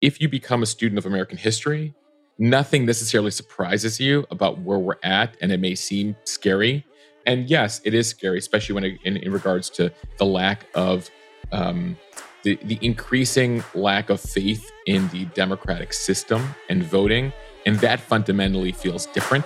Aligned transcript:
if 0.00 0.20
you 0.20 0.28
become 0.28 0.62
a 0.62 0.66
student 0.66 0.98
of 0.98 1.06
American 1.06 1.36
history, 1.38 1.94
nothing 2.38 2.86
necessarily 2.86 3.30
surprises 3.30 4.00
you 4.00 4.26
about 4.30 4.58
where 4.60 4.78
we're 4.78 4.96
at, 5.02 5.36
and 5.40 5.52
it 5.52 5.60
may 5.60 5.74
seem 5.74 6.16
scary. 6.24 6.84
And 7.26 7.50
yes, 7.50 7.80
it 7.84 7.92
is 7.92 8.08
scary, 8.08 8.38
especially 8.38 8.74
when 8.74 8.84
it, 8.84 8.98
in, 9.04 9.18
in 9.18 9.32
regards 9.32 9.68
to 9.70 9.92
the 10.16 10.24
lack 10.24 10.66
of 10.74 11.10
um, 11.52 11.98
the, 12.42 12.58
the 12.64 12.78
increasing 12.80 13.62
lack 13.74 14.08
of 14.08 14.20
faith 14.20 14.70
in 14.86 15.08
the 15.08 15.26
democratic 15.26 15.92
system 15.92 16.54
and 16.70 16.82
voting. 16.82 17.32
And 17.66 17.76
that 17.80 18.00
fundamentally 18.00 18.72
feels 18.72 19.04
different. 19.06 19.44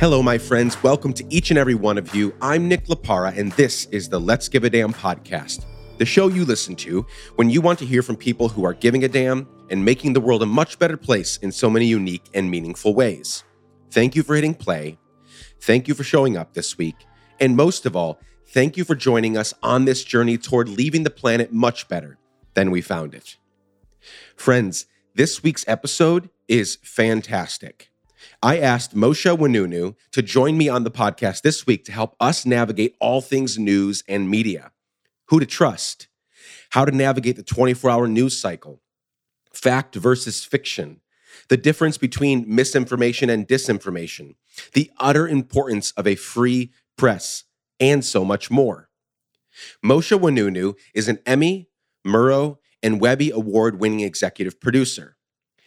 Hello, 0.00 0.22
my 0.22 0.38
friends. 0.38 0.82
Welcome 0.82 1.12
to 1.12 1.24
each 1.28 1.50
and 1.50 1.58
every 1.58 1.74
one 1.74 1.98
of 1.98 2.14
you. 2.14 2.34
I'm 2.40 2.68
Nick 2.68 2.86
Laparra, 2.86 3.36
and 3.36 3.52
this 3.52 3.84
is 3.90 4.08
the 4.08 4.18
Let's 4.18 4.48
Give 4.48 4.64
a 4.64 4.70
Damn 4.70 4.94
podcast, 4.94 5.66
the 5.98 6.06
show 6.06 6.28
you 6.28 6.46
listen 6.46 6.74
to 6.76 7.04
when 7.36 7.50
you 7.50 7.60
want 7.60 7.78
to 7.80 7.84
hear 7.84 8.00
from 8.00 8.16
people 8.16 8.48
who 8.48 8.64
are 8.64 8.72
giving 8.72 9.04
a 9.04 9.08
damn 9.08 9.46
and 9.68 9.84
making 9.84 10.14
the 10.14 10.20
world 10.22 10.42
a 10.42 10.46
much 10.46 10.78
better 10.78 10.96
place 10.96 11.36
in 11.42 11.52
so 11.52 11.68
many 11.68 11.84
unique 11.84 12.24
and 12.32 12.50
meaningful 12.50 12.94
ways. 12.94 13.44
Thank 13.90 14.16
you 14.16 14.22
for 14.22 14.34
hitting 14.34 14.54
play. 14.54 14.96
Thank 15.60 15.86
you 15.86 15.92
for 15.92 16.02
showing 16.02 16.34
up 16.34 16.54
this 16.54 16.78
week. 16.78 16.96
And 17.38 17.54
most 17.54 17.84
of 17.84 17.94
all, 17.94 18.20
thank 18.46 18.78
you 18.78 18.84
for 18.84 18.94
joining 18.94 19.36
us 19.36 19.52
on 19.62 19.84
this 19.84 20.02
journey 20.02 20.38
toward 20.38 20.70
leaving 20.70 21.02
the 21.02 21.10
planet 21.10 21.52
much 21.52 21.88
better 21.88 22.16
than 22.54 22.70
we 22.70 22.80
found 22.80 23.14
it. 23.14 23.36
Friends, 24.34 24.86
this 25.14 25.42
week's 25.42 25.68
episode 25.68 26.30
is 26.48 26.78
fantastic. 26.82 27.89
I 28.42 28.58
asked 28.58 28.94
Mosheh 28.94 29.36
Oinounou 29.36 29.96
to 30.12 30.22
join 30.22 30.56
me 30.56 30.66
on 30.66 30.84
the 30.84 30.90
podcast 30.90 31.42
this 31.42 31.66
week 31.66 31.84
to 31.84 31.92
help 31.92 32.16
us 32.18 32.46
navigate 32.46 32.96
all 32.98 33.20
things 33.20 33.58
news 33.58 34.02
and 34.08 34.30
media. 34.30 34.72
Who 35.26 35.40
to 35.40 35.46
trust, 35.46 36.08
how 36.70 36.86
to 36.86 36.90
navigate 36.90 37.36
the 37.36 37.42
24 37.42 37.90
hour 37.90 38.08
news 38.08 38.40
cycle, 38.40 38.80
fact 39.52 39.94
versus 39.94 40.42
fiction, 40.42 41.02
the 41.50 41.58
difference 41.58 41.98
between 41.98 42.46
misinformation 42.48 43.28
and 43.28 43.46
disinformation, 43.46 44.36
the 44.72 44.90
utter 44.96 45.28
importance 45.28 45.90
of 45.92 46.06
a 46.06 46.14
free 46.14 46.72
press, 46.96 47.44
and 47.78 48.02
so 48.02 48.24
much 48.24 48.50
more. 48.50 48.88
Mosheh 49.84 50.18
Oinounou 50.18 50.76
is 50.94 51.08
an 51.08 51.18
Emmy, 51.26 51.68
Murrow, 52.06 52.56
and 52.82 53.02
Webby 53.02 53.30
Award 53.30 53.78
winning 53.78 54.00
executive 54.00 54.58
producer. 54.60 55.18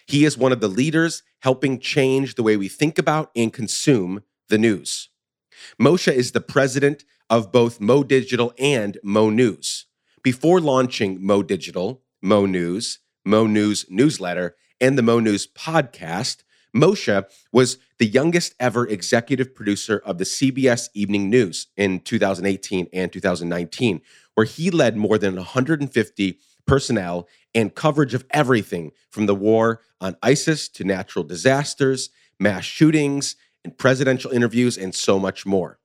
He 0.05 0.25
is 0.25 0.37
one 0.37 0.51
of 0.51 0.59
the 0.59 0.67
leaders 0.67 1.23
helping 1.39 1.79
change 1.79 2.35
the 2.35 2.43
way 2.43 2.57
we 2.57 2.67
think 2.67 2.97
about 2.97 3.31
and 3.35 3.51
consume 3.51 4.23
the 4.49 4.57
news. 4.57 5.09
Mosheh 5.79 6.13
is 6.13 6.31
the 6.31 6.41
president 6.41 7.03
of 7.29 7.51
both 7.51 7.79
Mo 7.79 8.03
Digital 8.03 8.53
and 8.59 8.97
Mo 9.03 9.29
News. 9.29 9.85
Before 10.23 10.59
launching 10.59 11.25
Mo 11.25 11.43
Digital, 11.43 12.03
Mo 12.21 12.45
News, 12.45 12.99
Mo 13.25 13.47
News 13.47 13.85
newsletter, 13.89 14.55
and 14.79 14.97
the 14.97 15.01
Mo 15.01 15.19
News 15.19 15.47
podcast, 15.47 16.43
Mosheh 16.75 17.25
was 17.51 17.77
the 17.99 18.05
youngest 18.05 18.55
ever 18.59 18.87
executive 18.87 19.53
producer 19.53 20.01
of 20.05 20.17
the 20.17 20.23
CBS 20.23 20.89
Evening 20.93 21.29
News 21.29 21.67
in 21.77 21.99
2018 21.99 22.87
and 22.91 23.11
2019, 23.11 24.01
where 24.33 24.45
he 24.45 24.71
led 24.71 24.97
more 24.97 25.17
than 25.17 25.35
150 25.35 26.39
personnel 26.65 27.27
and 27.53 27.75
coverage 27.75 28.13
of 28.13 28.25
everything 28.31 28.91
from 29.09 29.25
the 29.25 29.35
war 29.35 29.81
on 30.01 30.17
ISIS 30.23 30.67
to 30.69 30.83
natural 30.83 31.23
disasters, 31.23 32.09
mass 32.39 32.63
shootings, 32.63 33.35
and 33.63 33.77
presidential 33.77 34.31
interviews, 34.31 34.77
and 34.77 34.93
so 34.93 35.19
much 35.19 35.45
more. 35.45 35.79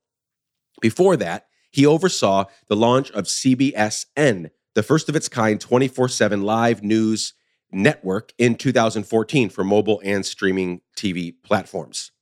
Before 0.80 1.16
that, 1.16 1.46
he 1.70 1.86
oversaw 1.86 2.44
the 2.68 2.76
launch 2.76 3.10
of 3.12 3.24
CBSN, 3.24 4.50
the 4.74 4.82
first 4.82 5.08
of 5.08 5.16
its 5.16 5.28
kind 5.28 5.60
24 5.60 6.08
7 6.08 6.42
live 6.42 6.82
news 6.82 7.34
network 7.70 8.32
in 8.38 8.54
2014 8.54 9.50
for 9.50 9.64
mobile 9.64 10.00
and 10.04 10.24
streaming 10.24 10.80
TV 10.96 11.34
platforms. 11.42 12.12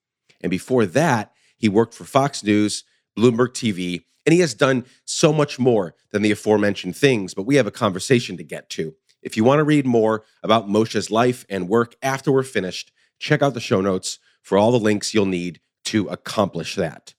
And 0.41 0.51
before 0.51 0.87
that, 0.87 1.33
he 1.57 1.69
worked 1.69 1.95
for 1.95 2.05
Fox 2.05 2.43
News, 2.43 2.85
Bloomberg 3.17 3.53
TV, 3.53 4.05
and 4.27 4.33
he 4.33 4.41
has 4.41 4.53
done 4.53 4.85
so 5.05 5.33
much 5.33 5.59
more 5.59 5.95
than 6.11 6.21
the 6.21 6.33
aforementioned 6.33 6.97
things, 6.97 7.33
but 7.33 7.45
we 7.47 7.55
have 7.55 7.67
a 7.67 7.71
conversation 7.71 8.37
to 8.37 8.43
get 8.43 8.69
to. 8.71 8.95
If 9.23 9.37
you 9.37 9.45
want 9.45 9.61
to 9.61 9.65
read 9.65 9.87
more 9.87 10.25
about 10.43 10.69
Mosheh's 10.69 11.11
life 11.11 11.47
and 11.49 11.69
work 11.69 11.95
after 12.03 12.31
we're 12.31 12.43
finished, 12.43 12.93
check 13.19 13.41
out 13.41 13.55
the 13.55 13.61
show 13.61 13.81
notes 13.81 14.19
for 14.43 14.59
all 14.59 14.73
the 14.73 14.79
links 14.79 15.15
you'll 15.15 15.27
need 15.27 15.61
to 15.85 16.09
accomplish 16.09 16.75
that. 16.75 17.15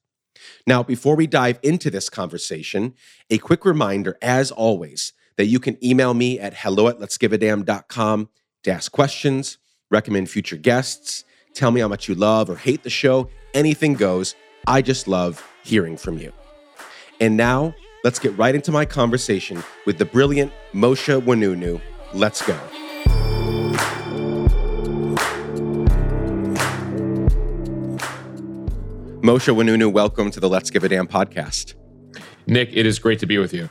Now, 0.65 0.83
before 0.83 1.15
we 1.15 1.27
dive 1.27 1.59
into 1.63 1.89
this 1.89 2.09
conversation, 2.09 2.93
a 3.29 3.37
quick 3.37 3.65
reminder, 3.65 4.17
as 4.21 4.51
always, 4.51 5.13
that 5.37 5.45
you 5.47 5.59
can 5.59 5.83
email 5.83 6.13
me 6.13 6.39
at 6.39 6.53
hello 6.53 6.87
at 6.87 6.99
let'sgiveadamn.com 6.99 8.29
to 8.63 8.71
ask 8.71 8.91
questions, 8.91 9.57
recommend 9.89 10.29
future 10.29 10.57
guests, 10.57 11.23
tell 11.53 11.71
me 11.71 11.81
how 11.81 11.87
much 11.87 12.07
you 12.07 12.15
love 12.15 12.49
or 12.49 12.55
hate 12.55 12.83
the 12.83 12.89
show. 12.89 13.29
Anything 13.53 13.93
goes. 13.93 14.35
I 14.65 14.81
just 14.81 15.07
love 15.07 15.45
hearing 15.63 15.97
from 15.97 16.17
you. 16.17 16.33
And 17.19 17.35
now, 17.35 17.73
let's 18.03 18.19
get 18.19 18.37
right 18.37 18.53
into 18.53 18.71
my 18.71 18.85
conversation 18.85 19.63
with 19.87 19.97
the 19.97 20.05
brilliant 20.05 20.53
Mosheh 20.71 21.19
Oinounou. 21.19 21.81
Let's 22.13 22.45
go. 22.45 22.53
Mosheh 29.21 29.55
Oinounou, 29.55 29.91
welcome 29.91 30.29
to 30.29 30.39
the 30.39 30.47
Let's 30.47 30.69
Give 30.69 30.83
a 30.83 30.89
Damn 30.89 31.07
podcast. 31.07 31.73
Nick, 32.45 32.69
it 32.71 32.85
is 32.85 32.99
great 32.99 33.17
to 33.19 33.25
be 33.25 33.39
with 33.39 33.51
you. 33.51 33.67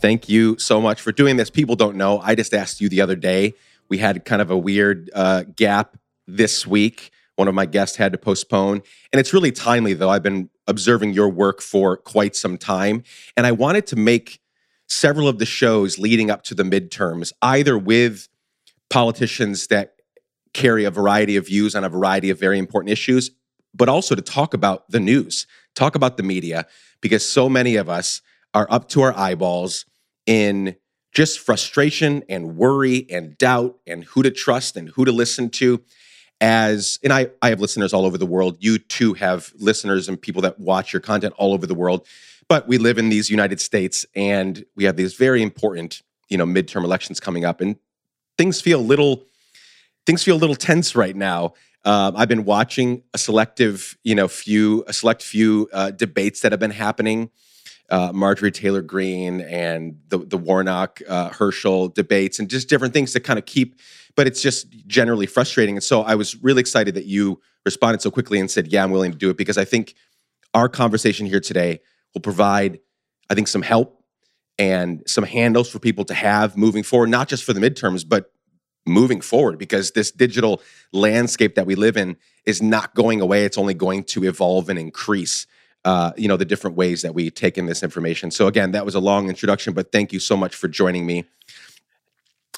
Thank 0.00 0.30
you 0.30 0.58
so 0.58 0.80
much 0.80 1.02
for 1.02 1.12
doing 1.12 1.36
this. 1.36 1.50
People 1.50 1.76
don't 1.76 1.96
know. 1.96 2.18
I 2.20 2.34
just 2.34 2.54
asked 2.54 2.80
you 2.80 2.88
the 2.88 3.02
other 3.02 3.14
day. 3.14 3.52
We 3.90 3.98
had 3.98 4.24
kind 4.24 4.40
of 4.40 4.50
a 4.50 4.56
weird 4.56 5.10
uh, 5.14 5.44
gap 5.54 5.98
this 6.26 6.66
week. 6.66 7.10
One 7.36 7.46
of 7.46 7.54
my 7.54 7.66
guests 7.66 7.98
had 7.98 8.12
to 8.12 8.18
postpone. 8.18 8.82
And 9.12 9.20
it's 9.20 9.34
really 9.34 9.52
timely, 9.52 9.92
though. 9.92 10.08
I've 10.08 10.22
been 10.22 10.48
observing 10.70 11.12
your 11.12 11.28
work 11.28 11.60
for 11.60 11.96
quite 11.96 12.34
some 12.34 12.56
time. 12.56 13.02
And 13.36 13.46
I 13.46 13.52
wanted 13.52 13.86
to 13.88 13.96
make 13.96 14.40
several 14.88 15.28
of 15.28 15.38
the 15.38 15.46
shows 15.46 15.98
leading 15.98 16.30
up 16.30 16.42
to 16.44 16.54
the 16.54 16.62
midterms, 16.62 17.32
either 17.42 17.76
with 17.76 18.28
politicians 18.88 19.66
that 19.66 19.96
carry 20.54 20.84
a 20.84 20.90
variety 20.90 21.36
of 21.36 21.46
views 21.46 21.74
on 21.74 21.84
a 21.84 21.88
variety 21.88 22.30
of 22.30 22.38
very 22.38 22.58
important 22.58 22.90
issues, 22.90 23.30
but 23.74 23.88
also 23.88 24.14
to 24.14 24.22
talk 24.22 24.54
about 24.54 24.90
the 24.90 24.98
news, 24.98 25.46
talk 25.74 25.94
about 25.94 26.16
the 26.16 26.22
media, 26.22 26.66
because 27.00 27.28
so 27.28 27.48
many 27.48 27.76
of 27.76 27.88
us 27.88 28.20
are 28.54 28.66
up 28.70 28.88
to 28.88 29.02
our 29.02 29.16
eyeballs 29.16 29.84
in 30.26 30.76
just 31.12 31.38
frustration 31.38 32.24
and 32.28 32.56
worry 32.56 33.06
and 33.10 33.36
doubt 33.38 33.78
and 33.86 34.04
who 34.04 34.22
to 34.22 34.30
trust 34.30 34.76
and 34.76 34.90
who 34.90 35.04
to 35.04 35.12
listen 35.12 35.50
to 35.50 35.82
as 36.40 36.98
and 37.02 37.12
I, 37.12 37.28
I 37.42 37.50
have 37.50 37.60
listeners 37.60 37.92
all 37.92 38.04
over 38.04 38.18
the 38.18 38.26
world. 38.26 38.56
You 38.60 38.78
too 38.78 39.14
have 39.14 39.52
listeners 39.58 40.08
and 40.08 40.20
people 40.20 40.42
that 40.42 40.58
watch 40.58 40.92
your 40.92 41.00
content 41.00 41.34
all 41.36 41.52
over 41.52 41.66
the 41.66 41.74
world. 41.74 42.06
But 42.48 42.66
we 42.66 42.78
live 42.78 42.98
in 42.98 43.10
these 43.10 43.30
united 43.30 43.60
states 43.60 44.06
and 44.14 44.64
we 44.74 44.84
have 44.84 44.96
these 44.96 45.14
very 45.14 45.42
important 45.42 46.02
you 46.28 46.36
know 46.36 46.46
midterm 46.46 46.84
elections 46.84 47.20
coming 47.20 47.44
up 47.44 47.60
and 47.60 47.76
things 48.38 48.60
feel 48.60 48.80
a 48.80 48.82
little 48.82 49.24
things 50.06 50.22
feel 50.22 50.36
a 50.36 50.38
little 50.38 50.56
tense 50.56 50.96
right 50.96 51.16
now. 51.16 51.54
Uh, 51.82 52.12
i've 52.14 52.28
been 52.28 52.44
watching 52.44 53.02
a 53.14 53.18
selective 53.18 53.96
you 54.04 54.14
know 54.14 54.28
few 54.28 54.84
a 54.86 54.92
select 54.92 55.22
few 55.22 55.66
uh, 55.72 55.90
debates 55.90 56.40
that 56.40 56.52
have 56.52 56.60
been 56.60 56.70
happening 56.70 57.30
uh, 57.90 58.12
Marjorie 58.12 58.52
Taylor 58.52 58.82
Greene 58.82 59.40
and 59.40 59.98
the 60.08 60.18
the 60.18 60.38
Warnock 60.38 61.00
uh, 61.08 61.30
Herschel 61.30 61.88
debates 61.88 62.38
and 62.38 62.48
just 62.48 62.68
different 62.68 62.94
things 62.94 63.12
to 63.12 63.20
kind 63.20 63.38
of 63.38 63.46
keep 63.46 63.80
but 64.16 64.26
it's 64.26 64.42
just 64.42 64.68
generally 64.86 65.26
frustrating. 65.26 65.76
And 65.76 65.84
so 65.84 66.02
I 66.02 66.14
was 66.14 66.42
really 66.42 66.60
excited 66.60 66.94
that 66.94 67.06
you 67.06 67.40
responded 67.64 68.02
so 68.02 68.10
quickly 68.10 68.38
and 68.40 68.50
said, 68.50 68.68
Yeah, 68.68 68.84
I'm 68.84 68.90
willing 68.90 69.12
to 69.12 69.18
do 69.18 69.30
it 69.30 69.36
because 69.36 69.58
I 69.58 69.64
think 69.64 69.94
our 70.54 70.68
conversation 70.68 71.26
here 71.26 71.40
today 71.40 71.80
will 72.14 72.20
provide, 72.20 72.80
I 73.28 73.34
think, 73.34 73.48
some 73.48 73.62
help 73.62 74.02
and 74.58 75.02
some 75.06 75.24
handles 75.24 75.70
for 75.70 75.78
people 75.78 76.04
to 76.06 76.14
have 76.14 76.56
moving 76.56 76.82
forward, 76.82 77.08
not 77.08 77.28
just 77.28 77.44
for 77.44 77.52
the 77.52 77.60
midterms, 77.60 78.06
but 78.06 78.32
moving 78.86 79.20
forward 79.20 79.58
because 79.58 79.92
this 79.92 80.10
digital 80.10 80.60
landscape 80.92 81.54
that 81.54 81.66
we 81.66 81.74
live 81.74 81.96
in 81.96 82.16
is 82.46 82.60
not 82.60 82.94
going 82.94 83.20
away. 83.20 83.44
It's 83.44 83.58
only 83.58 83.74
going 83.74 84.04
to 84.04 84.24
evolve 84.24 84.68
and 84.68 84.78
increase. 84.78 85.46
Uh, 85.82 86.12
you 86.14 86.28
know 86.28 86.36
the 86.36 86.44
different 86.44 86.76
ways 86.76 87.00
that 87.00 87.14
we 87.14 87.30
take 87.30 87.56
in 87.56 87.64
this 87.64 87.82
information. 87.82 88.30
So 88.30 88.46
again, 88.46 88.72
that 88.72 88.84
was 88.84 88.94
a 88.94 89.00
long 89.00 89.30
introduction, 89.30 89.72
but 89.72 89.90
thank 89.90 90.12
you 90.12 90.20
so 90.20 90.36
much 90.36 90.54
for 90.54 90.68
joining 90.68 91.06
me 91.06 91.24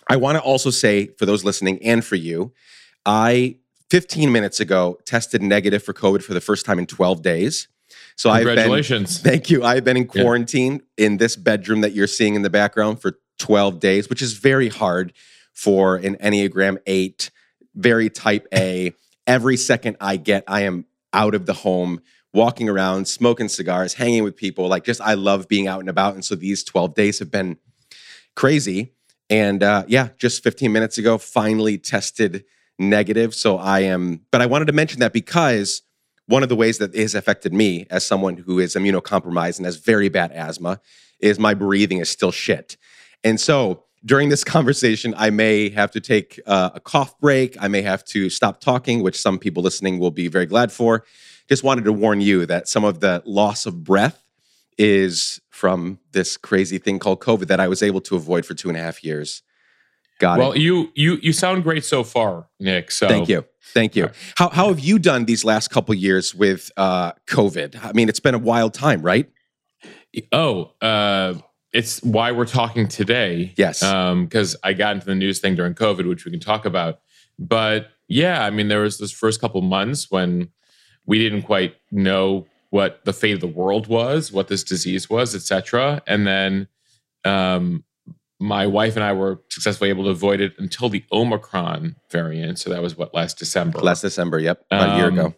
I 0.09 0.17
want 0.17 0.37
to 0.37 0.43
also 0.43 0.71
say 0.71 1.07
for 1.19 1.27
those 1.27 1.45
listening 1.45 1.83
and 1.83 2.05
for 2.05 2.17
you, 2.17 2.53
I 3.07 3.57
15 3.91 4.33
minutes 4.33 4.61
ago 4.61 4.99
tested 5.05 5.43
negative 5.43 5.83
for 5.83 5.93
COVID 5.93 6.23
for 6.23 6.35
the 6.35 6.41
first 6.41 6.67
time 6.67 6.79
in 6.79 6.87
12 6.87 7.23
days. 7.23 7.69
So 8.17 8.33
Congratulations. 8.33 9.19
I've 9.19 9.23
been, 9.23 9.33
thank 9.33 9.51
you. 9.51 9.65
I've 9.65 9.85
been 9.85 9.97
in 9.97 10.07
quarantine 10.07 10.83
yeah. 10.97 11.07
in 11.07 11.17
this 11.19 11.37
bedroom 11.37 11.83
that 11.83 11.93
you're 11.93 12.07
seeing 12.07 12.35
in 12.35 12.43
the 12.43 12.51
background 12.51 13.01
for 13.01 13.19
12 13.39 13.81
days, 13.81 14.09
which 14.09 14.23
is 14.23 14.35
very 14.35 14.69
hard 14.69 15.13
for 15.53 15.97
an 15.97 16.17
Enneagram 16.17 16.79
8, 16.87 17.31
very 17.75 18.11
type 18.11 18.47
A. 18.53 18.93
Every 19.27 19.57
second 19.57 19.97
I 20.01 20.17
get, 20.17 20.45
I 20.49 20.63
am 20.63 20.87
out 21.13 21.35
of 21.35 21.47
the 21.47 21.53
home 21.53 22.01
walking 22.35 22.69
around, 22.69 23.07
smoking 23.09 23.49
cigars, 23.49 23.95
hanging 23.95 24.25
with 24.25 24.37
people. 24.37 24.69
Like, 24.69 24.85
just 24.85 25.01
I 25.01 25.15
love 25.15 25.49
being 25.49 25.69
out 25.69 25.81
and 25.81 25.89
about. 25.89 26.15
And 26.15 26.25
so 26.25 26.35
these 26.35 26.65
12 26.65 26.95
days 26.95 27.19
have 27.19 27.31
been 27.31 27.59
crazy. 28.35 28.95
And 29.29 29.63
uh, 29.63 29.85
yeah, 29.89 30.09
just 30.19 30.43
15 30.43 30.73
minutes 30.73 30.99
ago, 30.99 31.19
finally 31.19 31.79
tested 31.79 32.45
negative. 32.79 33.35
So 33.35 33.59
I 33.59 33.81
am, 33.81 34.21
but 34.31 34.41
I 34.41 34.47
wanted 34.47 34.67
to 34.67 34.73
mention 34.73 35.01
that 35.01 35.13
because 35.13 35.83
one 36.27 36.43
of 36.43 36.49
the 36.49 36.57
ways 36.57 36.79
that 36.79 36.95
has 36.95 37.15
affected 37.15 37.53
me 37.53 37.87
as 37.91 38.07
someone 38.07 38.37
who 38.37 38.59
is 38.59 38.75
immunocompromised 38.75 39.59
and 39.59 39.67
has 39.67 39.77
very 39.77 40.09
bad 40.09 40.33
asthma 40.33 40.81
is 41.21 41.39
my 41.39 41.55
breathing 41.55 41.99
is 41.99 42.09
still 42.09 42.33
shit. 42.33 42.77
And 43.25 43.41
so 43.41 43.85
during 44.05 44.29
this 44.29 44.45
conversation, 44.57 45.15
I 45.17 45.31
may 45.31 45.69
have 45.71 45.91
to 45.93 46.01
take 46.01 46.41
uh, 46.47 46.71
a 46.75 46.81
cough 46.81 47.19
break. 47.21 47.57
I 47.61 47.69
may 47.69 47.83
have 47.83 48.05
to 48.07 48.31
stop 48.31 48.61
talking, 48.61 49.03
which 49.03 49.21
some 49.21 49.39
people 49.39 49.63
listening 49.63 49.99
will 49.99 50.11
be 50.11 50.29
very 50.29 50.47
glad 50.47 50.73
for. 50.73 51.05
Just 51.53 51.65
wanted 51.65 51.85
to 51.85 51.93
warn 51.93 52.23
you 52.23 52.47
that 52.47 52.67
some 52.67 52.83
of 52.83 53.01
the 53.01 53.23
loss 53.27 53.67
of 53.67 53.85
breath 53.85 54.25
is 54.79 55.39
from 55.51 55.99
this 56.13 56.39
crazy 56.39 56.79
thing 56.79 56.99
called 56.99 57.21
COVID 57.21 57.49
that 57.49 57.61
I 57.61 57.69
was 57.69 57.83
able 57.83 58.01
to 58.01 58.17
avoid 58.17 58.47
for 58.47 58.55
two 58.55 58.69
and 58.69 58.79
a 58.79 58.81
half 58.81 59.05
years. 59.05 59.43
Got 60.19 60.39
well, 60.39 60.47
it. 60.47 60.51
Well, 60.53 60.59
you 60.59 60.93
you 60.95 61.19
you 61.21 61.35
sound 61.35 61.63
great 61.63 61.85
so 61.85 62.05
far, 62.05 62.49
Nick. 62.59 62.91
So 62.91 63.07
Thank 63.07 63.29
you. 63.29 63.45
Thank 63.75 63.95
you. 63.95 64.09
How, 64.37 64.49
how 64.49 64.69
have 64.69 64.81
you 64.81 64.99
done 64.99 65.27
these 65.27 65.45
last 65.45 65.69
couple 65.69 65.95
years 65.95 66.35
with 66.35 66.71
uh, 66.79 67.13
COVID? 67.27 67.85
I 67.85 67.93
mean, 67.93 68.09
it's 68.09 68.19
been 68.19 68.35
a 68.35 68.39
wild 68.39 68.73
time, 68.73 69.03
right? 69.03 69.31
Oh, 70.33 70.73
uh, 70.81 71.35
it's 71.75 72.03
why 72.03 72.33
we're 72.33 72.47
talking 72.47 72.89
today. 72.89 73.53
Yes. 73.59 73.81
Because 73.81 74.55
um, 74.55 74.61
I 74.65 74.73
got 74.73 74.95
into 74.95 75.05
the 75.05 75.15
news 75.15 75.39
thing 75.41 75.55
during 75.55 75.75
COVID, 75.75 76.09
which 76.09 76.25
we 76.25 76.31
can 76.31 76.41
talk 76.41 76.65
about. 76.65 77.01
But 77.39 77.89
yeah, 78.09 78.43
I 78.43 78.49
mean, 78.49 78.69
there 78.69 78.81
was 78.81 78.97
this 78.97 79.13
first 79.13 79.39
couple 79.39 79.61
months 79.61 80.11
when 80.11 80.49
we 81.07 81.19
didn't 81.19 81.43
quite 81.43 81.75
know 81.91 82.47
what 82.71 83.05
the 83.05 83.13
fate 83.13 83.35
of 83.35 83.41
the 83.41 83.47
world 83.47 83.87
was, 83.87 84.33
what 84.33 84.49
this 84.49 84.65
disease 84.65 85.11
was, 85.11 85.35
etc. 85.35 86.03
And 86.07 86.27
then 86.27 86.69
um, 87.25 87.85
my 88.41 88.67
wife 88.67 88.97
and 88.97 89.05
I 89.05 89.13
were 89.13 89.41
successfully 89.51 89.91
able 89.91 90.05
to 90.05 90.11
avoid 90.11 90.41
it 90.41 90.55
until 90.59 90.89
the 90.89 91.05
Omicron 91.13 91.97
variant. 92.11 92.59
So 92.59 92.71
that 92.71 92.83
was 92.83 92.97
what 92.97 93.15
last 93.15 93.39
December. 93.39 93.79
Last 93.79 94.01
December, 94.01 94.39
yep, 94.39 94.65
about 94.71 94.89
um, 94.89 94.95
a 94.95 94.97
year 94.97 95.09
ago. 95.09 95.27
Um, 95.27 95.35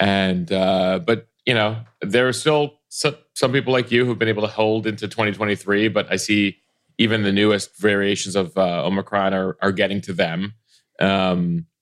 and 0.00 0.52
uh, 0.52 0.98
but 0.98 1.28
you 1.46 1.54
know, 1.54 1.78
there 2.00 2.26
are 2.26 2.32
still 2.32 2.80
some, 2.88 3.16
some 3.34 3.52
people 3.52 3.72
like 3.72 3.90
you 3.90 4.04
who've 4.04 4.18
been 4.18 4.28
able 4.28 4.42
to 4.42 4.48
hold 4.48 4.86
into 4.86 5.06
2023. 5.06 5.88
But 5.88 6.10
I 6.10 6.16
see 6.16 6.58
even 6.98 7.22
the 7.22 7.32
newest 7.32 7.78
variations 7.78 8.36
of 8.36 8.56
uh, 8.58 8.84
Omicron 8.84 9.32
are 9.32 9.56
are 9.62 9.72
getting 9.72 10.00
to 10.02 10.12
them 10.12 10.54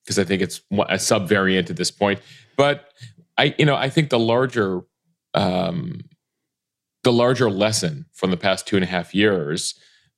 because 0.04 0.18
I 0.18 0.24
think 0.24 0.42
it's 0.42 0.60
a 0.72 0.96
subvariant 0.96 1.70
at 1.70 1.76
this 1.76 1.90
point. 1.90 2.20
But 2.56 2.88
I, 3.38 3.54
you 3.58 3.64
know, 3.64 3.76
I 3.76 3.88
think 3.88 4.10
the 4.10 4.18
larger 4.18 4.82
um, 5.34 6.00
the 7.04 7.12
larger 7.12 7.50
lesson 7.50 8.06
from 8.12 8.30
the 8.30 8.36
past 8.36 8.66
two 8.66 8.76
and 8.76 8.84
a 8.84 8.88
half 8.88 9.14
years 9.14 9.74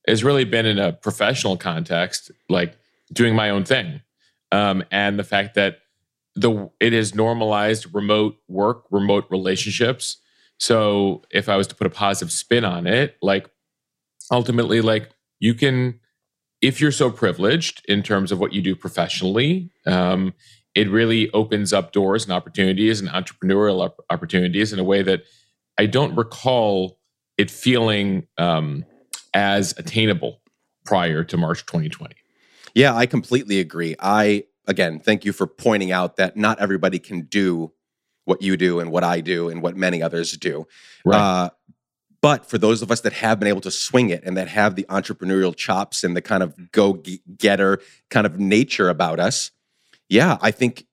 has 0.06 0.22
really 0.22 0.44
been 0.44 0.66
in 0.66 0.78
a 0.78 0.92
professional 0.92 1.56
context, 1.56 2.30
like 2.48 2.76
doing 3.12 3.34
my 3.34 3.50
own 3.50 3.64
thing, 3.64 4.02
um, 4.52 4.84
and 4.90 5.18
the 5.18 5.24
fact 5.24 5.54
that 5.54 5.78
the 6.34 6.68
it 6.80 6.92
is 6.92 7.14
normalized 7.14 7.94
remote 7.94 8.36
work, 8.48 8.84
remote 8.90 9.26
relationships. 9.30 10.18
So 10.58 11.22
if 11.30 11.48
I 11.48 11.56
was 11.56 11.66
to 11.68 11.74
put 11.74 11.86
a 11.86 11.90
positive 11.90 12.32
spin 12.32 12.64
on 12.64 12.86
it, 12.86 13.16
like 13.22 13.48
ultimately, 14.30 14.80
like 14.80 15.10
you 15.38 15.54
can, 15.54 16.00
if 16.64 16.80
you're 16.80 16.90
so 16.90 17.10
privileged 17.10 17.84
in 17.86 18.02
terms 18.02 18.32
of 18.32 18.40
what 18.40 18.54
you 18.54 18.62
do 18.62 18.74
professionally, 18.74 19.70
um, 19.84 20.32
it 20.74 20.88
really 20.88 21.30
opens 21.32 21.74
up 21.74 21.92
doors 21.92 22.24
and 22.24 22.32
opportunities 22.32 23.00
and 23.00 23.10
entrepreneurial 23.10 23.92
opportunities 24.08 24.72
in 24.72 24.78
a 24.78 24.84
way 24.84 25.02
that 25.02 25.24
I 25.76 25.84
don't 25.84 26.16
recall 26.16 26.98
it 27.36 27.50
feeling 27.50 28.26
um, 28.38 28.86
as 29.34 29.74
attainable 29.76 30.40
prior 30.86 31.22
to 31.24 31.36
March 31.36 31.66
2020. 31.66 32.14
Yeah, 32.74 32.96
I 32.96 33.04
completely 33.04 33.60
agree. 33.60 33.94
I, 34.00 34.44
again, 34.66 35.00
thank 35.00 35.26
you 35.26 35.34
for 35.34 35.46
pointing 35.46 35.92
out 35.92 36.16
that 36.16 36.34
not 36.34 36.60
everybody 36.60 36.98
can 36.98 37.26
do 37.26 37.72
what 38.24 38.40
you 38.40 38.56
do 38.56 38.80
and 38.80 38.90
what 38.90 39.04
I 39.04 39.20
do 39.20 39.50
and 39.50 39.60
what 39.60 39.76
many 39.76 40.02
others 40.02 40.32
do. 40.32 40.66
Right. 41.04 41.18
Uh, 41.20 41.50
but 42.24 42.46
for 42.46 42.56
those 42.56 42.80
of 42.80 42.90
us 42.90 43.02
that 43.02 43.12
have 43.12 43.38
been 43.38 43.48
able 43.48 43.60
to 43.60 43.70
swing 43.70 44.08
it 44.08 44.24
and 44.24 44.34
that 44.38 44.48
have 44.48 44.76
the 44.76 44.84
entrepreneurial 44.84 45.54
chops 45.54 46.02
and 46.02 46.16
the 46.16 46.22
kind 46.22 46.42
of 46.42 46.52
mm-hmm. 46.54 46.64
go 46.72 46.98
getter 47.36 47.82
kind 48.08 48.26
of 48.26 48.40
nature 48.40 48.88
about 48.88 49.20
us, 49.20 49.50
yeah, 50.08 50.38
I 50.40 50.50
think 50.50 50.86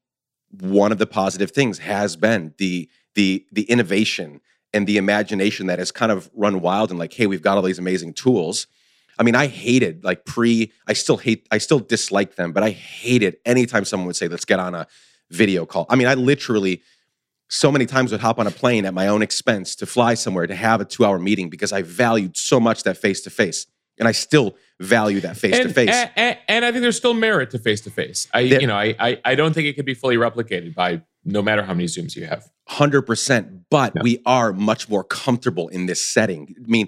one 0.60 0.92
of 0.92 0.98
the 0.98 1.08
positive 1.08 1.52
things 1.52 1.80
has 1.80 2.18
been 2.18 2.54
the 2.58 2.90
the 3.16 3.46
the 3.50 3.64
innovation 3.64 4.42
and 4.74 4.86
the 4.86 4.98
imagination 4.98 5.68
that 5.68 5.80
has 5.80 5.90
kind 5.90 6.12
of 6.12 6.30
run 6.34 6.60
wild 6.60 6.90
and 6.90 7.00
like, 7.00 7.14
hey, 7.14 7.28
we've 7.28 7.42
got 7.42 7.56
all 7.56 7.64
these 7.64 7.80
amazing 7.80 8.14
tools. 8.14 8.68
I 9.18 9.24
mean, 9.24 9.36
I 9.36 9.48
hated 9.48 10.04
like 10.04 10.26
pre, 10.26 10.74
I 10.86 10.92
still 10.92 11.16
hate, 11.16 11.48
I 11.50 11.60
still 11.60 11.80
dislike 11.80 12.36
them, 12.36 12.52
but 12.52 12.62
I 12.62 12.72
hated 12.72 13.38
anytime 13.46 13.86
someone 13.86 14.08
would 14.08 14.18
say, 14.18 14.28
let's 14.28 14.44
get 14.44 14.60
on 14.60 14.76
a 14.76 14.86
video 15.30 15.66
call. 15.66 15.86
I 15.90 15.96
mean, 15.96 16.08
I 16.08 16.16
literally 16.16 16.82
so 17.52 17.70
many 17.70 17.86
times 17.86 18.14
would 18.14 18.22
hop 18.22 18.40
on 18.40 18.48
a 18.48 18.52
plane 18.52 18.86
at 18.86 18.94
my 18.94 19.08
own 19.08 19.22
expense 19.22 19.76
to 19.76 19.86
fly 19.86 20.14
somewhere 20.14 20.48
to 20.48 20.56
have 20.56 20.80
a 20.80 20.86
two 20.86 21.04
hour 21.04 21.20
meeting 21.20 21.50
because 21.50 21.74
I 21.74 21.82
valued 21.82 22.38
so 22.38 22.62
much 22.62 22.84
that 22.84 22.96
face 22.96 23.22
to 23.24 23.30
face. 23.30 23.68
And 24.00 24.08
I 24.08 24.14
still 24.14 24.56
value 24.80 25.20
that 25.20 25.36
face 25.36 25.60
to 25.60 25.70
face. 25.70 25.94
And 26.16 26.66
I 26.66 26.72
think 26.72 26.82
there's 26.82 26.96
still 26.96 27.14
merit 27.14 27.52
to 27.52 27.60
face 27.60 27.82
to 27.82 27.92
face. 27.92 28.28
I, 28.34 28.48
there, 28.48 28.62
you 28.62 28.68
know, 28.68 28.78
I, 28.78 28.96
I, 28.98 29.22
I 29.26 29.36
don't 29.36 29.54
think 29.54 29.68
it 29.68 29.74
could 29.74 29.86
be 29.86 29.94
fully 29.94 30.16
replicated 30.16 30.74
by 30.74 31.02
no 31.26 31.42
matter 31.42 31.62
how 31.62 31.74
many 31.74 31.88
Zooms 31.88 32.16
you 32.16 32.26
have. 32.26 32.50
100%. 32.70 33.64
But 33.70 33.94
yeah. 33.96 34.02
we 34.02 34.22
are 34.26 34.54
much 34.54 34.88
more 34.88 35.04
comfortable 35.04 35.68
in 35.68 35.88
this 35.88 36.02
setting. 36.02 36.56
I 36.58 36.68
mean, 36.68 36.88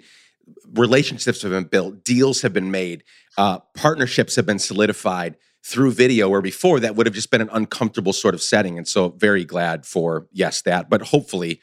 relationships 0.74 1.42
have 1.42 1.51
been 1.51 1.66
built, 1.66 2.06
deals 2.06 2.42
have 2.42 2.54
been 2.54 2.71
made, 2.71 3.04
uh, 3.38 3.59
partnerships 3.75 4.38
have 4.38 4.45
been 4.45 4.59
solidified 4.59 5.36
through 5.63 5.92
video, 5.92 6.30
where 6.30 6.42
before 6.42 6.80
that 6.80 6.95
would 6.95 7.06
have 7.06 7.15
just 7.15 7.31
been 7.31 7.42
an 7.42 7.50
uncomfortable 7.51 8.13
sort 8.13 8.33
of 8.33 8.42
setting. 8.42 8.77
And 8.77 8.88
so, 8.88 9.10
very 9.10 9.45
glad 9.45 9.86
for, 9.86 10.27
yes, 10.31 10.62
that. 10.63 10.89
But 10.89 11.04
hopefully, 11.04 11.62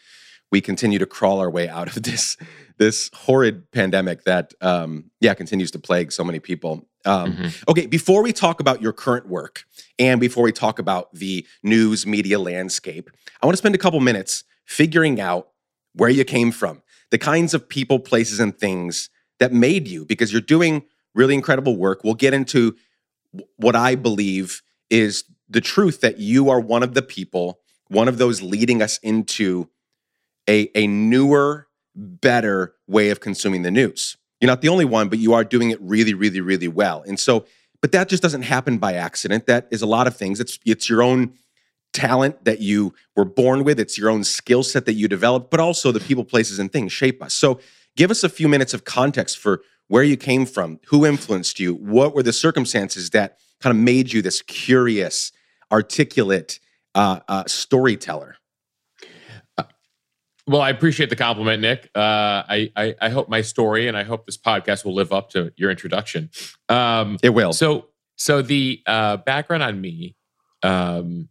we 0.50 0.60
continue 0.60 0.98
to 0.98 1.06
crawl 1.06 1.38
our 1.38 1.50
way 1.50 1.68
out 1.68 1.94
of 1.94 2.02
this 2.02 2.36
this 2.78 3.10
horrid 3.12 3.70
pandemic 3.72 4.24
that 4.24 4.54
um, 4.60 5.10
yeah 5.20 5.34
continues 5.34 5.70
to 5.70 5.78
plague 5.78 6.12
so 6.12 6.24
many 6.24 6.40
people 6.40 6.86
um, 7.04 7.32
mm-hmm. 7.32 7.70
okay 7.70 7.86
before 7.86 8.22
we 8.22 8.32
talk 8.32 8.60
about 8.60 8.82
your 8.82 8.92
current 8.92 9.28
work 9.28 9.64
and 9.98 10.20
before 10.20 10.44
we 10.44 10.52
talk 10.52 10.78
about 10.78 11.12
the 11.14 11.46
news 11.62 12.06
media 12.06 12.38
landscape 12.38 13.10
i 13.42 13.46
want 13.46 13.54
to 13.54 13.58
spend 13.58 13.74
a 13.74 13.78
couple 13.78 14.00
minutes 14.00 14.44
figuring 14.66 15.20
out 15.20 15.48
where 15.94 16.10
you 16.10 16.24
came 16.24 16.50
from 16.50 16.82
the 17.10 17.18
kinds 17.18 17.54
of 17.54 17.68
people 17.68 17.98
places 17.98 18.40
and 18.40 18.58
things 18.58 19.10
that 19.38 19.52
made 19.52 19.88
you 19.88 20.04
because 20.04 20.32
you're 20.32 20.40
doing 20.40 20.82
really 21.14 21.34
incredible 21.34 21.76
work 21.76 22.02
we'll 22.04 22.14
get 22.14 22.34
into 22.34 22.76
what 23.56 23.76
i 23.76 23.94
believe 23.94 24.62
is 24.88 25.24
the 25.48 25.60
truth 25.60 26.00
that 26.00 26.18
you 26.18 26.50
are 26.50 26.60
one 26.60 26.82
of 26.82 26.94
the 26.94 27.02
people 27.02 27.60
one 27.88 28.08
of 28.08 28.18
those 28.18 28.40
leading 28.40 28.80
us 28.82 28.98
into 28.98 29.68
a, 30.48 30.70
a 30.74 30.86
newer 30.86 31.66
better 31.94 32.74
way 32.86 33.10
of 33.10 33.20
consuming 33.20 33.62
the 33.62 33.70
news. 33.70 34.16
You're 34.40 34.46
not 34.46 34.62
the 34.62 34.68
only 34.68 34.84
one, 34.84 35.08
but 35.08 35.18
you 35.18 35.34
are 35.34 35.44
doing 35.44 35.70
it 35.70 35.80
really, 35.80 36.14
really, 36.14 36.40
really 36.40 36.68
well. 36.68 37.02
And 37.06 37.18
so, 37.18 37.44
but 37.82 37.92
that 37.92 38.08
just 38.08 38.22
doesn't 38.22 38.42
happen 38.42 38.78
by 38.78 38.94
accident. 38.94 39.46
That 39.46 39.68
is 39.70 39.82
a 39.82 39.86
lot 39.86 40.06
of 40.06 40.16
things. 40.16 40.40
It's 40.40 40.58
it's 40.64 40.88
your 40.88 41.02
own 41.02 41.34
talent 41.92 42.44
that 42.44 42.60
you 42.60 42.94
were 43.16 43.24
born 43.24 43.64
with. 43.64 43.80
It's 43.80 43.98
your 43.98 44.10
own 44.10 44.24
skill 44.24 44.62
set 44.62 44.86
that 44.86 44.94
you 44.94 45.08
developed, 45.08 45.50
but 45.50 45.60
also 45.60 45.92
the 45.92 46.00
people, 46.00 46.24
places, 46.24 46.58
and 46.58 46.72
things 46.72 46.92
shape 46.92 47.22
us. 47.22 47.34
So, 47.34 47.60
give 47.96 48.10
us 48.10 48.22
a 48.24 48.28
few 48.28 48.48
minutes 48.48 48.72
of 48.72 48.84
context 48.84 49.38
for 49.38 49.62
where 49.90 50.04
you 50.04 50.16
came 50.16 50.46
from, 50.46 50.78
who 50.86 51.04
influenced 51.04 51.58
you, 51.58 51.74
what 51.74 52.14
were 52.14 52.22
the 52.22 52.32
circumstances 52.32 53.10
that 53.10 53.38
kind 53.60 53.76
of 53.76 53.82
made 53.82 54.12
you 54.12 54.22
this 54.22 54.40
curious, 54.40 55.32
articulate 55.72 56.60
uh, 56.94 57.18
uh, 57.26 57.42
storyteller. 57.48 58.36
Well, 60.46 60.60
I 60.60 60.70
appreciate 60.70 61.10
the 61.10 61.16
compliment, 61.16 61.60
Nick. 61.60 61.90
Uh, 61.92 61.98
I, 62.48 62.72
I, 62.76 62.94
I 63.00 63.08
hope 63.08 63.28
my 63.28 63.40
story 63.40 63.88
and 63.88 63.96
I 63.96 64.04
hope 64.04 64.26
this 64.26 64.38
podcast 64.38 64.84
will 64.84 64.94
live 64.94 65.12
up 65.12 65.30
to 65.30 65.52
your 65.56 65.72
introduction. 65.72 66.30
Um, 66.68 67.18
it 67.20 67.30
will. 67.30 67.52
So 67.52 67.86
so 68.14 68.42
the 68.42 68.82
uh, 68.86 69.16
background 69.18 69.64
on 69.64 69.80
me, 69.80 70.14
um, 70.62 71.28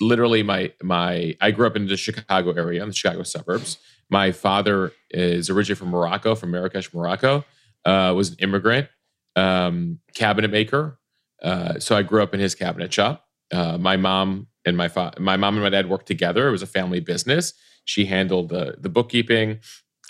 literally 0.00 0.44
my 0.44 0.72
my 0.82 1.36
I 1.40 1.50
grew 1.50 1.66
up 1.66 1.74
in 1.74 1.88
the 1.88 1.96
Chicago 1.96 2.52
area, 2.52 2.80
in 2.82 2.88
the 2.88 2.94
Chicago 2.94 3.24
suburbs. 3.24 3.78
My 4.08 4.30
father 4.30 4.92
is 5.10 5.50
originally 5.50 5.78
from 5.78 5.90
Morocco, 5.90 6.34
from 6.36 6.52
Marrakesh, 6.52 6.92
Morocco. 6.94 7.44
Uh, 7.84 8.12
was 8.16 8.30
an 8.30 8.36
immigrant, 8.40 8.88
um, 9.36 9.98
cabinet 10.14 10.50
maker. 10.50 10.98
Uh, 11.42 11.78
so 11.78 11.96
I 11.96 12.02
grew 12.02 12.22
up 12.22 12.34
in 12.34 12.40
his 12.40 12.54
cabinet 12.54 12.92
shop. 12.92 13.24
Uh, 13.52 13.76
my 13.76 13.96
mom 13.96 14.46
and 14.64 14.76
my 14.76 14.88
fa- 14.88 15.14
my 15.18 15.36
mom 15.36 15.54
and 15.54 15.62
my 15.62 15.70
dad 15.70 15.88
worked 15.88 16.06
together. 16.06 16.46
It 16.48 16.52
was 16.52 16.62
a 16.62 16.66
family 16.66 17.00
business 17.00 17.52
she 17.84 18.06
handled 18.06 18.48
the 18.48 18.76
the 18.78 18.88
bookkeeping 18.88 19.60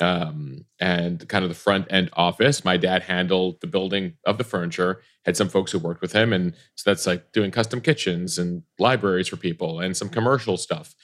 um, 0.01 0.65
and 0.81 1.27
kind 1.29 1.45
of 1.45 1.51
the 1.51 1.55
front 1.55 1.87
end 1.91 2.11
office. 2.15 2.65
My 2.65 2.77
dad 2.77 3.03
handled 3.03 3.61
the 3.61 3.67
building 3.67 4.15
of 4.25 4.39
the 4.39 4.45
furniture. 4.45 5.03
Had 5.25 5.37
some 5.37 5.49
folks 5.49 5.71
who 5.71 5.79
worked 5.79 6.03
with 6.03 6.13
him, 6.13 6.33
and 6.33 6.55
so 6.75 6.91
that's 6.91 7.07
like 7.07 7.33
doing 7.33 7.51
custom 7.51 7.81
kitchens 7.81 8.39
and 8.39 8.63
libraries 8.79 9.29
for 9.29 9.37
people 9.37 9.81
and 9.81 9.97
some 9.97 10.09
commercial 10.09 10.57
stuff. 10.57 10.95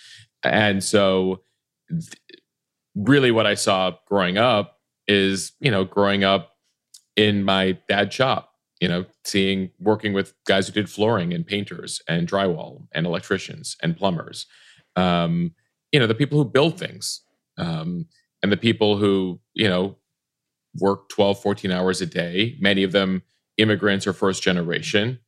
And 0.43 0.83
so 0.83 1.43
really 2.95 3.31
what 3.31 3.47
I 3.47 3.55
saw 3.55 3.93
growing 4.07 4.39
up 4.39 4.79
is, 5.07 5.53
you 5.61 5.71
know, 5.71 5.85
growing 5.85 6.25
up 6.25 6.53
in 7.19 7.43
my 7.43 7.77
dad's 7.89 8.15
shop, 8.15 8.53
you 8.81 8.89
know, 8.89 9.05
seeing 9.25 9.71
working 9.81 10.13
with 10.13 10.35
guys 10.47 10.69
who 10.69 10.73
did 10.73 10.89
flooring 10.89 11.35
and 11.35 11.45
painters 11.45 12.01
and 12.09 12.29
drywall 12.29 12.87
and 12.95 13.07
electricians 13.07 13.77
and 13.83 13.97
plumbers. 13.97 14.47
Um, 14.95 15.53
you 15.91 15.99
know, 15.99 16.07
the 16.07 16.15
people 16.15 16.39
who 16.39 16.45
build 16.45 16.79
things 16.79 17.23
um, 17.59 18.07
and 18.41 18.53
the 18.53 18.57
people 18.57 18.97
who, 18.99 19.41
you 19.53 19.69
know, 19.69 19.97
work 20.81 21.09
12, 21.09 21.43
14 21.43 21.73
hours 21.73 22.01
a 22.01 22.07
day, 22.07 22.57
many 22.61 22.85
of 22.85 22.93
them 22.93 23.23
immigrants 23.57 24.07
or 24.07 24.13
first 24.13 24.41
generation, 24.41 25.19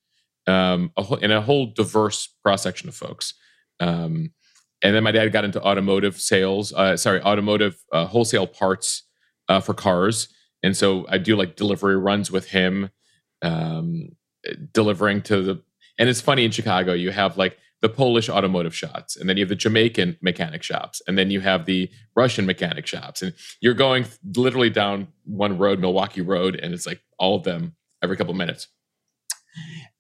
um, 0.47 0.93
a, 0.97 1.05
and 1.21 1.33
a 1.33 1.41
whole 1.41 1.67
diverse 1.67 2.29
cross 2.45 2.63
section 2.63 2.89
of 2.89 2.95
folks. 2.95 3.35
Um, 3.81 4.31
and 4.81 4.95
then 4.95 5.03
my 5.03 5.11
dad 5.11 5.33
got 5.33 5.45
into 5.45 5.61
automotive 5.61 6.21
sales, 6.21 6.73
uh, 6.73 6.97
sorry, 6.97 7.21
automotive 7.23 7.83
uh, 7.93 8.07
wholesale 8.07 8.47
parts 8.47 9.03
uh, 9.49 9.59
for 9.59 9.75
cars. 9.75 10.29
And 10.63 10.77
so 10.77 11.07
I 11.09 11.19
do 11.19 11.37
like 11.37 11.57
delivery 11.57 11.97
runs 11.97 12.31
with 12.31 12.49
him, 12.49 12.91
um, 13.43 14.11
delivering 14.73 15.23
to 15.23 15.43
the. 15.43 15.63
And 15.99 16.09
it's 16.09 16.21
funny 16.21 16.45
in 16.45 16.51
Chicago, 16.51 16.93
you 16.93 17.11
have 17.11 17.37
like 17.37 17.59
the 17.83 17.89
Polish 17.89 18.29
automotive 18.29 18.75
shops, 18.75 19.17
and 19.17 19.29
then 19.29 19.37
you 19.37 19.43
have 19.43 19.49
the 19.49 19.55
Jamaican 19.55 20.19
mechanic 20.21 20.63
shops, 20.63 21.01
and 21.07 21.17
then 21.17 21.31
you 21.31 21.41
have 21.41 21.65
the 21.65 21.91
Russian 22.15 22.45
mechanic 22.45 22.87
shops, 22.87 23.23
and 23.23 23.35
you're 23.61 23.75
going 23.75 24.07
literally 24.37 24.71
down 24.71 25.09
one 25.25 25.57
road, 25.57 25.79
Milwaukee 25.81 26.21
Road, 26.21 26.57
and 26.57 26.75
it's 26.75 26.87
like 26.87 27.01
all 27.19 27.37
of 27.37 27.45
them 27.45 27.75
every 28.03 28.17
couple 28.17 28.35
minutes. 28.35 28.69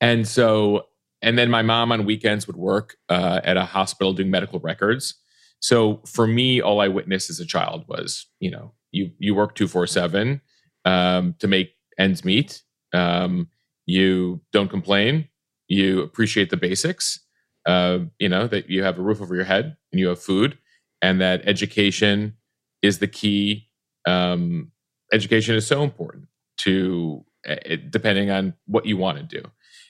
And 0.01 0.27
so 0.29 0.87
and 1.23 1.39
then 1.39 1.51
my 1.51 1.63
mom 1.63 1.93
on 1.93 2.05
weekends 2.05 2.47
would 2.47 2.57
work 2.57 2.97
uh, 3.09 3.41
at 3.45 3.57
a 3.57 3.65
hospital 3.65 4.13
doing 4.13 4.31
medical 4.31 4.59
records. 4.61 5.15
So 5.61 6.01
for 6.07 6.27
me, 6.27 6.61
all 6.61 6.81
I 6.81 6.89
witnessed 6.89 7.29
as 7.29 7.41
a 7.41 7.47
child 7.47 7.85
was, 7.89 8.27
you 8.41 8.51
know, 8.51 8.73
you 8.91 9.11
you 9.19 9.35
work 9.35 9.55
two 9.55 9.69
four 9.69 9.87
seven 9.87 10.41
um, 10.85 11.35
to 11.39 11.47
make 11.49 11.75
ends 11.99 12.25
meet. 12.25 12.63
Um, 12.93 13.49
you 13.87 14.41
don't 14.53 14.69
complain. 14.69 15.29
You 15.69 16.03
appreciate 16.03 16.51
the 16.51 16.57
basics. 16.57 17.21
Uh, 17.67 18.01
you 18.19 18.29
know 18.29 18.47
that 18.47 18.71
you 18.71 18.83
have 18.83 18.99
a 18.99 19.03
roof 19.03 19.21
over 19.21 19.35
your 19.35 19.45
head 19.45 19.77
and 19.93 20.01
you 20.01 20.09
have 20.09 20.23
food, 20.23 20.59
and 21.03 21.21
that 21.21 21.43
education 21.47 22.37
is 22.83 22.99
the 22.99 23.07
key. 23.07 23.69
Um, 24.07 24.73
education 25.13 25.55
is 25.55 25.67
so 25.67 25.83
important 25.83 26.29
to 26.59 27.25
uh, 27.49 27.57
depending 27.89 28.31
on 28.31 28.55
what 28.67 28.87
you 28.87 28.97
want 28.97 29.19
to 29.19 29.41
do. 29.41 29.43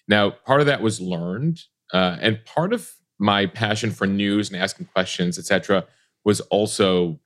Now, 0.09 0.31
part 0.31 0.61
of 0.61 0.67
that 0.67 0.83
was 0.83 1.01
learned, 1.01 1.61
uh, 1.93 2.17
and 2.21 2.45
part 2.45 2.73
of 2.73 2.91
my 3.19 3.47
passion 3.47 3.91
for 3.91 4.07
news 4.07 4.51
and 4.51 4.61
asking 4.61 4.87
questions, 4.87 5.39
etc., 5.39 5.85
was 6.25 6.41
also, 6.43 7.21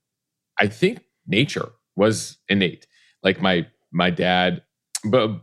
I 0.59 0.66
think, 0.66 1.02
nature 1.26 1.73
was 1.97 2.38
innate. 2.49 2.87
Like 3.25 3.40
my 3.40 3.66
my 3.90 4.11
dad, 4.11 4.62
but 5.04 5.40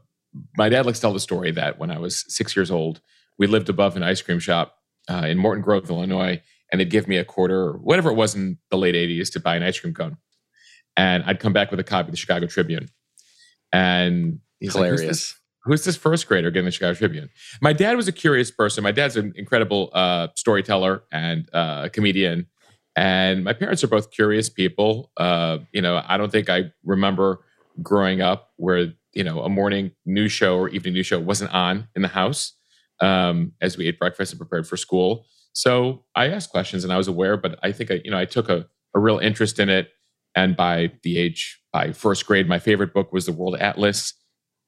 my 0.58 0.70
dad 0.70 0.86
likes 0.86 1.00
to 1.00 1.02
tell 1.02 1.14
the 1.14 1.20
story 1.20 1.52
that 1.52 1.80
when 1.80 1.92
I 1.92 1.98
was 1.98 2.24
six 2.34 2.56
years 2.56 2.72
old, 2.72 3.02
we 3.38 3.48
lived 3.48 3.70
above 3.70 3.98
an 3.98 4.04
ice 4.04 4.22
cream 4.22 4.40
shop 4.40 4.78
uh, 5.10 5.26
in 5.28 5.38
Morton 5.38 5.64
Grove, 5.64 5.90
Illinois, 5.90 6.42
and 6.72 6.80
they'd 6.80 6.90
give 6.90 7.08
me 7.08 7.18
a 7.18 7.26
quarter 7.26 7.60
or 7.60 7.74
whatever 7.78 8.10
it 8.12 8.16
was 8.16 8.36
in 8.36 8.58
the 8.70 8.78
late 8.78 8.96
'80s 8.96 9.32
to 9.34 9.40
buy 9.40 9.56
an 9.56 9.64
ice 9.64 9.80
cream 9.80 9.94
cone, 9.94 10.18
and 10.96 11.24
I'd 11.24 11.40
come 11.40 11.54
back 11.54 11.72
with 11.72 11.80
a 11.80 11.84
copy 11.84 12.08
of 12.08 12.12
the 12.12 12.18
Chicago 12.18 12.46
Tribune, 12.46 12.90
and 13.74 14.40
he's 14.60 14.74
hilarious. 14.74 15.34
Like, 15.34 15.38
who's 15.64 15.84
this 15.84 15.96
first 15.96 16.28
grader 16.28 16.52
getting 16.52 16.66
the 16.66 16.72
Chicago 16.72 16.94
Tribune? 16.94 17.30
My 17.62 17.74
dad 17.74 17.96
was 17.96 18.08
a 18.08 18.12
curious 18.12 18.52
person. 18.52 18.84
My 18.84 18.92
dad's 18.92 19.18
an 19.18 19.34
incredible 19.36 19.90
uh, 19.94 20.28
storyteller 20.36 21.04
and 21.12 21.50
uh, 21.52 21.90
comedian, 21.90 22.48
and 22.96 23.44
my 23.44 23.54
parents 23.54 23.84
are 23.84 23.88
both 23.88 24.12
curious 24.12 24.50
people. 24.50 25.12
Uh, 25.18 25.60
you 25.72 25.82
know, 25.82 26.04
I 26.06 26.18
don't 26.18 26.32
think 26.32 26.50
I 26.50 26.72
remember 26.84 27.44
growing 27.82 28.22
up 28.22 28.52
where 28.58 28.94
you 29.14 29.24
know 29.24 29.42
a 29.42 29.50
morning 29.50 29.92
news 30.06 30.32
show 30.32 30.58
or 30.58 30.70
evening 30.70 30.94
news 30.94 31.08
show 31.08 31.20
wasn't 31.20 31.54
on 31.54 31.88
in 31.96 32.02
the 32.02 32.08
house 32.08 32.54
um, 33.02 33.52
as 33.62 33.78
we 33.78 33.88
ate 33.88 34.00
breakfast 34.00 34.32
and 34.32 34.40
prepared 34.40 34.68
for 34.68 34.78
school. 34.78 35.26
So 35.54 36.06
I 36.16 36.30
asked 36.30 36.52
questions 36.52 36.84
and 36.84 36.94
I 36.94 36.98
was 36.98 37.08
aware, 37.08 37.36
but 37.36 37.60
I 37.62 37.72
think 37.72 37.92
I, 37.92 38.02
you 38.06 38.12
know, 38.12 38.18
I 38.18 38.26
took 38.26 38.48
a, 38.48 38.66
a 38.96 39.00
real 39.00 39.20
interest 39.20 39.60
in 39.60 39.70
it. 39.70 39.90
And 40.34 40.56
by 40.56 40.94
the 41.04 41.18
age, 41.18 41.62
by 41.74 41.92
first 41.92 42.26
grade, 42.26 42.48
my 42.48 42.58
favorite 42.58 42.94
book 42.94 43.12
was 43.12 43.26
the 43.26 43.34
World 43.34 43.58
Atlas 43.60 44.14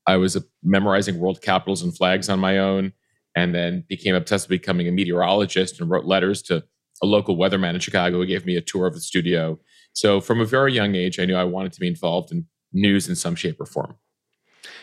I 0.05 0.17
was 0.17 0.37
memorizing 0.63 1.19
world 1.19 1.41
capitals 1.41 1.81
and 1.81 1.95
flags 1.95 2.29
on 2.29 2.39
my 2.39 2.57
own, 2.57 2.93
and 3.35 3.55
then 3.55 3.83
became 3.87 4.15
obsessed 4.15 4.49
with 4.49 4.61
becoming 4.61 4.87
a 4.87 4.91
meteorologist 4.91 5.79
and 5.79 5.89
wrote 5.89 6.05
letters 6.05 6.41
to 6.43 6.63
a 7.01 7.05
local 7.05 7.37
weatherman 7.37 7.73
in 7.73 7.79
Chicago 7.79 8.17
who 8.17 8.25
gave 8.25 8.45
me 8.45 8.55
a 8.55 8.61
tour 8.61 8.85
of 8.85 8.93
the 8.93 9.01
studio. 9.01 9.59
So 9.93 10.21
from 10.21 10.41
a 10.41 10.45
very 10.45 10.73
young 10.73 10.95
age, 10.95 11.19
I 11.19 11.25
knew 11.25 11.35
I 11.35 11.43
wanted 11.43 11.73
to 11.73 11.79
be 11.79 11.87
involved 11.87 12.31
in 12.31 12.45
news 12.73 13.07
in 13.07 13.15
some 13.15 13.35
shape 13.35 13.59
or 13.59 13.65
form. 13.65 13.95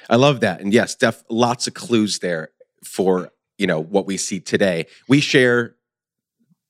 I 0.08 0.16
love 0.16 0.40
that, 0.40 0.60
and 0.60 0.72
yes, 0.72 0.94
def 0.94 1.22
lots 1.28 1.66
of 1.66 1.74
clues 1.74 2.18
there 2.18 2.50
for 2.84 3.30
you 3.58 3.66
know 3.66 3.80
what 3.80 4.06
we 4.06 4.16
see 4.16 4.40
today. 4.40 4.86
We 5.08 5.20
share 5.20 5.76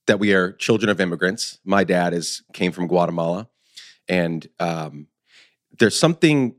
that 0.07 0.19
we 0.19 0.35
are 0.35 0.53
children 0.53 0.91
of 0.91 1.01
immigrants. 1.01 1.59
My 1.65 1.85
dad 1.85 2.15
is 2.15 2.43
came 2.53 2.73
from 2.73 2.87
Guatemala, 2.87 3.49
and 4.09 4.47
um, 4.59 5.07
there's 5.79 5.99
something 5.99 6.55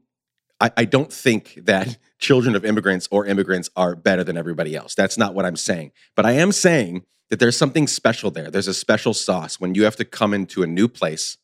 I, 0.61 0.71
I 0.77 0.85
don't 0.85 1.11
think 1.11 1.59
that 1.65 1.97
children 2.19 2.55
of 2.55 2.63
immigrants 2.63 3.07
or 3.11 3.25
immigrants 3.25 3.69
are 3.75 3.95
better 3.95 4.23
than 4.23 4.37
everybody 4.37 4.75
else. 4.75 4.95
That's 4.95 5.17
not 5.17 5.33
what 5.33 5.45
I'm 5.45 5.57
saying. 5.57 5.91
But 6.15 6.25
I 6.25 6.33
am 6.33 6.51
saying 6.51 7.03
that 7.29 7.39
there's 7.39 7.57
something 7.57 7.87
special 7.87 8.29
there. 8.29 8.51
There's 8.51 8.67
a 8.67 8.73
special 8.73 9.13
sauce 9.13 9.59
when 9.59 9.73
you 9.73 9.83
have 9.83 9.95
to 9.97 10.05
come 10.05 10.33
into 10.33 10.63
a 10.63 10.67
new 10.67 10.87
place, 10.87 11.37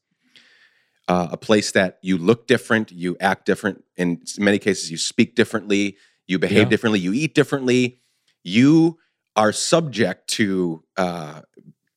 uh, 1.07 1.29
a 1.31 1.37
place 1.37 1.71
that 1.71 1.99
you 2.01 2.17
look 2.17 2.47
different, 2.47 2.91
you 2.91 3.17
act 3.19 3.45
different. 3.45 3.83
In 3.95 4.21
many 4.37 4.59
cases, 4.59 4.91
you 4.91 4.97
speak 4.97 5.35
differently, 5.35 5.97
you 6.27 6.39
behave 6.39 6.63
yeah. 6.63 6.69
differently, 6.69 6.99
you 6.99 7.13
eat 7.13 7.33
differently. 7.33 8.01
You 8.43 8.97
are 9.35 9.51
subject 9.51 10.27
to 10.29 10.83
uh, 10.97 11.41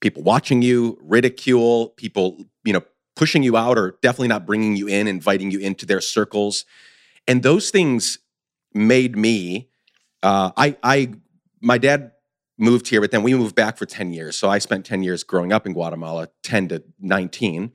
people 0.00 0.23
watching 0.23 0.62
you, 0.62 0.99
ridicule, 1.02 1.88
people, 1.90 2.45
you 2.64 2.73
know, 2.73 2.83
pushing 3.17 3.43
you 3.43 3.57
out 3.57 3.79
or 3.79 3.99
definitely 4.02 4.29
not 4.29 4.47
bringing 4.47 4.76
you 4.76 4.88
in, 4.88 5.07
inviting 5.07 5.50
you 5.50 5.59
into 5.59 5.87
their 5.87 6.00
circles 6.00 6.64
and 7.26 7.43
those 7.43 7.71
things 7.71 8.19
made 8.75 9.17
me. 9.17 9.69
Uh, 10.23 10.50
I, 10.57 10.76
I, 10.83 11.12
my 11.61 11.79
dad 11.79 12.12
moved 12.59 12.88
here, 12.88 13.00
but 13.00 13.11
then 13.11 13.23
we 13.23 13.35
moved 13.35 13.55
back 13.55 13.79
for 13.79 13.87
ten 13.87 14.12
years. 14.12 14.37
So 14.37 14.49
I 14.49 14.59
spent 14.59 14.85
ten 14.85 15.02
years 15.02 15.23
growing 15.23 15.52
up 15.52 15.67
in 15.67 15.73
Guatemala, 15.73 16.29
ten 16.43 16.69
to 16.69 16.83
nineteen, 16.99 17.73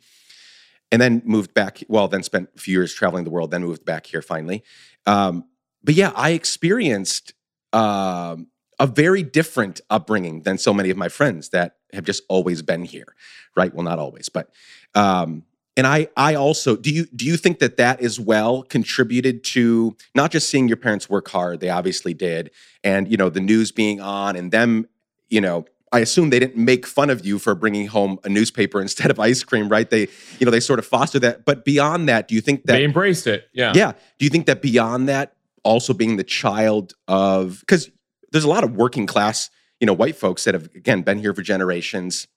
and 0.96 1.02
then 1.02 1.22
moved 1.26 1.54
back. 1.54 1.84
Well, 1.90 2.08
then 2.08 2.24
spent 2.24 2.48
a 2.56 2.60
few 2.60 2.72
years 2.72 2.94
traveling 2.94 3.26
the 3.26 3.30
world, 3.30 3.52
then 3.52 3.66
moved 3.66 3.84
back 3.84 4.06
here 4.06 4.22
finally. 4.22 4.64
Um, 5.06 5.44
but 5.84 5.94
yeah, 5.94 6.14
I 6.16 6.30
experienced 6.30 7.34
uh, 7.74 8.38
a 8.80 8.88
very 8.88 9.22
different 9.22 9.82
upbringing 9.90 10.44
than 10.44 10.58
so 10.58 10.74
many 10.74 10.90
of 10.90 10.96
my 10.96 11.10
friends 11.10 11.50
that 11.50 11.76
have 11.92 12.06
just 12.06 12.24
always 12.30 12.62
been 12.62 12.86
here, 12.86 13.14
right? 13.58 13.74
Well, 13.74 13.84
not 13.84 14.00
always, 14.00 14.30
but 14.30 14.52
um, 14.94 15.44
and 15.76 15.86
I, 15.86 16.08
I 16.16 16.36
also 16.36 16.78
do 16.78 16.90
you 16.90 17.08
do 17.08 17.26
you 17.26 17.36
think 17.36 17.60
that 17.60 17.76
that 17.76 18.00
as 18.00 18.18
well 18.18 18.64
contributed 18.64 19.44
to 19.56 19.98
not 20.16 20.32
just 20.32 20.50
seeing 20.50 20.70
your 20.70 20.78
parents 20.78 21.10
work 21.10 21.28
hard? 21.28 21.60
They 21.60 21.70
obviously 21.70 22.14
did, 22.14 22.52
and 22.86 23.12
you 23.12 23.18
know 23.18 23.30
the 23.30 23.42
news 23.42 23.74
being 23.74 24.00
on 24.00 24.38
and 24.38 24.50
them, 24.50 24.88
you 25.28 25.42
know, 25.42 25.66
I 25.92 26.00
assume 26.00 26.30
they 26.30 26.40
didn't 26.40 26.58
make 26.58 26.86
fun 26.86 27.10
of 27.10 27.26
you 27.26 27.40
for 27.40 27.56
bringing 27.56 27.88
home 27.88 28.20
a 28.24 28.30
newspaper 28.30 28.82
instead 28.88 29.12
of 29.12 29.20
ice 29.20 29.44
cream, 29.44 29.70
right? 29.70 29.90
They, 29.90 30.08
you 30.40 30.46
know, 30.46 30.52
they 30.52 30.60
sort 30.60 30.80
of 30.80 30.86
foster 30.86 31.20
that. 31.20 31.46
But 31.46 31.66
beyond 31.66 32.10
that, 32.10 32.28
do 32.28 32.36
you 32.36 32.42
think 32.42 32.66
that 32.66 32.74
they 32.74 32.84
embraced 32.84 33.28
it? 33.28 33.48
Yeah, 33.54 33.74
yeah. 33.76 33.94
Do 34.18 34.26
you 34.26 34.30
think 34.30 34.46
that 34.48 34.62
beyond 34.62 35.10
that, 35.10 35.36
also 35.64 35.94
being 35.94 36.18
the 36.18 36.24
child 36.24 36.94
of 37.08 37.60
because 37.62 37.90
there's 38.32 38.44
a 38.44 38.50
lot 38.50 38.64
of 38.64 38.76
working 38.76 39.06
class, 39.06 39.50
you 39.80 39.88
know, 39.88 39.94
white 39.94 40.16
folks 40.16 40.44
that 40.44 40.54
have 40.54 40.70
again 40.76 41.02
been 41.02 41.20
here 41.20 41.34
for 41.34 41.42
generations 41.42 42.28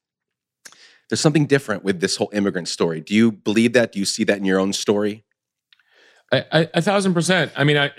there's 1.09 1.21
something 1.21 1.47
different 1.47 1.85
with 1.85 2.01
this 2.01 2.17
whole 2.17 2.31
immigrant 2.33 2.69
story. 2.69 3.01
Do 3.01 3.15
you 3.15 3.33
believe 3.33 3.73
that? 3.73 3.93
Do 3.93 3.99
you 3.99 4.05
see 4.05 4.25
that 4.25 4.39
in 4.39 4.45
your 4.45 4.59
own 4.59 4.73
story? 4.73 5.25
I, 6.31 6.45
I, 6.53 6.71
a 6.75 6.83
thousand 6.83 7.15
percent. 7.15 7.53
I 7.57 7.65
mean, 7.65 7.79
I, 7.79 7.91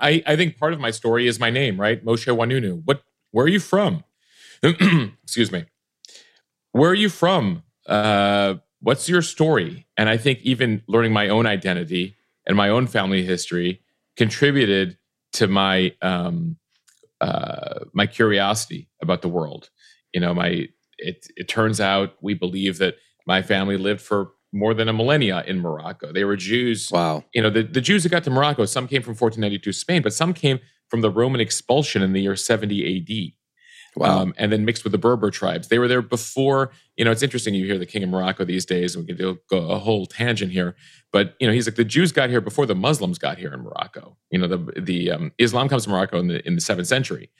I, 0.00 0.22
I 0.26 0.36
think 0.36 0.58
part 0.58 0.72
of 0.72 0.80
my 0.80 0.90
story 0.90 1.28
is 1.28 1.38
my 1.38 1.50
name, 1.50 1.80
right? 1.80 2.04
Mosheh 2.04 2.36
Oinounou. 2.36 2.82
What? 2.84 3.02
Where 3.30 3.44
are 3.44 3.48
you 3.48 3.60
from? 3.60 4.02
Excuse 5.22 5.52
me. 5.52 5.64
Where 6.72 6.90
are 6.90 6.94
you 6.94 7.08
from? 7.08 7.62
Uh, 7.86 8.54
what's 8.80 9.08
your 9.08 9.22
story? 9.22 9.86
And 9.96 10.08
I 10.08 10.16
think 10.16 10.40
even 10.42 10.82
learning 10.86 11.12
my 11.12 11.28
own 11.28 11.46
identity 11.46 12.16
and 12.46 12.56
my 12.56 12.68
own 12.68 12.86
family 12.86 13.24
history 13.24 13.82
contributed 14.16 14.98
to 15.34 15.46
my 15.46 15.94
um, 16.02 16.56
uh, 17.20 17.80
my 17.92 18.06
curiosity 18.06 18.88
about 19.02 19.22
the 19.22 19.28
world. 19.28 19.70
You 20.12 20.20
know, 20.20 20.34
my 20.34 20.68
it, 20.98 21.26
it 21.36 21.48
turns 21.48 21.80
out 21.80 22.14
we 22.20 22.34
believe 22.34 22.78
that 22.78 22.96
my 23.26 23.42
family 23.42 23.76
lived 23.76 24.00
for 24.00 24.32
more 24.52 24.74
than 24.74 24.88
a 24.88 24.92
millennia 24.92 25.44
in 25.46 25.60
Morocco. 25.60 26.12
They 26.12 26.24
were 26.24 26.36
Jews. 26.36 26.90
Wow. 26.90 27.24
You 27.34 27.42
know, 27.42 27.50
the, 27.50 27.62
the 27.62 27.80
Jews 27.80 28.02
that 28.04 28.08
got 28.10 28.24
to 28.24 28.30
Morocco, 28.30 28.64
some 28.64 28.88
came 28.88 29.02
from 29.02 29.14
1492 29.14 29.72
Spain, 29.72 30.02
but 30.02 30.14
some 30.14 30.32
came 30.32 30.60
from 30.88 31.00
the 31.00 31.10
Roman 31.10 31.40
expulsion 31.40 32.02
in 32.02 32.12
the 32.12 32.22
year 32.22 32.36
70 32.36 33.00
AD. 33.00 33.35
Wow. 33.96 34.20
um, 34.20 34.34
and 34.36 34.52
then 34.52 34.64
mixed 34.66 34.84
with 34.84 34.92
the 34.92 34.98
Berber 34.98 35.30
tribes. 35.30 35.68
They 35.68 35.78
were 35.78 35.88
there 35.88 36.02
before. 36.02 36.70
You 36.96 37.04
know, 37.04 37.10
it's 37.10 37.22
interesting. 37.22 37.54
You 37.54 37.64
hear 37.64 37.78
the 37.78 37.86
king 37.86 38.02
of 38.02 38.10
Morocco 38.10 38.44
these 38.44 38.66
days, 38.66 38.94
and 38.94 39.06
we 39.06 39.14
can 39.14 39.38
go 39.48 39.56
a 39.56 39.78
whole 39.78 40.04
tangent 40.04 40.52
here. 40.52 40.76
But 41.12 41.34
you 41.40 41.46
know, 41.46 41.52
he's 41.52 41.66
like 41.66 41.76
the 41.76 41.84
Jews 41.84 42.12
got 42.12 42.28
here 42.28 42.42
before 42.42 42.66
the 42.66 42.74
Muslims 42.74 43.18
got 43.18 43.38
here 43.38 43.52
in 43.54 43.60
Morocco. 43.60 44.18
You 44.30 44.38
know, 44.38 44.46
the 44.46 44.80
the 44.80 45.10
um, 45.12 45.32
Islam 45.38 45.68
comes 45.68 45.84
to 45.84 45.90
Morocco 45.90 46.18
in 46.18 46.28
the 46.28 46.46
in 46.46 46.54
the 46.56 46.60
seventh 46.60 46.88
century. 46.88 47.30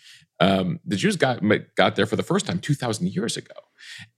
Um, 0.41 0.81
the 0.85 0.97
Jews 0.97 1.17
got 1.17 1.43
got 1.77 1.97
there 1.97 2.07
for 2.07 2.17
the 2.17 2.23
first 2.23 2.47
time 2.47 2.59
two 2.59 2.75
thousand 2.75 3.13
years 3.15 3.37
ago, 3.37 3.55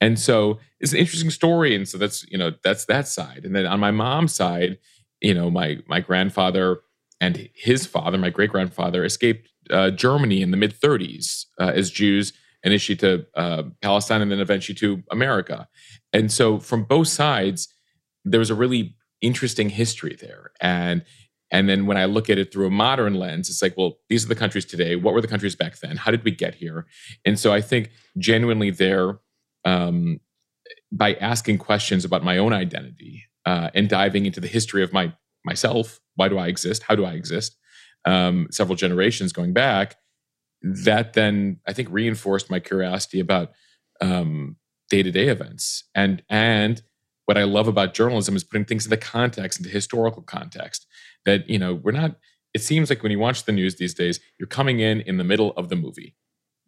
and 0.01 0.19
so 0.19 0.61
it's 0.79 0.93
an 0.93 0.99
interesting 0.99 1.31
story. 1.31 1.75
And 1.75 1.89
so 1.89 1.99
that's 1.99 2.25
you 2.31 2.39
know 2.39 2.53
that's 2.63 2.85
that 2.85 3.09
side. 3.09 3.45
And 3.45 3.55
then 3.55 3.67
on 3.67 3.81
my 3.81 3.91
mom's 3.91 4.35
side, 4.35 4.79
you 5.21 5.35
know, 5.35 5.51
my 5.51 5.79
my 5.89 6.01
grandfather 6.01 6.81
and 7.21 7.49
his 7.53 7.85
father, 7.85 8.17
my 8.17 8.31
great 8.31 8.51
grandfather, 8.51 9.05
escaped 9.05 9.49
uh, 9.71 9.91
Germany 9.91 10.43
in 10.43 10.51
the 10.51 10.57
mid 10.57 10.79
30s 10.79 11.47
uh, 11.61 11.73
as 11.75 11.91
Jews, 11.91 12.33
initially 12.63 12.97
to 12.97 13.27
uh, 13.37 13.65
Palestine 13.83 14.23
and 14.23 14.31
then 14.31 14.41
eventually 14.41 14.75
to 14.77 15.03
America. 15.11 15.69
And 16.13 16.31
so 16.33 16.59
from 16.59 16.85
both 16.85 17.09
sides, 17.09 17.69
there 18.25 18.41
was 18.41 18.51
a 18.51 18.55
really 18.55 18.97
interesting 19.21 19.69
history 19.71 20.17
there. 20.21 20.53
And 20.61 21.05
and 21.51 21.67
then 21.67 21.87
when 21.87 21.97
I 21.97 22.05
look 22.05 22.29
at 22.29 22.37
it 22.37 22.53
through 22.53 22.67
a 22.67 22.71
modern 22.71 23.15
lens, 23.15 23.49
it's 23.49 23.63
like, 23.63 23.75
well, 23.77 23.95
these 24.11 24.23
are 24.23 24.29
the 24.29 24.35
countries 24.35 24.67
today. 24.67 24.97
What 24.97 25.15
were 25.15 25.23
the 25.23 25.29
countries 25.29 25.57
back 25.57 25.79
then? 25.79 25.97
How 25.97 26.11
did 26.11 26.23
we 26.23 26.31
get 26.31 26.55
here? 26.55 26.87
And 27.25 27.39
so 27.39 27.55
I 27.55 27.63
think 27.63 27.91
genuinely 28.19 28.71
there, 28.71 29.19
um, 29.65 30.21
by 30.93 31.15
asking 31.15 31.57
questions 31.59 32.05
about 32.05 32.23
my 32.23 32.37
own 32.37 32.53
identity 32.53 33.25
uh, 33.47 33.71
and 33.75 33.89
diving 33.89 34.27
into 34.27 34.41
the 34.41 34.47
history 34.47 34.83
of 34.83 34.93
my 34.93 35.15
myself, 35.45 36.01
why 36.17 36.29
do 36.29 36.37
I 36.37 36.49
exist? 36.49 36.83
How 36.83 36.95
do 36.95 37.07
I 37.07 37.13
exist? 37.13 37.57
Um, 38.05 38.49
several 38.51 38.77
generations 38.77 39.33
going 39.33 39.53
back, 39.53 39.97
that 40.63 41.13
then 41.13 41.61
I 41.67 41.73
think 41.73 41.89
reinforced 41.91 42.51
my 42.51 42.59
curiosity 42.61 43.21
about 43.21 43.53
day 44.91 45.03
to 45.03 45.11
day 45.11 45.29
events. 45.29 45.85
And 45.95 46.23
and 46.29 46.83
what 47.27 47.37
I 47.37 47.45
love 47.45 47.69
about 47.69 47.93
journalism 47.95 48.35
is 48.37 48.45
putting 48.45 48.65
things 48.65 48.87
into 48.87 48.97
context, 48.97 49.59
into 49.61 49.71
historical 49.71 50.23
context. 50.23 50.87
That 51.27 51.49
you 51.51 51.59
know 51.59 51.75
we're 51.75 51.93
not. 51.93 52.17
It 52.55 52.63
seems 52.63 52.89
like 52.89 53.03
when 53.03 53.13
you 53.13 53.19
watch 53.19 53.45
the 53.45 53.53
news 53.53 53.77
these 53.77 53.93
days, 53.95 54.21
you're 54.39 54.47
coming 54.47 54.81
in 54.81 55.03
in 55.03 55.19
the 55.19 55.25
middle 55.25 55.53
of 55.53 55.69
the 55.69 55.77
movie. 55.77 56.17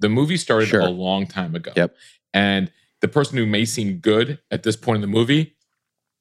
The 0.01 0.11
movie 0.11 0.37
started 0.37 0.69
Sure. 0.69 0.81
a 0.83 0.89
long 0.91 1.27
time 1.27 1.55
ago, 1.55 1.73
Yep. 1.77 1.97
and 2.35 2.71
the 3.01 3.09
person 3.09 3.39
who 3.39 3.47
may 3.47 3.65
seem 3.65 3.99
good 3.99 4.39
at 4.51 4.63
this 4.63 4.77
point 4.77 4.97
in 4.97 5.01
the 5.01 5.07
movie 5.07 5.57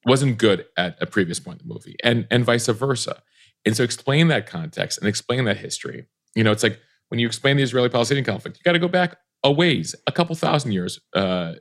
wasn't 0.05 0.37
good 0.37 0.65
at 0.77 0.97
a 1.01 1.05
previous 1.05 1.39
point 1.41 1.61
in 1.61 1.67
the 1.67 1.73
movie, 1.73 1.97
and 2.03 2.25
and 2.31 2.45
vice 2.45 2.67
versa. 2.67 3.21
And 3.65 3.75
so, 3.75 3.83
explain 3.83 4.27
that 4.29 4.47
context 4.47 4.99
and 4.99 5.07
explain 5.07 5.45
that 5.45 5.57
history. 5.57 6.07
You 6.35 6.43
know, 6.43 6.51
it's 6.51 6.63
like 6.63 6.79
when 7.09 7.19
you 7.19 7.27
explain 7.27 7.57
the 7.57 7.63
Israeli-Palestinian 7.63 8.25
conflict, 8.25 8.57
you 8.57 8.63
got 8.63 8.73
to 8.73 8.79
go 8.79 8.87
back 8.87 9.17
a 9.43 9.51
ways, 9.51 9.95
a 10.07 10.11
couple 10.11 10.35
thousand 10.35 10.71
years. 10.71 10.99
Uh, 11.13 11.53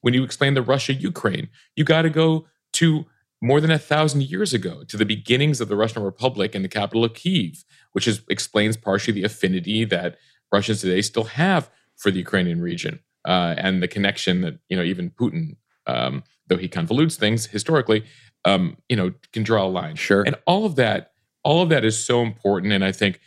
when 0.00 0.14
you 0.14 0.24
explain 0.24 0.54
the 0.54 0.62
Russia-Ukraine, 0.62 1.48
you 1.76 1.84
got 1.84 2.02
to 2.02 2.10
go 2.10 2.46
to 2.74 3.04
more 3.42 3.60
than 3.60 3.70
a 3.70 3.78
thousand 3.78 4.22
years 4.22 4.54
ago 4.54 4.84
to 4.88 4.96
the 4.96 5.04
beginnings 5.04 5.60
of 5.60 5.68
the 5.68 5.76
Russian 5.76 6.02
Republic 6.02 6.54
and 6.54 6.64
the 6.64 6.68
capital 6.68 7.04
of 7.04 7.12
Kiev, 7.12 7.64
which 7.92 8.08
is, 8.08 8.22
explains 8.30 8.76
partially 8.76 9.12
the 9.12 9.24
affinity 9.24 9.84
that 9.84 10.16
Russians 10.50 10.80
today 10.80 11.02
still 11.02 11.24
have 11.24 11.70
for 11.96 12.10
the 12.10 12.18
Ukrainian 12.18 12.60
region 12.60 13.00
uh, 13.26 13.54
and 13.58 13.82
the 13.82 13.88
connection 13.88 14.40
that 14.42 14.58
you 14.68 14.76
know 14.76 14.82
even 14.82 15.10
Putin, 15.10 15.56
um, 15.86 16.22
though 16.46 16.56
he 16.56 16.68
convolutes 16.68 17.16
things 17.16 17.46
historically, 17.46 18.04
um, 18.44 18.76
you 18.88 18.96
know 18.96 19.12
can 19.32 19.42
draw 19.42 19.64
a 19.64 19.68
line. 19.68 19.96
Sure. 19.96 20.22
And 20.22 20.36
all 20.46 20.64
of 20.64 20.76
that, 20.76 21.12
all 21.44 21.62
of 21.62 21.68
that 21.68 21.84
is 21.84 22.02
so 22.02 22.22
important. 22.22 22.72
And 22.72 22.84
I 22.84 22.92
think, 22.92 23.20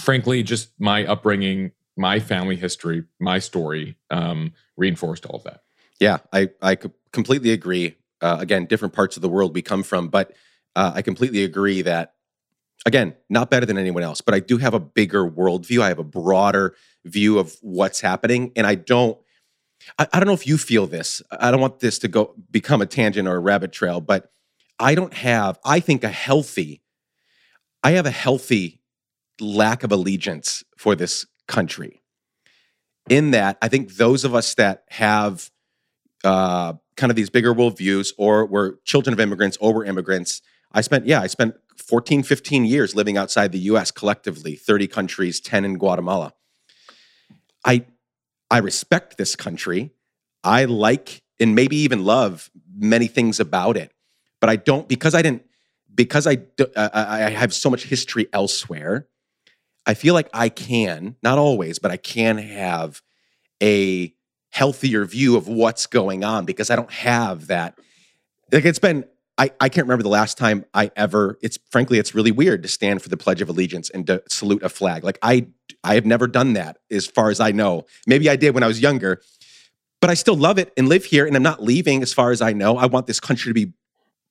frankly, 0.00 0.42
just 0.42 0.70
my 0.78 1.04
upbringing, 1.06 1.72
my 1.96 2.20
family 2.20 2.56
history, 2.56 3.04
my 3.18 3.38
story 3.38 3.96
um, 4.10 4.52
reinforced 4.76 5.26
all 5.26 5.36
of 5.36 5.44
that. 5.44 5.62
Yeah, 6.00 6.18
I 6.32 6.50
I 6.62 6.78
completely 7.12 7.50
agree. 7.50 7.96
Uh, 8.22 8.36
again, 8.40 8.66
different 8.66 8.94
parts 8.94 9.16
of 9.16 9.22
the 9.22 9.28
world 9.28 9.54
we 9.54 9.62
come 9.62 9.82
from, 9.82 10.08
but 10.08 10.32
uh, 10.76 10.92
I 10.94 11.02
completely 11.02 11.42
agree 11.44 11.82
that 11.82 12.14
again, 12.86 13.14
not 13.28 13.50
better 13.50 13.66
than 13.66 13.78
anyone 13.78 14.02
else, 14.02 14.20
but 14.20 14.34
I 14.34 14.40
do 14.40 14.58
have 14.58 14.74
a 14.74 14.80
bigger 14.80 15.28
worldview. 15.28 15.82
I 15.82 15.88
have 15.88 15.98
a 15.98 16.04
broader 16.04 16.74
view 17.04 17.38
of 17.38 17.56
what's 17.60 18.00
happening, 18.00 18.52
and 18.56 18.66
I 18.66 18.74
don't. 18.74 19.18
I, 19.98 20.06
I 20.12 20.20
don't 20.20 20.26
know 20.26 20.34
if 20.34 20.46
you 20.46 20.58
feel 20.58 20.86
this. 20.86 21.22
I 21.30 21.50
don't 21.50 21.60
want 21.60 21.80
this 21.80 21.98
to 22.00 22.08
go 22.08 22.34
become 22.50 22.82
a 22.82 22.86
tangent 22.86 23.26
or 23.26 23.36
a 23.36 23.40
rabbit 23.40 23.72
trail, 23.72 24.00
but 24.00 24.30
I 24.78 24.94
don't 24.94 25.14
have. 25.14 25.58
I 25.64 25.80
think 25.80 26.04
a 26.04 26.08
healthy. 26.08 26.82
I 27.82 27.92
have 27.92 28.06
a 28.06 28.10
healthy 28.10 28.80
lack 29.40 29.82
of 29.82 29.92
allegiance 29.92 30.64
for 30.76 30.94
this 30.94 31.26
country. 31.48 32.02
In 33.08 33.30
that, 33.32 33.58
I 33.62 33.68
think 33.68 33.96
those 33.96 34.24
of 34.24 34.34
us 34.34 34.54
that 34.54 34.84
have 34.90 35.50
uh, 36.22 36.74
kind 36.96 37.10
of 37.10 37.16
these 37.16 37.30
bigger 37.30 37.54
worldviews, 37.54 38.12
or 38.18 38.44
we're 38.46 38.76
children 38.84 39.14
of 39.14 39.20
immigrants, 39.20 39.56
or 39.60 39.72
we're 39.74 39.84
immigrants. 39.84 40.42
I 40.72 40.82
spent, 40.82 41.06
yeah, 41.06 41.20
I 41.20 41.26
spent 41.26 41.54
14, 41.78 42.22
15 42.22 42.64
years 42.66 42.94
living 42.94 43.16
outside 43.16 43.52
the 43.52 43.58
US 43.60 43.90
collectively, 43.90 44.54
30 44.54 44.86
countries, 44.86 45.40
10 45.40 45.64
in 45.64 45.78
Guatemala. 45.78 46.34
I 47.64 47.86
I 48.50 48.58
respect 48.58 49.16
this 49.16 49.36
country. 49.36 49.92
I 50.42 50.64
like 50.64 51.22
and 51.38 51.54
maybe 51.54 51.76
even 51.76 52.04
love 52.04 52.50
many 52.76 53.06
things 53.06 53.40
about 53.40 53.76
it. 53.76 53.92
But 54.40 54.50
I 54.50 54.56
don't 54.56 54.88
because 54.88 55.14
I 55.14 55.22
didn't 55.22 55.44
because 56.04 56.26
uh, 56.26 56.36
I 56.76 57.24
I 57.24 57.30
have 57.30 57.52
so 57.52 57.70
much 57.70 57.84
history 57.84 58.26
elsewhere. 58.32 59.06
I 59.86 59.94
feel 59.94 60.14
like 60.14 60.28
I 60.32 60.48
can, 60.48 61.16
not 61.22 61.38
always, 61.38 61.78
but 61.78 61.90
I 61.90 61.96
can 61.96 62.38
have 62.38 63.02
a 63.62 64.14
healthier 64.50 65.04
view 65.04 65.36
of 65.36 65.48
what's 65.48 65.86
going 65.86 66.24
on 66.24 66.44
because 66.44 66.70
I 66.70 66.76
don't 66.76 66.90
have 66.90 67.46
that. 67.48 67.78
Like 68.52 68.64
it's 68.64 68.78
been, 68.78 69.04
I, 69.38 69.50
I 69.60 69.68
can't 69.68 69.86
remember 69.86 70.02
the 70.02 70.08
last 70.08 70.36
time 70.36 70.64
I 70.74 70.90
ever, 70.96 71.38
it's 71.42 71.58
frankly, 71.70 71.98
it's 71.98 72.14
really 72.14 72.30
weird 72.32 72.62
to 72.64 72.68
stand 72.68 73.00
for 73.00 73.08
the 73.08 73.16
Pledge 73.16 73.40
of 73.40 73.48
Allegiance 73.48 73.88
and 73.90 74.06
to 74.06 74.22
salute 74.28 74.62
a 74.62 74.68
flag. 74.68 75.02
Like 75.02 75.18
I, 75.22 75.46
I 75.82 75.94
have 75.94 76.04
never 76.04 76.26
done 76.26 76.54
that 76.54 76.78
as 76.90 77.06
far 77.06 77.30
as 77.30 77.40
I 77.40 77.52
know. 77.52 77.86
Maybe 78.06 78.28
I 78.28 78.36
did 78.36 78.54
when 78.54 78.62
I 78.62 78.66
was 78.66 78.80
younger, 78.80 79.22
but 80.00 80.10
I 80.10 80.14
still 80.14 80.36
love 80.36 80.58
it 80.58 80.72
and 80.76 80.88
live 80.88 81.04
here 81.04 81.26
and 81.26 81.36
I'm 81.36 81.42
not 81.42 81.62
leaving 81.62 82.02
as 82.02 82.12
far 82.12 82.32
as 82.32 82.42
I 82.42 82.52
know. 82.52 82.76
I 82.76 82.86
want 82.86 83.06
this 83.06 83.20
country 83.20 83.50
to 83.50 83.54
be 83.54 83.72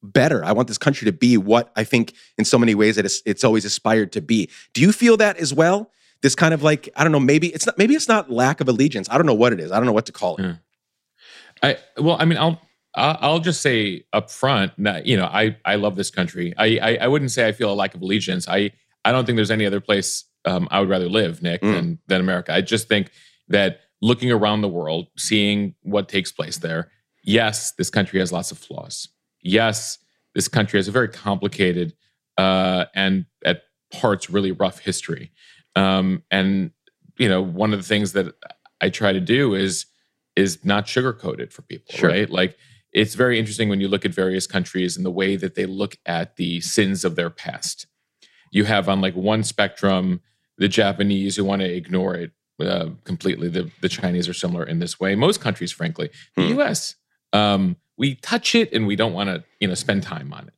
better. 0.01 0.43
I 0.45 0.51
want 0.51 0.67
this 0.67 0.77
country 0.77 1.05
to 1.05 1.11
be 1.11 1.37
what 1.37 1.71
I 1.75 1.83
think 1.83 2.13
in 2.37 2.45
so 2.45 2.57
many 2.57 2.75
ways 2.75 2.95
that 2.95 3.05
it's, 3.05 3.21
it's 3.25 3.43
always 3.43 3.65
aspired 3.65 4.11
to 4.13 4.21
be. 4.21 4.49
Do 4.73 4.81
you 4.81 4.91
feel 4.91 5.17
that 5.17 5.37
as 5.37 5.53
well? 5.53 5.91
This 6.21 6.35
kind 6.35 6.53
of 6.53 6.63
like, 6.63 6.89
I 6.95 7.03
don't 7.03 7.11
know, 7.11 7.19
maybe 7.19 7.47
it's 7.47 7.65
not, 7.65 7.77
maybe 7.77 7.95
it's 7.95 8.07
not 8.07 8.29
lack 8.29 8.59
of 8.61 8.67
allegiance. 8.67 9.07
I 9.09 9.17
don't 9.17 9.25
know 9.25 9.33
what 9.33 9.53
it 9.53 9.59
is. 9.59 9.71
I 9.71 9.77
don't 9.77 9.85
know 9.85 9.93
what 9.93 10.05
to 10.07 10.11
call 10.11 10.37
it. 10.37 10.55
I 11.61 11.77
well, 11.97 12.17
I 12.19 12.25
mean, 12.25 12.37
I'll 12.37 12.61
I'll 12.95 13.17
I'll 13.21 13.39
just 13.39 13.61
say 13.61 14.03
up 14.13 14.29
front 14.31 14.71
that 14.83 15.05
you 15.05 15.17
know 15.17 15.25
I 15.25 15.57
I 15.65 15.75
love 15.75 15.95
this 15.95 16.09
country. 16.09 16.53
I 16.57 16.79
I, 16.81 16.95
I 17.01 17.07
wouldn't 17.07 17.31
say 17.31 17.47
I 17.47 17.51
feel 17.51 17.71
a 17.71 17.75
lack 17.75 17.95
of 17.95 18.01
allegiance. 18.01 18.47
I 18.47 18.71
I 19.03 19.11
don't 19.11 19.25
think 19.25 19.35
there's 19.35 19.51
any 19.51 19.65
other 19.65 19.81
place 19.81 20.25
um, 20.45 20.67
I 20.71 20.79
would 20.79 20.89
rather 20.89 21.09
live, 21.09 21.41
Nick, 21.41 21.61
Mm. 21.61 21.73
than 21.73 21.99
than 22.07 22.21
America. 22.21 22.53
I 22.53 22.61
just 22.61 22.87
think 22.87 23.11
that 23.49 23.81
looking 24.01 24.31
around 24.31 24.61
the 24.61 24.69
world, 24.69 25.07
seeing 25.17 25.75
what 25.81 26.07
takes 26.07 26.31
place 26.31 26.57
there, 26.57 26.91
yes, 27.23 27.71
this 27.71 27.89
country 27.89 28.19
has 28.19 28.31
lots 28.31 28.51
of 28.51 28.57
flaws. 28.57 29.09
Yes, 29.41 29.97
this 30.35 30.47
country 30.47 30.77
has 30.79 30.87
a 30.87 30.91
very 30.91 31.07
complicated 31.09 31.93
uh, 32.37 32.85
and 32.95 33.25
at 33.45 33.63
parts 33.91 34.29
really 34.29 34.51
rough 34.51 34.79
history. 34.79 35.31
Um, 35.75 36.23
and 36.31 36.71
you 37.17 37.27
know, 37.27 37.41
one 37.41 37.73
of 37.73 37.79
the 37.79 37.85
things 37.87 38.13
that 38.13 38.33
I 38.81 38.89
try 38.89 39.11
to 39.13 39.19
do 39.19 39.53
is 39.55 39.85
is 40.35 40.63
not 40.63 40.85
sugarcoat 40.85 41.39
it 41.39 41.51
for 41.51 41.63
people, 41.63 41.93
Sure. 41.95 42.09
right? 42.09 42.29
Like 42.29 42.57
it's 42.93 43.13
very 43.15 43.37
interesting 43.37 43.67
when 43.69 43.81
you 43.81 43.87
look 43.87 44.05
at 44.05 44.13
various 44.13 44.47
countries 44.47 44.95
and 44.95 45.05
the 45.05 45.11
way 45.11 45.35
that 45.35 45.55
they 45.55 45.65
look 45.65 45.97
at 46.05 46.37
the 46.37 46.61
sins 46.61 47.03
of 47.03 47.15
their 47.15 47.29
past. 47.29 47.87
You 48.51 48.63
have 48.65 48.87
on 48.89 49.01
like 49.01 49.15
one 49.15 49.43
spectrum 49.43 50.21
the 50.57 50.67
Japanese 50.67 51.35
who 51.35 51.43
want 51.45 51.61
to 51.61 51.71
ignore 51.71 52.15
it 52.15 52.31
uh, 52.61 52.89
completely. 53.03 53.47
The 53.49 53.69
the 53.81 53.89
Chinese 53.89 54.27
are 54.29 54.33
similar 54.33 54.63
in 54.63 54.79
this 54.79 54.99
way. 54.99 55.15
Most 55.15 55.39
countries, 55.41 55.71
frankly, 55.71 56.09
the 56.35 56.43
Hmm. 56.43 56.53
U.S. 56.59 56.95
Um, 57.33 57.75
we 57.99 58.15
touch 58.15 58.55
it 58.55 58.73
and 58.73 58.87
we 58.87 58.95
don't 58.95 59.13
want 59.13 59.29
to 59.29 59.43
you 59.59 59.67
know 59.67 59.75
spend 59.75 60.01
time 60.01 60.33
on 60.33 60.47
it. 60.47 60.53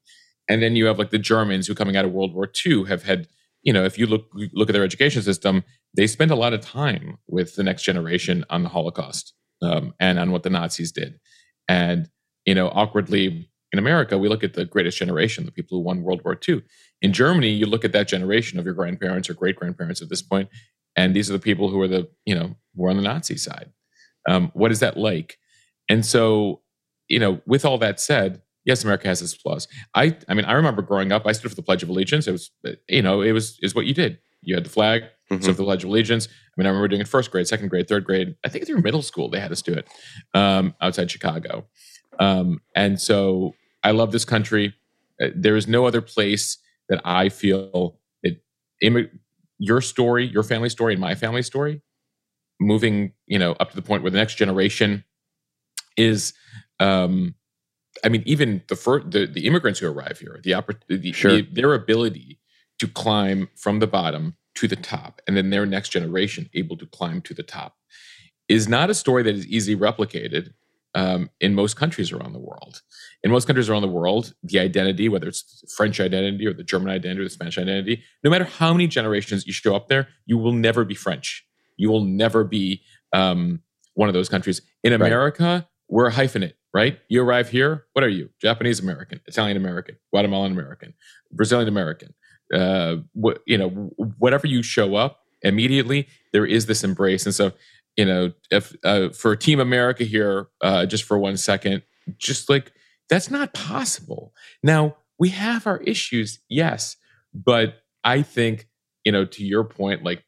And 0.47 0.61
then 0.61 0.75
you 0.75 0.85
have 0.85 0.99
like 0.99 1.09
the 1.09 1.19
Germans 1.19 1.67
who, 1.67 1.75
coming 1.75 1.97
out 1.97 2.05
of 2.05 2.11
World 2.11 2.33
War 2.33 2.49
II, 2.65 2.85
have 2.85 3.03
had 3.03 3.27
you 3.63 3.73
know 3.73 3.83
if 3.83 3.97
you 3.99 4.07
look 4.07 4.27
look 4.53 4.69
at 4.69 4.73
their 4.73 4.83
education 4.85 5.21
system, 5.21 5.63
they 5.93 6.07
spend 6.07 6.31
a 6.31 6.35
lot 6.35 6.53
of 6.53 6.61
time 6.61 7.17
with 7.27 7.55
the 7.55 7.63
next 7.63 7.83
generation 7.83 8.45
on 8.49 8.63
the 8.63 8.69
Holocaust 8.69 9.33
um, 9.61 9.93
and 9.99 10.19
on 10.19 10.31
what 10.31 10.43
the 10.43 10.49
Nazis 10.49 10.93
did. 10.93 11.19
And 11.67 12.09
you 12.45 12.55
know, 12.55 12.69
awkwardly 12.69 13.49
in 13.71 13.79
America, 13.79 14.17
we 14.17 14.29
look 14.29 14.43
at 14.43 14.53
the 14.53 14.65
greatest 14.65 14.97
generation, 14.97 15.45
the 15.45 15.51
people 15.51 15.77
who 15.77 15.83
won 15.83 16.03
World 16.03 16.21
War 16.25 16.37
II. 16.47 16.61
In 17.01 17.13
Germany, 17.13 17.49
you 17.49 17.65
look 17.65 17.85
at 17.85 17.93
that 17.93 18.07
generation 18.07 18.59
of 18.59 18.65
your 18.65 18.73
grandparents 18.73 19.29
or 19.29 19.33
great 19.33 19.55
grandparents 19.55 20.01
at 20.01 20.09
this 20.09 20.21
point, 20.21 20.49
and 20.95 21.15
these 21.15 21.29
are 21.29 21.33
the 21.33 21.39
people 21.39 21.69
who 21.69 21.81
are 21.81 21.87
the 21.87 22.09
you 22.25 22.35
know 22.35 22.55
who 22.75 22.85
are 22.85 22.89
on 22.89 22.97
the 22.97 23.03
Nazi 23.03 23.37
side. 23.37 23.71
Um, 24.29 24.51
what 24.53 24.71
is 24.71 24.79
that 24.81 24.97
like? 24.97 25.37
And 25.89 26.05
so, 26.05 26.61
you 27.11 27.19
know, 27.19 27.41
with 27.45 27.65
all 27.65 27.77
that 27.79 27.99
said, 27.99 28.41
yes, 28.65 28.83
America 28.83 29.07
has 29.07 29.21
its 29.21 29.33
flaws. 29.33 29.67
I, 29.93 30.17
I 30.27 30.33
mean, 30.33 30.45
I 30.45 30.53
remember 30.53 30.81
growing 30.81 31.11
up, 31.11 31.25
I 31.25 31.33
stood 31.33 31.51
for 31.51 31.55
the 31.55 31.61
Pledge 31.61 31.83
of 31.83 31.89
Allegiance. 31.89 32.27
It 32.27 32.31
was, 32.31 32.51
uh, 32.65 32.71
you 32.87 33.01
know, 33.01 33.21
it 33.21 33.31
was 33.31 33.59
is 33.61 33.75
what 33.75 33.85
you 33.85 33.93
did. 33.93 34.19
You 34.41 34.55
had 34.55 34.65
the 34.65 34.69
flag, 34.69 35.03
Mm-hmm. 35.31 35.45
So 35.45 35.53
the 35.53 35.63
Pledge 35.63 35.83
of 35.83 35.89
Allegiance. 35.89 36.27
I 36.27 36.31
mean, 36.57 36.67
I 36.67 36.69
remember 36.69 36.89
doing 36.89 37.01
it 37.01 37.07
first 37.07 37.31
grade, 37.31 37.47
second 37.47 37.69
grade, 37.69 37.87
third 37.87 38.03
grade. 38.03 38.35
I 38.43 38.49
think 38.49 38.65
through 38.65 38.81
middle 38.81 39.01
school 39.01 39.29
they 39.29 39.39
had 39.39 39.51
us 39.51 39.61
do 39.61 39.73
it 39.73 39.87
um, 40.33 40.75
outside 40.81 41.09
Chicago. 41.09 41.65
Um, 42.19 42.59
and 42.75 42.99
so 42.99 43.55
I 43.83 43.91
love 43.91 44.11
this 44.11 44.25
country. 44.25 44.75
Uh, 45.21 45.27
there 45.33 45.55
is 45.55 45.67
no 45.67 45.85
other 45.85 46.01
place 46.01 46.57
that 46.89 47.01
I 47.05 47.29
feel 47.29 47.97
it. 48.23 48.41
your 49.57 49.79
story, 49.79 50.27
your 50.27 50.43
family 50.43 50.69
story, 50.69 50.93
and 50.93 51.01
my 51.01 51.15
family 51.15 51.43
story, 51.43 51.81
moving, 52.59 53.13
you 53.25 53.39
know, 53.39 53.53
up 53.53 53.69
to 53.69 53.75
the 53.75 53.81
point 53.81 54.03
where 54.03 54.11
the 54.11 54.17
next 54.17 54.35
generation 54.35 55.05
is. 56.01 56.33
Um, 56.79 57.35
I 58.03 58.09
mean, 58.09 58.23
even 58.25 58.63
the 58.67 58.75
first, 58.75 59.11
the, 59.11 59.27
the 59.27 59.45
immigrants 59.45 59.79
who 59.79 59.87
arrive 59.87 60.17
here, 60.19 60.39
the, 60.43 60.53
opportunity, 60.53 61.11
sure. 61.11 61.31
the 61.31 61.41
their 61.51 61.73
ability 61.73 62.39
to 62.79 62.87
climb 62.87 63.49
from 63.55 63.79
the 63.79 63.87
bottom 63.87 64.35
to 64.55 64.67
the 64.67 64.75
top, 64.75 65.21
and 65.27 65.37
then 65.37 65.49
their 65.49 65.65
next 65.65 65.89
generation 65.89 66.49
able 66.53 66.77
to 66.77 66.85
climb 66.87 67.21
to 67.21 67.33
the 67.33 67.43
top, 67.43 67.75
is 68.47 68.67
not 68.67 68.89
a 68.89 68.93
story 68.93 69.23
that 69.23 69.35
is 69.35 69.45
easily 69.47 69.77
replicated 69.77 70.53
um, 70.95 71.29
in 71.39 71.55
most 71.55 71.75
countries 71.75 72.11
around 72.11 72.33
the 72.33 72.39
world. 72.39 72.81
In 73.23 73.31
most 73.31 73.45
countries 73.45 73.69
around 73.69 73.81
the 73.81 73.87
world, 73.87 74.33
the 74.43 74.59
identity, 74.59 75.07
whether 75.07 75.27
it's 75.27 75.63
French 75.75 75.99
identity 75.99 76.45
or 76.45 76.53
the 76.53 76.63
German 76.63 76.89
identity 76.89 77.21
or 77.21 77.23
the 77.23 77.29
Spanish 77.29 77.57
identity, 77.57 78.03
no 78.23 78.29
matter 78.29 78.43
how 78.43 78.73
many 78.73 78.87
generations 78.87 79.45
you 79.47 79.53
show 79.53 79.75
up 79.75 79.87
there, 79.87 80.07
you 80.25 80.37
will 80.37 80.51
never 80.51 80.83
be 80.83 80.95
French. 80.95 81.45
You 81.77 81.89
will 81.89 82.03
never 82.03 82.43
be 82.43 82.81
um, 83.13 83.61
one 83.93 84.09
of 84.09 84.13
those 84.13 84.29
countries. 84.29 84.61
In 84.83 84.93
America, 84.93 85.43
right. 85.43 85.65
We're 85.91 86.07
a 86.07 86.11
hyphenate, 86.11 86.53
right? 86.73 86.97
You 87.09 87.21
arrive 87.21 87.49
here, 87.49 87.85
what 87.93 88.03
are 88.03 88.09
you? 88.09 88.29
Japanese 88.41 88.79
American, 88.79 89.19
Italian 89.27 89.57
American, 89.57 89.97
Guatemalan 90.11 90.53
American, 90.53 90.93
Brazilian 91.31 91.67
American. 91.67 92.15
Uh, 92.51 92.97
you 93.45 93.57
know, 93.57 93.69
whatever 94.17 94.47
you 94.47 94.63
show 94.63 94.95
up 94.95 95.19
immediately, 95.41 96.07
there 96.33 96.45
is 96.45 96.65
this 96.65 96.83
embrace, 96.83 97.25
and 97.25 97.35
so 97.35 97.51
you 97.97 98.05
know, 98.05 98.31
if 98.49 98.73
uh, 98.83 99.09
for 99.09 99.35
Team 99.35 99.59
America 99.59 100.03
here, 100.03 100.47
uh, 100.61 100.85
just 100.85 101.03
for 101.03 101.19
one 101.19 101.37
second, 101.37 101.83
just 102.17 102.49
like 102.49 102.71
that's 103.09 103.29
not 103.29 103.53
possible. 103.53 104.33
Now 104.63 104.97
we 105.19 105.29
have 105.29 105.67
our 105.67 105.77
issues, 105.81 106.39
yes, 106.49 106.95
but 107.33 107.83
I 108.03 108.21
think 108.21 108.67
you 109.03 109.11
know, 109.11 109.25
to 109.25 109.45
your 109.45 109.63
point, 109.63 110.03
like 110.03 110.23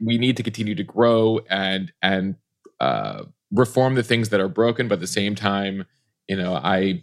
we 0.00 0.16
need 0.16 0.36
to 0.38 0.42
continue 0.42 0.74
to 0.74 0.84
grow 0.84 1.40
and 1.48 1.92
and 2.02 2.36
uh, 2.80 3.24
reform 3.52 3.94
the 3.94 4.02
things 4.02 4.28
that 4.30 4.40
are 4.40 4.48
broken, 4.48 4.88
but 4.88 4.94
at 4.94 5.00
the 5.00 5.06
same 5.06 5.34
time, 5.34 5.86
you 6.28 6.36
know, 6.36 6.54
I 6.54 7.02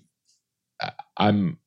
I'm 1.17 1.60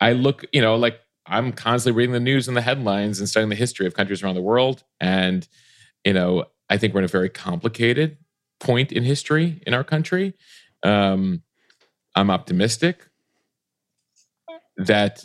I 0.00 0.12
look, 0.12 0.44
you 0.52 0.60
know, 0.60 0.76
like 0.76 1.00
I'm 1.26 1.52
constantly 1.52 1.96
reading 1.96 2.12
the 2.12 2.20
news 2.20 2.48
and 2.48 2.56
the 2.56 2.62
headlines 2.62 3.18
and 3.20 3.28
studying 3.28 3.50
the 3.50 3.56
history 3.56 3.86
of 3.86 3.94
countries 3.94 4.22
around 4.22 4.34
the 4.34 4.42
world 4.42 4.84
and 5.00 5.46
you 6.04 6.12
know, 6.12 6.44
I 6.68 6.78
think 6.78 6.94
we're 6.94 7.00
in 7.00 7.04
a 7.04 7.08
very 7.08 7.28
complicated 7.28 8.18
point 8.58 8.92
in 8.92 9.04
history 9.04 9.62
in 9.66 9.74
our 9.74 9.84
country. 9.84 10.34
Um, 10.82 11.42
I'm 12.14 12.30
optimistic 12.30 13.08
that 14.76 15.24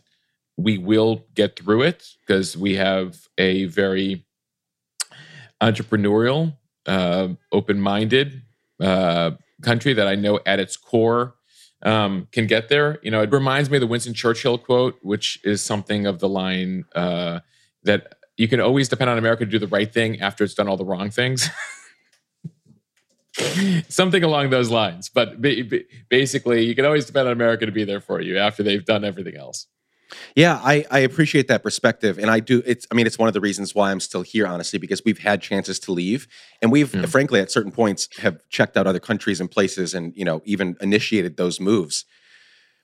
we 0.58 0.78
will 0.78 1.26
get 1.36 1.58
through 1.58 1.84
it 1.84 2.08
because 2.26 2.58
we 2.58 2.76
have 2.76 3.28
a 3.38 3.66
very 3.66 4.26
entrepreneurial, 5.62 6.58
uh, 6.88 7.30
open 7.52 7.80
minded 7.80 8.42
uh, 8.82 9.32
country 9.62 9.94
that 9.94 10.08
I 10.08 10.16
know 10.16 10.40
at 10.46 10.60
its 10.60 10.78
core 10.78 11.36
um, 11.84 12.28
can 12.32 12.48
get 12.48 12.70
there. 12.70 13.00
You 13.04 13.12
know, 13.12 13.22
it 13.22 13.32
reminds 13.32 13.70
me 13.70 13.78
of 13.78 13.82
the 13.82 13.88
Winston 13.88 14.14
Churchill 14.14 14.58
quote, 14.58 14.98
which 15.02 15.40
is 15.44 15.62
something 15.62 16.06
of 16.06 16.20
the 16.20 16.30
line 16.30 16.86
uh, 16.96 17.40
that 17.84 18.16
you 18.38 18.48
can 18.48 18.60
always 18.60 18.88
depend 18.90 19.10
on 19.10 19.18
America 19.18 19.46
to 19.46 19.52
do 19.52 19.60
the 19.60 19.68
right 19.68 19.92
thing 19.92 20.22
after 20.22 20.44
it's 20.44 20.54
done 20.54 20.68
all 20.68 20.78
the 20.78 20.86
wrong 20.86 21.10
things. 21.10 21.50
Something 23.88 24.24
along 24.24 24.50
those 24.50 24.72
lines. 24.72 25.10
But 25.10 25.42
basically, 26.10 26.66
you 26.66 26.76
can 26.76 26.86
always 26.86 27.06
depend 27.06 27.28
on 27.28 27.34
America 27.34 27.66
to 27.66 27.72
be 27.72 27.84
there 27.84 28.02
for 28.02 28.22
you 28.22 28.38
after 28.38 28.64
they've 28.64 28.84
done 28.84 29.04
everything 29.04 29.36
else. 29.36 29.68
Yeah, 30.36 30.60
I, 30.64 30.86
I 30.90 31.00
appreciate 31.00 31.48
that 31.50 31.64
perspective. 31.64 32.18
And 32.18 32.30
I 32.30 32.40
do, 32.40 32.64
it's, 32.66 32.88
I 32.92 32.96
mean, 32.96 33.08
it's 33.08 33.20
one 33.20 33.28
of 33.28 33.34
the 33.34 33.42
reasons 33.42 33.76
why 33.76 33.92
I'm 33.92 34.00
still 34.00 34.22
here, 34.22 34.48
honestly, 34.48 34.80
because 34.80 35.04
we've 35.04 35.20
had 35.20 35.42
chances 35.42 35.80
to 35.80 35.92
leave. 35.92 36.28
And 36.62 36.72
we've, 36.72 36.92
mm. 36.92 37.08
frankly, 37.10 37.40
at 37.40 37.52
certain 37.52 37.72
points, 37.72 38.08
have 38.20 38.42
checked 38.50 38.78
out 38.78 38.88
other 38.88 39.00
countries 39.00 39.42
and 39.42 39.50
places 39.50 39.94
and, 39.94 40.16
you 40.16 40.26
know, 40.26 40.42
even 40.46 40.78
initiated 40.82 41.38
those 41.38 41.60
moves. 41.60 42.06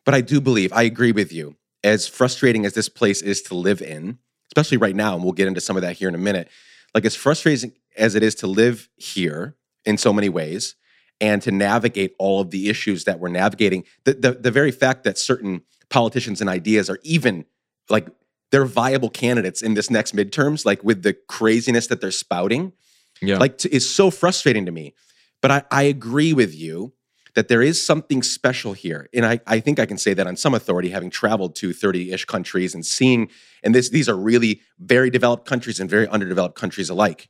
But 0.06 0.14
I 0.14 0.22
do 0.22 0.42
believe, 0.42 0.74
I 0.74 0.84
agree 0.84 1.12
with 1.12 1.32
you, 1.32 1.56
as 1.84 2.08
frustrating 2.08 2.66
as 2.66 2.74
this 2.74 2.90
place 2.90 3.22
is 3.22 3.42
to 3.44 3.56
live 3.56 3.82
in, 3.82 4.18
especially 4.48 4.78
right 4.78 4.96
now, 4.96 5.16
and 5.16 5.24
we'll 5.24 5.34
get 5.34 5.48
into 5.48 5.62
some 5.62 5.76
of 5.76 5.82
that 5.82 5.98
here 5.98 6.10
in 6.10 6.16
a 6.16 6.20
minute. 6.20 6.50
Like 6.94 7.06
as 7.06 7.16
frustrating 7.16 7.74
as 7.98 8.16
it 8.16 8.24
is 8.24 8.36
to 8.36 8.48
live 8.48 8.90
here 8.96 9.56
in 9.86 9.98
so 9.98 10.14
many 10.14 10.30
ways 10.30 10.76
and 11.22 11.42
to 11.42 11.52
navigate 11.52 12.16
all 12.20 12.42
of 12.42 12.52
the 12.52 12.70
issues 12.70 13.06
that 13.06 13.20
we're 13.20 13.30
navigating, 13.30 13.84
the, 14.04 14.14
the, 14.14 14.32
the 14.34 14.52
very 14.52 14.72
fact 14.72 15.04
that 15.04 15.18
certain 15.18 15.62
politicians 15.90 16.42
and 16.42 16.50
ideas 16.50 16.90
are 16.90 17.00
even 17.04 17.46
like 17.90 18.08
they're 18.52 18.66
viable 18.66 19.10
candidates 19.10 19.62
in 19.62 19.74
this 19.74 19.90
next 19.90 20.16
midterms, 20.16 20.66
like 20.66 20.84
with 20.84 21.04
the 21.04 21.14
craziness 21.14 21.88
that 21.88 22.02
they're 22.02 22.12
spouting, 22.12 22.74
yeah. 23.22 23.38
like 23.38 23.58
to, 23.60 23.74
is 23.74 23.90
so 23.90 24.12
frustrating 24.12 24.66
to 24.66 24.72
me. 24.72 24.94
But 25.42 25.52
I, 25.52 25.64
I 25.72 25.84
agree 25.84 26.34
with 26.34 26.56
you 26.56 26.94
that 27.36 27.48
there 27.48 27.62
is 27.62 27.84
something 27.84 28.22
special 28.22 28.74
here. 28.74 29.10
And 29.14 29.26
I, 29.26 29.40
I 29.48 29.60
think 29.60 29.80
I 29.80 29.88
can 29.88 29.98
say 29.98 30.14
that 30.14 30.28
on 30.28 30.36
some 30.36 30.54
authority, 30.54 30.90
having 30.90 31.10
traveled 31.10 31.56
to 31.56 31.70
30-ish 31.70 32.26
countries 32.26 32.76
and 32.76 32.86
seeing, 32.86 33.30
and 33.64 33.74
this 33.74 33.90
these 33.90 34.08
are 34.08 34.16
really 34.16 34.62
very 34.78 35.10
developed 35.10 35.48
countries 35.48 35.80
and 35.80 35.90
very 35.90 36.08
underdeveloped 36.08 36.56
countries 36.56 36.90
alike. 36.90 37.30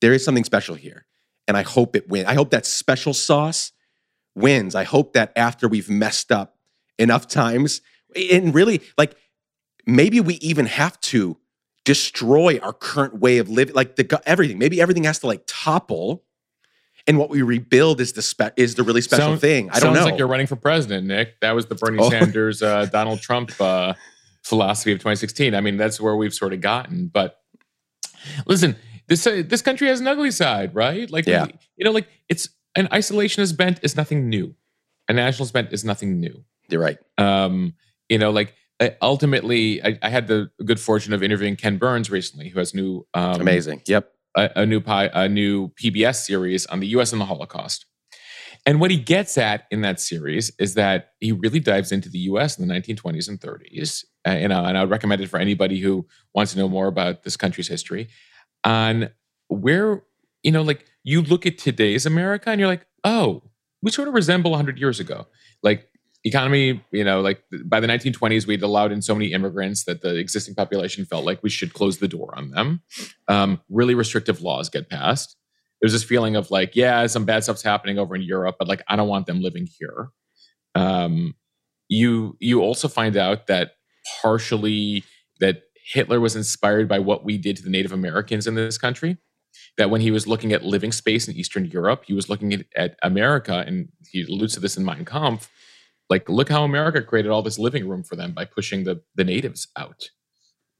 There 0.00 0.12
is 0.12 0.24
something 0.24 0.44
special 0.44 0.74
here. 0.74 1.06
And 1.46 1.56
I 1.56 1.62
hope 1.62 1.96
it 1.96 2.08
wins. 2.08 2.26
I 2.26 2.34
hope 2.34 2.50
that 2.50 2.66
special 2.66 3.14
sauce 3.14 3.72
wins. 4.34 4.74
I 4.74 4.84
hope 4.84 5.14
that 5.14 5.32
after 5.34 5.66
we've 5.66 5.88
messed 5.88 6.30
up 6.30 6.57
enough 6.98 7.28
times, 7.28 7.80
and 8.30 8.54
really 8.54 8.82
like 8.96 9.16
maybe 9.86 10.20
we 10.20 10.34
even 10.34 10.66
have 10.66 11.00
to 11.00 11.36
destroy 11.84 12.58
our 12.62 12.72
current 12.72 13.18
way 13.18 13.38
of 13.38 13.48
living, 13.48 13.74
like 13.74 13.96
the 13.96 14.22
everything. 14.26 14.58
Maybe 14.58 14.80
everything 14.80 15.04
has 15.04 15.18
to 15.20 15.26
like 15.26 15.42
topple 15.46 16.24
and 17.08 17.16
what 17.16 17.30
we 17.30 17.40
rebuild 17.40 18.00
is 18.02 18.12
the 18.12 18.22
spe- 18.22 18.52
is 18.56 18.74
the 18.74 18.82
really 18.82 19.00
special 19.00 19.28
Sound, 19.28 19.40
thing. 19.40 19.70
I 19.70 19.80
don't 19.80 19.94
know. 19.94 20.00
Sounds 20.00 20.10
like 20.10 20.18
you're 20.18 20.28
running 20.28 20.46
for 20.46 20.56
president, 20.56 21.06
Nick. 21.06 21.40
That 21.40 21.52
was 21.52 21.66
the 21.66 21.74
Bernie 21.74 21.98
oh. 22.00 22.10
Sanders, 22.10 22.62
uh, 22.62 22.84
Donald 22.84 23.20
Trump 23.20 23.50
uh, 23.58 23.94
philosophy 24.42 24.92
of 24.92 24.98
2016. 24.98 25.54
I 25.54 25.62
mean, 25.62 25.78
that's 25.78 25.98
where 25.98 26.14
we've 26.14 26.34
sort 26.34 26.52
of 26.52 26.60
gotten. 26.60 27.08
But 27.08 27.40
listen, 28.46 28.76
this 29.08 29.26
uh, 29.26 29.42
this 29.44 29.62
country 29.62 29.88
has 29.88 30.00
an 30.00 30.06
ugly 30.06 30.30
side, 30.30 30.74
right? 30.74 31.10
Like, 31.10 31.26
yeah. 31.26 31.46
you 31.76 31.84
know, 31.84 31.92
like 31.92 32.08
it's 32.28 32.50
an 32.76 32.88
isolationist 32.88 33.56
bent 33.56 33.80
is 33.82 33.96
nothing 33.96 34.28
new. 34.28 34.54
A 35.08 35.14
nationalist 35.14 35.54
bent 35.54 35.72
is 35.72 35.86
nothing 35.86 36.20
new. 36.20 36.44
You're 36.68 36.82
right. 36.82 36.98
Um, 37.16 37.74
you 38.08 38.18
know, 38.18 38.30
like 38.30 38.54
ultimately, 39.02 39.82
I, 39.82 39.98
I, 40.02 40.08
had 40.08 40.28
the 40.28 40.50
good 40.64 40.78
fortune 40.78 41.12
of 41.12 41.22
interviewing 41.22 41.56
Ken 41.56 41.78
Burns 41.78 42.10
recently, 42.10 42.48
who 42.48 42.58
has 42.58 42.74
new 42.74 43.06
um, 43.14 43.40
amazing. 43.40 43.82
Yep 43.86 44.12
a, 44.38 44.50
a 44.56 44.66
new 44.66 44.80
pi- 44.80 45.10
a 45.12 45.28
new 45.28 45.68
PBS 45.70 46.16
series 46.16 46.64
on 46.66 46.80
the 46.80 46.86
U.S. 46.88 47.12
and 47.12 47.20
the 47.20 47.26
Holocaust. 47.26 47.86
And 48.66 48.80
what 48.80 48.90
he 48.90 48.98
gets 48.98 49.38
at 49.38 49.66
in 49.70 49.80
that 49.82 50.00
series 50.00 50.52
is 50.58 50.74
that 50.74 51.12
he 51.20 51.32
really 51.32 51.60
dives 51.60 51.92
into 51.92 52.08
the 52.08 52.18
U.S. 52.20 52.58
in 52.58 52.66
the 52.66 52.74
1920s 52.74 53.28
and 53.28 53.40
30s. 53.40 54.04
Uh, 54.26 54.32
you 54.32 54.48
know, 54.48 54.64
and 54.64 54.76
I 54.76 54.82
would 54.82 54.90
recommend 54.90 55.22
it 55.22 55.28
for 55.28 55.38
anybody 55.38 55.80
who 55.80 56.06
wants 56.34 56.52
to 56.52 56.58
know 56.58 56.68
more 56.68 56.86
about 56.86 57.22
this 57.22 57.36
country's 57.36 57.68
history. 57.68 58.08
On 58.64 59.10
where 59.48 60.02
you 60.42 60.52
know, 60.52 60.62
like 60.62 60.84
you 61.02 61.22
look 61.22 61.46
at 61.46 61.58
today's 61.58 62.06
America 62.06 62.50
and 62.50 62.60
you're 62.60 62.68
like, 62.68 62.86
oh, 63.04 63.42
we 63.82 63.90
sort 63.90 64.08
of 64.08 64.14
resemble 64.14 64.52
100 64.52 64.78
years 64.78 65.00
ago. 65.00 65.26
Like 65.62 65.88
economy, 66.28 66.82
you 66.90 67.04
know, 67.04 67.20
like 67.20 67.42
by 67.64 67.80
the 67.80 67.86
1920s, 67.86 68.46
we'd 68.46 68.62
allowed 68.62 68.92
in 68.92 69.02
so 69.02 69.14
many 69.14 69.32
immigrants 69.32 69.84
that 69.84 70.02
the 70.02 70.16
existing 70.16 70.54
population 70.54 71.04
felt 71.04 71.24
like 71.24 71.42
we 71.42 71.50
should 71.50 71.74
close 71.74 71.98
the 71.98 72.08
door 72.08 72.32
on 72.36 72.50
them. 72.50 72.82
Um, 73.26 73.60
really 73.68 73.94
restrictive 73.94 74.40
laws 74.42 74.68
get 74.68 74.88
passed. 74.88 75.36
There's 75.80 75.92
this 75.92 76.04
feeling 76.04 76.36
of 76.36 76.50
like, 76.50 76.74
yeah, 76.74 77.06
some 77.06 77.24
bad 77.24 77.44
stuff's 77.44 77.62
happening 77.62 77.98
over 77.98 78.14
in 78.14 78.22
Europe, 78.22 78.56
but 78.58 78.68
like 78.68 78.82
I 78.88 78.96
don't 78.96 79.08
want 79.08 79.26
them 79.26 79.40
living 79.40 79.66
here. 79.78 80.10
Um, 80.74 81.34
you 81.88 82.36
you 82.38 82.60
also 82.60 82.88
find 82.88 83.16
out 83.16 83.46
that 83.46 83.72
partially 84.20 85.04
that 85.40 85.62
Hitler 85.74 86.20
was 86.20 86.36
inspired 86.36 86.88
by 86.88 86.98
what 86.98 87.24
we 87.24 87.38
did 87.38 87.56
to 87.56 87.62
the 87.62 87.70
Native 87.70 87.92
Americans 87.92 88.46
in 88.46 88.54
this 88.54 88.78
country. 88.78 89.16
That 89.78 89.90
when 89.90 90.00
he 90.00 90.10
was 90.10 90.26
looking 90.26 90.52
at 90.52 90.64
living 90.64 90.92
space 90.92 91.28
in 91.28 91.34
Eastern 91.34 91.64
Europe, 91.64 92.04
he 92.06 92.12
was 92.12 92.28
looking 92.28 92.52
at, 92.52 92.66
at 92.76 92.98
America, 93.02 93.64
and 93.66 93.88
he 94.10 94.22
alludes 94.22 94.54
to 94.54 94.60
this 94.60 94.76
in 94.76 94.84
Mein 94.84 95.04
Kampf, 95.04 95.48
like 96.10 96.28
look 96.28 96.48
how 96.48 96.64
America 96.64 97.02
created 97.02 97.30
all 97.30 97.42
this 97.42 97.58
living 97.58 97.88
room 97.88 98.02
for 98.02 98.16
them 98.16 98.32
by 98.32 98.44
pushing 98.44 98.84
the 98.84 99.02
the 99.14 99.24
natives 99.24 99.68
out. 99.76 100.10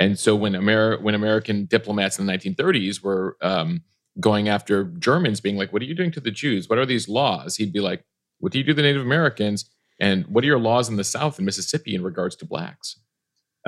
And 0.01 0.19
so 0.19 0.37
when 0.37 0.55
Amer- 0.55 1.01
when 1.01 1.15
American 1.15 1.67
diplomats 1.67 2.19
in 2.19 2.27
the 2.27 2.33
1930s 2.33 3.03
were 3.03 3.37
um, 3.43 3.83
going 4.21 4.49
after 4.49 4.85
Germans, 4.85 5.41
being 5.41 5.57
like, 5.57 5.73
"What 5.73 5.83
are 5.83 5.87
you 5.87 5.95
doing 5.95 6.13
to 6.13 6.21
the 6.21 6.31
Jews? 6.31 6.69
What 6.69 6.79
are 6.79 6.87
these 6.87 7.09
laws?" 7.09 7.57
He'd 7.57 7.73
be 7.73 7.81
like, 7.81 8.05
"What 8.39 8.53
do 8.53 8.59
you 8.59 8.65
do 8.65 8.73
to 8.73 8.75
the 8.75 8.83
Native 8.83 9.03
Americans? 9.03 9.69
And 10.01 10.25
what 10.29 10.45
are 10.45 10.47
your 10.47 10.61
laws 10.61 10.89
in 10.89 10.97
the 10.97 11.05
South 11.05 11.39
in 11.41 11.45
Mississippi 11.45 11.95
in 11.95 12.03
regards 12.03 12.37
to 12.37 12.47
blacks?" 12.47 13.01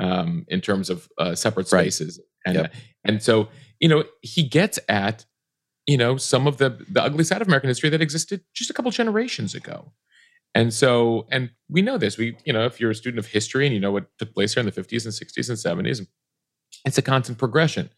um, 0.01 0.45
in 0.47 0.61
terms 0.61 0.89
of 0.89 1.09
uh, 1.17 1.35
separate 1.35 1.71
Right. 1.71 1.81
spaces, 1.93 2.19
and 2.45 2.55
Yep. 2.55 2.73
and 3.03 3.21
so 3.21 3.49
you 3.79 3.87
know 3.89 4.03
he 4.21 4.43
gets 4.43 4.79
at 4.89 5.25
you 5.85 5.97
know 5.97 6.17
some 6.17 6.47
of 6.47 6.57
the 6.57 6.69
the 6.89 7.03
ugly 7.03 7.23
side 7.25 7.41
of 7.41 7.47
American 7.47 7.67
history 7.69 7.89
that 7.89 8.01
existed 8.01 8.41
just 8.53 8.69
a 8.69 8.73
couple 8.73 8.89
generations 8.91 9.53
ago. 9.53 9.91
And 10.53 10.73
so, 10.73 11.27
and 11.31 11.49
we 11.69 11.81
know 11.81 11.97
this. 11.97 12.17
We, 12.17 12.37
you 12.45 12.51
know, 12.51 12.65
if 12.65 12.79
you're 12.79 12.91
a 12.91 12.95
student 12.95 13.19
of 13.19 13.27
history 13.27 13.65
and 13.65 13.73
you 13.73 13.79
know 13.79 13.91
what 13.91 14.07
took 14.17 14.33
place 14.33 14.53
here 14.53 14.61
in 14.61 14.65
the 14.65 14.71
50s 14.71 15.05
and 15.05 15.13
60s 15.13 15.49
and 15.49 15.85
70s, 15.87 16.05
it's 16.85 16.97
a 16.97 17.01
constant 17.01 17.37
progression. 17.37 17.89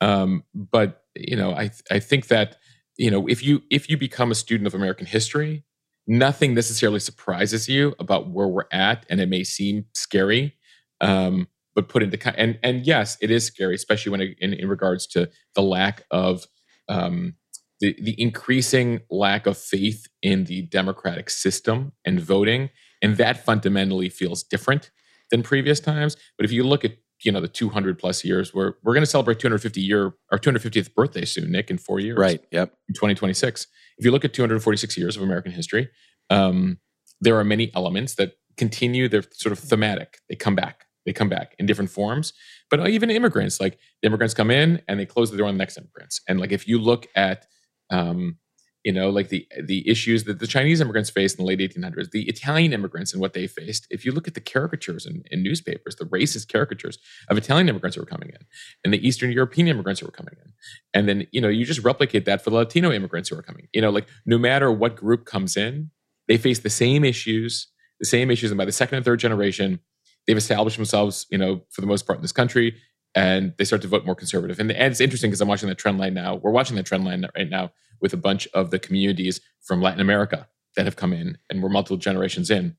Um, 0.00 0.44
but 0.54 1.02
you 1.14 1.36
know, 1.36 1.52
I 1.52 1.70
I 1.90 1.98
think 1.98 2.28
that 2.28 2.56
you 2.96 3.10
know 3.10 3.26
if 3.26 3.42
you 3.42 3.62
if 3.70 3.88
you 3.88 3.96
become 3.96 4.30
a 4.30 4.34
student 4.34 4.66
of 4.66 4.74
American 4.74 5.06
history, 5.06 5.64
nothing 6.06 6.54
necessarily 6.54 7.00
surprises 7.00 7.68
you 7.68 7.94
about 7.98 8.30
where 8.30 8.48
we're 8.48 8.64
at, 8.72 9.06
and 9.08 9.20
it 9.20 9.28
may 9.28 9.44
seem 9.44 9.86
scary. 9.94 10.56
Um, 11.00 11.48
but 11.74 11.88
put 11.88 12.02
into 12.02 12.18
and 12.38 12.58
and 12.62 12.86
yes, 12.86 13.16
it 13.20 13.30
is 13.30 13.44
scary, 13.44 13.74
especially 13.74 14.10
when 14.10 14.20
it, 14.20 14.36
in 14.40 14.52
in 14.52 14.68
regards 14.68 15.06
to 15.08 15.30
the 15.54 15.62
lack 15.62 16.02
of 16.10 16.46
um, 16.88 17.34
the 17.80 17.96
the 18.00 18.20
increasing 18.20 19.00
lack 19.10 19.46
of 19.46 19.56
faith 19.58 20.06
in 20.22 20.44
the 20.44 20.62
democratic 20.62 21.30
system 21.30 21.92
and 22.04 22.20
voting, 22.20 22.70
and 23.02 23.16
that 23.16 23.44
fundamentally 23.44 24.08
feels 24.08 24.42
different 24.42 24.90
than 25.30 25.42
previous 25.42 25.80
times. 25.80 26.16
But 26.36 26.44
if 26.44 26.52
you 26.52 26.64
look 26.64 26.84
at 26.84 26.92
you 27.24 27.32
know 27.32 27.40
the 27.40 27.48
200 27.48 27.98
plus 27.98 28.24
years, 28.24 28.54
we're 28.54 28.74
we're 28.82 28.94
going 28.94 29.02
to 29.02 29.10
celebrate 29.10 29.38
250 29.38 29.80
year 29.80 30.14
our 30.32 30.38
250th 30.38 30.94
birthday 30.94 31.24
soon, 31.24 31.50
Nick, 31.52 31.70
in 31.70 31.78
four 31.78 32.00
years, 32.00 32.18
Right. 32.18 32.40
Yep. 32.52 32.72
in 32.88 32.94
2026. 32.94 33.66
If 33.98 34.04
you 34.04 34.10
look 34.12 34.24
at 34.24 34.32
246 34.32 34.96
years 34.96 35.16
of 35.16 35.22
American 35.22 35.52
history, 35.52 35.88
um, 36.30 36.78
there 37.20 37.36
are 37.36 37.44
many 37.44 37.72
elements 37.74 38.14
that 38.14 38.34
continue. 38.56 39.08
They're 39.08 39.24
sort 39.32 39.52
of 39.52 39.58
thematic. 39.58 40.18
They 40.28 40.36
come 40.36 40.54
back. 40.54 40.84
They 41.06 41.12
come 41.12 41.28
back 41.28 41.54
in 41.58 41.66
different 41.66 41.90
forms. 41.90 42.32
But 42.70 42.86
even 42.88 43.10
immigrants, 43.10 43.60
like 43.60 43.78
the 44.02 44.06
immigrants 44.08 44.34
come 44.34 44.50
in 44.50 44.82
and 44.86 45.00
they 45.00 45.06
close 45.06 45.30
the 45.30 45.36
door 45.38 45.48
on 45.48 45.54
the 45.54 45.58
next 45.58 45.78
immigrants. 45.78 46.20
And 46.28 46.38
like 46.38 46.52
if 46.52 46.68
you 46.68 46.78
look 46.78 47.06
at, 47.16 47.46
um, 47.90 48.38
you 48.84 48.92
know, 48.92 49.10
like 49.10 49.28
the 49.28 49.46
the 49.62 49.88
issues 49.88 50.24
that 50.24 50.38
the 50.38 50.46
Chinese 50.46 50.80
immigrants 50.80 51.10
faced 51.10 51.38
in 51.38 51.44
the 51.44 51.48
late 51.48 51.58
1800s, 51.58 52.10
the 52.10 52.28
Italian 52.28 52.72
immigrants 52.72 53.12
and 53.12 53.20
what 53.20 53.32
they 53.32 53.46
faced. 53.46 53.86
If 53.90 54.04
you 54.04 54.12
look 54.12 54.28
at 54.28 54.34
the 54.34 54.40
caricatures 54.40 55.04
in, 55.04 55.24
in 55.30 55.42
newspapers, 55.42 55.96
the 55.96 56.04
racist 56.06 56.50
caricatures 56.50 56.96
of 57.28 57.36
Italian 57.36 57.68
immigrants 57.68 57.96
who 57.96 58.02
were 58.02 58.06
coming 58.06 58.30
in, 58.30 58.46
and 58.84 58.94
the 58.94 59.06
Eastern 59.06 59.32
European 59.32 59.68
immigrants 59.68 60.00
who 60.00 60.06
were 60.06 60.12
coming 60.12 60.36
in, 60.42 60.52
and 60.94 61.08
then 61.08 61.26
you 61.32 61.40
know 61.40 61.48
you 61.48 61.64
just 61.64 61.84
replicate 61.84 62.24
that 62.24 62.42
for 62.42 62.50
the 62.50 62.56
Latino 62.56 62.92
immigrants 62.92 63.28
who 63.28 63.36
are 63.36 63.42
coming. 63.42 63.68
You 63.72 63.82
know, 63.82 63.90
like 63.90 64.06
no 64.24 64.38
matter 64.38 64.70
what 64.70 64.96
group 64.96 65.26
comes 65.26 65.56
in, 65.56 65.90
they 66.28 66.38
face 66.38 66.60
the 66.60 66.70
same 66.70 67.04
issues, 67.04 67.66
the 67.98 68.06
same 68.06 68.30
issues, 68.30 68.50
and 68.50 68.58
by 68.58 68.64
the 68.64 68.72
second 68.72 68.96
and 68.96 69.04
third 69.04 69.18
generation, 69.18 69.80
they've 70.26 70.36
established 70.36 70.76
themselves, 70.76 71.26
you 71.30 71.38
know, 71.38 71.62
for 71.70 71.80
the 71.80 71.86
most 71.86 72.06
part 72.06 72.18
in 72.18 72.22
this 72.22 72.32
country, 72.32 72.76
and 73.14 73.54
they 73.58 73.64
start 73.64 73.82
to 73.82 73.88
vote 73.88 74.04
more 74.04 74.14
conservative. 74.14 74.60
And, 74.60 74.70
and 74.70 74.90
it's 74.90 75.00
interesting 75.00 75.30
because 75.30 75.40
I'm 75.40 75.48
watching 75.48 75.68
that 75.68 75.78
trend 75.78 75.98
line 75.98 76.14
now. 76.14 76.36
We're 76.36 76.50
watching 76.50 76.76
that 76.76 76.86
trend 76.86 77.04
line 77.04 77.26
right 77.36 77.48
now 77.48 77.72
with 78.00 78.12
a 78.12 78.16
bunch 78.16 78.46
of 78.54 78.70
the 78.70 78.78
communities 78.78 79.40
from 79.62 79.82
Latin 79.82 80.00
America 80.00 80.46
that 80.76 80.84
have 80.84 80.96
come 80.96 81.12
in, 81.12 81.38
and 81.50 81.62
we're 81.62 81.68
multiple 81.68 81.96
generations 81.96 82.50
in, 82.50 82.76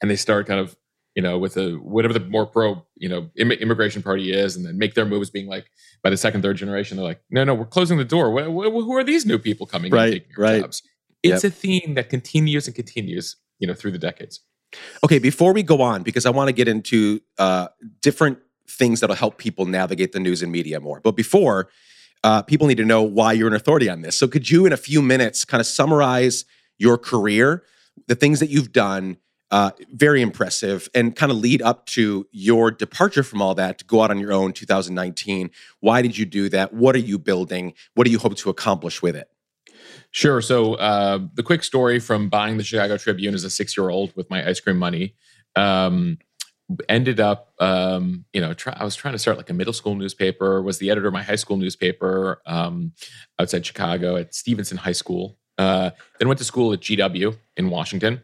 and 0.00 0.10
they 0.10 0.16
start 0.16 0.46
kind 0.46 0.60
of, 0.60 0.76
you 1.14 1.22
know, 1.22 1.38
with 1.38 1.56
a 1.56 1.72
whatever 1.72 2.14
the 2.14 2.20
more 2.20 2.46
pro, 2.46 2.82
you 2.94 3.08
know, 3.08 3.30
Im- 3.36 3.52
immigration 3.52 4.02
party 4.02 4.32
is, 4.32 4.56
and 4.56 4.64
then 4.64 4.78
make 4.78 4.94
their 4.94 5.04
moves, 5.04 5.30
being 5.30 5.46
like 5.46 5.66
by 6.02 6.10
the 6.10 6.16
second, 6.16 6.42
third 6.42 6.56
generation, 6.56 6.96
they're 6.96 7.06
like, 7.06 7.20
no, 7.30 7.44
no, 7.44 7.54
we're 7.54 7.66
closing 7.66 7.98
the 7.98 8.04
door. 8.04 8.30
What, 8.30 8.50
what, 8.50 8.70
who 8.70 8.96
are 8.96 9.04
these 9.04 9.26
new 9.26 9.38
people 9.38 9.66
coming 9.66 9.92
Right, 9.92 10.04
and 10.04 10.12
taking 10.12 10.36
our 10.36 10.42
right. 10.42 10.60
jobs? 10.62 10.82
It's 11.22 11.42
a 11.42 11.50
theme 11.50 11.94
that 11.94 12.08
continues 12.08 12.66
and 12.66 12.76
continues, 12.76 13.36
you 13.58 13.66
know, 13.66 13.74
through 13.74 13.90
the 13.90 13.98
decades. 13.98 14.40
Okay, 15.02 15.18
before 15.18 15.52
we 15.52 15.62
go 15.62 15.82
on, 15.82 16.02
because 16.02 16.26
I 16.26 16.30
want 16.30 16.48
to 16.48 16.52
get 16.52 16.68
into 16.68 17.20
uh, 17.38 17.68
different 18.02 18.38
things 18.68 19.00
that'll 19.00 19.16
help 19.16 19.38
people 19.38 19.66
navigate 19.66 20.12
the 20.12 20.20
news 20.20 20.42
and 20.42 20.52
media 20.52 20.80
more. 20.80 21.00
But 21.00 21.12
before, 21.12 21.68
uh, 22.24 22.42
people 22.42 22.66
need 22.66 22.78
to 22.78 22.84
know 22.84 23.02
why 23.02 23.32
you're 23.32 23.48
an 23.48 23.54
authority 23.54 23.88
on 23.88 24.02
this. 24.02 24.18
So, 24.18 24.26
could 24.28 24.50
you, 24.50 24.66
in 24.66 24.72
a 24.72 24.76
few 24.76 25.02
minutes, 25.02 25.44
kind 25.44 25.60
of 25.60 25.66
summarize 25.66 26.44
your 26.78 26.98
career, 26.98 27.62
the 28.06 28.14
things 28.14 28.40
that 28.40 28.50
you've 28.50 28.72
done? 28.72 29.18
Uh, 29.52 29.70
very 29.92 30.22
impressive, 30.22 30.88
and 30.92 31.14
kind 31.14 31.30
of 31.30 31.38
lead 31.38 31.62
up 31.62 31.86
to 31.86 32.26
your 32.32 32.72
departure 32.72 33.22
from 33.22 33.40
all 33.40 33.54
that 33.54 33.78
to 33.78 33.84
go 33.84 34.02
out 34.02 34.10
on 34.10 34.18
your 34.18 34.32
own 34.32 34.52
2019. 34.52 35.52
Why 35.78 36.02
did 36.02 36.18
you 36.18 36.24
do 36.24 36.48
that? 36.48 36.74
What 36.74 36.96
are 36.96 37.00
you 37.00 37.16
building? 37.16 37.72
What 37.94 38.06
do 38.06 38.10
you 38.10 38.18
hope 38.18 38.36
to 38.38 38.50
accomplish 38.50 39.02
with 39.02 39.14
it? 39.14 39.30
Sure. 40.10 40.40
So 40.40 40.74
uh, 40.74 41.20
the 41.34 41.44
quick 41.44 41.62
story 41.62 42.00
from 42.00 42.28
buying 42.28 42.56
the 42.56 42.64
Chicago 42.64 42.96
Tribune 42.96 43.34
as 43.34 43.44
a 43.44 43.50
six-year-old 43.50 44.16
with 44.16 44.28
my 44.30 44.44
ice 44.44 44.58
cream 44.58 44.78
money 44.78 45.14
um, 45.56 46.18
ended 46.88 47.20
up, 47.20 47.52
um, 47.60 48.24
you 48.32 48.40
know, 48.40 48.54
try, 48.54 48.76
I 48.76 48.84
was 48.84 48.96
trying 48.96 49.12
to 49.12 49.18
start 49.18 49.36
like 49.36 49.50
a 49.50 49.54
middle 49.54 49.72
school 49.72 49.94
newspaper. 49.94 50.62
Was 50.62 50.78
the 50.78 50.90
editor 50.90 51.08
of 51.08 51.12
my 51.12 51.22
high 51.22 51.36
school 51.36 51.56
newspaper 51.56 52.42
um, 52.46 52.92
outside 53.38 53.64
Chicago 53.64 54.16
at 54.16 54.34
Stevenson 54.34 54.76
High 54.76 54.92
School. 54.92 55.38
Uh, 55.58 55.90
then 56.18 56.28
went 56.28 56.38
to 56.38 56.44
school 56.44 56.72
at 56.72 56.80
GW 56.80 57.36
in 57.56 57.70
Washington, 57.70 58.22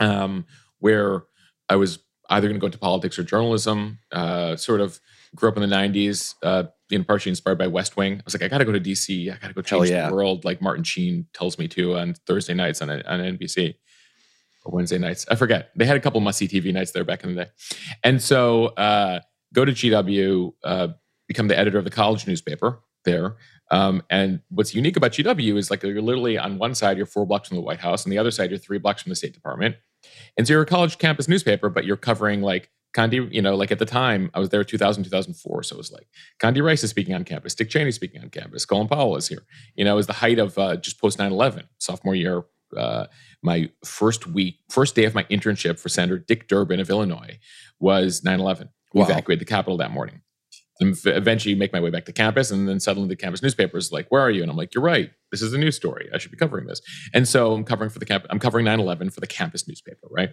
um, 0.00 0.46
where 0.78 1.24
I 1.68 1.76
was 1.76 2.00
either 2.28 2.48
going 2.48 2.56
to 2.56 2.60
go 2.60 2.66
into 2.66 2.78
politics 2.78 3.18
or 3.18 3.22
journalism. 3.22 3.98
Uh, 4.10 4.56
sort 4.56 4.80
of 4.80 4.98
grew 5.34 5.48
up 5.48 5.56
in 5.56 5.68
the 5.68 5.74
'90s, 5.74 6.34
uh, 6.42 6.64
being 6.88 7.04
partially 7.04 7.30
inspired 7.30 7.58
by 7.58 7.66
West 7.66 7.96
Wing. 7.96 8.14
I 8.14 8.22
was 8.24 8.34
like, 8.34 8.42
I 8.42 8.48
got 8.48 8.58
to 8.58 8.64
go 8.64 8.72
to 8.72 8.80
DC. 8.80 9.32
I 9.32 9.36
got 9.36 9.48
to 9.48 9.54
go 9.54 9.62
change 9.62 9.90
yeah. 9.90 10.08
the 10.08 10.14
world, 10.14 10.44
like 10.44 10.60
Martin 10.62 10.82
Sheen 10.82 11.26
tells 11.34 11.58
me 11.58 11.68
to 11.68 11.96
on 11.96 12.14
Thursday 12.26 12.54
nights 12.54 12.82
on, 12.82 12.90
on 12.90 13.20
NBC 13.20 13.76
Wednesday 14.72 14.98
nights. 14.98 15.26
I 15.30 15.34
forget. 15.34 15.70
They 15.76 15.84
had 15.84 15.96
a 15.96 16.00
couple 16.00 16.20
must 16.20 16.38
see 16.38 16.48
TV 16.48 16.72
nights 16.72 16.92
there 16.92 17.04
back 17.04 17.24
in 17.24 17.34
the 17.34 17.44
day, 17.44 17.50
and 18.02 18.22
so 18.22 18.66
uh, 18.68 19.20
go 19.52 19.64
to 19.64 19.72
GW, 19.72 20.52
uh, 20.64 20.88
become 21.28 21.48
the 21.48 21.58
editor 21.58 21.78
of 21.78 21.84
the 21.84 21.90
college 21.90 22.26
newspaper 22.26 22.80
there. 23.04 23.36
Um, 23.70 24.02
and 24.10 24.40
what's 24.48 24.74
unique 24.74 24.96
about 24.96 25.12
GW 25.12 25.56
is 25.56 25.70
like 25.70 25.82
you're 25.82 26.02
literally 26.02 26.36
on 26.36 26.58
one 26.58 26.74
side 26.74 26.96
you're 26.96 27.06
four 27.06 27.24
blocks 27.24 27.48
from 27.48 27.56
the 27.56 27.62
White 27.62 27.80
House, 27.80 28.04
and 28.04 28.12
the 28.12 28.18
other 28.18 28.30
side 28.30 28.50
you're 28.50 28.58
three 28.58 28.78
blocks 28.78 29.02
from 29.02 29.10
the 29.10 29.16
State 29.16 29.34
Department, 29.34 29.76
and 30.36 30.46
so 30.46 30.52
you're 30.54 30.62
a 30.62 30.66
college 30.66 30.98
campus 30.98 31.28
newspaper, 31.28 31.68
but 31.68 31.84
you're 31.84 31.96
covering 31.96 32.42
like 32.42 32.70
Condi, 32.94 33.32
you 33.32 33.40
know, 33.40 33.54
like 33.54 33.70
at 33.70 33.78
the 33.78 33.86
time 33.86 34.30
I 34.34 34.40
was 34.40 34.48
there 34.48 34.64
2000, 34.64 35.04
2004. 35.04 35.62
So 35.62 35.74
it 35.74 35.78
was 35.78 35.92
like 35.92 36.08
Condi 36.42 36.62
Rice 36.62 36.82
is 36.82 36.90
speaking 36.90 37.14
on 37.14 37.24
campus, 37.24 37.54
Dick 37.54 37.70
Cheney 37.70 37.92
speaking 37.92 38.20
on 38.22 38.30
campus, 38.30 38.64
Colin 38.64 38.88
Powell 38.88 39.16
is 39.16 39.28
here. 39.28 39.44
You 39.76 39.84
know, 39.84 39.92
it 39.92 39.96
was 39.96 40.06
the 40.06 40.14
height 40.14 40.38
of 40.38 40.58
uh, 40.58 40.76
just 40.76 41.00
post 41.00 41.18
9 41.18 41.30
11, 41.30 41.68
sophomore 41.78 42.14
year. 42.14 42.42
Uh, 42.76 43.06
my 43.42 43.70
first 43.84 44.26
week, 44.26 44.58
first 44.68 44.94
day 44.94 45.04
of 45.04 45.14
my 45.14 45.24
internship 45.24 45.78
for 45.78 45.88
Senator 45.88 46.18
Dick 46.18 46.48
Durbin 46.48 46.80
of 46.80 46.90
Illinois 46.90 47.38
was 47.78 48.22
9 48.24 48.38
11. 48.40 48.68
We 48.94 49.00
Wow. 49.00 49.06
evacuated 49.08 49.40
the 49.40 49.50
Capitol 49.50 49.76
that 49.78 49.90
morning. 49.92 50.22
And 50.80 50.96
eventually 51.04 51.54
make 51.54 51.72
my 51.74 51.80
way 51.80 51.90
back 51.90 52.06
to 52.06 52.12
campus. 52.12 52.50
And 52.50 52.66
then 52.66 52.80
suddenly 52.80 53.08
the 53.08 53.16
campus 53.16 53.42
newspaper 53.42 53.76
is 53.76 53.92
like, 53.92 54.06
Where 54.10 54.22
are 54.22 54.30
you? 54.30 54.40
And 54.42 54.50
I'm 54.50 54.56
like, 54.56 54.74
You're 54.74 54.82
right. 54.84 55.10
This 55.30 55.42
is 55.42 55.52
a 55.52 55.58
news 55.58 55.76
story. 55.76 56.08
I 56.14 56.18
should 56.18 56.30
be 56.30 56.38
covering 56.38 56.66
this. 56.66 56.80
And 57.12 57.28
so 57.28 57.52
I'm 57.52 57.64
covering 57.64 57.90
for 57.90 57.98
the 57.98 58.06
camp. 58.06 58.24
I'm 58.30 58.38
covering 58.38 58.64
9 58.64 58.80
11 58.80 59.10
for 59.10 59.20
the 59.20 59.26
campus 59.26 59.68
newspaper, 59.68 60.06
right? 60.10 60.30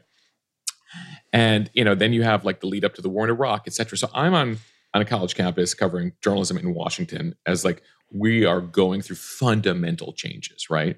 And 1.34 1.70
you 1.74 1.84
know, 1.84 1.96
then 1.96 2.14
you 2.14 2.24
have 2.24 2.46
like 2.46 2.62
the 2.62 2.68
lead 2.68 2.86
up 2.86 2.94
to 2.96 3.02
the 3.02 3.10
war 3.10 3.26
in 3.26 3.30
Iraq, 3.30 3.64
et 3.68 3.74
cetera. 3.74 3.98
So 3.98 4.10
I'm 4.14 4.34
on 4.34 4.58
on 4.94 5.02
a 5.02 5.06
college 5.06 5.36
campus 5.36 5.74
covering 5.74 6.14
journalism 6.24 6.58
in 6.58 6.74
Washington 6.74 7.36
as 7.46 7.66
like 7.66 7.84
we 8.12 8.46
are 8.46 8.62
going 8.62 9.02
through 9.02 9.18
fundamental 9.18 10.14
changes, 10.14 10.70
right? 10.70 10.98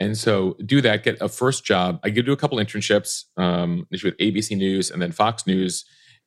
And 0.00 0.18
so 0.18 0.56
do 0.66 0.80
that, 0.80 1.04
get 1.04 1.20
a 1.20 1.28
first 1.28 1.64
job. 1.64 2.00
I 2.02 2.10
get 2.10 2.26
do 2.26 2.32
a 2.32 2.36
couple 2.36 2.58
internships, 2.58 3.24
um, 3.36 3.86
with 3.90 4.02
ABC 4.18 4.56
News 4.56 4.90
and 4.90 5.00
then 5.00 5.12
Fox 5.12 5.46
News, 5.46 5.84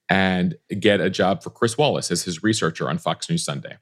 and 0.09 0.55
get 0.79 1.01
a 1.01 1.09
job 1.09 1.43
for 1.43 1.49
Chris 1.49 1.77
Wallace 1.77 2.09
as 2.11 2.23
his 2.23 2.41
researcher 2.43 2.89
on 2.89 2.97
Fox 2.97 3.29
News 3.29 3.43
Sunday. 3.43 3.77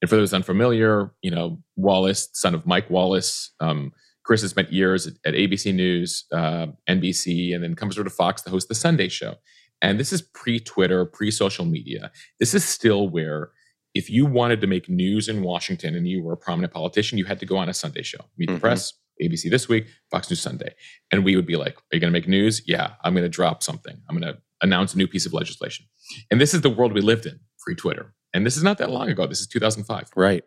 And 0.00 0.08
for 0.08 0.16
those 0.16 0.32
unfamiliar, 0.32 1.12
you 1.20 1.30
know, 1.30 1.62
Wallace, 1.76 2.30
son 2.32 2.54
of 2.54 2.66
Mike 2.66 2.88
Wallace, 2.88 3.52
um, 3.60 3.92
Chris 4.24 4.40
has 4.40 4.50
spent 4.50 4.72
years 4.72 5.06
at, 5.06 5.14
at 5.26 5.34
ABC 5.34 5.74
News, 5.74 6.24
uh, 6.32 6.68
NBC, 6.88 7.54
and 7.54 7.62
then 7.62 7.74
comes 7.74 7.98
over 7.98 8.04
to 8.08 8.14
Fox 8.14 8.40
to 8.42 8.50
host 8.50 8.68
the 8.68 8.74
Sunday 8.74 9.08
show. 9.08 9.34
And 9.82 10.00
this 10.00 10.12
is 10.12 10.22
pre 10.22 10.58
Twitter, 10.60 11.04
pre 11.04 11.30
social 11.30 11.64
media. 11.66 12.10
This 12.38 12.54
is 12.54 12.64
still 12.64 13.08
where 13.08 13.50
if 13.94 14.08
you 14.08 14.24
wanted 14.24 14.60
to 14.60 14.66
make 14.66 14.88
news 14.88 15.28
in 15.28 15.42
Washington 15.42 15.94
and 15.96 16.06
you 16.06 16.22
were 16.22 16.32
a 16.32 16.36
prominent 16.36 16.72
politician, 16.72 17.18
you 17.18 17.24
had 17.24 17.40
to 17.40 17.46
go 17.46 17.56
on 17.56 17.68
a 17.68 17.74
Sunday 17.74 18.02
show, 18.02 18.20
Meet 18.38 18.48
Mhm. 18.50 18.54
the 18.54 18.60
Press, 18.60 18.92
ABC 19.20 19.50
This 19.50 19.68
Week, 19.68 19.86
Fox 20.10 20.30
News 20.30 20.40
Sunday. 20.40 20.74
And 21.12 21.24
we 21.24 21.36
would 21.36 21.46
be 21.46 21.56
like, 21.56 21.76
Are 21.76 21.94
you 21.94 22.00
going 22.00 22.12
to 22.12 22.18
make 22.18 22.28
news? 22.28 22.62
Yeah, 22.66 22.92
I'm 23.04 23.14
going 23.14 23.24
to 23.24 23.28
drop 23.28 23.62
something. 23.62 24.00
I'm 24.08 24.18
going 24.18 24.32
to 24.32 24.40
announce 24.62 24.94
a 24.94 24.98
new 24.98 25.06
piece 25.06 25.26
of 25.26 25.32
legislation. 25.32 25.86
And 26.30 26.40
this 26.40 26.54
is 26.54 26.60
the 26.60 26.70
world 26.70 26.92
we 26.92 27.00
lived 27.00 27.26
in 27.26 27.40
pre 27.58 27.74
Twitter. 27.74 28.14
And 28.32 28.46
this 28.46 28.56
is 28.56 28.62
not 28.62 28.78
that 28.78 28.90
long 28.90 29.08
ago. 29.08 29.26
This 29.26 29.40
is 29.40 29.46
2005. 29.46 30.10
Right. 30.16 30.44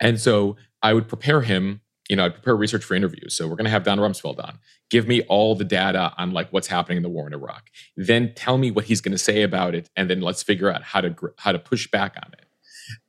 And 0.00 0.20
so 0.20 0.56
I 0.82 0.92
would 0.92 1.08
prepare 1.08 1.40
him, 1.40 1.80
you 2.08 2.16
know, 2.16 2.26
I'd 2.26 2.34
prepare 2.34 2.56
research 2.56 2.84
for 2.84 2.94
interviews. 2.94 3.34
So 3.34 3.46
we're 3.46 3.56
going 3.56 3.64
to 3.64 3.70
have 3.70 3.84
Don 3.84 3.98
Rumsfeld 3.98 4.38
on. 4.42 4.58
Give 4.90 5.08
me 5.08 5.22
all 5.22 5.54
the 5.54 5.64
data 5.64 6.12
on 6.18 6.32
like 6.32 6.52
what's 6.52 6.68
happening 6.68 6.98
in 6.98 7.02
the 7.02 7.08
war 7.08 7.26
in 7.26 7.32
Iraq. 7.32 7.70
Then 7.96 8.32
tell 8.34 8.58
me 8.58 8.70
what 8.70 8.84
he's 8.84 9.00
going 9.00 9.12
to 9.12 9.18
say 9.18 9.42
about 9.42 9.74
it, 9.74 9.90
and 9.96 10.08
then 10.08 10.20
let's 10.20 10.42
figure 10.42 10.70
out 10.70 10.82
how 10.82 11.00
to 11.00 11.14
how 11.38 11.52
to 11.52 11.58
push 11.58 11.90
back 11.90 12.16
on 12.22 12.32
it. 12.34 12.46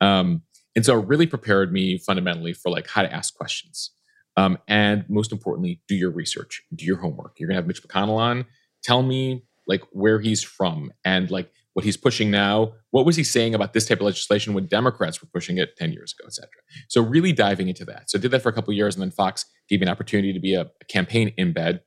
Um, 0.01 0.41
and 0.75 0.85
so 0.85 0.99
it 0.99 1.07
really 1.07 1.27
prepared 1.27 1.71
me 1.71 1.97
fundamentally 1.97 2.53
for 2.53 2.71
like 2.71 2.87
how 2.87 3.01
to 3.01 3.11
ask 3.11 3.35
questions. 3.35 3.91
Um, 4.37 4.57
and 4.67 5.03
most 5.09 5.31
importantly, 5.31 5.81
do 5.87 5.95
your 5.95 6.11
research, 6.11 6.63
do 6.73 6.85
your 6.85 6.97
homework. 6.97 7.35
You're 7.39 7.49
to 7.49 7.55
have 7.55 7.67
Mitch 7.67 7.83
McConnell 7.83 8.17
on. 8.17 8.45
Tell 8.83 9.01
me 9.01 9.43
like 9.67 9.81
where 9.91 10.19
he's 10.19 10.43
from 10.43 10.93
and 11.03 11.29
like 11.29 11.51
what 11.73 11.83
he's 11.83 11.97
pushing 11.97 12.31
now. 12.31 12.73
What 12.91 13.05
was 13.05 13.15
he 13.15 13.23
saying 13.23 13.53
about 13.53 13.73
this 13.73 13.87
type 13.87 13.99
of 13.99 14.05
legislation 14.05 14.53
when 14.53 14.67
Democrats 14.67 15.21
were 15.21 15.27
pushing 15.33 15.57
it 15.57 15.75
10 15.77 15.91
years 15.91 16.15
ago, 16.17 16.27
et 16.27 16.33
cetera. 16.33 16.61
So 16.87 17.01
really 17.01 17.33
diving 17.33 17.67
into 17.67 17.83
that. 17.85 18.09
So 18.09 18.17
I 18.17 18.21
did 18.21 18.31
that 18.31 18.41
for 18.41 18.49
a 18.49 18.53
couple 18.53 18.73
years 18.73 18.95
and 18.95 19.01
then 19.01 19.11
Fox 19.11 19.45
gave 19.67 19.79
me 19.79 19.87
an 19.87 19.91
opportunity 19.91 20.31
to 20.33 20.39
be 20.39 20.53
a, 20.53 20.61
a 20.61 20.85
campaign 20.87 21.33
embed. 21.37 21.81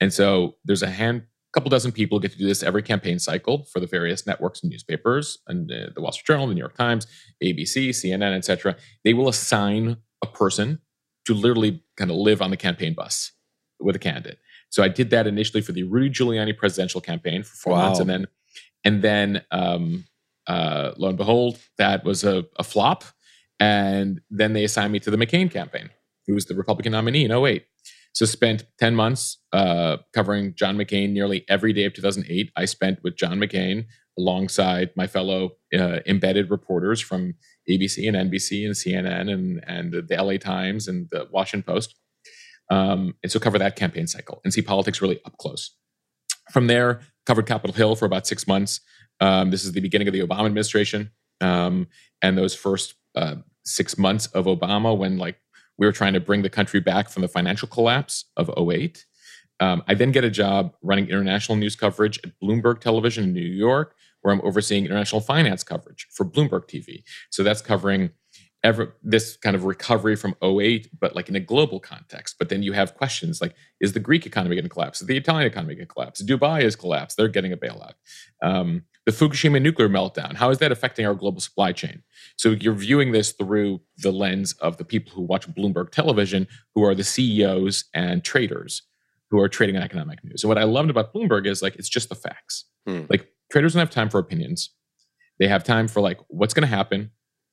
And 0.00 0.12
so 0.12 0.56
there's 0.64 0.82
a 0.82 0.90
hand 0.90 1.24
couple 1.52 1.68
dozen 1.68 1.90
people 1.90 2.20
get 2.20 2.30
to 2.30 2.38
do 2.38 2.46
this 2.46 2.62
every 2.62 2.82
campaign 2.82 3.18
cycle 3.18 3.64
for 3.72 3.80
the 3.80 3.86
various 3.86 4.26
networks 4.26 4.62
and 4.62 4.70
newspapers 4.70 5.38
and 5.48 5.70
uh, 5.70 5.90
the 5.94 6.00
Wall 6.00 6.12
Street 6.12 6.32
Journal, 6.32 6.46
the 6.46 6.54
New 6.54 6.60
York 6.60 6.76
Times, 6.76 7.08
ABC, 7.42 7.88
CNN, 7.88 8.36
etc. 8.36 8.76
They 9.04 9.14
will 9.14 9.28
assign 9.28 9.96
a 10.22 10.26
person 10.26 10.78
to 11.26 11.34
literally 11.34 11.82
kind 11.96 12.10
of 12.10 12.16
live 12.16 12.42
on 12.42 12.50
the 12.50 12.56
campaign 12.56 12.94
bus 12.94 13.32
with 13.78 13.96
a 13.96 13.98
candidate. 13.98 14.38
So 14.70 14.82
I 14.82 14.88
did 14.88 15.10
that 15.10 15.26
initially 15.26 15.62
for 15.62 15.72
the 15.72 15.82
Rudy 15.82 16.10
Giuliani 16.10 16.56
presidential 16.56 17.00
campaign 17.00 17.42
for 17.42 17.56
four 17.56 17.72
wow. 17.72 17.86
months, 17.86 18.00
and 18.00 18.08
then 18.08 18.26
and 18.84 19.02
then 19.02 19.42
um, 19.50 20.04
uh, 20.46 20.92
lo 20.96 21.08
and 21.08 21.18
behold, 21.18 21.58
that 21.78 22.04
was 22.04 22.24
a, 22.24 22.44
a 22.58 22.64
flop. 22.64 23.04
And 23.58 24.20
then 24.30 24.54
they 24.54 24.64
assigned 24.64 24.92
me 24.92 25.00
to 25.00 25.10
the 25.10 25.18
McCain 25.18 25.50
campaign, 25.50 25.90
who 26.26 26.34
was 26.34 26.46
the 26.46 26.54
Republican 26.54 26.92
nominee 26.92 27.24
in 27.24 27.32
08. 27.32 27.64
So 28.12 28.24
spent 28.26 28.64
10 28.78 28.96
months 28.96 29.38
uh, 29.52 29.98
covering 30.14 30.54
John 30.54 30.76
McCain 30.76 31.12
nearly 31.12 31.44
every 31.48 31.72
day 31.72 31.84
of 31.84 31.92
2008. 31.92 32.50
I 32.56 32.64
spent 32.64 33.00
with 33.04 33.16
John 33.16 33.38
McCain 33.38 33.86
alongside 34.20 34.90
my 34.96 35.06
fellow 35.06 35.52
uh, 35.74 36.00
embedded 36.06 36.50
reporters 36.50 37.00
from 37.00 37.34
ABC 37.68 38.06
and 38.06 38.30
NBC 38.30 38.64
and 38.66 38.74
CNN 38.74 39.32
and, 39.32 39.64
and 39.66 40.08
the 40.08 40.22
LA 40.22 40.36
Times 40.36 40.88
and 40.88 41.08
the 41.10 41.26
Washington 41.30 41.72
Post. 41.72 41.94
Um, 42.70 43.14
and 43.22 43.32
so 43.32 43.40
cover 43.40 43.58
that 43.58 43.76
campaign 43.76 44.06
cycle 44.06 44.40
and 44.44 44.52
see 44.52 44.62
politics 44.62 45.02
really 45.02 45.20
up 45.24 45.36
close. 45.38 45.74
From 46.50 46.66
there, 46.66 47.00
covered 47.26 47.46
Capitol 47.46 47.74
Hill 47.74 47.96
for 47.96 48.04
about 48.04 48.26
six 48.26 48.46
months. 48.46 48.80
Um, 49.20 49.50
this 49.50 49.64
is 49.64 49.72
the 49.72 49.80
beginning 49.80 50.08
of 50.08 50.14
the 50.14 50.20
Obama 50.20 50.46
administration. 50.46 51.10
Um, 51.40 51.88
and 52.22 52.36
those 52.36 52.54
first 52.54 52.94
uh, 53.14 53.36
six 53.64 53.98
months 53.98 54.26
of 54.28 54.44
Obama 54.46 54.96
when 54.96 55.18
like 55.18 55.40
we 55.78 55.86
were 55.86 55.92
trying 55.92 56.12
to 56.12 56.20
bring 56.20 56.42
the 56.42 56.50
country 56.50 56.80
back 56.80 57.08
from 57.08 57.22
the 57.22 57.28
financial 57.28 57.66
collapse 57.66 58.26
of 58.36 58.50
08. 58.56 59.04
Um, 59.60 59.82
I 59.88 59.94
then 59.94 60.12
get 60.12 60.24
a 60.24 60.30
job 60.30 60.74
running 60.82 61.08
international 61.08 61.56
news 61.56 61.76
coverage 61.76 62.18
at 62.24 62.32
Bloomberg 62.42 62.80
Television 62.80 63.24
in 63.24 63.32
New 63.32 63.40
York, 63.40 63.94
where 64.22 64.34
I'm 64.34 64.40
overseeing 64.42 64.84
international 64.84 65.20
finance 65.20 65.62
coverage 65.62 66.06
for 66.10 66.24
Bloomberg 66.24 66.68
TV. 66.68 67.02
So 67.30 67.42
that's 67.42 67.62
covering 67.62 68.10
ever 68.62 68.94
this 69.02 69.36
kind 69.38 69.56
of 69.56 69.64
recovery 69.64 70.16
from 70.16 70.34
08, 70.42 70.90
but 71.00 71.16
like 71.16 71.28
in 71.28 71.36
a 71.36 71.40
global 71.40 71.80
context. 71.80 72.36
But 72.38 72.50
then 72.50 72.62
you 72.62 72.72
have 72.72 72.94
questions 72.94 73.40
like, 73.40 73.54
is 73.80 73.94
the 73.94 74.00
Greek 74.00 74.26
economy 74.26 74.56
going 74.56 74.64
to 74.64 74.68
collapse? 74.70 75.00
Is 75.00 75.06
the 75.06 75.16
Italian 75.16 75.46
economy 75.46 75.74
going 75.74 75.88
to 75.88 75.92
collapse? 75.92 76.22
Dubai 76.22 76.62
has 76.62 76.76
collapsed. 76.76 77.16
They're 77.16 77.28
getting 77.28 77.52
a 77.52 77.56
bailout. 77.56 77.94
Um, 78.42 78.82
the 79.06 79.12
Fukushima 79.12 79.62
nuclear 79.62 79.88
meltdown, 79.88 80.34
how 80.34 80.50
is 80.50 80.58
that 80.58 80.70
affecting 80.70 81.06
our 81.06 81.14
global 81.14 81.40
supply 81.40 81.72
chain? 81.72 82.02
So 82.36 82.50
you're 82.50 82.74
viewing 82.74 83.12
this 83.12 83.32
through 83.32 83.80
the 83.96 84.12
lens 84.12 84.52
of 84.60 84.76
the 84.76 84.84
people 84.84 85.12
who 85.12 85.22
watch 85.22 85.48
Bloomberg 85.48 85.90
television, 85.90 86.46
who 86.74 86.84
are 86.84 86.94
the 86.94 87.04
CEOs 87.04 87.84
and 87.94 88.22
traders 88.22 88.82
who 89.30 89.40
are 89.40 89.48
trading 89.48 89.76
on 89.76 89.82
economic 89.82 90.22
news. 90.24 90.42
And 90.42 90.48
what 90.48 90.58
I 90.58 90.64
loved 90.64 90.90
about 90.90 91.14
Bloomberg 91.14 91.46
is 91.46 91.62
like 91.62 91.76
it's 91.76 91.88
just 91.88 92.08
the 92.08 92.14
facts. 92.14 92.66
Hmm. 92.86 93.04
Like 93.08 93.28
traders 93.50 93.74
don't 93.74 93.80
have 93.80 93.90
time 93.90 94.08
for 94.08 94.18
opinions. 94.18 94.70
They 95.38 95.48
have 95.48 95.64
time 95.64 95.88
for 95.88 96.00
like 96.00 96.18
what's 96.28 96.54
going 96.54 96.68
to 96.68 96.74
happen 96.74 97.10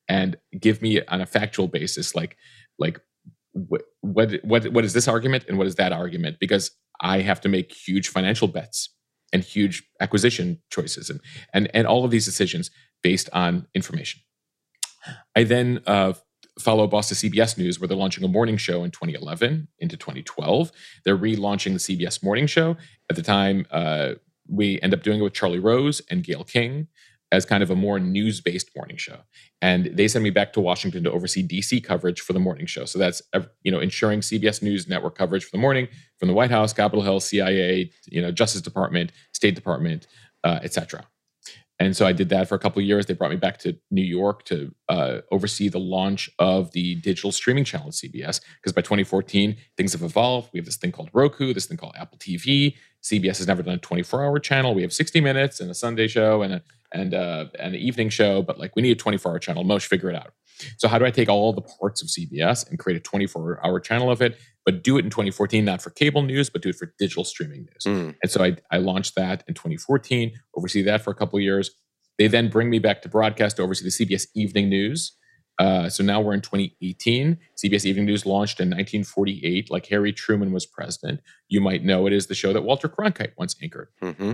and 0.07 0.37
give 0.59 0.81
me 0.81 1.01
on 1.05 1.21
a 1.21 1.25
factual 1.25 1.67
basis 1.67 2.15
like 2.15 2.37
like 2.79 2.99
what 3.53 3.81
what 4.01 4.65
what 4.71 4.85
is 4.85 4.93
this 4.93 5.07
argument 5.07 5.45
and 5.47 5.57
what 5.57 5.67
is 5.67 5.75
that 5.75 5.91
argument 5.91 6.37
because 6.39 6.71
I 7.01 7.21
have 7.21 7.41
to 7.41 7.49
make 7.49 7.73
huge 7.73 8.07
financial 8.09 8.47
bets 8.47 8.93
and 9.33 9.43
huge 9.43 9.83
acquisition 9.99 10.61
choices 10.71 11.09
and 11.09 11.19
and 11.53 11.69
and 11.73 11.87
all 11.87 12.05
of 12.05 12.11
these 12.11 12.25
decisions 12.25 12.71
based 13.03 13.29
on 13.33 13.67
information. 13.73 14.21
I 15.35 15.43
then 15.43 15.81
uh, 15.85 16.13
follow 16.59 16.87
Boston 16.87 17.15
CBS 17.17 17.57
News, 17.57 17.79
where 17.79 17.87
they're 17.87 17.97
launching 17.97 18.23
a 18.23 18.27
morning 18.27 18.57
show 18.57 18.83
in 18.83 18.91
2011 18.91 19.67
into 19.79 19.95
2012. 19.95 20.71
They're 21.05 21.17
relaunching 21.17 21.73
the 21.73 21.97
CBS 21.97 22.23
Morning 22.23 22.47
Show. 22.47 22.75
At 23.09 23.15
the 23.15 23.21
time, 23.21 23.65
uh, 23.71 24.13
we 24.49 24.79
end 24.81 24.93
up 24.93 25.03
doing 25.03 25.19
it 25.19 25.23
with 25.23 25.33
Charlie 25.33 25.59
Rose 25.59 26.01
and 26.09 26.23
Gayle 26.23 26.43
King 26.43 26.87
as 27.31 27.45
kind 27.45 27.61
of 27.61 27.69
a 27.69 27.75
more 27.75 27.99
news 27.99 28.39
based 28.39 28.69
morning 28.75 28.97
show. 28.97 29.17
And 29.61 29.87
they 29.93 30.07
send 30.07 30.23
me 30.23 30.29
back 30.29 30.53
to 30.53 30.61
Washington 30.61 31.03
to 31.03 31.11
oversee 31.11 31.45
DC 31.45 31.83
coverage 31.83 32.21
for 32.21 32.33
the 32.33 32.39
morning 32.39 32.65
show. 32.65 32.85
So 32.85 32.99
that's 32.99 33.21
you 33.63 33.71
know 33.71 33.79
ensuring 33.79 34.21
CBS 34.21 34.61
News 34.61 34.87
network 34.87 35.17
coverage 35.17 35.43
for 35.43 35.51
the 35.51 35.61
morning 35.61 35.87
from 36.19 36.27
the 36.27 36.33
White 36.33 36.51
House, 36.51 36.73
Capitol 36.73 37.03
Hill, 37.03 37.19
CIA, 37.19 37.91
you 38.05 38.21
know 38.21 38.31
Justice 38.31 38.61
Department, 38.61 39.11
State 39.33 39.55
Department, 39.55 40.07
uh, 40.43 40.59
etc. 40.63 41.05
And 41.79 41.95
so 41.95 42.07
I 42.07 42.11
did 42.11 42.29
that 42.29 42.49
for 42.49 42.55
a 42.55 42.59
couple 42.59 42.79
of 42.79 42.85
years. 42.85 43.05
They 43.05 43.13
brought 43.13 43.29
me 43.29 43.37
back 43.37 43.59
to 43.59 43.77
New 43.91 44.03
York 44.03 44.43
to 44.45 44.73
uh, 44.89 45.19
oversee 45.31 45.69
the 45.69 45.79
launch 45.79 46.29
of 46.39 46.71
the 46.71 46.95
digital 46.95 47.31
streaming 47.31 47.63
channel 47.63 47.87
at 47.87 47.93
CBS. 47.93 48.41
Because 48.55 48.73
by 48.73 48.81
2014, 48.81 49.55
things 49.75 49.93
have 49.93 50.01
evolved. 50.01 50.49
We 50.53 50.59
have 50.59 50.65
this 50.65 50.77
thing 50.77 50.91
called 50.91 51.09
Roku, 51.13 51.53
this 51.53 51.67
thing 51.67 51.77
called 51.77 51.95
Apple 51.97 52.17
TV. 52.17 52.75
CBS 53.03 53.37
has 53.37 53.47
never 53.47 53.61
done 53.61 53.75
a 53.75 53.79
24-hour 53.79 54.39
channel. 54.39 54.73
We 54.73 54.81
have 54.81 54.91
60 54.91 55.21
Minutes 55.21 55.59
and 55.59 55.69
a 55.69 55.75
Sunday 55.75 56.07
show 56.07 56.41
and 56.41 56.55
a 56.55 56.61
and 56.93 57.13
uh, 57.13 57.45
an 57.59 57.75
evening 57.75 58.09
show, 58.09 58.41
but 58.41 58.57
like 58.57 58.75
we 58.75 58.81
need 58.81 58.91
a 58.91 58.95
24 58.95 59.31
hour 59.31 59.39
channel. 59.39 59.63
Most 59.63 59.87
figure 59.87 60.09
it 60.09 60.15
out. 60.15 60.33
So 60.77 60.87
how 60.87 60.97
do 60.97 61.05
I 61.05 61.11
take 61.11 61.29
all 61.29 61.53
the 61.53 61.61
parts 61.61 62.01
of 62.01 62.07
CBS 62.07 62.67
and 62.69 62.79
create 62.79 62.97
a 62.97 63.01
24 63.01 63.65
hour 63.65 63.79
channel 63.79 64.09
of 64.09 64.21
it, 64.21 64.39
but 64.67 64.83
do 64.83 64.97
it 64.97 65.05
in 65.05 65.09
2014, 65.09 65.63
not 65.63 65.81
for 65.81 65.91
cable 65.91 66.21
news, 66.23 66.49
but 66.49 66.61
do 66.61 66.67
it 66.67 66.75
for 66.75 66.93
digital 66.99 67.23
streaming 67.23 67.61
news. 67.61 67.83
Mm. 67.85 68.15
And 68.21 68.29
so 68.29 68.43
I, 68.43 68.57
I 68.69 68.79
launched 68.79 69.15
that 69.15 69.45
in 69.47 69.53
2014, 69.53 70.33
oversee 70.57 70.81
that 70.81 71.01
for 71.01 71.09
a 71.09 71.15
couple 71.15 71.39
years. 71.39 71.71
They 72.17 72.27
then 72.27 72.49
bring 72.49 72.69
me 72.69 72.77
back 72.77 73.01
to 73.03 73.09
broadcast 73.09 73.55
to 73.55 73.63
oversee 73.63 73.85
the 73.85 73.91
CBS 73.91 74.27
Evening 74.35 74.67
News. 74.67 75.13
Uh, 75.57 75.87
so 75.87 76.03
now 76.03 76.19
we're 76.19 76.33
in 76.33 76.41
2018. 76.41 77.37
CBS 77.55 77.85
Evening 77.85 78.07
News 78.07 78.25
launched 78.25 78.59
in 78.59 78.67
1948, 78.67 79.71
like 79.71 79.85
Harry 79.85 80.11
Truman 80.11 80.51
was 80.51 80.65
president. 80.65 81.21
You 81.47 81.61
might 81.61 81.85
know 81.85 82.05
it 82.05 82.11
is 82.11 82.27
the 82.27 82.35
show 82.35 82.51
that 82.51 82.63
Walter 82.63 82.89
Cronkite 82.89 83.31
once 83.37 83.55
anchored. 83.63 83.87
Mm-hmm. 84.03 84.33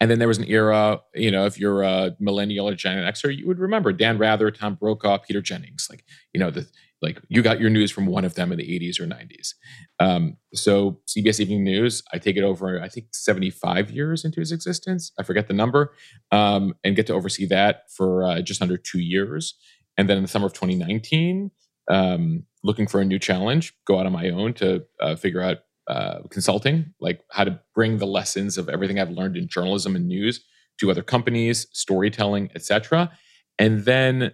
And 0.00 0.10
then 0.10 0.18
there 0.18 0.26
was 0.26 0.38
an 0.38 0.48
era, 0.48 1.00
you 1.14 1.30
know, 1.30 1.46
if 1.46 1.56
you're 1.56 1.84
a 1.84 2.16
millennial 2.18 2.68
or 2.68 2.74
Gen 2.74 2.98
Xer, 2.98 3.36
you 3.36 3.46
would 3.46 3.60
remember 3.60 3.92
Dan 3.92 4.18
Rather, 4.18 4.50
Tom 4.50 4.74
Brokaw, 4.74 5.18
Peter 5.18 5.40
Jennings. 5.40 5.86
Like, 5.88 6.04
you 6.32 6.40
know, 6.40 6.50
the 6.50 6.66
like 7.02 7.20
you 7.28 7.42
got 7.42 7.60
your 7.60 7.70
news 7.70 7.90
from 7.90 8.06
one 8.06 8.24
of 8.24 8.34
them 8.34 8.52
in 8.52 8.58
the 8.58 8.64
80s 8.64 9.00
or 9.00 9.06
90s. 9.06 9.54
Um, 9.98 10.36
so 10.54 11.00
CBS 11.08 11.40
Evening 11.40 11.64
News, 11.64 12.02
I 12.12 12.18
take 12.18 12.36
it 12.36 12.44
over, 12.44 12.80
I 12.80 12.88
think 12.88 13.06
75 13.12 13.90
years 13.90 14.24
into 14.24 14.40
its 14.40 14.52
existence. 14.52 15.12
I 15.18 15.24
forget 15.24 15.48
the 15.48 15.54
number, 15.54 15.92
um, 16.30 16.74
and 16.84 16.96
get 16.96 17.06
to 17.08 17.14
oversee 17.14 17.46
that 17.46 17.90
for 17.94 18.24
uh, 18.24 18.40
just 18.40 18.62
under 18.62 18.76
two 18.76 19.00
years. 19.00 19.54
And 19.98 20.08
then 20.08 20.16
in 20.16 20.22
the 20.22 20.28
summer 20.28 20.46
of 20.46 20.52
2019, 20.52 21.50
um, 21.90 22.44
looking 22.62 22.86
for 22.86 23.00
a 23.00 23.04
new 23.04 23.18
challenge, 23.18 23.74
go 23.86 23.98
out 23.98 24.06
on 24.06 24.12
my 24.12 24.30
own 24.30 24.54
to 24.54 24.84
uh, 25.00 25.16
figure 25.16 25.42
out 25.42 25.58
uh, 25.88 26.20
consulting, 26.30 26.94
like 27.00 27.20
how 27.32 27.44
to 27.44 27.60
bring 27.74 27.98
the 27.98 28.06
lessons 28.06 28.56
of 28.56 28.68
everything 28.68 29.00
I've 29.00 29.10
learned 29.10 29.36
in 29.36 29.48
journalism 29.48 29.96
and 29.96 30.06
news 30.06 30.44
to 30.78 30.90
other 30.90 31.02
companies, 31.02 31.66
storytelling, 31.72 32.50
etc. 32.54 33.10
And 33.58 33.84
then 33.84 34.32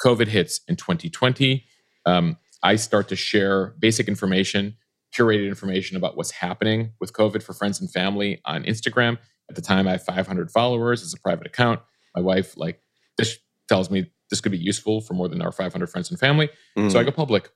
COVID 0.00 0.28
hits 0.28 0.60
in 0.68 0.76
2020. 0.76 1.66
Um, 2.06 2.38
I 2.62 2.76
start 2.76 3.08
to 3.08 3.16
share 3.16 3.74
basic 3.78 4.08
information, 4.08 4.76
curated 5.14 5.48
information 5.48 5.96
about 5.96 6.16
what's 6.16 6.30
happening 6.30 6.92
with 7.00 7.12
COVID 7.12 7.42
for 7.42 7.52
friends 7.52 7.80
and 7.80 7.90
family 7.90 8.40
on 8.44 8.64
Instagram. 8.64 9.18
At 9.48 9.56
the 9.56 9.62
time, 9.62 9.86
I 9.86 9.92
have 9.92 10.02
500 10.02 10.50
followers. 10.50 11.02
It's 11.02 11.14
a 11.14 11.20
private 11.20 11.46
account. 11.46 11.80
My 12.14 12.22
wife, 12.22 12.56
like, 12.56 12.80
this 13.18 13.38
tells 13.68 13.90
me 13.90 14.10
this 14.30 14.40
could 14.40 14.52
be 14.52 14.58
useful 14.58 15.00
for 15.00 15.14
more 15.14 15.28
than 15.28 15.42
our 15.42 15.52
500 15.52 15.86
friends 15.88 16.10
and 16.10 16.18
family. 16.18 16.48
Mm. 16.76 16.90
So 16.90 16.98
I 16.98 17.02
mm. 17.02 17.06
go 17.06 17.12
public. 17.12 17.50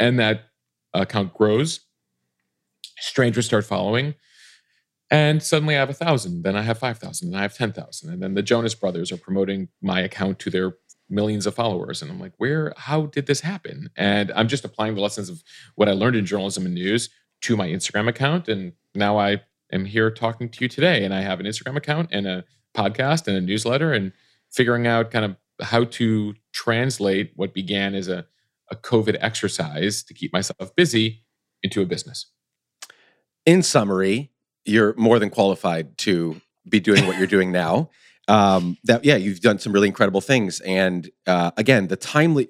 And 0.00 0.18
that 0.18 0.46
account 0.94 1.34
grows 1.34 1.80
strangers 2.98 3.46
start 3.46 3.64
following 3.64 4.14
and 5.10 5.42
suddenly 5.42 5.76
i 5.76 5.78
have 5.78 5.90
a 5.90 5.94
thousand 5.94 6.42
then 6.42 6.56
i 6.56 6.62
have 6.62 6.78
5000 6.78 7.28
and 7.28 7.36
i 7.36 7.42
have 7.42 7.54
10000 7.54 8.10
and 8.10 8.22
then 8.22 8.34
the 8.34 8.42
jonas 8.42 8.74
brothers 8.74 9.10
are 9.12 9.16
promoting 9.16 9.68
my 9.82 10.00
account 10.00 10.38
to 10.38 10.50
their 10.50 10.76
millions 11.08 11.46
of 11.46 11.54
followers 11.54 12.02
and 12.02 12.10
i'm 12.10 12.18
like 12.18 12.32
where 12.38 12.72
how 12.76 13.06
did 13.06 13.26
this 13.26 13.40
happen 13.40 13.90
and 13.96 14.32
i'm 14.34 14.48
just 14.48 14.64
applying 14.64 14.94
the 14.94 15.00
lessons 15.00 15.28
of 15.28 15.42
what 15.74 15.88
i 15.88 15.92
learned 15.92 16.16
in 16.16 16.24
journalism 16.24 16.64
and 16.64 16.74
news 16.74 17.10
to 17.40 17.56
my 17.56 17.68
instagram 17.68 18.08
account 18.08 18.48
and 18.48 18.72
now 18.94 19.18
i 19.18 19.40
am 19.72 19.84
here 19.84 20.10
talking 20.10 20.48
to 20.48 20.64
you 20.64 20.68
today 20.68 21.04
and 21.04 21.12
i 21.12 21.20
have 21.20 21.40
an 21.40 21.46
instagram 21.46 21.76
account 21.76 22.08
and 22.10 22.26
a 22.26 22.44
podcast 22.74 23.28
and 23.28 23.36
a 23.36 23.40
newsletter 23.40 23.92
and 23.92 24.12
figuring 24.50 24.86
out 24.86 25.10
kind 25.10 25.24
of 25.24 25.36
how 25.60 25.84
to 25.84 26.34
translate 26.52 27.32
what 27.36 27.54
began 27.54 27.94
as 27.94 28.08
a, 28.08 28.26
a 28.70 28.76
covid 28.76 29.16
exercise 29.20 30.02
to 30.02 30.14
keep 30.14 30.32
myself 30.32 30.74
busy 30.74 31.22
into 31.62 31.80
a 31.82 31.86
business 31.86 32.26
in 33.46 33.62
summary, 33.62 34.30
you're 34.64 34.94
more 34.96 35.18
than 35.18 35.30
qualified 35.30 35.96
to 35.98 36.40
be 36.68 36.80
doing 36.80 37.06
what 37.06 37.18
you're 37.18 37.26
doing 37.26 37.52
now. 37.52 37.90
Um, 38.28 38.78
that 38.84 39.04
yeah, 39.04 39.16
you've 39.16 39.40
done 39.40 39.58
some 39.58 39.72
really 39.72 39.88
incredible 39.88 40.20
things, 40.20 40.60
and 40.60 41.10
uh, 41.26 41.50
again, 41.56 41.88
the 41.88 41.96
timely. 41.96 42.48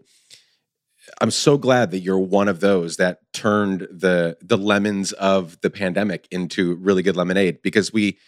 I'm 1.21 1.31
so 1.31 1.59
glad 1.59 1.91
that 1.91 1.99
you're 1.99 2.19
one 2.19 2.49
of 2.49 2.61
those 2.61 2.97
that 2.97 3.19
turned 3.33 3.81
the 3.91 4.37
the 4.41 4.57
lemons 4.57 5.13
of 5.13 5.61
the 5.61 5.71
pandemic 5.71 6.27
into 6.31 6.77
really 6.77 7.03
good 7.03 7.17
lemonade 7.17 7.61
because 7.63 7.93
we 7.93 8.19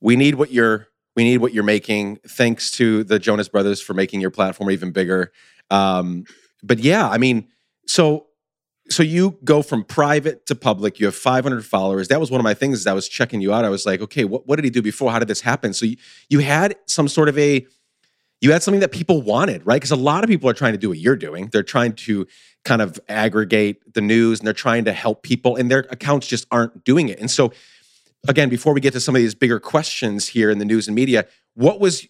we 0.00 0.16
need 0.16 0.34
what 0.34 0.50
you're 0.50 0.88
we 1.16 1.24
need 1.24 1.38
what 1.38 1.54
you're 1.54 1.64
making. 1.64 2.18
Thanks 2.28 2.70
to 2.72 3.04
the 3.04 3.18
Jonas 3.18 3.48
Brothers 3.48 3.80
for 3.80 3.94
making 3.94 4.20
your 4.20 4.30
platform 4.30 4.70
even 4.70 4.90
bigger. 4.90 5.32
Um, 5.70 6.24
but 6.62 6.78
yeah, 6.78 7.08
I 7.08 7.18
mean, 7.18 7.48
so 7.86 8.26
so 8.94 9.02
you 9.02 9.38
go 9.44 9.60
from 9.62 9.84
private 9.84 10.46
to 10.46 10.54
public. 10.54 11.00
You 11.00 11.06
have 11.06 11.14
500 11.14 11.64
followers. 11.64 12.08
That 12.08 12.20
was 12.20 12.30
one 12.30 12.40
of 12.40 12.44
my 12.44 12.54
things. 12.54 12.80
As 12.80 12.86
I 12.86 12.92
was 12.92 13.08
checking 13.08 13.40
you 13.40 13.52
out, 13.52 13.64
I 13.64 13.68
was 13.68 13.84
like, 13.84 14.00
okay, 14.00 14.24
what, 14.24 14.46
what 14.46 14.56
did 14.56 14.64
he 14.64 14.70
do 14.70 14.82
before? 14.82 15.10
How 15.10 15.18
did 15.18 15.28
this 15.28 15.40
happen? 15.40 15.74
So 15.74 15.86
you, 15.86 15.96
you 16.28 16.38
had 16.38 16.76
some 16.86 17.08
sort 17.08 17.28
of 17.28 17.36
a 17.38 17.66
you 18.40 18.52
had 18.52 18.62
something 18.62 18.80
that 18.80 18.92
people 18.92 19.22
wanted, 19.22 19.64
right? 19.64 19.76
Because 19.76 19.90
a 19.90 19.96
lot 19.96 20.22
of 20.22 20.28
people 20.28 20.50
are 20.50 20.54
trying 20.54 20.72
to 20.72 20.78
do 20.78 20.90
what 20.90 20.98
you're 20.98 21.16
doing. 21.16 21.48
They're 21.50 21.62
trying 21.62 21.94
to 21.94 22.26
kind 22.62 22.82
of 22.82 23.00
aggregate 23.08 23.94
the 23.94 24.02
news 24.02 24.38
and 24.38 24.46
they're 24.46 24.52
trying 24.52 24.84
to 24.84 24.92
help 24.92 25.22
people, 25.22 25.56
and 25.56 25.70
their 25.70 25.86
accounts 25.90 26.26
just 26.26 26.46
aren't 26.50 26.84
doing 26.84 27.08
it. 27.08 27.18
And 27.18 27.30
so, 27.30 27.52
again, 28.28 28.50
before 28.50 28.74
we 28.74 28.82
get 28.82 28.92
to 28.92 29.00
some 29.00 29.16
of 29.16 29.22
these 29.22 29.34
bigger 29.34 29.58
questions 29.60 30.28
here 30.28 30.50
in 30.50 30.58
the 30.58 30.64
news 30.66 30.88
and 30.88 30.94
media, 30.94 31.26
what 31.54 31.80
was 31.80 32.06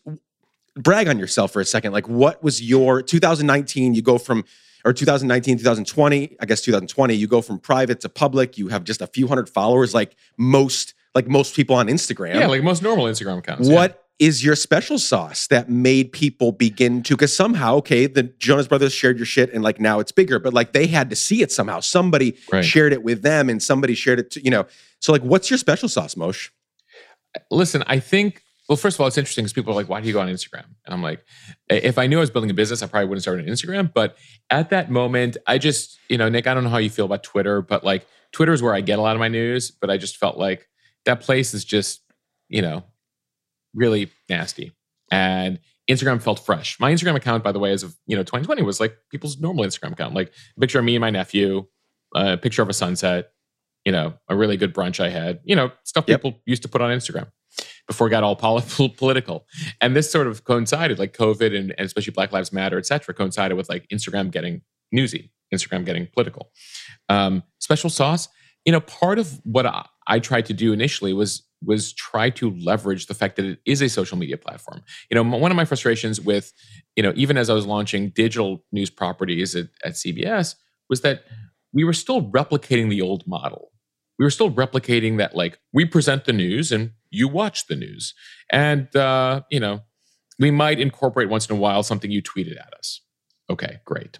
brag 0.74 1.06
on 1.06 1.18
yourself 1.18 1.52
for 1.52 1.60
a 1.60 1.64
second? 1.64 1.92
Like, 1.92 2.08
what 2.08 2.42
was 2.42 2.60
your 2.60 3.00
2019? 3.00 3.94
You 3.94 4.02
go 4.02 4.18
from 4.18 4.44
or 4.84 4.92
2019, 4.92 5.58
2020, 5.58 6.36
I 6.40 6.46
guess 6.46 6.60
2020, 6.60 7.14
you 7.14 7.26
go 7.26 7.40
from 7.40 7.58
private 7.58 8.00
to 8.00 8.08
public. 8.08 8.58
You 8.58 8.68
have 8.68 8.84
just 8.84 9.00
a 9.00 9.06
few 9.06 9.26
hundred 9.26 9.48
followers, 9.48 9.94
like 9.94 10.16
most, 10.36 10.94
like 11.14 11.26
most 11.26 11.56
people 11.56 11.76
on 11.76 11.86
Instagram. 11.86 12.34
Yeah, 12.34 12.46
like 12.48 12.62
most 12.62 12.82
normal 12.82 13.06
Instagram 13.06 13.38
accounts. 13.38 13.68
What 13.68 14.04
is 14.18 14.44
your 14.44 14.54
special 14.54 14.98
sauce 14.98 15.48
that 15.48 15.68
made 15.68 16.12
people 16.12 16.52
begin 16.52 17.02
to 17.02 17.14
because 17.14 17.34
somehow 17.34 17.74
okay 17.74 18.06
the 18.06 18.22
jonas 18.38 18.68
brothers 18.68 18.92
shared 18.92 19.16
your 19.16 19.26
shit 19.26 19.52
and 19.52 19.64
like 19.64 19.80
now 19.80 19.98
it's 19.98 20.12
bigger 20.12 20.38
but 20.38 20.54
like 20.54 20.72
they 20.72 20.86
had 20.86 21.10
to 21.10 21.16
see 21.16 21.42
it 21.42 21.50
somehow 21.50 21.80
somebody 21.80 22.36
right. 22.52 22.64
shared 22.64 22.92
it 22.92 23.02
with 23.02 23.22
them 23.22 23.48
and 23.48 23.60
somebody 23.60 23.92
shared 23.94 24.20
it 24.20 24.30
to, 24.30 24.44
you 24.44 24.50
know 24.50 24.64
so 25.00 25.10
like 25.10 25.22
what's 25.22 25.50
your 25.50 25.58
special 25.58 25.88
sauce 25.88 26.14
Mosheh 26.14 26.50
listen 27.50 27.82
i 27.88 27.98
think 27.98 28.43
well 28.68 28.76
first 28.76 28.96
of 28.96 29.00
all 29.00 29.06
it's 29.06 29.18
interesting 29.18 29.44
because 29.44 29.52
people 29.52 29.72
are 29.72 29.76
like 29.76 29.88
why 29.88 30.00
do 30.00 30.06
you 30.06 30.12
go 30.12 30.20
on 30.20 30.28
instagram 30.28 30.64
and 30.84 30.94
i'm 30.94 31.02
like 31.02 31.24
if 31.68 31.98
i 31.98 32.06
knew 32.06 32.18
i 32.18 32.20
was 32.20 32.30
building 32.30 32.50
a 32.50 32.54
business 32.54 32.82
i 32.82 32.86
probably 32.86 33.08
wouldn't 33.08 33.22
start 33.22 33.38
on 33.38 33.46
instagram 33.46 33.92
but 33.92 34.16
at 34.50 34.70
that 34.70 34.90
moment 34.90 35.36
i 35.46 35.58
just 35.58 35.98
you 36.08 36.18
know 36.18 36.28
nick 36.28 36.46
i 36.46 36.54
don't 36.54 36.64
know 36.64 36.70
how 36.70 36.78
you 36.78 36.90
feel 36.90 37.04
about 37.04 37.22
twitter 37.22 37.62
but 37.62 37.84
like 37.84 38.06
twitter 38.32 38.52
is 38.52 38.62
where 38.62 38.74
i 38.74 38.80
get 38.80 38.98
a 38.98 39.02
lot 39.02 39.16
of 39.16 39.20
my 39.20 39.28
news 39.28 39.70
but 39.70 39.90
i 39.90 39.96
just 39.96 40.16
felt 40.16 40.36
like 40.36 40.68
that 41.04 41.20
place 41.20 41.54
is 41.54 41.64
just 41.64 42.00
you 42.48 42.62
know 42.62 42.82
really 43.74 44.10
nasty. 44.28 44.72
And 45.10 45.58
Instagram 45.90 46.22
felt 46.22 46.38
fresh. 46.38 46.80
My 46.80 46.92
Instagram 46.92 47.16
account, 47.16 47.44
by 47.44 47.52
the 47.52 47.58
way, 47.58 47.72
as 47.72 47.82
of 47.82 47.94
you 48.06 48.16
know 48.16 48.22
2020, 48.22 48.62
was 48.62 48.80
like 48.80 48.96
people's 49.10 49.38
normal 49.38 49.64
Instagram 49.64 49.92
account, 49.92 50.14
like 50.14 50.32
a 50.56 50.60
picture 50.60 50.78
of 50.78 50.84
me 50.84 50.94
and 50.94 51.00
my 51.00 51.10
nephew, 51.10 51.66
a 52.14 52.36
picture 52.36 52.62
of 52.62 52.68
a 52.68 52.72
sunset, 52.72 53.32
you 53.84 53.92
know, 53.92 54.14
a 54.28 54.36
really 54.36 54.56
good 54.56 54.72
brunch 54.74 55.00
I 55.00 55.10
had, 55.10 55.40
you 55.44 55.54
know, 55.54 55.70
stuff 55.82 56.04
yep. 56.06 56.22
people 56.22 56.40
used 56.46 56.62
to 56.62 56.68
put 56.68 56.80
on 56.80 56.90
Instagram 56.90 57.28
before 57.86 58.06
it 58.06 58.10
got 58.10 58.22
all 58.22 58.36
political. 58.96 59.46
And 59.80 59.94
this 59.94 60.10
sort 60.10 60.26
of 60.26 60.44
coincided, 60.44 60.98
like 60.98 61.16
COVID 61.16 61.56
and, 61.56 61.74
and 61.76 61.86
especially 61.86 62.12
Black 62.12 62.32
Lives 62.32 62.52
Matter, 62.52 62.78
et 62.78 62.86
cetera, 62.86 63.14
coincided 63.14 63.56
with 63.56 63.68
like 63.68 63.86
Instagram 63.88 64.30
getting 64.30 64.62
newsy, 64.92 65.32
Instagram 65.52 65.84
getting 65.84 66.06
political. 66.12 66.50
Um, 67.08 67.42
special 67.58 67.90
sauce, 67.90 68.28
you 68.64 68.72
know, 68.72 68.80
part 68.80 69.18
of 69.18 69.40
what 69.44 69.66
I, 69.66 69.86
I 70.06 70.18
tried 70.18 70.46
to 70.46 70.52
do 70.52 70.72
initially 70.72 71.12
was 71.12 71.42
was 71.66 71.94
try 71.94 72.28
to 72.28 72.50
leverage 72.58 73.06
the 73.06 73.14
fact 73.14 73.36
that 73.36 73.44
it 73.44 73.58
is 73.64 73.80
a 73.80 73.88
social 73.88 74.18
media 74.18 74.36
platform. 74.36 74.82
You 75.10 75.14
know, 75.14 75.22
one 75.22 75.50
of 75.50 75.56
my 75.56 75.64
frustrations 75.64 76.20
with, 76.20 76.52
you 76.94 77.02
know, 77.02 77.12
even 77.16 77.38
as 77.38 77.48
I 77.48 77.54
was 77.54 77.64
launching 77.64 78.10
digital 78.10 78.62
news 78.70 78.90
properties 78.90 79.56
at, 79.56 79.68
at 79.82 79.94
CBS 79.94 80.56
was 80.90 81.00
that 81.00 81.24
we 81.72 81.84
were 81.84 81.94
still 81.94 82.22
replicating 82.30 82.90
the 82.90 83.00
old 83.00 83.26
model. 83.26 83.70
We 84.18 84.24
were 84.24 84.30
still 84.30 84.50
replicating 84.50 85.18
that, 85.18 85.34
like, 85.34 85.58
we 85.72 85.84
present 85.84 86.24
the 86.24 86.32
news 86.32 86.70
and 86.70 86.92
you 87.10 87.28
watch 87.28 87.66
the 87.66 87.76
news. 87.76 88.14
And, 88.50 88.94
uh, 88.94 89.42
you 89.50 89.60
know, 89.60 89.82
we 90.38 90.50
might 90.50 90.80
incorporate 90.80 91.28
once 91.28 91.48
in 91.48 91.56
a 91.56 91.58
while 91.58 91.82
something 91.82 92.10
you 92.10 92.22
tweeted 92.22 92.58
at 92.58 92.74
us. 92.74 93.00
Okay, 93.50 93.80
great. 93.84 94.18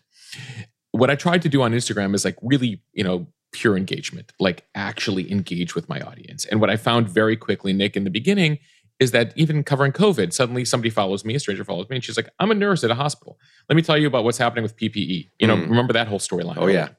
What 0.92 1.10
I 1.10 1.16
tried 1.16 1.42
to 1.42 1.48
do 1.48 1.62
on 1.62 1.72
Instagram 1.72 2.14
is 2.14 2.24
like 2.24 2.36
really, 2.42 2.82
you 2.92 3.04
know, 3.04 3.26
pure 3.52 3.76
engagement, 3.76 4.32
like 4.38 4.66
actually 4.74 5.30
engage 5.30 5.74
with 5.74 5.88
my 5.88 6.00
audience. 6.00 6.44
And 6.44 6.60
what 6.60 6.70
I 6.70 6.76
found 6.76 7.08
very 7.08 7.36
quickly, 7.36 7.72
Nick, 7.72 7.96
in 7.96 8.04
the 8.04 8.10
beginning, 8.10 8.58
is 9.00 9.10
that 9.12 9.32
even 9.36 9.64
covering 9.64 9.92
COVID, 9.92 10.32
suddenly 10.32 10.64
somebody 10.64 10.90
follows 10.90 11.24
me, 11.24 11.34
a 11.34 11.40
stranger 11.40 11.64
follows 11.64 11.88
me, 11.88 11.96
and 11.96 12.04
she's 12.04 12.16
like, 12.16 12.28
I'm 12.38 12.50
a 12.50 12.54
nurse 12.54 12.84
at 12.84 12.90
a 12.90 12.94
hospital. 12.94 13.38
Let 13.68 13.76
me 13.76 13.82
tell 13.82 13.98
you 13.98 14.06
about 14.06 14.24
what's 14.24 14.38
happening 14.38 14.62
with 14.62 14.76
PPE. 14.76 15.30
You 15.38 15.46
know, 15.46 15.56
mm. 15.56 15.68
remember 15.68 15.92
that 15.94 16.06
whole 16.06 16.20
storyline. 16.20 16.58
Oh, 16.58 16.66
yeah. 16.66 16.90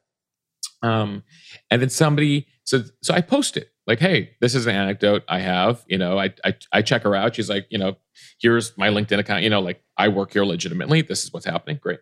Um, 0.81 1.23
and 1.71 1.81
then 1.81 1.89
somebody, 1.89 2.47
so 2.65 2.83
so 3.01 3.13
I 3.13 3.21
post 3.21 3.57
it 3.57 3.69
like, 3.87 3.99
hey, 3.99 4.31
this 4.41 4.55
is 4.55 4.65
an 4.65 4.75
anecdote 4.75 5.23
I 5.29 5.39
have. 5.39 5.83
You 5.87 5.97
know, 5.97 6.19
I, 6.19 6.33
I 6.43 6.55
I 6.73 6.81
check 6.81 7.03
her 7.03 7.15
out. 7.15 7.35
She's 7.35 7.49
like, 7.49 7.67
you 7.69 7.77
know, 7.77 7.95
here's 8.39 8.77
my 8.77 8.89
LinkedIn 8.89 9.19
account. 9.19 9.43
You 9.43 9.49
know, 9.49 9.61
like 9.61 9.83
I 9.97 10.07
work 10.09 10.33
here 10.33 10.43
legitimately. 10.43 11.03
This 11.03 11.23
is 11.23 11.31
what's 11.31 11.45
happening. 11.45 11.79
Great. 11.81 11.99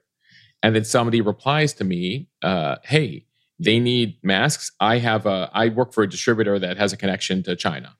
And 0.64 0.74
then 0.74 0.86
somebody 0.86 1.20
replies 1.20 1.74
to 1.74 1.84
me, 1.84 2.30
uh, 2.42 2.78
hey, 2.84 3.26
they 3.60 3.80
need 3.80 4.18
masks. 4.24 4.72
I 4.80 4.98
have 5.00 5.26
a 5.26 5.50
I 5.54 5.70
work 5.70 5.94
for 5.94 6.04
a 6.04 6.10
distributor 6.10 6.58
that 6.58 6.78
has 6.78 6.94
a 6.94 6.98
connection 6.98 7.44
to 7.44 7.56
China, 7.56 7.96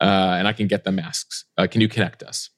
uh, 0.00 0.34
and 0.38 0.48
I 0.48 0.52
can 0.52 0.66
get 0.66 0.84
the 0.84 0.92
masks. 0.92 1.44
Uh, 1.56 1.66
can 1.70 1.80
you 1.80 1.88
connect 1.88 2.22
us? 2.22 2.50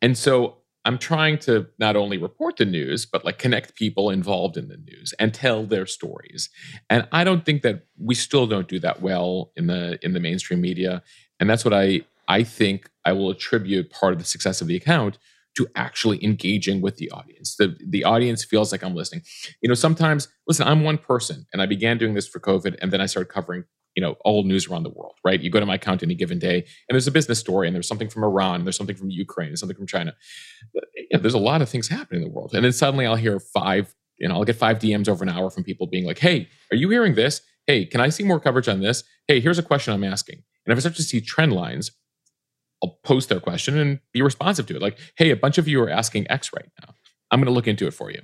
And 0.00 0.16
so 0.16 0.58
I'm 0.84 0.98
trying 0.98 1.38
to 1.40 1.66
not 1.78 1.96
only 1.96 2.18
report 2.18 2.56
the 2.56 2.64
news, 2.64 3.06
but 3.06 3.24
like 3.24 3.38
connect 3.38 3.74
people 3.74 4.10
involved 4.10 4.56
in 4.56 4.68
the 4.68 4.76
news 4.76 5.14
and 5.18 5.32
tell 5.32 5.64
their 5.64 5.86
stories. 5.86 6.50
And 6.90 7.08
I 7.10 7.24
don't 7.24 7.44
think 7.44 7.62
that 7.62 7.86
we 7.98 8.14
still 8.14 8.46
don't 8.46 8.68
do 8.68 8.78
that 8.80 9.00
well 9.00 9.52
in 9.56 9.66
the 9.66 9.98
in 10.04 10.12
the 10.12 10.20
mainstream 10.20 10.60
media. 10.60 11.02
And 11.40 11.48
that's 11.48 11.64
what 11.64 11.74
I 11.74 12.02
I 12.28 12.42
think 12.42 12.90
I 13.04 13.12
will 13.12 13.30
attribute 13.30 13.90
part 13.90 14.12
of 14.12 14.18
the 14.18 14.24
success 14.24 14.60
of 14.60 14.68
the 14.68 14.76
account 14.76 15.18
to 15.56 15.68
actually 15.76 16.22
engaging 16.24 16.80
with 16.80 16.96
the 16.96 17.10
audience. 17.10 17.56
The 17.56 17.76
the 17.80 18.04
audience 18.04 18.44
feels 18.44 18.72
like 18.72 18.82
I'm 18.82 18.94
listening. 18.94 19.22
You 19.62 19.68
know, 19.68 19.74
sometimes 19.74 20.28
listen, 20.46 20.66
I'm 20.66 20.82
one 20.82 20.98
person 20.98 21.46
and 21.52 21.62
I 21.62 21.66
began 21.66 21.98
doing 21.98 22.14
this 22.14 22.28
for 22.28 22.40
COVID 22.40 22.76
and 22.82 22.92
then 22.92 23.00
I 23.00 23.06
started 23.06 23.32
covering, 23.32 23.64
you 23.94 24.02
know, 24.02 24.16
all 24.24 24.42
news 24.44 24.68
around 24.68 24.82
the 24.82 24.90
world, 24.90 25.14
right? 25.24 25.40
You 25.40 25.50
go 25.50 25.60
to 25.60 25.66
my 25.66 25.76
account 25.76 26.02
any 26.02 26.14
given 26.14 26.38
day 26.38 26.56
and 26.56 26.94
there's 26.94 27.06
a 27.06 27.12
business 27.12 27.38
story 27.38 27.66
and 27.66 27.74
there's 27.74 27.88
something 27.88 28.08
from 28.08 28.24
Iran, 28.24 28.56
and 28.56 28.66
there's 28.66 28.76
something 28.76 28.96
from 28.96 29.10
Ukraine, 29.10 29.48
and 29.48 29.58
something 29.58 29.76
from 29.76 29.86
China. 29.86 30.14
Yeah, 31.10 31.18
there's 31.18 31.34
a 31.34 31.38
lot 31.38 31.62
of 31.62 31.68
things 31.68 31.88
happening 31.88 32.22
in 32.22 32.28
the 32.28 32.34
world. 32.34 32.54
And 32.54 32.64
then 32.64 32.72
suddenly 32.72 33.06
I'll 33.06 33.14
hear 33.16 33.38
five, 33.38 33.94
you 34.18 34.28
know, 34.28 34.34
I'll 34.34 34.44
get 34.44 34.56
five 34.56 34.78
DMs 34.78 35.08
over 35.08 35.22
an 35.22 35.30
hour 35.30 35.50
from 35.50 35.64
people 35.64 35.86
being 35.86 36.04
like, 36.04 36.18
"Hey, 36.18 36.48
are 36.70 36.76
you 36.76 36.90
hearing 36.90 37.14
this? 37.14 37.40
Hey, 37.66 37.86
can 37.86 38.00
I 38.00 38.08
see 38.08 38.24
more 38.24 38.40
coverage 38.40 38.68
on 38.68 38.80
this? 38.80 39.04
Hey, 39.28 39.40
here's 39.40 39.58
a 39.58 39.62
question 39.62 39.94
I'm 39.94 40.04
asking." 40.04 40.42
And 40.66 40.72
if 40.72 40.78
I 40.78 40.80
start 40.80 40.96
to 40.96 41.02
see 41.02 41.20
trend 41.20 41.52
lines, 41.52 41.90
I'll 42.82 42.98
post 43.04 43.28
their 43.28 43.40
question 43.40 43.78
and 43.78 44.00
be 44.12 44.22
responsive 44.22 44.66
to 44.66 44.76
it. 44.76 44.82
Like, 44.82 44.98
hey, 45.16 45.30
a 45.30 45.36
bunch 45.36 45.58
of 45.58 45.68
you 45.68 45.82
are 45.82 45.90
asking 45.90 46.30
X 46.30 46.52
right 46.54 46.68
now. 46.82 46.94
I'm 47.30 47.40
going 47.40 47.46
to 47.46 47.52
look 47.52 47.66
into 47.66 47.86
it 47.86 47.94
for 47.94 48.10
you. 48.10 48.20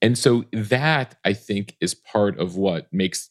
And 0.00 0.16
so 0.16 0.44
that 0.52 1.16
I 1.24 1.32
think 1.32 1.76
is 1.80 1.94
part 1.94 2.38
of 2.38 2.56
what 2.56 2.92
makes 2.92 3.30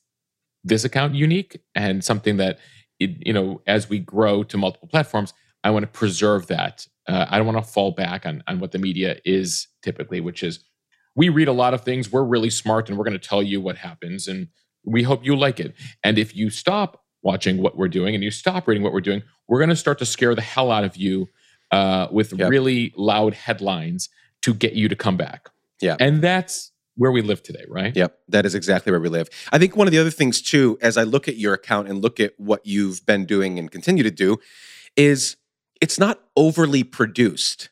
this 0.63 0.83
account 0.83 1.15
unique 1.15 1.61
and 1.75 2.03
something 2.03 2.37
that 2.37 2.59
it, 2.99 3.11
you 3.25 3.33
know 3.33 3.61
as 3.67 3.89
we 3.89 3.99
grow 3.99 4.43
to 4.43 4.57
multiple 4.57 4.87
platforms, 4.87 5.33
I 5.63 5.71
want 5.71 5.83
to 5.83 5.91
preserve 5.91 6.47
that. 6.47 6.87
Uh, 7.07 7.25
I 7.29 7.37
don't 7.37 7.47
want 7.47 7.63
to 7.65 7.71
fall 7.71 7.91
back 7.91 8.25
on 8.25 8.43
on 8.47 8.59
what 8.59 8.71
the 8.71 8.79
media 8.79 9.17
is 9.25 9.67
typically, 9.81 10.21
which 10.21 10.43
is 10.43 10.59
we 11.15 11.29
read 11.29 11.47
a 11.47 11.53
lot 11.53 11.73
of 11.73 11.81
things. 11.81 12.11
We're 12.11 12.23
really 12.23 12.49
smart, 12.49 12.89
and 12.89 12.97
we're 12.97 13.05
going 13.05 13.19
to 13.19 13.27
tell 13.27 13.43
you 13.43 13.59
what 13.59 13.77
happens, 13.77 14.27
and 14.27 14.47
we 14.85 15.03
hope 15.03 15.25
you 15.25 15.35
like 15.35 15.59
it. 15.59 15.73
And 16.03 16.17
if 16.17 16.35
you 16.35 16.49
stop 16.49 17.03
watching 17.23 17.61
what 17.61 17.77
we're 17.77 17.87
doing 17.87 18.15
and 18.15 18.23
you 18.23 18.31
stop 18.31 18.67
reading 18.67 18.83
what 18.83 18.93
we're 18.93 19.01
doing, 19.01 19.21
we're 19.47 19.59
going 19.59 19.69
to 19.69 19.75
start 19.75 19.99
to 19.99 20.05
scare 20.05 20.33
the 20.33 20.41
hell 20.41 20.71
out 20.71 20.83
of 20.83 20.97
you 20.97 21.27
uh, 21.71 22.07
with 22.11 22.33
yep. 22.33 22.49
really 22.49 22.93
loud 22.95 23.33
headlines 23.33 24.09
to 24.41 24.53
get 24.53 24.73
you 24.73 24.89
to 24.89 24.95
come 24.95 25.17
back. 25.17 25.49
Yeah. 25.81 25.97
And 25.99 26.21
that's 26.21 26.70
where 26.95 27.11
we 27.11 27.21
live 27.21 27.41
today, 27.41 27.65
right? 27.67 27.95
Yep. 27.95 28.17
That 28.29 28.45
is 28.45 28.55
exactly 28.55 28.91
where 28.91 28.99
we 28.99 29.09
live. 29.09 29.29
I 29.51 29.57
think 29.57 29.75
one 29.75 29.87
of 29.87 29.91
the 29.91 29.99
other 29.99 30.11
things, 30.11 30.41
too, 30.41 30.77
as 30.81 30.97
I 30.97 31.03
look 31.03 31.27
at 31.27 31.37
your 31.37 31.53
account 31.53 31.87
and 31.87 32.01
look 32.01 32.19
at 32.19 32.33
what 32.37 32.65
you've 32.65 33.05
been 33.05 33.25
doing 33.25 33.57
and 33.59 33.71
continue 33.71 34.03
to 34.03 34.11
do, 34.11 34.37
is 34.95 35.37
it's 35.79 35.99
not 35.99 36.19
overly 36.35 36.83
produced 36.83 37.69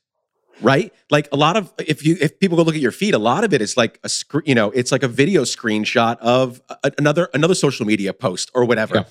right 0.61 0.93
like 1.09 1.30
a 1.32 1.38
lot 1.38 1.55
of 1.55 1.72
if 1.88 2.05
you 2.05 2.17
if 2.20 2.38
people 2.38 2.57
go 2.57 2.63
look 2.63 2.76
at 2.76 2.82
your 2.82 2.91
feed 2.91 3.13
a 3.13 3.17
lot 3.17 3.45
of 3.45 3.53
it 3.53 3.61
is 3.61 3.78
like 3.78 3.97
a 4.03 4.09
screen 4.09 4.43
you 4.45 4.53
know 4.53 4.70
it's 4.72 4.91
like 4.91 5.03
a 5.03 5.07
video 5.07 5.43
screenshot 5.43 6.17
of 6.17 6.61
a, 6.84 6.91
another 6.97 7.30
another 7.34 7.55
social 7.55 7.86
media 7.86 8.11
post 8.11 8.51
or 8.53 8.65
whatever 8.65 8.95
yeah. 8.95 9.03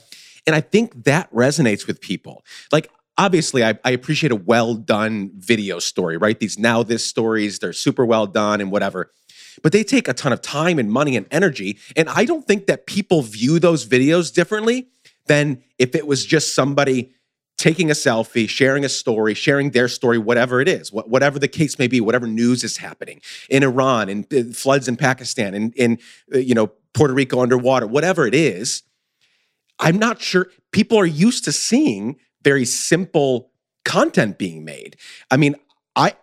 And 0.48 0.54
I 0.56 0.62
think 0.62 1.04
that 1.04 1.30
resonates 1.30 1.86
with 1.86 2.00
people. 2.00 2.42
Like, 2.72 2.90
obviously, 3.18 3.62
I, 3.62 3.78
I 3.84 3.90
appreciate 3.90 4.32
a 4.32 4.36
well 4.36 4.74
done 4.74 5.30
video 5.34 5.78
story, 5.78 6.16
right? 6.16 6.40
These 6.40 6.56
NowThis 6.56 7.00
stories, 7.00 7.58
they're 7.58 7.74
super 7.74 8.06
well 8.06 8.26
done 8.26 8.62
and 8.62 8.72
whatever. 8.72 9.10
But 9.62 9.72
they 9.72 9.84
take 9.84 10.08
a 10.08 10.14
ton 10.14 10.32
of 10.32 10.40
time 10.40 10.78
and 10.78 10.90
money 10.90 11.16
and 11.16 11.26
energy. 11.30 11.78
And 11.96 12.08
I 12.08 12.24
don't 12.24 12.46
think 12.46 12.66
that 12.66 12.86
people 12.86 13.22
view 13.22 13.58
those 13.58 13.86
videos 13.86 14.32
differently 14.32 14.88
than 15.26 15.62
if 15.78 15.94
it 15.94 16.06
was 16.06 16.24
just 16.24 16.54
somebody 16.54 17.12
taking 17.58 17.90
a 17.90 17.94
selfie, 17.94 18.48
sharing 18.48 18.84
a 18.84 18.88
story, 18.88 19.34
sharing 19.34 19.70
their 19.70 19.88
story, 19.88 20.16
whatever 20.16 20.60
it 20.60 20.68
is, 20.68 20.92
whatever 20.92 21.38
the 21.38 21.48
case 21.48 21.78
may 21.78 21.88
be, 21.88 22.00
whatever 22.00 22.26
news 22.26 22.62
is 22.62 22.76
happening 22.76 23.20
in 23.50 23.64
Iran, 23.64 24.08
in 24.08 24.26
uh, 24.32 24.52
floods 24.54 24.86
in 24.86 24.96
Pakistan, 24.96 25.54
in, 25.54 25.72
in 25.72 25.98
uh, 26.32 26.38
you 26.38 26.54
know 26.54 26.68
Puerto 26.94 27.12
Rico 27.12 27.42
underwater, 27.42 27.86
whatever 27.86 28.26
it 28.26 28.34
is. 28.34 28.82
I'm 29.80 29.98
not 29.98 30.22
sure 30.22 30.48
people 30.72 30.98
are 30.98 31.06
used 31.06 31.44
to 31.44 31.52
seeing 31.52 32.16
very 32.42 32.64
simple 32.64 33.50
content 33.84 34.38
being 34.38 34.64
made. 34.64 34.96
I 35.30 35.36
mean, 35.36 35.56
I 35.96 36.14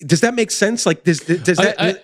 does 0.00 0.20
that 0.20 0.34
make 0.34 0.50
sense? 0.50 0.84
Like, 0.84 1.04
does 1.04 1.20
does 1.20 1.56
that? 1.56 1.80
I, 1.80 1.88
I, 1.88 1.94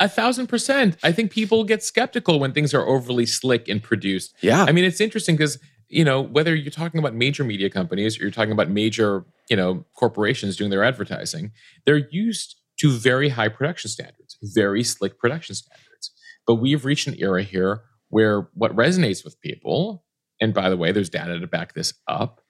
a 0.00 0.08
thousand 0.08 0.48
percent. 0.48 0.96
I 1.02 1.12
think 1.12 1.30
people 1.30 1.62
get 1.64 1.82
skeptical 1.84 2.40
when 2.40 2.52
things 2.52 2.74
are 2.74 2.86
overly 2.86 3.26
slick 3.26 3.68
and 3.68 3.82
produced. 3.82 4.34
Yeah. 4.40 4.64
I 4.64 4.72
mean, 4.72 4.84
it's 4.84 5.00
interesting 5.00 5.36
because 5.36 5.58
you 5.88 6.04
know 6.04 6.20
whether 6.20 6.54
you're 6.54 6.70
talking 6.70 6.98
about 6.98 7.14
major 7.14 7.44
media 7.44 7.68
companies 7.68 8.18
or 8.18 8.22
you're 8.22 8.30
talking 8.30 8.52
about 8.52 8.70
major 8.70 9.24
you 9.48 9.56
know 9.56 9.84
corporations 9.94 10.56
doing 10.56 10.70
their 10.70 10.82
advertising, 10.82 11.52
they're 11.84 12.08
used 12.10 12.56
to 12.78 12.90
very 12.90 13.28
high 13.28 13.48
production 13.48 13.90
standards, 13.90 14.38
very 14.42 14.82
slick 14.82 15.18
production 15.18 15.54
standards. 15.54 16.10
But 16.46 16.54
we've 16.54 16.84
reached 16.84 17.06
an 17.06 17.14
era 17.18 17.42
here 17.42 17.82
where 18.08 18.48
what 18.54 18.74
resonates 18.74 19.22
with 19.22 19.40
people, 19.40 20.04
and 20.40 20.54
by 20.54 20.70
the 20.70 20.76
way, 20.76 20.90
there's 20.90 21.10
data 21.10 21.38
to 21.38 21.46
back 21.46 21.74
this 21.74 21.92
up, 22.08 22.40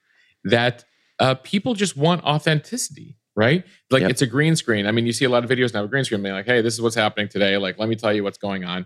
that 0.45 0.85
uh, 1.19 1.35
people 1.35 1.73
just 1.73 1.97
want 1.97 2.23
authenticity 2.23 3.17
right? 3.35 3.63
Like 3.89 4.01
yep. 4.01 4.11
it's 4.11 4.21
a 4.21 4.27
green 4.27 4.55
screen. 4.55 4.85
I 4.85 4.91
mean, 4.91 5.05
you 5.05 5.13
see 5.13 5.25
a 5.25 5.29
lot 5.29 5.43
of 5.43 5.49
videos 5.49 5.73
now 5.73 5.83
of 5.83 5.89
green 5.89 6.03
screen 6.03 6.21
being 6.21 6.35
like, 6.35 6.45
hey, 6.45 6.61
this 6.61 6.73
is 6.73 6.81
what's 6.81 6.95
happening 6.95 7.27
today. 7.27 7.57
Like, 7.57 7.77
let 7.77 7.89
me 7.89 7.95
tell 7.95 8.13
you 8.13 8.23
what's 8.23 8.37
going 8.37 8.63
on. 8.63 8.85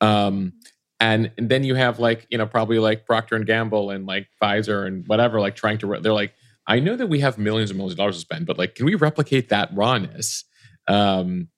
Um, 0.00 0.52
and, 1.00 1.30
and 1.38 1.48
then 1.48 1.64
you 1.64 1.74
have 1.74 1.98
like, 1.98 2.26
you 2.28 2.38
know, 2.38 2.46
probably 2.46 2.78
like 2.78 3.06
Procter 3.06 3.36
and 3.36 3.46
Gamble 3.46 3.90
and 3.90 4.06
like 4.06 4.28
Pfizer 4.42 4.86
and 4.86 5.06
whatever, 5.06 5.40
like 5.40 5.56
trying 5.56 5.78
to, 5.78 6.00
they're 6.00 6.12
like, 6.12 6.34
I 6.66 6.80
know 6.80 6.96
that 6.96 7.06
we 7.06 7.20
have 7.20 7.38
millions 7.38 7.70
and 7.70 7.78
millions 7.78 7.92
of 7.92 7.98
dollars 7.98 8.16
to 8.16 8.20
spend, 8.20 8.46
but 8.46 8.58
like, 8.58 8.74
can 8.74 8.84
we 8.84 8.94
replicate 8.94 9.48
that 9.48 9.70
rawness? 9.72 10.44
Um, 10.86 11.48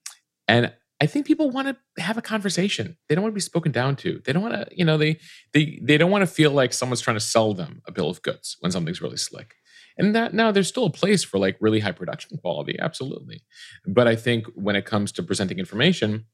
and 0.46 0.72
I 1.00 1.06
think 1.06 1.26
people 1.26 1.50
want 1.50 1.68
to 1.68 2.02
have 2.02 2.18
a 2.18 2.22
conversation. 2.22 2.96
They 3.08 3.14
don't 3.14 3.22
want 3.22 3.32
to 3.32 3.36
be 3.36 3.40
spoken 3.40 3.72
down 3.72 3.96
to. 3.96 4.20
They 4.24 4.32
don't 4.32 4.42
want 4.42 4.54
to, 4.54 4.66
you 4.70 4.84
know, 4.84 4.98
they 4.98 5.18
they 5.54 5.80
they 5.82 5.96
don't 5.96 6.10
want 6.10 6.22
to 6.22 6.26
feel 6.26 6.50
like 6.50 6.74
someone's 6.74 7.00
trying 7.00 7.16
to 7.16 7.20
sell 7.20 7.54
them 7.54 7.80
a 7.86 7.92
bill 7.92 8.10
of 8.10 8.20
goods 8.22 8.56
when 8.60 8.70
something's 8.70 9.00
really 9.00 9.16
slick 9.16 9.54
and 10.00 10.14
that 10.14 10.34
now 10.34 10.50
there's 10.50 10.68
still 10.68 10.86
a 10.86 10.90
place 10.90 11.22
for 11.22 11.38
like 11.38 11.56
really 11.60 11.80
high 11.80 11.92
production 11.92 12.36
quality 12.38 12.76
absolutely 12.80 13.42
but 13.86 14.08
i 14.08 14.16
think 14.16 14.46
when 14.54 14.74
it 14.74 14.84
comes 14.84 15.12
to 15.12 15.22
presenting 15.22 15.58
information 15.58 16.24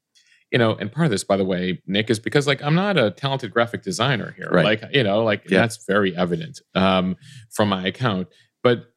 you 0.53 0.59
know 0.59 0.75
and 0.77 0.93
part 0.93 1.07
of 1.07 1.11
this 1.11 1.25
by 1.25 1.37
the 1.37 1.45
way 1.45 1.83
nick 1.87 2.09
is 2.09 2.19
because 2.19 2.47
like 2.47 2.63
i'm 2.63 2.75
not 2.75 2.97
a 2.97 3.11
talented 3.11 3.53
graphic 3.53 3.83
designer 3.83 4.35
here 4.37 4.49
right. 4.51 4.65
like 4.65 4.95
you 4.95 5.03
know 5.03 5.23
like 5.23 5.49
yeah. 5.51 5.61
that's 5.61 5.85
very 5.87 6.17
evident 6.17 6.61
um, 6.75 7.17
from 7.51 7.69
my 7.69 7.87
account 7.87 8.29
but 8.63 8.93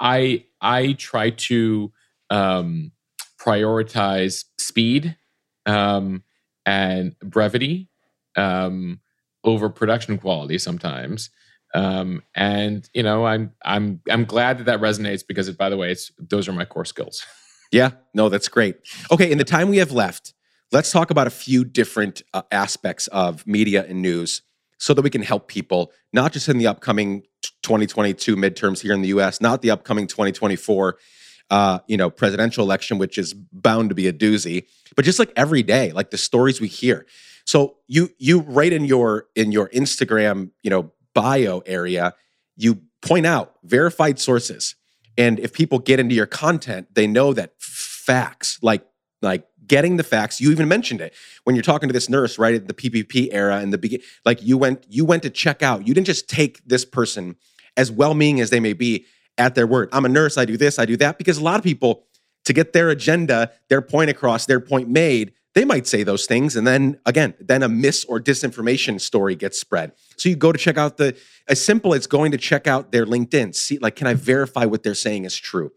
i 0.00 0.44
i 0.60 0.92
try 0.94 1.30
to 1.30 1.92
um, 2.30 2.92
prioritize 3.40 4.44
speed 4.58 5.16
um, 5.66 6.22
and 6.66 7.14
brevity 7.20 7.88
um, 8.36 9.00
over 9.44 9.68
production 9.68 10.18
quality 10.18 10.58
sometimes 10.58 11.30
um, 11.74 12.22
and 12.34 12.88
you 12.92 13.02
know 13.02 13.26
i'm 13.26 13.52
i'm 13.64 14.00
i'm 14.10 14.24
glad 14.24 14.58
that 14.58 14.64
that 14.64 14.80
resonates 14.80 15.22
because 15.26 15.48
it, 15.48 15.56
by 15.56 15.68
the 15.68 15.76
way 15.76 15.90
it's 15.90 16.10
those 16.18 16.48
are 16.48 16.52
my 16.52 16.64
core 16.64 16.84
skills. 16.84 17.24
Yeah. 17.72 17.92
No 18.14 18.28
that's 18.28 18.48
great. 18.48 18.78
Okay 19.12 19.30
in 19.30 19.38
the 19.38 19.44
time 19.44 19.68
we 19.68 19.76
have 19.76 19.92
left 19.92 20.34
let's 20.72 20.90
talk 20.90 21.12
about 21.12 21.28
a 21.28 21.30
few 21.30 21.64
different 21.64 22.22
uh, 22.34 22.42
aspects 22.50 23.06
of 23.08 23.46
media 23.46 23.86
and 23.88 24.02
news 24.02 24.42
so 24.78 24.92
that 24.92 25.02
we 25.02 25.10
can 25.10 25.22
help 25.22 25.46
people 25.46 25.92
not 26.12 26.32
just 26.32 26.48
in 26.48 26.58
the 26.58 26.66
upcoming 26.66 27.22
2022 27.62 28.34
midterms 28.34 28.80
here 28.80 28.92
in 28.92 29.02
the 29.02 29.10
us 29.10 29.40
not 29.40 29.62
the 29.62 29.70
upcoming 29.70 30.08
2024 30.08 30.98
uh, 31.50 31.78
you 31.86 31.96
know 31.96 32.10
presidential 32.10 32.64
election 32.64 32.98
which 32.98 33.16
is 33.16 33.34
bound 33.34 33.88
to 33.88 33.94
be 33.94 34.08
a 34.08 34.12
doozy 34.12 34.66
but 34.96 35.04
just 35.04 35.18
like 35.18 35.32
every 35.36 35.62
day 35.62 35.92
like 35.92 36.10
the 36.10 36.18
stories 36.18 36.60
we 36.60 36.68
hear. 36.68 37.06
So 37.44 37.76
you 37.86 38.10
you 38.18 38.40
write 38.40 38.72
in 38.72 38.84
your 38.84 39.26
in 39.34 39.52
your 39.52 39.68
instagram 39.70 40.50
you 40.62 40.70
know 40.70 40.92
bio 41.14 41.62
area, 41.66 42.14
you 42.56 42.82
point 43.02 43.26
out 43.26 43.54
verified 43.62 44.18
sources. 44.18 44.74
And 45.16 45.38
if 45.38 45.52
people 45.52 45.78
get 45.78 46.00
into 46.00 46.14
your 46.14 46.26
content, 46.26 46.94
they 46.94 47.06
know 47.06 47.32
that 47.32 47.52
facts, 47.58 48.58
like 48.62 48.86
like 49.22 49.46
getting 49.66 49.96
the 49.96 50.02
facts, 50.02 50.40
you 50.40 50.50
even 50.50 50.66
mentioned 50.66 51.00
it 51.00 51.14
when 51.44 51.54
you're 51.54 51.62
talking 51.62 51.88
to 51.88 51.92
this 51.92 52.08
nurse 52.08 52.38
right 52.38 52.54
at 52.54 52.66
the 52.66 52.74
PPE 52.74 53.28
era 53.30 53.58
and 53.58 53.72
the 53.72 53.78
begin 53.78 54.00
like 54.24 54.42
you 54.42 54.58
went 54.58 54.84
you 54.88 55.04
went 55.04 55.22
to 55.22 55.30
check 55.30 55.62
out. 55.62 55.86
You 55.86 55.94
didn't 55.94 56.06
just 56.06 56.28
take 56.28 56.64
this 56.64 56.84
person 56.84 57.36
as 57.76 57.90
well-meaning 57.90 58.40
as 58.40 58.50
they 58.50 58.60
may 58.60 58.72
be 58.72 59.06
at 59.38 59.54
their 59.54 59.66
word. 59.66 59.88
I'm 59.92 60.04
a 60.04 60.08
nurse, 60.08 60.36
I 60.36 60.44
do 60.44 60.56
this, 60.56 60.78
I 60.78 60.86
do 60.86 60.96
that 60.98 61.18
because 61.18 61.38
a 61.38 61.44
lot 61.44 61.58
of 61.58 61.64
people 61.64 62.04
to 62.44 62.52
get 62.52 62.72
their 62.72 62.88
agenda, 62.88 63.52
their 63.68 63.82
point 63.82 64.10
across, 64.10 64.46
their 64.46 64.60
point 64.60 64.88
made, 64.88 65.32
they 65.54 65.64
might 65.64 65.86
say 65.86 66.02
those 66.02 66.26
things 66.26 66.56
and 66.56 66.66
then 66.66 66.98
again 67.06 67.34
then 67.40 67.62
a 67.62 67.68
mis 67.68 68.04
or 68.04 68.20
disinformation 68.20 69.00
story 69.00 69.34
gets 69.34 69.58
spread. 69.60 69.92
So 70.16 70.28
you 70.28 70.36
go 70.36 70.52
to 70.52 70.58
check 70.58 70.76
out 70.78 70.96
the 70.96 71.16
as 71.48 71.62
simple 71.62 71.94
as 71.94 72.06
going 72.06 72.32
to 72.32 72.38
check 72.38 72.66
out 72.66 72.92
their 72.92 73.06
linkedin 73.06 73.54
see 73.54 73.78
like 73.78 73.96
can 73.96 74.06
i 74.06 74.14
verify 74.14 74.64
what 74.64 74.82
they're 74.82 74.94
saying 74.94 75.24
is 75.24 75.36
true? 75.36 75.72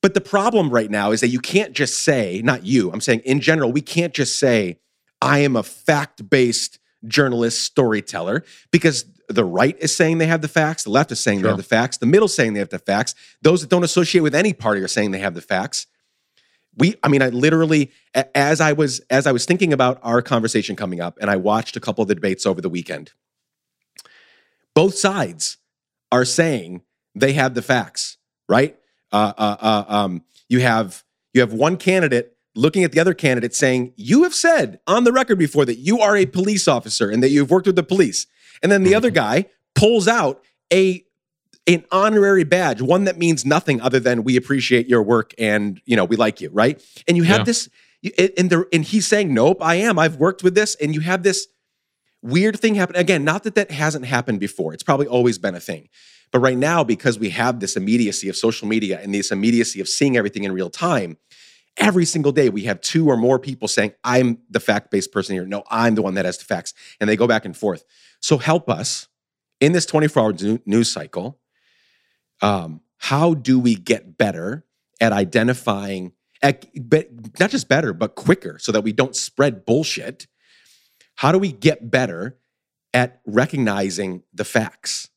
But 0.00 0.14
the 0.14 0.20
problem 0.20 0.70
right 0.70 0.90
now 0.90 1.12
is 1.12 1.20
that 1.20 1.28
you 1.28 1.38
can't 1.38 1.72
just 1.72 2.02
say 2.02 2.40
not 2.44 2.64
you 2.64 2.90
i'm 2.92 3.00
saying 3.00 3.20
in 3.24 3.40
general 3.40 3.70
we 3.70 3.80
can't 3.80 4.14
just 4.14 4.38
say 4.38 4.78
i 5.20 5.38
am 5.38 5.56
a 5.56 5.62
fact-based 5.62 6.78
journalist 7.06 7.62
storyteller 7.62 8.44
because 8.70 9.04
the 9.28 9.44
right 9.44 9.76
is 9.78 9.94
saying 9.94 10.18
they 10.18 10.26
have 10.26 10.42
the 10.42 10.48
facts 10.48 10.84
the 10.84 10.90
left 10.90 11.12
is 11.12 11.20
saying 11.20 11.38
sure. 11.38 11.44
they 11.44 11.48
have 11.50 11.56
the 11.56 11.62
facts 11.62 11.98
the 11.98 12.06
middle 12.06 12.28
saying 12.28 12.52
they 12.54 12.60
have 12.60 12.68
the 12.68 12.78
facts. 12.78 13.14
Those 13.40 13.60
that 13.62 13.70
don't 13.70 13.84
associate 13.84 14.20
with 14.20 14.34
any 14.34 14.52
party 14.52 14.80
are 14.80 14.88
saying 14.88 15.12
they 15.12 15.18
have 15.20 15.34
the 15.34 15.40
facts 15.40 15.86
we 16.76 16.94
i 17.02 17.08
mean 17.08 17.22
i 17.22 17.28
literally 17.28 17.90
as 18.34 18.60
i 18.60 18.72
was 18.72 19.00
as 19.10 19.26
i 19.26 19.32
was 19.32 19.44
thinking 19.44 19.72
about 19.72 19.98
our 20.02 20.22
conversation 20.22 20.76
coming 20.76 21.00
up 21.00 21.18
and 21.20 21.30
i 21.30 21.36
watched 21.36 21.76
a 21.76 21.80
couple 21.80 22.02
of 22.02 22.08
the 22.08 22.14
debates 22.14 22.46
over 22.46 22.60
the 22.60 22.68
weekend 22.68 23.12
both 24.74 24.94
sides 24.96 25.58
are 26.10 26.24
saying 26.24 26.82
they 27.14 27.32
have 27.32 27.54
the 27.54 27.62
facts 27.62 28.16
right 28.48 28.76
uh, 29.12 29.32
uh, 29.36 29.56
uh, 29.60 29.84
um, 29.88 30.22
you 30.48 30.60
have 30.60 31.04
you 31.34 31.40
have 31.40 31.52
one 31.52 31.76
candidate 31.76 32.36
looking 32.54 32.84
at 32.84 32.92
the 32.92 33.00
other 33.00 33.14
candidate 33.14 33.54
saying 33.54 33.92
you 33.96 34.22
have 34.22 34.34
said 34.34 34.80
on 34.86 35.04
the 35.04 35.12
record 35.12 35.38
before 35.38 35.64
that 35.64 35.76
you 35.76 36.00
are 36.00 36.16
a 36.16 36.26
police 36.26 36.68
officer 36.68 37.10
and 37.10 37.22
that 37.22 37.30
you've 37.30 37.50
worked 37.50 37.66
with 37.66 37.76
the 37.76 37.82
police 37.82 38.26
and 38.62 38.70
then 38.70 38.82
the 38.82 38.90
mm-hmm. 38.90 38.96
other 38.96 39.10
guy 39.10 39.46
pulls 39.74 40.08
out 40.08 40.42
a 40.72 41.04
an 41.66 41.84
honorary 41.92 42.44
badge, 42.44 42.82
one 42.82 43.04
that 43.04 43.18
means 43.18 43.44
nothing 43.44 43.80
other 43.80 44.00
than 44.00 44.24
we 44.24 44.36
appreciate 44.36 44.88
your 44.88 45.02
work 45.02 45.32
and 45.38 45.80
you 45.84 45.96
know 45.96 46.04
we 46.04 46.16
like 46.16 46.40
you, 46.40 46.50
right? 46.50 46.82
And 47.06 47.16
you 47.16 47.22
have 47.24 47.40
yeah. 47.40 47.44
this, 47.44 47.68
and 48.36 48.50
there, 48.50 48.66
and 48.72 48.84
he's 48.84 49.06
saying, 49.06 49.32
"Nope, 49.32 49.58
I 49.60 49.76
am. 49.76 49.98
I've 49.98 50.16
worked 50.16 50.42
with 50.42 50.54
this." 50.54 50.74
And 50.76 50.94
you 50.94 51.00
have 51.00 51.22
this 51.22 51.46
weird 52.20 52.58
thing 52.58 52.74
happen 52.74 52.96
again. 52.96 53.24
Not 53.24 53.44
that 53.44 53.54
that 53.54 53.70
hasn't 53.70 54.06
happened 54.06 54.40
before; 54.40 54.74
it's 54.74 54.82
probably 54.82 55.06
always 55.06 55.38
been 55.38 55.54
a 55.54 55.60
thing. 55.60 55.88
But 56.32 56.40
right 56.40 56.56
now, 56.56 56.82
because 56.82 57.18
we 57.18 57.28
have 57.28 57.60
this 57.60 57.76
immediacy 57.76 58.28
of 58.28 58.36
social 58.36 58.66
media 58.66 58.98
and 59.00 59.14
this 59.14 59.30
immediacy 59.30 59.80
of 59.80 59.88
seeing 59.88 60.16
everything 60.16 60.44
in 60.44 60.52
real 60.52 60.70
time, 60.70 61.18
every 61.76 62.06
single 62.06 62.32
day 62.32 62.48
we 62.48 62.62
have 62.62 62.80
two 62.80 63.06
or 63.06 63.16
more 63.16 63.38
people 63.38 63.68
saying, 63.68 63.92
I'm 64.02 64.38
the 64.50 64.60
fact 64.60 64.90
based 64.90 65.12
person 65.12 65.34
here. 65.34 65.44
No, 65.44 65.62
I'm 65.70 65.94
the 65.94 66.02
one 66.02 66.14
that 66.14 66.24
has 66.24 66.38
the 66.38 66.44
facts. 66.44 66.72
And 67.00 67.08
they 67.08 67.16
go 67.16 67.26
back 67.26 67.44
and 67.44 67.54
forth. 67.54 67.84
So 68.20 68.38
help 68.38 68.70
us 68.70 69.08
in 69.60 69.72
this 69.72 69.84
24 69.84 70.22
hour 70.22 70.58
news 70.64 70.90
cycle 70.90 71.38
um, 72.42 72.80
how 72.98 73.34
do 73.34 73.58
we 73.58 73.74
get 73.74 74.18
better 74.18 74.64
at 75.00 75.12
identifying, 75.12 76.12
at, 76.42 76.66
but 76.88 77.08
not 77.40 77.50
just 77.50 77.68
better, 77.68 77.92
but 77.92 78.14
quicker 78.14 78.58
so 78.58 78.72
that 78.72 78.82
we 78.82 78.92
don't 78.92 79.16
spread 79.16 79.64
bullshit? 79.64 80.26
How 81.16 81.32
do 81.32 81.38
we 81.38 81.52
get 81.52 81.90
better 81.90 82.38
at 82.92 83.20
recognizing 83.26 84.22
the 84.34 84.44
facts? 84.44 85.08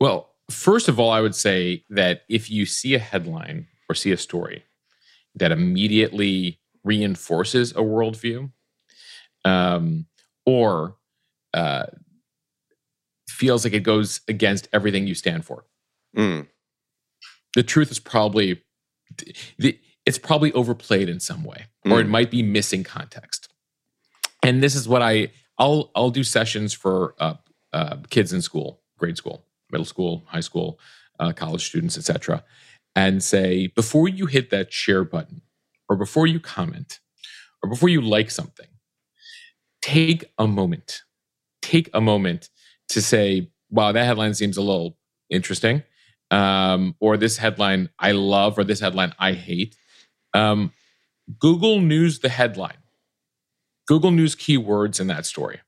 Well, 0.00 0.34
first 0.50 0.88
of 0.88 1.00
all, 1.00 1.10
I 1.10 1.20
would 1.20 1.34
say 1.34 1.84
that 1.90 2.22
if 2.28 2.50
you 2.50 2.66
see 2.66 2.94
a 2.94 2.98
headline 2.98 3.66
or 3.88 3.94
see 3.94 4.12
a 4.12 4.16
story 4.16 4.64
that 5.34 5.52
immediately 5.52 6.60
reinforces 6.84 7.72
a 7.72 7.80
worldview 7.80 8.50
um, 9.44 10.06
or 10.46 10.96
uh, 11.54 11.86
feels 13.28 13.64
like 13.64 13.74
it 13.74 13.82
goes 13.82 14.20
against 14.28 14.68
everything 14.72 15.06
you 15.06 15.14
stand 15.14 15.44
for, 15.44 15.64
Mm. 16.16 16.46
The 17.54 17.62
truth 17.62 17.90
is 17.90 17.98
probably 17.98 18.62
it's 20.06 20.18
probably 20.18 20.52
overplayed 20.52 21.08
in 21.08 21.20
some 21.20 21.44
way, 21.44 21.66
mm. 21.86 21.92
or 21.92 22.00
it 22.00 22.06
mm. 22.06 22.10
might 22.10 22.30
be 22.30 22.42
missing 22.42 22.84
context. 22.84 23.52
And 24.42 24.62
this 24.62 24.74
is 24.74 24.88
what 24.88 25.02
I 25.02 25.32
I'll 25.58 25.90
I'll 25.94 26.10
do 26.10 26.24
sessions 26.24 26.72
for 26.72 27.14
uh, 27.18 27.34
uh, 27.72 27.96
kids 28.10 28.32
in 28.32 28.40
school, 28.40 28.80
grade 28.98 29.16
school, 29.16 29.44
middle 29.70 29.84
school, 29.84 30.22
high 30.26 30.40
school, 30.40 30.78
uh, 31.18 31.32
college 31.32 31.66
students, 31.66 31.98
etc., 31.98 32.44
and 32.96 33.22
say 33.22 33.66
before 33.66 34.08
you 34.08 34.26
hit 34.26 34.50
that 34.50 34.72
share 34.72 35.04
button, 35.04 35.42
or 35.88 35.96
before 35.96 36.26
you 36.26 36.40
comment, 36.40 37.00
or 37.62 37.68
before 37.68 37.88
you 37.88 38.00
like 38.00 38.30
something, 38.30 38.68
take 39.82 40.32
a 40.38 40.46
moment. 40.46 41.02
Take 41.60 41.90
a 41.92 42.00
moment 42.00 42.48
to 42.90 43.02
say, 43.02 43.50
"Wow, 43.68 43.92
that 43.92 44.06
headline 44.06 44.34
seems 44.34 44.56
a 44.56 44.62
little 44.62 44.96
interesting." 45.28 45.82
Um, 46.30 46.94
or 47.00 47.16
this 47.16 47.38
headline 47.38 47.88
I 47.98 48.12
love 48.12 48.58
or 48.58 48.64
this 48.64 48.80
headline 48.80 49.14
I 49.18 49.32
hate. 49.32 49.76
Um, 50.34 50.72
Google 51.38 51.80
News 51.80 52.20
the 52.20 52.28
headline, 52.28 52.78
Google 53.86 54.10
News 54.10 54.34
keywords 54.34 55.00
in 55.00 55.06
that 55.08 55.26
story, 55.26 55.60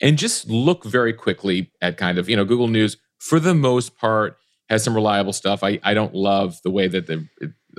and 0.00 0.18
just 0.18 0.48
look 0.48 0.84
very 0.84 1.12
quickly 1.12 1.70
at 1.82 1.96
kind 1.96 2.18
of, 2.18 2.28
you 2.28 2.36
know, 2.36 2.44
Google 2.44 2.68
News 2.68 2.96
for 3.18 3.38
the 3.38 3.54
most 3.54 3.96
part 3.96 4.36
has 4.68 4.84
some 4.84 4.94
reliable 4.94 5.32
stuff. 5.32 5.62
I, 5.62 5.80
I 5.82 5.94
don't 5.94 6.14
love 6.14 6.60
the 6.62 6.70
way 6.70 6.88
that 6.88 7.06
they're 7.06 7.28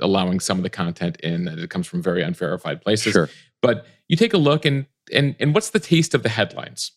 allowing 0.00 0.40
some 0.40 0.58
of 0.58 0.62
the 0.62 0.70
content 0.70 1.20
in 1.20 1.44
that 1.44 1.58
it 1.58 1.70
comes 1.70 1.86
from 1.86 2.02
very 2.02 2.22
unverified 2.22 2.82
places. 2.82 3.12
Sure. 3.12 3.28
But 3.60 3.86
you 4.08 4.16
take 4.16 4.34
a 4.34 4.38
look 4.38 4.64
and 4.64 4.86
and 5.12 5.34
and 5.40 5.54
what's 5.54 5.70
the 5.70 5.80
taste 5.80 6.14
of 6.14 6.22
the 6.22 6.28
headlines 6.28 6.92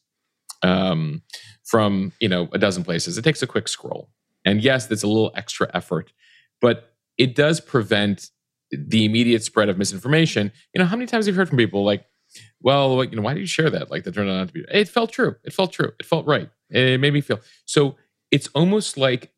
um, 0.61 1.21
from 1.63 2.11
you 2.19 2.29
know 2.29 2.49
a 2.51 2.57
dozen 2.57 2.83
places? 2.83 3.17
It 3.17 3.23
takes 3.23 3.41
a 3.41 3.47
quick 3.47 3.67
scroll, 3.67 4.09
and 4.45 4.61
yes, 4.63 4.85
that's 4.85 5.03
a 5.03 5.07
little 5.07 5.31
extra 5.35 5.69
effort, 5.73 6.13
but 6.61 6.93
it 7.17 7.35
does 7.35 7.59
prevent 7.59 8.29
the 8.71 9.05
immediate 9.05 9.43
spread 9.43 9.69
of 9.69 9.77
misinformation. 9.77 10.51
You 10.73 10.79
know, 10.79 10.85
how 10.85 10.95
many 10.95 11.07
times 11.07 11.25
have 11.25 11.35
you 11.35 11.39
heard 11.39 11.49
from 11.49 11.57
people 11.57 11.83
like, 11.83 12.05
"Well, 12.61 13.03
you 13.03 13.15
know, 13.15 13.21
why 13.21 13.33
did 13.33 13.41
you 13.41 13.47
share 13.47 13.69
that?" 13.69 13.91
Like 13.91 14.03
that 14.03 14.13
turned 14.13 14.29
out 14.29 14.47
to 14.47 14.53
be. 14.53 14.63
It 14.71 14.87
felt 14.87 15.11
true. 15.11 15.35
It 15.43 15.53
felt 15.53 15.73
true. 15.73 15.91
It 15.99 16.05
felt 16.05 16.25
right. 16.25 16.49
It 16.69 16.99
made 16.99 17.13
me 17.13 17.21
feel 17.21 17.39
so. 17.65 17.95
It's 18.31 18.47
almost 18.49 18.97
like 18.97 19.31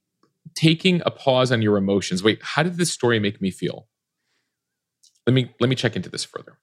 taking 0.56 1.02
a 1.06 1.12
pause 1.12 1.52
on 1.52 1.62
your 1.62 1.78
emotions. 1.78 2.24
Wait, 2.24 2.40
how 2.42 2.64
did 2.64 2.78
this 2.78 2.92
story 2.92 3.20
make 3.20 3.42
me 3.42 3.52
feel? 3.52 3.88
Let 5.26 5.34
me 5.34 5.54
let 5.60 5.70
me 5.70 5.76
check 5.76 5.96
into 5.96 6.10
this 6.10 6.24
further. 6.24 6.58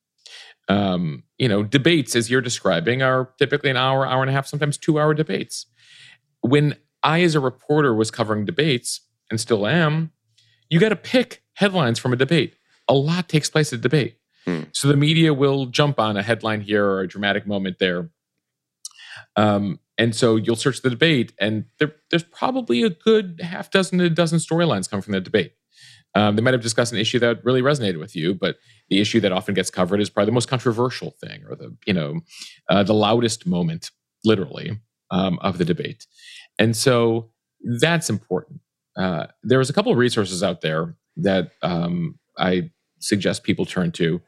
Um, 0.69 1.25
you 1.39 1.49
know, 1.49 1.63
debates 1.63 2.17
as 2.17 2.31
you're 2.31 2.41
describing 2.41 3.03
are 3.03 3.35
typically 3.39 3.69
an 3.71 3.77
hour, 3.77 4.07
hour 4.07 4.23
and 4.23 4.31
a 4.31 4.33
half, 4.33 4.47
sometimes 4.47 4.79
two 4.79 4.99
hour 4.99 5.13
debates. 5.13 5.67
When 6.41 6.77
I, 7.05 7.23
as 7.23 7.35
a 7.35 7.41
reporter, 7.41 7.95
was 7.95 8.11
covering 8.11 8.45
debates 8.45 9.03
and 9.31 9.41
still 9.41 9.67
am, 9.67 10.11
you 10.69 10.81
got 10.81 10.89
to 10.89 10.97
pick 10.97 11.43
headlines 11.55 11.99
from 11.99 12.13
a 12.13 12.17
debate. 12.17 12.57
A 12.89 12.95
lot 12.95 13.29
takes 13.29 13.49
place 13.49 13.73
at 13.73 13.79
a 13.79 13.83
debate. 13.83 14.19
Hmm. 14.45 14.63
So 14.73 14.89
the 14.89 14.97
media 14.97 15.33
will 15.33 15.67
jump 15.67 16.01
on 16.01 16.17
a 16.17 16.23
headline 16.23 16.61
here 16.61 16.85
or 16.85 17.01
a 17.01 17.09
dramatic 17.09 17.47
moment 17.47 17.79
there. 17.79 18.11
Um, 19.37 19.79
and 19.97 20.15
so 20.15 20.37
you'll 20.37 20.57
search 20.57 20.83
the 20.83 20.91
debate, 20.91 21.33
and 21.39 21.67
there, 21.79 21.95
there's 22.11 22.25
probably 22.25 22.83
a 22.83 22.91
good 22.91 23.41
half 23.43 23.71
dozen 23.71 23.99
to 23.99 24.07
a 24.07 24.11
dozen 24.11 24.41
storylines 24.41 24.91
come 24.91 25.01
from 25.01 25.13
the 25.13 25.21
debate. 25.21 25.53
Um, 26.17 26.37
they 26.37 26.43
might 26.43 26.55
have 26.55 26.63
discussed 26.63 26.93
an 26.93 26.99
issue 26.99 27.19
that 27.21 27.45
really 27.45 27.63
resonated 27.63 27.99
with 27.99 28.15
you, 28.15 28.35
but 28.35 28.57
the 28.89 29.01
issue 29.01 29.21
that 29.21 29.33
often 29.33 29.55
gets 29.55 29.71
covered 29.71 30.01
is 30.01 30.11
probably 30.11 30.27
the 30.27 30.35
most 30.35 30.49
controversial 30.49 31.15
thing, 31.21 31.45
or 31.49 31.55
the 31.55 31.77
you 31.87 31.93
know 31.93 32.21
uh, 32.69 32.83
the 32.83 32.95
loudest 32.95 33.47
moment, 33.47 33.91
literally, 34.25 34.81
um, 35.11 35.39
of 35.43 35.59
the 35.59 35.65
debate. 35.65 36.07
And 36.59 36.77
so 36.77 37.31
that's 37.81 38.11
important. 38.11 38.61
Uh, 38.97 39.27
there 39.43 39.59
was 39.59 39.71
a 39.71 39.73
couple 39.73 39.93
of 39.93 39.99
resources 39.99 40.43
out 40.43 40.61
there 40.61 40.97
that 41.17 41.53
um, 41.63 42.19
I 42.39 42.71
suggest 43.01 43.43
people 43.43 43.67
turn 43.67 43.93
to. 43.93 44.21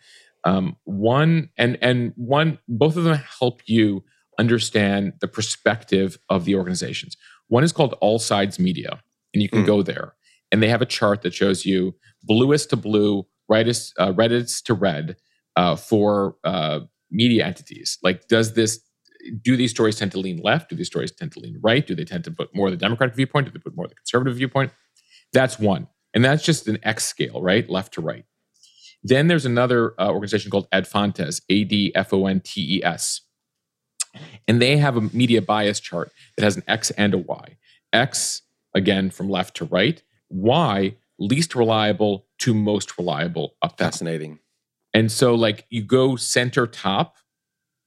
Um, 0.44 0.76
one 0.84 1.50
and 1.56 1.76
and 1.82 2.12
one, 2.16 2.58
both 2.68 2.96
of 2.96 3.04
them 3.04 3.20
help 3.40 3.62
you 3.66 4.04
understand 4.38 5.14
the 5.20 5.28
perspective 5.28 6.18
of 6.28 6.44
the 6.44 6.54
organizations. 6.54 7.16
One 7.48 7.64
is 7.64 7.72
called 7.72 7.94
AllSides 8.02 8.58
Media, 8.58 9.02
and 9.34 9.42
you 9.42 9.48
can 9.48 9.62
mm. 9.62 9.66
go 9.66 9.82
there, 9.82 10.14
and 10.52 10.62
they 10.62 10.68
have 10.68 10.82
a 10.82 10.86
chart 10.86 11.22
that 11.22 11.34
shows 11.34 11.66
you 11.66 11.94
bluest 12.22 12.70
to 12.70 12.76
blue, 12.76 13.26
rightest, 13.48 13.92
uh, 13.98 14.12
reddest 14.12 14.66
to 14.66 14.74
red 14.74 15.16
uh, 15.56 15.74
for 15.74 16.36
uh, 16.44 16.80
media 17.10 17.44
entities. 17.44 17.98
Like, 18.02 18.28
does 18.28 18.54
this 18.54 18.80
do 19.42 19.56
these 19.56 19.70
stories 19.70 19.96
tend 19.96 20.12
to 20.12 20.18
lean 20.18 20.38
left? 20.38 20.70
Do 20.70 20.76
these 20.76 20.86
stories 20.86 21.12
tend 21.12 21.32
to 21.32 21.40
lean 21.40 21.58
right? 21.62 21.86
Do 21.86 21.94
they 21.94 22.04
tend 22.04 22.24
to 22.24 22.30
put 22.30 22.54
more 22.54 22.68
of 22.68 22.72
the 22.72 22.76
Democratic 22.76 23.16
viewpoint? 23.16 23.46
Do 23.46 23.52
they 23.52 23.58
put 23.58 23.76
more 23.76 23.86
of 23.86 23.90
the 23.90 23.96
conservative 23.96 24.36
viewpoint? 24.36 24.72
That's 25.32 25.58
one, 25.58 25.88
and 26.14 26.24
that's 26.24 26.44
just 26.44 26.68
an 26.68 26.78
X 26.82 27.04
scale, 27.04 27.42
right, 27.42 27.68
left 27.68 27.94
to 27.94 28.00
right. 28.00 28.24
Then 29.02 29.28
there's 29.28 29.46
another 29.46 29.94
uh, 30.00 30.08
organization 30.08 30.50
called 30.50 30.68
Ad 30.72 30.86
Fontes, 30.86 31.40
A 31.48 31.64
D 31.64 31.92
F 31.94 32.12
O 32.12 32.26
N 32.26 32.40
T 32.40 32.78
E 32.78 32.84
S 32.84 33.22
and 34.48 34.60
they 34.60 34.76
have 34.76 34.96
a 34.96 35.00
media 35.00 35.42
bias 35.42 35.80
chart 35.80 36.10
that 36.36 36.44
has 36.44 36.56
an 36.56 36.62
X 36.66 36.90
and 36.92 37.14
a 37.14 37.18
Y. 37.18 37.56
X, 37.92 38.42
again, 38.74 39.10
from 39.10 39.28
left 39.28 39.56
to 39.56 39.64
right. 39.66 40.02
Y, 40.28 40.96
least 41.18 41.54
reliable 41.54 42.26
to 42.38 42.54
most 42.54 42.96
reliable 42.98 43.54
up 43.62 43.78
Fascinating. 43.78 44.38
And 44.92 45.12
so, 45.12 45.34
like, 45.34 45.66
you 45.68 45.82
go 45.82 46.16
center 46.16 46.66
top, 46.66 47.16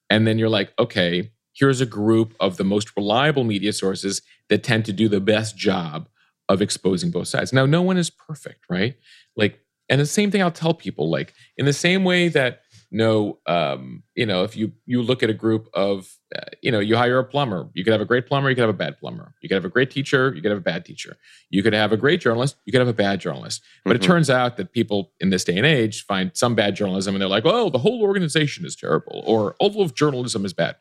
and 0.10 0.26
then 0.28 0.38
you're 0.38 0.50
like, 0.50 0.74
okay, 0.80 1.32
here's 1.54 1.82
a 1.82 1.86
group 1.86 2.34
of 2.40 2.58
the 2.58 2.64
most 2.64 2.96
reliable 2.96 3.44
media 3.44 3.74
sources 3.74 4.22
that 4.50 4.64
tend 4.64 4.86
to 4.86 4.94
do 4.94 5.08
the 5.08 5.20
best 5.20 5.58
job 5.58 6.08
of 6.48 6.62
exposing 6.62 7.12
both 7.12 7.28
sides. 7.28 7.54
Now, 7.54 7.66
no 7.66 7.82
one 7.82 7.98
is 7.98 8.10
perfect, 8.10 8.66
right? 8.70 8.96
Like, 9.36 9.60
and 9.90 10.00
the 10.00 10.06
same 10.06 10.32
thing 10.32 10.42
I'll 10.42 10.52
tell 10.52 10.74
people, 10.74 11.10
like, 11.10 11.34
in 11.58 11.66
the 11.66 11.74
same 11.74 12.04
way 12.04 12.28
that 12.30 12.62
no 12.92 13.38
um, 13.46 14.04
you 14.16 14.26
know 14.26 14.44
if 14.44 14.56
you 14.56 14.72
you 14.86 15.02
look 15.02 15.22
at 15.22 15.30
a 15.30 15.34
group 15.34 15.70
of 15.74 16.18
uh, 16.36 16.42
you 16.62 16.72
know 16.72 16.80
you 16.80 16.96
hire 16.96 17.20
a 17.20 17.24
plumber 17.24 17.70
you 17.74 17.84
could 17.84 17.92
have 17.92 18.02
a 18.02 18.06
great 18.06 18.26
plumber 18.26 18.50
you 18.50 18.56
could 18.56 18.62
have 18.62 18.70
a 18.70 18.74
bad 18.74 18.98
plumber 19.00 19.34
you 19.42 19.50
could 19.50 19.56
have 19.56 19.66
a 19.66 19.70
great 19.70 19.92
teacher 19.92 20.34
you 20.36 20.42
could 20.42 20.52
have 20.52 20.58
a 20.58 20.62
bad 20.62 20.84
teacher 20.86 21.18
you 21.50 21.62
could 21.62 21.74
have 21.74 21.92
a 21.92 21.98
great 21.98 22.20
journalist 22.20 22.56
you 22.66 22.72
could 22.72 22.80
have 22.80 22.88
a 22.88 22.94
bad 22.94 23.20
journalist 23.20 23.62
but 23.84 23.92
mm-hmm. 23.92 24.04
it 24.04 24.06
turns 24.06 24.30
out 24.30 24.58
that 24.58 24.72
people 24.72 25.12
in 25.20 25.30
this 25.30 25.44
day 25.44 25.58
and 25.58 25.66
age 25.66 26.06
find 26.06 26.32
some 26.34 26.56
bad 26.56 26.76
journalism 26.76 27.16
and 27.16 27.22
they're 27.22 27.30
like 27.30 27.46
oh 27.46 27.70
the 27.70 27.80
whole 27.80 28.02
organization 28.02 28.66
is 28.66 28.76
terrible 28.76 29.24
or 29.26 29.56
all 29.60 29.82
of 29.82 29.94
journalism 29.94 30.46
is 30.46 30.54
bad 30.54 30.76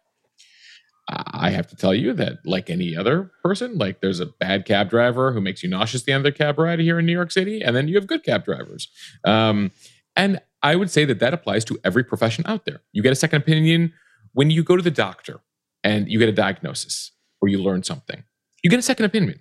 I 1.11 1.51
have 1.51 1.67
to 1.69 1.77
tell 1.77 1.95
you 1.95 2.13
that, 2.15 2.45
like 2.45 2.69
any 2.69 2.95
other 2.95 3.31
person, 3.43 3.79
like 3.79 4.01
there's 4.01 4.21
a 4.21 4.27
bad 4.27 4.67
cab 4.67 4.91
driver 4.91 5.33
who 5.33 5.41
makes 5.41 5.63
you 5.63 5.69
nauseous 5.71 6.03
the 6.03 6.13
end 6.13 6.27
of 6.27 6.35
the 6.35 6.37
cab 6.37 6.59
ride 6.59 6.81
here 6.81 6.99
in 6.99 7.07
New 7.07 7.13
York 7.13 7.31
City, 7.31 7.63
and 7.63 7.75
then 7.75 7.89
you 7.89 7.95
have 7.95 8.07
good 8.07 8.23
cab 8.23 8.45
drivers. 8.45 8.89
Um, 9.25 9.71
and 10.15 10.41
I 10.63 10.77
would 10.77 10.91
say 10.91 11.05
that 11.05 11.21
that 11.21 11.35
applies 11.35 11.65
to 11.67 11.79
every 11.85 12.05
profession 12.05 12.45
out 12.47 12.65
there. 12.65 12.83
You 12.93 13.03
get 13.03 13.13
a 13.13 13.17
second 13.17 13.43
opinion 13.43 13.93
when 14.33 14.51
you 14.51 14.63
go 14.63 14.77
to 14.77 14.83
the 14.83 14.91
doctor 14.91 15.41
and 15.85 16.11
you 16.11 16.19
get 16.19 16.29
a 16.29 16.33
diagnosis 16.33 17.13
or 17.41 17.49
you 17.49 17.63
learn 17.63 17.83
something. 17.83 18.25
You 18.63 18.71
get 18.71 18.79
a 18.79 18.83
second 18.83 19.05
opinion. 19.07 19.41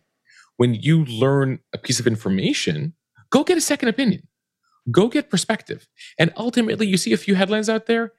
When 0.58 0.74
you 0.76 1.06
learn 1.06 1.60
a 1.74 1.78
piece 1.78 2.00
of 2.00 2.08
information, 2.08 2.94
go 3.32 3.44
get 3.44 3.58
a 3.58 3.62
second 3.62 3.90
opinion. 3.90 4.28
Go 4.92 5.08
get 5.08 5.30
perspective. 5.30 5.88
And 6.18 6.32
ultimately, 6.38 6.88
you 6.88 6.98
see 6.98 7.14
a 7.14 7.18
few 7.18 7.36
headlines 7.36 7.70
out 7.70 7.88
there, 7.88 8.14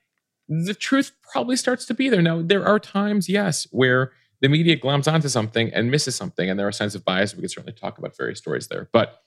the 0.49 0.75
truth 0.75 1.13
probably 1.33 1.57
starts 1.57 1.85
to 1.87 1.95
be 1.95 2.09
there. 2.09 2.23
Now, 2.23 2.43
there 2.43 2.67
are 2.67 2.79
times, 2.79 3.29
yes, 3.29 3.67
where 3.71 4.13
the 4.41 4.49
media 4.49 4.77
glams 4.77 5.11
onto 5.13 5.29
something 5.29 5.73
and 5.73 5.91
misses 5.91 6.15
something, 6.15 6.49
and 6.49 6.59
there 6.59 6.69
are 6.69 6.73
signs 6.73 6.95
of 6.95 7.05
bias. 7.05 7.35
We 7.35 7.41
could 7.41 7.51
certainly 7.51 7.73
talk 7.73 7.99
about 7.99 8.17
various 8.17 8.39
stories 8.39 8.69
there. 8.69 8.89
But 8.93 9.21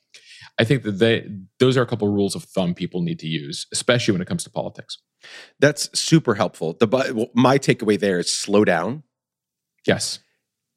I 0.59 0.64
think 0.64 0.84
that 0.84 0.93
they, 0.93 1.28
those 1.59 1.78
are 1.78 1.82
a 1.82 1.88
couple 1.88 2.07
of 2.07 2.14
rules 2.14 2.36
of 2.36 2.43
thumb 2.43 2.74
people 2.74 3.01
need 3.01 3.20
to 3.20 3.28
use, 3.28 3.68
especially 3.72 4.12
when 4.12 4.22
it 4.22 4.28
comes 4.28 4.43
to 4.43 4.49
politics. 4.49 4.97
That's 5.59 5.89
super 5.97 6.36
helpful. 6.36 6.74
The 6.80 7.30
my 7.34 7.57
takeaway 7.57 7.99
there 7.99 8.20
is 8.20 8.34
slow 8.34 8.66
down. 8.66 9.03
Yes, 9.86 10.20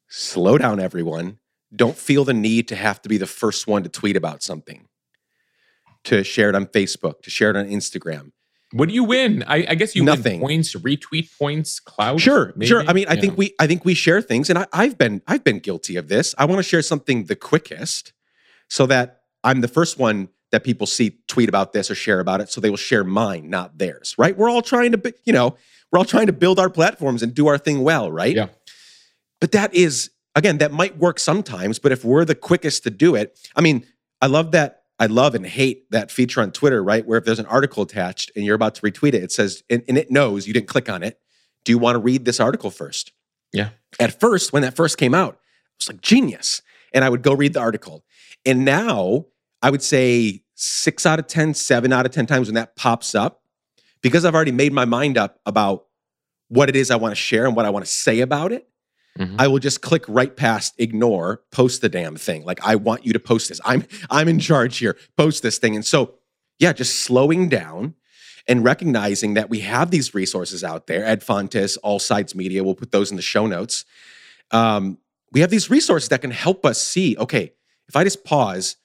slow 0.07 0.57
down, 0.57 0.79
everyone. 0.79 1.39
Don't 1.75 1.97
feel 1.97 2.23
the 2.23 2.33
need 2.33 2.67
to 2.69 2.75
have 2.75 3.01
to 3.01 3.09
be 3.09 3.17
the 3.17 3.27
first 3.27 3.67
one 3.67 3.83
to 3.83 3.89
tweet 3.89 4.15
about 4.15 4.43
something, 4.43 4.87
to 6.05 6.23
share 6.23 6.49
it 6.49 6.55
on 6.55 6.67
Facebook, 6.67 7.21
to 7.23 7.29
share 7.29 7.49
it 7.49 7.55
on 7.55 7.65
Instagram. 7.65 8.31
What 8.71 8.89
do 8.89 8.95
you 8.95 9.03
win? 9.03 9.43
I, 9.47 9.65
I 9.69 9.75
guess 9.75 9.95
you 9.95 10.03
Nothing. 10.03 10.41
win 10.41 10.57
points, 10.57 10.75
retweet 10.75 11.29
points, 11.37 11.79
cloud. 11.79 12.19
Sure, 12.19 12.53
maybe? 12.55 12.67
sure. 12.67 12.83
I 12.87 12.93
mean, 12.93 13.07
I 13.07 13.13
yeah. 13.13 13.21
think 13.21 13.37
we, 13.37 13.53
I 13.59 13.67
think 13.67 13.85
we 13.85 13.93
share 13.93 14.21
things, 14.21 14.49
and 14.49 14.59
I, 14.59 14.67
I've 14.73 14.97
been, 14.97 15.21
I've 15.27 15.43
been 15.43 15.59
guilty 15.59 15.95
of 15.95 16.07
this. 16.07 16.35
I 16.37 16.45
want 16.45 16.59
to 16.59 16.63
share 16.63 16.81
something 16.81 17.25
the 17.25 17.35
quickest, 17.35 18.13
so 18.69 18.85
that 18.87 19.21
I'm 19.45 19.61
the 19.61 19.69
first 19.69 19.97
one 19.97 20.27
that 20.51 20.63
people 20.63 20.87
see 20.87 21.17
tweet 21.27 21.47
about 21.47 21.71
this 21.71 21.89
or 21.89 21.95
share 21.95 22.19
about 22.19 22.41
it, 22.41 22.49
so 22.49 22.59
they 22.59 22.69
will 22.69 22.77
share 22.77 23.03
mine, 23.03 23.49
not 23.49 23.77
theirs. 23.77 24.15
Right? 24.17 24.37
We're 24.37 24.49
all 24.49 24.61
trying 24.61 24.91
to, 24.91 25.13
you 25.23 25.31
know, 25.31 25.55
we're 25.91 25.99
all 25.99 26.05
trying 26.05 26.27
to 26.27 26.33
build 26.33 26.59
our 26.59 26.69
platforms 26.69 27.23
and 27.23 27.33
do 27.33 27.47
our 27.47 27.57
thing 27.57 27.81
well, 27.81 28.11
right? 28.11 28.35
Yeah. 28.35 28.47
But 29.39 29.53
that 29.53 29.73
is 29.73 30.09
again, 30.35 30.57
that 30.59 30.71
might 30.71 30.97
work 30.97 31.19
sometimes. 31.19 31.79
But 31.79 31.91
if 31.91 32.03
we're 32.03 32.25
the 32.25 32.35
quickest 32.35 32.83
to 32.83 32.89
do 32.89 33.15
it, 33.15 33.39
I 33.55 33.61
mean, 33.61 33.85
I 34.21 34.27
love 34.27 34.51
that. 34.51 34.81
I 34.99 35.07
love 35.07 35.35
and 35.35 35.45
hate 35.45 35.91
that 35.91 36.09
feature 36.09 36.41
on 36.41 36.51
Twitter, 36.51 36.81
right? 36.81 37.05
Where 37.05 37.17
if 37.17 37.25
there's 37.25 37.39
an 37.39 37.45
article 37.47 37.83
attached 37.83 38.31
and 38.35 38.45
you're 38.45 38.55
about 38.55 38.75
to 38.75 38.81
retweet 38.81 39.13
it, 39.13 39.23
it 39.23 39.31
says, 39.31 39.61
and, 39.69 39.83
and 39.89 39.97
it 39.97 40.09
knows 40.09 40.47
you 40.47 40.53
didn't 40.53 40.69
click 40.69 40.89
on 40.89 41.03
it. 41.03 41.19
Do 41.65 41.73
you 41.73 41.77
want 41.77 41.95
to 41.95 41.99
read 41.99 42.23
this 42.23 42.39
article 42.39 42.71
first? 42.71 43.11
Yeah. 43.51 43.69
At 43.99 44.19
first, 44.19 44.53
when 44.53 44.61
that 44.61 44.75
first 44.75 44.97
came 44.97 45.13
out, 45.13 45.33
I 45.33 45.73
was 45.79 45.89
like, 45.89 46.01
genius. 46.01 46.61
And 46.93 47.03
I 47.03 47.09
would 47.09 47.23
go 47.23 47.33
read 47.33 47.53
the 47.53 47.59
article. 47.59 48.05
And 48.45 48.63
now 48.63 49.25
I 49.65 49.71
would 49.71 49.81
say 49.81 50.43
six 50.53 51.07
out 51.07 51.17
of 51.17 51.25
ten, 51.25 51.55
seven 51.55 51.91
out 51.91 52.05
of 52.05 52.11
10 52.11 52.27
times 52.27 52.47
when 52.47 52.53
that 52.53 52.75
pops 52.75 53.15
up, 53.15 53.41
because 54.03 54.23
I've 54.23 54.35
already 54.35 54.51
made 54.51 54.71
my 54.71 54.85
mind 54.85 55.17
up 55.17 55.39
about 55.43 55.87
what 56.49 56.69
it 56.69 56.75
is 56.75 56.91
I 56.91 56.97
want 56.97 57.13
to 57.13 57.15
share 57.15 57.47
and 57.47 57.55
what 57.55 57.65
I 57.65 57.71
want 57.71 57.83
to 57.83 57.91
say 57.91 58.19
about 58.19 58.51
it, 58.51 58.69
mm-hmm. 59.17 59.37
I 59.39 59.47
will 59.47 59.57
just 59.57 59.81
click 59.81 60.05
right 60.07 60.35
past 60.35 60.75
ignore, 60.77 61.41
post 61.49 61.81
the 61.81 61.89
damn 61.89 62.15
thing. 62.15 62.45
Like 62.45 62.59
I 62.63 62.75
want 62.75 63.07
you 63.07 63.13
to 63.13 63.19
post 63.19 63.49
this. 63.49 63.59
I'm 63.65 63.87
I'm 64.11 64.27
in 64.27 64.37
charge 64.37 64.77
here. 64.77 64.97
Post 65.17 65.41
this 65.41 65.57
thing. 65.57 65.75
And 65.75 65.83
so, 65.83 66.13
yeah, 66.59 66.71
just 66.71 66.97
slowing 66.97 67.49
down 67.49 67.95
and 68.47 68.63
recognizing 68.63 69.33
that 69.33 69.49
we 69.49 69.61
have 69.61 69.89
these 69.89 70.13
resources 70.13 70.63
out 70.63 70.85
there. 70.85 71.03
Ad 71.03 71.23
Fontes, 71.23 71.75
AllSides 71.83 72.35
Media, 72.35 72.63
we'll 72.63 72.75
put 72.75 72.91
those 72.91 73.09
in 73.09 73.15
the 73.15 73.23
show 73.23 73.47
notes. 73.47 73.83
Um, 74.51 74.99
we 75.31 75.39
have 75.39 75.49
these 75.49 75.71
resources 75.71 76.09
that 76.09 76.21
can 76.21 76.29
help 76.29 76.67
us 76.67 76.79
see, 76.79 77.17
okay, 77.17 77.53
if 77.87 77.95
I 77.95 78.03
just 78.03 78.23
pause 78.23 78.75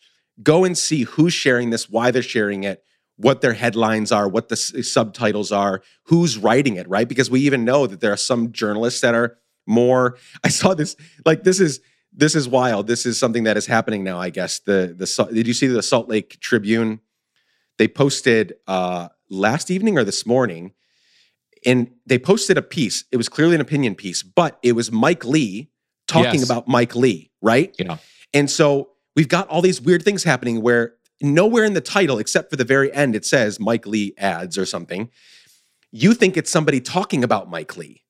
go 0.43 0.64
and 0.64 0.76
see 0.76 1.03
who's 1.03 1.32
sharing 1.34 1.70
this, 1.70 1.88
why 1.91 2.11
they're 2.11 2.22
sharing 2.22 2.64
it, 2.64 2.82
what 3.16 3.41
their 3.43 3.53
headlines 3.53 4.11
are, 4.12 4.28
what 4.28 4.49
the 4.49 4.55
s- 4.55 4.88
subtitles 4.91 5.53
are, 5.53 5.82
who's 6.05 6.38
writing 6.38 6.76
it, 6.76 6.88
right? 6.88 7.09
Because 7.09 7.30
we 7.30 7.41
even 7.41 7.64
know 7.64 7.86
that 7.86 8.01
there 8.01 8.12
are 8.12 8.16
some 8.16 8.53
journalists 8.53 9.01
that 9.03 9.14
are 9.14 9.36
more. 9.66 10.16
I 10.45 10.49
saw 10.49 10.74
this, 10.74 10.97
like, 11.24 11.45
this 11.45 11.61
is 11.61 11.80
this 12.12 12.34
is 12.34 12.49
wild. 12.49 12.86
This 12.88 13.07
is 13.07 13.18
something 13.20 13.45
that 13.45 13.57
is 13.57 13.66
happening 13.66 14.03
now. 14.03 14.18
I 14.18 14.30
guess 14.30 14.59
the 14.61 14.95
the 14.97 15.28
did 15.32 15.47
you 15.47 15.55
see 15.55 15.66
the 15.68 15.82
Salt 15.82 16.09
Lake 16.09 16.41
Tribune? 16.41 17.01
They 17.78 17.86
posted 17.88 18.55
uh, 18.66 19.09
last 19.30 19.70
evening 19.70 19.97
or 19.97 20.05
this 20.05 20.26
morning, 20.26 20.72
and 21.64 21.91
they 22.07 22.18
posted 22.18 22.59
a 22.59 22.62
piece. 22.62 23.05
It 23.12 23.16
was 23.16 23.28
clearly 23.28 23.55
an 23.55 23.61
opinion 23.61 23.95
piece, 23.95 24.22
but 24.22 24.59
it 24.62 24.72
was 24.72 24.91
Mike 24.91 25.24
Lee 25.24 25.70
talking 26.09 26.41
Yes. 26.41 26.45
about 26.51 26.66
Mike 26.66 26.97
Lee, 26.97 27.30
right? 27.41 27.74
Yeah. 27.78 27.99
And 28.34 28.51
so 28.51 28.91
we've 29.21 29.29
got 29.29 29.47
all 29.49 29.61
these 29.61 29.83
weird 29.83 30.03
things 30.03 30.25
happening 30.25 30.62
where 30.62 30.95
nowhere 31.21 31.64
in 31.64 31.75
the 31.75 31.81
title, 31.83 32.18
except 32.18 32.49
for 32.49 32.57
the 32.57 32.64
very 32.64 32.91
end, 32.95 33.14
it 33.14 33.27
says 33.27 33.61
Mike 33.61 33.87
Lee 33.87 34.14
ads 34.16 34.57
or 34.57 34.64
something. 34.64 35.11
You 35.93 36.14
think 36.14 36.39
it's 36.39 36.51
somebody 36.51 36.81
talking 36.81 37.23
about 37.23 37.51
Mike 37.51 37.77
Lee. 37.77 38.03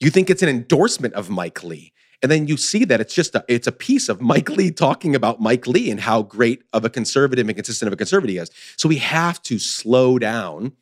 You 0.00 0.08
think 0.08 0.30
it's 0.30 0.40
an 0.40 0.48
endorsement 0.48 1.12
of 1.12 1.28
Mike 1.28 1.62
Lee. 1.62 1.92
And 2.22 2.32
then 2.32 2.48
you 2.48 2.56
see 2.56 2.86
that 2.86 2.98
it's 2.98 3.14
just 3.14 3.34
a 3.34 3.44
it's 3.46 3.66
a 3.66 3.72
piece 3.72 4.08
of 4.08 4.22
Mike 4.22 4.48
Lee 4.48 4.70
talking 4.70 5.14
about 5.14 5.38
Mike 5.38 5.66
Lee 5.66 5.90
and 5.90 6.00
how 6.00 6.22
great 6.22 6.62
of 6.72 6.86
a 6.86 6.88
conservative 6.88 7.46
and 7.46 7.54
consistent 7.54 7.86
of 7.86 7.92
a 7.92 7.96
conservative 7.98 8.32
he 8.32 8.38
is. 8.38 8.50
So 8.78 8.88
we 8.88 8.96
have 8.96 9.42
to 9.42 9.58
slow 9.58 10.18
down. 10.18 10.72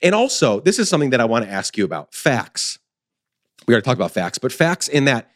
And 0.00 0.14
also, 0.14 0.60
this 0.60 0.78
is 0.78 0.88
something 0.88 1.10
that 1.10 1.20
I 1.20 1.24
want 1.24 1.44
to 1.44 1.50
ask 1.50 1.76
you 1.76 1.84
about 1.84 2.14
facts. 2.14 2.78
We 3.66 3.74
already 3.74 3.84
talked 3.84 3.98
about 3.98 4.12
facts, 4.12 4.38
but 4.38 4.52
facts 4.52 4.86
in 4.86 5.06
that 5.06 5.32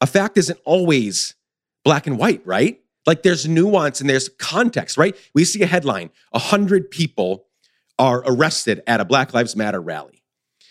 a 0.00 0.06
fact 0.06 0.38
isn't 0.38 0.60
always 0.64 1.34
black 1.82 2.06
and 2.06 2.16
white, 2.16 2.42
right? 2.46 2.80
Like 3.08 3.22
there's 3.22 3.48
nuance 3.48 4.02
and 4.02 4.08
there's 4.08 4.28
context, 4.28 4.98
right? 4.98 5.16
We 5.34 5.44
see 5.44 5.62
a 5.62 5.66
headline: 5.66 6.10
a 6.32 6.38
hundred 6.38 6.90
people 6.90 7.46
are 7.98 8.22
arrested 8.26 8.82
at 8.86 9.00
a 9.00 9.04
Black 9.04 9.32
Lives 9.32 9.56
Matter 9.56 9.80
rally. 9.80 10.22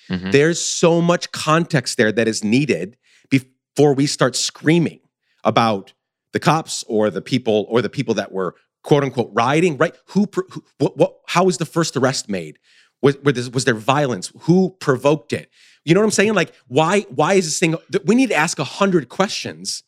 Mhm. 0.09 0.31
There's 0.31 0.61
so 0.61 1.01
much 1.01 1.31
context 1.31 1.97
there 1.97 2.11
that 2.11 2.27
is 2.27 2.43
needed 2.43 2.95
before 3.29 3.93
we 3.93 4.05
start 4.05 4.35
screaming 4.35 4.99
about 5.43 5.93
the 6.31 6.39
cops 6.39 6.83
or 6.87 7.09
the 7.09 7.21
people 7.21 7.65
or 7.69 7.81
the 7.81 7.89
people 7.89 8.13
that 8.13 8.31
were 8.31 8.55
quote 8.83 9.03
unquote 9.03 9.31
rioting, 9.33 9.75
right? 9.77 9.95
Who, 10.09 10.29
who 10.33 10.63
what, 10.77 10.95
what, 10.95 11.17
how 11.25 11.43
was 11.45 11.57
the 11.57 11.65
first 11.65 11.97
arrest 11.97 12.29
made? 12.29 12.59
Was, 13.01 13.17
was 13.51 13.65
there 13.65 13.73
violence? 13.73 14.31
Who 14.41 14.75
provoked 14.79 15.33
it? 15.33 15.49
You 15.85 15.93
know 15.93 16.01
what 16.01 16.05
I'm 16.05 16.11
saying? 16.11 16.35
Like, 16.35 16.53
why, 16.67 17.01
why 17.09 17.33
is 17.33 17.45
this 17.45 17.59
thing? 17.59 17.75
We 18.05 18.15
need 18.15 18.29
to 18.29 18.35
ask 18.35 18.59
a 18.59 18.63
hundred 18.63 19.09
questions 19.09 19.83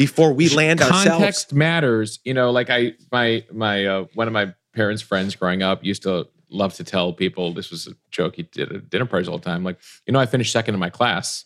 before 0.00 0.32
we 0.32 0.48
land 0.48 0.80
context 0.80 0.98
ourselves. 0.98 1.18
Context 1.18 1.52
matters. 1.52 2.20
You 2.24 2.32
know 2.32 2.50
like 2.50 2.70
i 2.70 2.94
my 3.12 3.44
my 3.52 3.84
uh, 3.84 4.04
one 4.14 4.26
of 4.26 4.32
my 4.32 4.54
parents 4.74 5.02
friends 5.02 5.36
growing 5.36 5.62
up 5.62 5.84
used 5.84 6.02
to 6.04 6.26
love 6.48 6.72
to 6.74 6.84
tell 6.84 7.12
people 7.12 7.52
this 7.52 7.70
was 7.70 7.86
a 7.86 7.92
joke 8.10 8.36
he 8.36 8.44
did 8.44 8.72
at 8.72 8.88
dinner 8.88 9.04
parties 9.04 9.28
all 9.28 9.38
the 9.38 9.44
time 9.44 9.62
like 9.62 9.78
you 10.06 10.12
know 10.12 10.18
i 10.18 10.26
finished 10.26 10.52
second 10.52 10.74
in 10.74 10.80
my 10.80 10.88
class. 10.88 11.44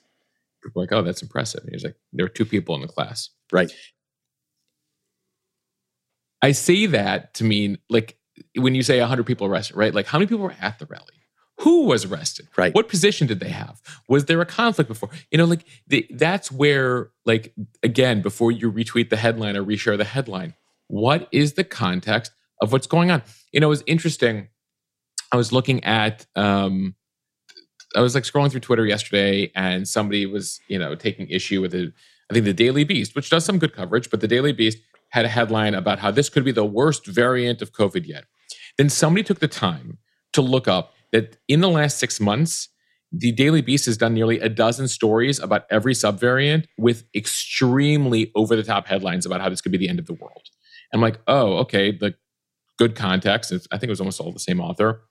People 0.62 0.82
like 0.82 0.92
oh 0.92 1.02
that's 1.02 1.20
impressive. 1.20 1.62
And 1.64 1.72
he's 1.72 1.82
like 1.84 1.96
there 2.12 2.24
were 2.24 2.30
two 2.30 2.44
people 2.44 2.76
in 2.76 2.80
the 2.80 2.88
class. 2.88 3.30
Right. 3.52 3.72
i 6.40 6.52
say 6.52 6.86
that 6.86 7.34
to 7.34 7.44
mean 7.44 7.78
like 7.90 8.16
when 8.56 8.76
you 8.76 8.82
say 8.84 9.00
100 9.00 9.24
people 9.24 9.48
arrested 9.48 9.76
right 9.76 9.92
like 9.92 10.06
how 10.06 10.18
many 10.18 10.28
people 10.28 10.44
were 10.44 10.54
at 10.60 10.78
the 10.78 10.86
rally 10.86 11.23
who 11.60 11.84
was 11.84 12.04
arrested? 12.04 12.48
Right. 12.56 12.74
what 12.74 12.88
position 12.88 13.26
did 13.26 13.40
they 13.40 13.50
have? 13.50 13.80
Was 14.08 14.26
there 14.26 14.40
a 14.40 14.46
conflict 14.46 14.88
before? 14.88 15.10
You 15.30 15.38
know 15.38 15.44
like 15.44 15.64
the, 15.86 16.06
that's 16.10 16.50
where 16.50 17.10
like 17.24 17.54
again 17.82 18.22
before 18.22 18.52
you 18.52 18.70
retweet 18.70 19.10
the 19.10 19.16
headline 19.16 19.56
or 19.56 19.64
reshare 19.64 19.96
the 19.96 20.04
headline 20.04 20.54
what 20.88 21.28
is 21.32 21.54
the 21.54 21.64
context 21.64 22.32
of 22.60 22.70
what's 22.72 22.86
going 22.86 23.10
on? 23.10 23.22
You 23.52 23.60
know 23.60 23.68
it 23.68 23.70
was 23.70 23.84
interesting. 23.86 24.48
I 25.32 25.36
was 25.36 25.52
looking 25.52 25.82
at 25.84 26.26
um 26.36 26.94
i 27.96 28.00
was 28.00 28.14
like 28.14 28.24
scrolling 28.24 28.50
through 28.50 28.60
twitter 28.60 28.86
yesterday 28.86 29.50
and 29.54 29.86
somebody 29.86 30.26
was 30.26 30.60
you 30.68 30.78
know 30.78 30.94
taking 30.94 31.28
issue 31.28 31.60
with 31.60 31.74
it 31.74 31.92
i 32.30 32.34
think 32.34 32.44
the 32.44 32.52
daily 32.52 32.82
beast 32.84 33.14
which 33.14 33.30
does 33.30 33.44
some 33.44 33.58
good 33.58 33.72
coverage 33.72 34.10
but 34.10 34.20
the 34.20 34.28
daily 34.28 34.52
beast 34.52 34.78
had 35.14 35.24
a 35.24 35.28
headline 35.28 35.74
about 35.74 36.00
how 36.00 36.10
this 36.10 36.28
could 36.28 36.44
be 36.44 36.50
the 36.50 36.64
worst 36.64 37.06
variant 37.06 37.62
of 37.62 37.72
covid 37.72 38.04
yet. 38.04 38.24
Then 38.76 38.90
somebody 38.90 39.22
took 39.22 39.38
the 39.38 39.46
time 39.46 39.98
to 40.32 40.42
look 40.42 40.66
up 40.66 40.92
that 41.14 41.38
in 41.48 41.60
the 41.60 41.70
last 41.70 41.98
six 41.98 42.20
months 42.20 42.68
the 43.16 43.30
Daily 43.30 43.62
Beast 43.62 43.86
has 43.86 43.96
done 43.96 44.12
nearly 44.12 44.40
a 44.40 44.48
dozen 44.48 44.88
stories 44.88 45.38
about 45.38 45.66
every 45.70 45.94
subvariant 45.94 46.66
with 46.76 47.04
extremely 47.14 48.32
over 48.34 48.56
the 48.56 48.64
top 48.64 48.88
headlines 48.88 49.24
about 49.24 49.40
how 49.40 49.48
this 49.48 49.60
could 49.60 49.70
be 49.70 49.78
the 49.78 49.88
end 49.88 50.00
of 50.00 50.06
the 50.06 50.14
world. 50.14 50.48
I'm 50.92 51.00
like, 51.00 51.20
oh, 51.28 51.58
okay, 51.58 51.92
the 51.92 52.14
good 52.76 52.96
context. 52.96 53.52
I 53.52 53.78
think 53.78 53.84
it 53.84 53.90
was 53.90 54.00
almost 54.00 54.20
all 54.20 54.32
the 54.32 54.40
same 54.40 54.60
author. 54.60 55.02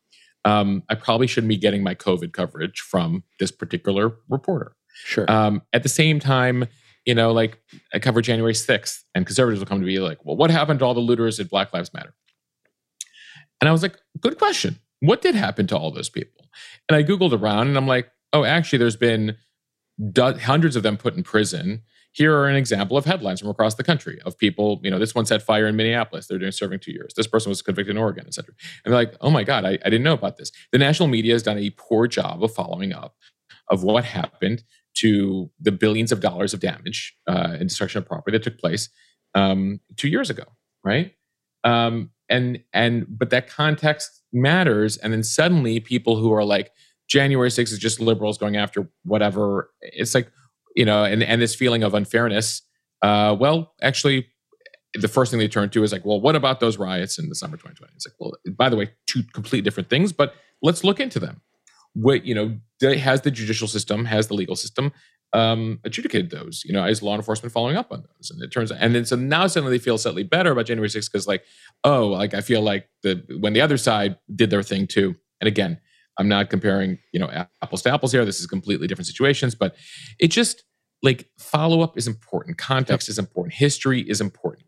Um, 0.44 0.84
I 0.90 0.96
probably 0.96 1.28
shouldn't 1.28 1.48
be 1.48 1.56
getting 1.56 1.82
my 1.82 1.96
COVID 1.96 2.34
coverage 2.34 2.82
from 2.82 3.24
this 3.40 3.52
particular 3.52 4.18
reporter. 4.28 4.76
Sure. 5.06 5.30
Um, 5.32 5.62
at 5.72 5.84
the 5.84 5.90
same 5.90 6.20
time, 6.20 6.66
you 7.06 7.16
know, 7.16 7.32
like 7.32 7.62
I 7.94 8.00
covered 8.00 8.24
January 8.24 8.54
6th, 8.54 9.00
and 9.16 9.26
conservatives 9.26 9.60
will 9.60 9.68
come 9.68 9.80
to 9.80 9.86
be 9.86 10.00
like, 10.00 10.24
well, 10.26 10.36
what 10.36 10.52
happened 10.52 10.80
to 10.80 10.86
all 10.86 10.94
the 10.94 11.00
looters 11.00 11.40
at 11.40 11.50
Black 11.50 11.74
Lives 11.74 11.94
Matter? 11.94 12.14
And 13.62 13.70
I 13.70 13.72
was 13.72 13.82
like, 13.82 13.98
good 14.20 14.38
question. 14.38 14.80
What 15.04 15.22
did 15.22 15.36
happen 15.36 15.68
to 15.68 15.78
all 15.78 15.92
those 15.92 16.10
people? 16.10 16.48
And 16.88 16.96
I 16.96 17.04
Googled 17.04 17.38
around 17.38 17.68
and 17.68 17.76
I'm 17.76 17.88
like, 17.88 18.10
oh, 18.32 18.46
actually, 18.46 18.80
there's 18.80 18.96
been 18.96 19.36
do- 20.12 20.38
hundreds 20.38 20.78
of 20.78 20.84
them 20.84 20.96
put 20.96 21.16
in 21.16 21.24
prison. 21.24 21.82
Here 22.14 22.34
are 22.34 22.48
an 22.48 22.56
example 22.56 22.96
of 22.96 23.04
headlines 23.04 23.42
from 23.42 23.50
across 23.50 23.76
the 23.76 23.84
country 23.84 24.22
of 24.26 24.38
people, 24.38 24.80
you 24.82 24.90
know, 24.90 25.00
this 25.00 25.14
one 25.14 25.26
set 25.26 25.42
fire 25.42 25.68
in 25.68 25.76
Minneapolis. 25.76 26.28
They're 26.28 26.40
doing 26.40 26.54
serving 26.54 26.80
two 26.80 26.94
years. 26.94 27.14
This 27.18 27.28
person 27.28 27.50
was 27.50 27.62
convicted 27.62 27.96
in 27.96 28.02
Oregon, 28.02 28.24
et 28.28 28.34
cetera. 28.34 28.54
And 28.86 28.94
they're 28.94 29.02
like, 29.04 29.16
oh 29.20 29.30
my 29.30 29.44
God, 29.44 29.66
I, 29.66 29.72
I 29.72 29.90
didn't 29.90 30.04
know 30.04 30.14
about 30.14 30.38
this. 30.38 30.52
The 30.72 30.78
national 30.78 31.10
media 31.10 31.34
has 31.34 31.44
done 31.44 31.58
a 31.58 31.72
poor 31.72 32.08
job 32.08 32.42
of 32.42 32.54
following 32.54 32.94
up 32.94 33.16
of 33.70 33.84
what 33.84 34.06
happened 34.06 34.64
to 34.96 35.52
the 35.60 35.72
billions 35.74 36.14
of 36.14 36.22
dollars 36.22 36.54
of 36.54 36.62
damage 36.62 37.14
uh, 37.28 37.58
and 37.60 37.68
destruction 37.68 38.00
of 38.00 38.06
property 38.06 38.38
that 38.38 38.44
took 38.44 38.58
place 38.58 38.90
um, 39.36 39.82
two 39.98 40.08
years 40.08 40.30
ago, 40.30 40.46
right? 40.84 41.14
Um, 41.66 42.12
and 42.34 42.60
and 42.74 43.06
but 43.08 43.30
that 43.30 43.48
context 43.48 44.24
matters. 44.34 44.98
And 44.98 45.14
then 45.14 45.24
suddenly, 45.24 45.80
people 45.80 46.18
who 46.18 46.34
are 46.34 46.44
like 46.44 46.72
January 47.08 47.50
6th 47.50 47.72
is 47.72 47.78
just 47.78 48.00
liberals 48.00 48.38
going 48.38 48.58
after 48.58 48.90
whatever. 49.04 49.70
It's 49.82 50.16
like 50.16 50.30
you 50.76 50.84
know, 50.84 51.04
and 51.06 51.24
and 51.24 51.42
this 51.42 51.56
feeling 51.56 51.84
of 51.84 51.94
unfairness. 51.94 52.64
Uh, 53.04 53.36
well, 53.40 53.74
actually, 53.82 54.28
the 54.96 55.08
first 55.08 55.30
thing 55.30 55.40
they 55.40 55.48
turn 55.48 55.70
to 55.70 55.84
is 55.84 55.92
like, 55.92 56.06
well, 56.06 56.20
what 56.20 56.36
about 56.36 56.60
those 56.60 56.78
riots 56.78 57.20
in 57.20 57.30
the 57.30 57.36
summer 57.36 57.58
2020? 57.58 57.94
It's 57.96 58.08
like, 58.08 58.16
well, 58.20 58.34
by 58.58 58.70
the 58.70 58.76
way, 58.78 58.92
two 59.06 59.24
completely 59.34 59.62
different 59.62 59.90
things, 59.90 60.12
but 60.12 60.34
let's 60.62 60.84
look 60.84 61.00
into 61.00 61.20
them. 61.20 61.42
What 61.94 62.26
you 62.26 62.34
know, 62.34 62.58
has 62.82 63.22
the 63.22 63.30
judicial 63.30 63.68
system, 63.68 64.06
has 64.06 64.28
the 64.28 64.34
legal 64.34 64.56
system 64.56 64.92
um, 65.34 65.80
adjudicated 65.84 66.30
those? 66.30 66.64
You 66.66 66.74
know, 66.74 66.86
is 66.86 67.02
law 67.02 67.16
enforcement 67.16 67.52
following 67.52 67.76
up 67.76 67.92
on 67.92 68.04
those? 68.04 68.30
And 68.30 68.42
it 68.42 68.52
turns 68.52 68.72
out, 68.72 68.78
and 68.82 68.94
then 68.96 69.06
so 69.06 69.16
now 69.16 69.48
suddenly 69.48 69.78
they 69.78 69.84
feel 69.84 69.98
slightly 69.98 70.24
better 70.24 70.52
about 70.52 70.68
January 70.68 70.90
6th 70.90 71.12
because, 71.12 71.28
like, 71.28 71.44
oh, 71.84 72.08
like 72.08 72.34
I 72.34 72.42
feel 72.42 72.62
like 72.62 72.90
the 73.02 73.24
when 73.40 73.54
the 73.54 73.62
other 73.62 73.78
side 73.78 74.18
did 74.34 74.50
their 74.50 74.64
thing 74.64 74.88
too. 74.88 75.16
And 75.42 75.48
again, 75.48 75.80
I'm 76.18 76.28
not 76.28 76.50
comparing, 76.50 77.00
you 77.12 77.20
know, 77.20 77.46
apples 77.62 77.82
to 77.84 77.94
apples 77.94 78.12
here. 78.12 78.26
This 78.26 78.40
is 78.40 78.48
completely 78.48 78.88
different 78.88 79.08
situations, 79.08 79.56
but 79.56 79.76
it 80.20 80.28
just 80.30 80.64
like 81.02 81.30
follow 81.38 81.82
up 81.82 81.98
is 81.98 82.08
important, 82.08 82.58
context 82.58 83.10
is 83.10 83.20
important, 83.20 83.54
history 83.56 84.02
is 84.02 84.22
important, 84.22 84.66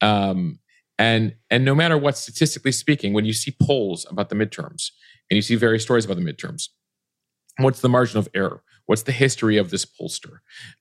um, 0.00 0.58
and 0.98 1.34
and 1.50 1.64
no 1.64 1.74
matter 1.74 1.96
what, 1.96 2.18
statistically 2.18 2.72
speaking, 2.72 3.12
when 3.12 3.24
you 3.24 3.32
see 3.32 3.54
polls 3.62 4.06
about 4.10 4.28
the 4.28 4.34
midterms 4.34 4.90
and 5.30 5.36
you 5.36 5.42
see 5.42 5.54
various 5.54 5.82
stories 5.82 6.04
about 6.04 6.16
the 6.16 6.24
midterms, 6.24 6.68
what's 7.58 7.80
the 7.80 7.88
margin 7.88 8.18
of 8.18 8.28
error? 8.34 8.62
What's 8.88 9.02
the 9.02 9.12
history 9.12 9.58
of 9.58 9.70
this 9.70 9.84
pollster? 9.84 10.38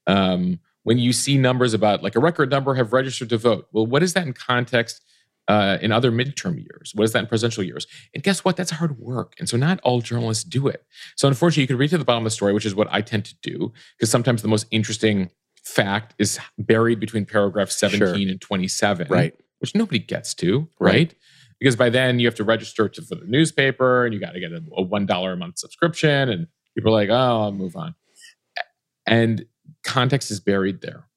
Um, 0.07 0.59
when 0.83 0.97
you 0.97 1.11
see 1.11 1.37
numbers 1.37 1.73
about 1.73 2.01
like 2.01 2.15
a 2.15 2.19
record 2.21 2.49
number 2.49 2.73
have 2.75 2.93
registered 2.93 3.27
to 3.29 3.37
vote, 3.37 3.67
well, 3.73 3.85
what 3.85 4.01
is 4.01 4.13
that 4.13 4.25
in 4.25 4.31
context? 4.33 5.03
Uh, 5.49 5.77
in 5.81 5.93
other 5.93 6.11
midterm 6.11 6.57
years, 6.61 6.91
what 6.93 7.05
is 7.05 7.13
that 7.13 7.19
in 7.19 7.25
presidential 7.25 7.63
years? 7.63 7.87
And 8.13 8.21
guess 8.21 8.43
what? 8.43 8.57
That's 8.57 8.71
hard 8.71 8.99
work, 8.99 9.33
and 9.39 9.47
so 9.47 9.55
not 9.55 9.79
all 9.81 10.01
journalists 10.01 10.43
do 10.43 10.67
it. 10.67 10.83
So 11.15 11.25
unfortunately, 11.29 11.61
you 11.63 11.67
could 11.67 11.79
read 11.79 11.89
to 11.91 11.97
the 11.97 12.03
bottom 12.03 12.23
of 12.23 12.25
the 12.25 12.31
story, 12.31 12.51
which 12.51 12.65
is 12.65 12.75
what 12.75 12.89
I 12.91 12.99
tend 12.99 13.23
to 13.25 13.35
do, 13.41 13.71
because 13.97 14.11
sometimes 14.11 14.41
the 14.41 14.49
most 14.49 14.65
interesting 14.71 15.29
fact 15.63 16.15
is 16.19 16.37
buried 16.57 16.99
between 16.99 17.25
paragraph 17.25 17.69
17 17.71 17.99
Sure. 17.99 18.13
and 18.29 18.41
27 18.41 19.07
right. 19.09 19.33
which 19.59 19.73
nobody 19.73 19.99
gets 19.99 20.33
to, 20.33 20.67
Right. 20.81 20.93
right? 20.93 21.15
Because 21.59 21.77
by 21.77 21.89
then 21.89 22.19
you 22.19 22.27
have 22.27 22.35
to 22.35 22.43
register 22.43 22.89
to, 22.89 23.01
for 23.01 23.15
the 23.15 23.25
newspaper 23.25 24.03
and 24.05 24.13
you 24.13 24.19
got 24.19 24.31
to 24.33 24.39
get 24.41 24.51
a, 24.51 24.57
a 24.77 24.83
$1 24.85 25.33
a 25.33 25.35
month 25.37 25.59
subscription. 25.59 26.29
And 26.29 26.47
people 26.78 26.91
are 26.91 26.99
like, 27.01 27.09
oh, 27.09 27.41
I'll 27.41 27.51
move 27.51 27.75
on. 27.75 27.95
And 29.07 29.45
context 29.84 30.30
is 30.30 30.39
buried 30.39 30.82
there. 30.82 31.07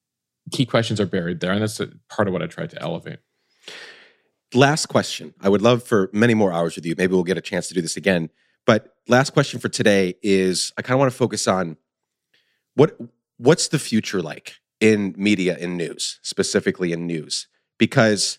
Key 0.53 0.65
questions 0.65 0.99
are 1.01 1.07
buried 1.07 1.41
there. 1.41 1.53
And 1.53 1.61
that's 1.61 1.81
part 2.09 2.27
of 2.27 2.33
what 2.33 2.43
I 2.43 2.47
tried 2.47 2.71
to 2.71 2.81
elevate. 2.81 3.19
Last 4.55 4.87
question. 4.87 5.35
I 5.39 5.51
would 5.51 5.61
love 5.61 5.83
for 5.83 6.09
many 6.15 6.33
more 6.33 6.51
hours 6.51 6.77
with 6.77 6.87
you. 6.87 6.95
Maybe 6.97 7.13
we'll 7.13 7.25
get 7.25 7.37
a 7.37 7.43
chance 7.43 7.69
to 7.69 7.75
do 7.75 7.83
this 7.83 7.97
again. 7.97 8.31
But 8.65 8.95
last 9.07 9.31
question 9.31 9.61
for 9.61 9.69
today 9.69 10.15
is 10.23 10.73
I 10.79 10.83
kind 10.83 10.95
of 10.95 11.01
want 11.01 11.13
to 11.13 11.19
focus 11.19 11.47
on 11.47 11.77
what 12.75 12.97
what's 13.37 13.69
the 13.69 13.79
future 13.79 14.23
like 14.23 14.55
in 14.81 15.15
media 15.17 15.59
in 15.59 15.77
news, 15.77 16.21
specifically 16.23 16.93
in 16.93 17.07
news? 17.07 17.49
Because 17.79 18.39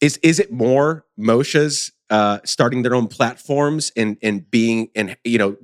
is 0.00 0.16
is 0.18 0.40
it 0.40 0.52
more 0.52 1.06
Mosheh's 1.16 1.92
uh, 2.10 2.40
starting 2.44 2.82
their 2.82 2.94
own 2.94 3.06
platforms 3.06 3.92
and 3.96 4.16
and 4.22 4.50
being 4.50 4.88
and 4.94 5.16
you 5.24 5.38
know 5.38 5.56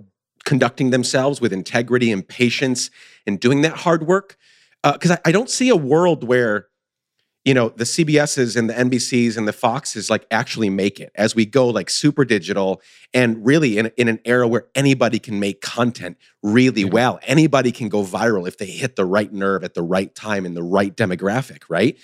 conducting 0.47 0.88
themselves 0.90 1.40
with 1.42 1.53
integrity 1.53 2.11
and 2.11 2.26
patience 2.26 2.90
and 3.26 3.38
doing 3.38 3.61
that 3.61 3.74
hard 3.78 4.07
work? 4.07 4.38
Uh, 4.82 4.92
because 4.94 5.11
I, 5.11 5.18
I 5.26 5.32
don't 5.32 5.51
see 5.51 5.68
a 5.68 5.76
world 5.76 6.24
where 6.24 6.68
you 7.44 7.55
know 7.55 7.68
the 7.68 7.84
cbs's 7.84 8.57
and 8.57 8.68
the 8.68 8.74
nbcs 8.74 9.36
and 9.36 9.47
the 9.47 9.53
foxes 9.53 10.11
like 10.11 10.26
actually 10.32 10.68
make 10.68 10.99
it 10.99 11.12
as 11.14 11.36
we 11.36 11.47
go 11.47 11.68
like 11.68 11.88
super 11.88 12.24
digital 12.24 12.82
and 13.14 13.47
really 13.47 13.78
in, 13.78 13.86
in 13.97 14.09
an 14.09 14.18
era 14.24 14.49
where 14.49 14.66
anybody 14.74 15.20
can 15.20 15.38
make 15.38 15.61
content 15.61 16.16
really 16.42 16.82
Yeah. 16.82 16.88
well. 16.88 17.20
Anybody 17.22 17.70
can 17.70 17.88
go 17.88 18.03
viral 18.03 18.49
if 18.49 18.59
they 18.59 18.66
hit 18.66 18.97
the 18.97 19.05
right 19.05 19.32
nerve 19.32 19.62
at 19.62 19.74
the 19.74 19.82
right 19.82 20.12
time 20.14 20.44
in 20.44 20.55
the 20.55 20.62
right 20.62 20.94
demographic 20.97 21.62
right? 21.68 21.97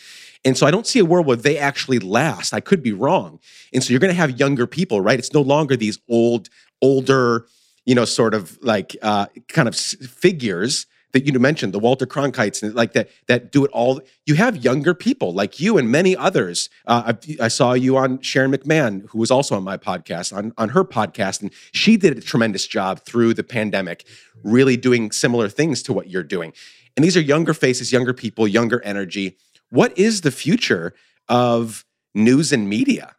And 0.44 0.56
so 0.56 0.66
i 0.66 0.70
don't 0.70 0.86
see 0.86 1.00
a 1.00 1.04
world 1.04 1.26
where 1.26 1.36
they 1.36 1.58
actually 1.58 1.98
last. 1.98 2.52
I 2.54 2.60
could 2.60 2.82
be 2.82 2.92
wrong. 2.92 3.40
And 3.72 3.82
so 3.82 3.90
you're 3.90 4.00
going 4.00 4.14
to 4.14 4.22
have 4.24 4.38
younger 4.38 4.66
people 4.68 5.00
right? 5.00 5.18
It's 5.18 5.32
no 5.32 5.42
longer 5.42 5.76
these 5.76 5.98
old 6.08 6.48
older 6.80 7.46
you 7.84 7.94
know 7.94 8.04
sort 8.04 8.34
of 8.34 8.58
like 8.62 8.96
uh, 9.02 9.26
kind 9.48 9.68
of 9.68 9.76
figures 9.76 10.86
that 11.12 11.26
you 11.26 11.38
mentioned, 11.38 11.72
the 11.72 11.78
Walter 11.78 12.06
Cronkites, 12.06 12.62
and 12.62 12.74
like 12.74 12.92
that, 12.94 13.10
that 13.28 13.52
do 13.52 13.64
it 13.64 13.70
all. 13.72 14.00
You 14.26 14.34
have 14.34 14.64
younger 14.64 14.94
people 14.94 15.32
like 15.32 15.60
you 15.60 15.78
and 15.78 15.90
many 15.90 16.16
others. 16.16 16.70
Uh, 16.86 17.12
I, 17.14 17.44
I 17.44 17.48
saw 17.48 17.74
you 17.74 17.96
on 17.96 18.20
Sharon 18.20 18.50
McMahon, 18.50 19.06
who 19.10 19.18
was 19.18 19.30
also 19.30 19.54
on 19.54 19.62
my 19.62 19.76
podcast, 19.76 20.34
on, 20.34 20.52
on 20.56 20.70
her 20.70 20.84
podcast, 20.84 21.42
and 21.42 21.52
she 21.72 21.96
did 21.96 22.16
a 22.16 22.20
tremendous 22.20 22.66
job 22.66 23.00
through 23.00 23.34
the 23.34 23.44
pandemic, 23.44 24.04
really 24.42 24.76
doing 24.76 25.12
similar 25.12 25.48
things 25.48 25.82
to 25.84 25.92
what 25.92 26.08
you're 26.08 26.22
doing. 26.22 26.52
And 26.96 27.04
these 27.04 27.16
are 27.16 27.20
younger 27.20 27.54
faces, 27.54 27.92
younger 27.92 28.14
people, 28.14 28.48
younger 28.48 28.82
energy. 28.82 29.36
What 29.70 29.96
is 29.96 30.22
the 30.22 30.30
future 30.30 30.94
of 31.28 31.84
news 32.14 32.52
and 32.52 32.68
media? 32.68 33.14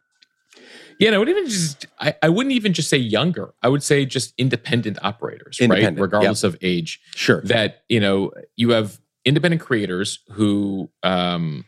Yeah, 0.99 1.07
and 1.09 1.15
I 1.15 1.19
would 1.19 1.29
even 1.29 1.45
just 1.45 1.85
I, 1.99 2.15
I 2.21 2.29
wouldn't 2.29 2.53
even 2.53 2.73
just 2.73 2.89
say 2.89 2.97
younger. 2.97 3.53
I 3.61 3.69
would 3.69 3.83
say 3.83 4.05
just 4.05 4.33
independent 4.37 4.97
operators, 5.01 5.59
Independent, 5.59 5.97
right? 5.97 6.01
Regardless 6.01 6.43
of 6.43 6.57
age. 6.61 7.01
Sure. 7.15 7.41
That, 7.41 7.83
you 7.89 7.99
know, 7.99 8.31
you 8.55 8.71
have 8.71 8.99
independent 9.25 9.61
creators 9.61 10.19
who 10.31 10.89
um 11.03 11.65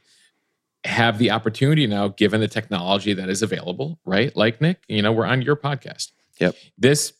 have 0.84 1.18
the 1.18 1.32
opportunity 1.32 1.88
now, 1.88 2.10
given 2.10 2.42
the 2.42 2.48
technology 2.48 3.14
that 3.14 3.28
is 3.30 3.42
available, 3.42 4.00
right? 4.06 4.36
Like 4.36 4.62
Nick, 4.62 4.84
you 4.88 5.02
know, 5.02 5.12
we're 5.12 5.26
on 5.26 5.42
your 5.42 5.56
podcast. 5.56 6.12
Yep. 6.40 6.56
This 6.78 7.14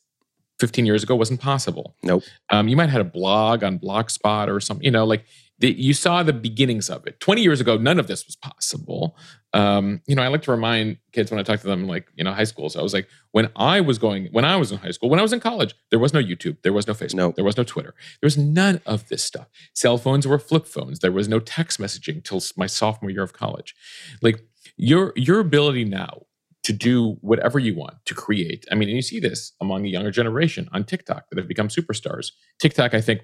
15 0.60 0.86
years 0.86 1.04
ago 1.04 1.16
wasn't 1.16 1.42
possible. 1.42 1.96
Nope. 2.04 2.24
Um, 2.50 2.68
you 2.68 2.78
might 2.78 2.84
have 2.84 2.92
had 2.92 3.02
a 3.02 3.06
blog 3.10 3.64
on 3.64 3.80
Blogspot 3.80 4.48
or 4.48 4.60
something, 4.60 4.86
you 4.86 4.92
know, 4.92 5.06
like 5.06 5.26
the, 5.60 5.72
you 5.72 5.94
saw 5.94 6.22
the 6.24 6.34
beginnings 6.34 6.90
of 6.90 7.08
it. 7.08 7.20
20 7.20 7.42
years 7.42 7.62
ago, 7.62 7.78
none 7.78 7.98
of 8.00 8.08
this 8.08 8.26
was 8.26 8.36
possible. 8.36 9.18
Um, 9.54 10.02
you 10.06 10.16
know, 10.16 10.22
I 10.22 10.28
like 10.28 10.42
to 10.44 10.52
remind 10.52 10.98
kids 11.14 11.32
when 11.32 11.40
I 11.40 11.44
talk 11.44 11.62
to 11.62 11.68
them, 11.68 11.88
like, 11.88 12.08
you 12.16 12.24
know, 12.24 12.34
high 12.34 12.44
school. 12.44 12.70
So 12.70 12.80
I 12.80 12.84
was 12.84 12.94
like, 12.94 13.08
when 13.32 13.50
I 13.56 13.80
was 13.80 13.98
going, 13.98 14.28
when 14.32 14.44
I 14.44 14.58
was 14.58 14.72
in 14.72 14.80
high 14.80 14.92
school, 14.92 15.10
when 15.10 15.20
I 15.20 15.24
was 15.24 15.32
in 15.32 15.40
college, 15.40 15.74
there 15.92 16.00
was 16.00 16.14
no 16.14 16.22
YouTube, 16.22 16.58
there 16.64 16.74
was 16.74 16.88
no 16.88 16.94
Facebook, 16.94 17.16
Nope. 17.16 17.36
there 17.36 17.46
was 17.46 17.56
no 17.56 17.64
Twitter, 17.64 17.94
there 18.22 18.28
was 18.28 18.38
none 18.38 18.82
of 18.86 19.08
this 19.08 19.24
stuff. 19.24 19.48
Cell 19.74 19.98
phones 19.98 20.28
were 20.28 20.40
flip 20.40 20.68
phones. 20.68 21.00
There 21.00 21.12
was 21.12 21.30
no 21.30 21.40
text 21.40 21.80
messaging 21.80 22.24
till 22.24 22.42
my 22.58 22.66
sophomore 22.66 23.12
year 23.12 23.24
of 23.24 23.34
college. 23.34 23.76
Like 24.22 24.42
your 24.78 25.14
your 25.16 25.40
ability 25.40 25.86
now 25.86 26.24
to 26.66 26.74
do 26.74 27.18
whatever 27.22 27.60
you 27.60 27.76
want 27.76 27.94
to 28.06 28.16
create. 28.16 28.66
I 28.72 28.76
mean, 28.76 28.90
and 28.90 28.96
you 28.96 29.04
see 29.04 29.20
this 29.20 29.54
among 29.62 29.84
the 29.84 29.90
younger 29.92 30.10
generation 30.10 30.68
on 30.74 30.84
TikTok 30.84 31.30
that 31.30 31.38
have 31.38 31.48
become 31.48 31.68
superstars. 31.68 32.32
TikTok, 32.60 32.96
I 32.96 33.02
think, 33.02 33.22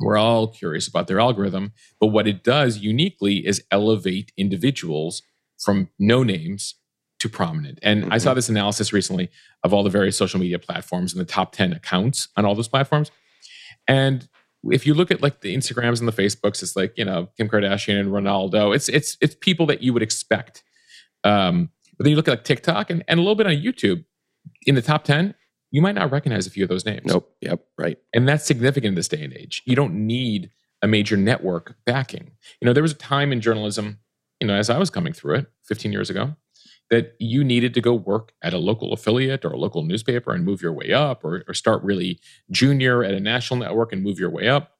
we're 0.00 0.18
all 0.18 0.48
curious 0.48 0.88
about 0.88 1.06
their 1.06 1.20
algorithm, 1.20 1.72
but 2.00 2.08
what 2.08 2.26
it 2.26 2.42
does 2.42 2.78
uniquely 2.78 3.46
is 3.46 3.62
elevate 3.70 4.32
individuals 4.36 5.22
from 5.58 5.90
no 5.98 6.22
names 6.22 6.74
to 7.20 7.28
prominent. 7.28 7.78
And 7.82 8.10
I 8.12 8.16
saw 8.16 8.32
this 8.32 8.48
analysis 8.48 8.94
recently 8.94 9.30
of 9.62 9.74
all 9.74 9.82
the 9.82 9.90
various 9.90 10.16
social 10.16 10.40
media 10.40 10.58
platforms 10.58 11.12
and 11.12 11.20
the 11.20 11.26
top 11.26 11.52
10 11.52 11.74
accounts 11.74 12.28
on 12.36 12.46
all 12.46 12.54
those 12.54 12.68
platforms. 12.68 13.10
And 13.86 14.26
if 14.64 14.86
you 14.86 14.94
look 14.94 15.10
at 15.10 15.22
like 15.22 15.42
the 15.42 15.54
Instagrams 15.54 15.98
and 15.98 16.08
the 16.08 16.12
Facebooks, 16.12 16.62
it's 16.62 16.76
like, 16.76 16.94
you 16.96 17.04
know, 17.04 17.28
Kim 17.36 17.48
Kardashian 17.48 18.00
and 18.00 18.10
Ronaldo. 18.10 18.74
It's 18.74 18.88
it's 18.88 19.16
it's 19.20 19.34
people 19.34 19.66
that 19.66 19.82
you 19.82 19.92
would 19.92 20.02
expect. 20.02 20.62
Um, 21.24 21.70
but 21.96 22.04
then 22.04 22.10
you 22.10 22.16
look 22.16 22.28
at 22.28 22.32
like 22.32 22.44
TikTok 22.44 22.88
and, 22.88 23.04
and 23.06 23.18
a 23.18 23.22
little 23.22 23.34
bit 23.34 23.46
on 23.46 23.52
YouTube, 23.52 24.04
in 24.66 24.74
the 24.74 24.82
top 24.82 25.04
10, 25.04 25.34
you 25.70 25.80
might 25.80 25.94
not 25.94 26.10
recognize 26.10 26.46
a 26.46 26.50
few 26.50 26.64
of 26.64 26.68
those 26.68 26.84
names. 26.84 27.06
Nope. 27.06 27.34
Yep. 27.40 27.64
Right. 27.78 27.98
And 28.12 28.28
that's 28.28 28.44
significant 28.44 28.88
in 28.88 28.94
this 28.94 29.08
day 29.08 29.22
and 29.22 29.32
age. 29.32 29.62
You 29.64 29.76
don't 29.76 29.94
need 29.94 30.50
a 30.82 30.88
major 30.88 31.16
network 31.16 31.76
backing. 31.84 32.32
You 32.60 32.66
know, 32.66 32.72
there 32.72 32.82
was 32.82 32.92
a 32.92 32.96
time 32.96 33.32
in 33.32 33.40
journalism, 33.40 34.00
you 34.40 34.46
know, 34.46 34.54
as 34.54 34.70
I 34.70 34.78
was 34.78 34.90
coming 34.90 35.12
through 35.12 35.36
it 35.36 35.46
15 35.64 35.92
years 35.92 36.10
ago, 36.10 36.36
that 36.90 37.14
you 37.20 37.44
needed 37.44 37.72
to 37.74 37.80
go 37.80 37.94
work 37.94 38.32
at 38.42 38.52
a 38.52 38.58
local 38.58 38.92
affiliate 38.92 39.44
or 39.44 39.52
a 39.52 39.56
local 39.58 39.82
newspaper 39.82 40.32
and 40.32 40.44
move 40.44 40.60
your 40.60 40.72
way 40.72 40.92
up, 40.92 41.24
or, 41.24 41.44
or 41.46 41.54
start 41.54 41.82
really 41.84 42.18
junior 42.50 43.04
at 43.04 43.14
a 43.14 43.20
national 43.20 43.60
network 43.60 43.92
and 43.92 44.02
move 44.02 44.18
your 44.18 44.30
way 44.30 44.48
up. 44.48 44.72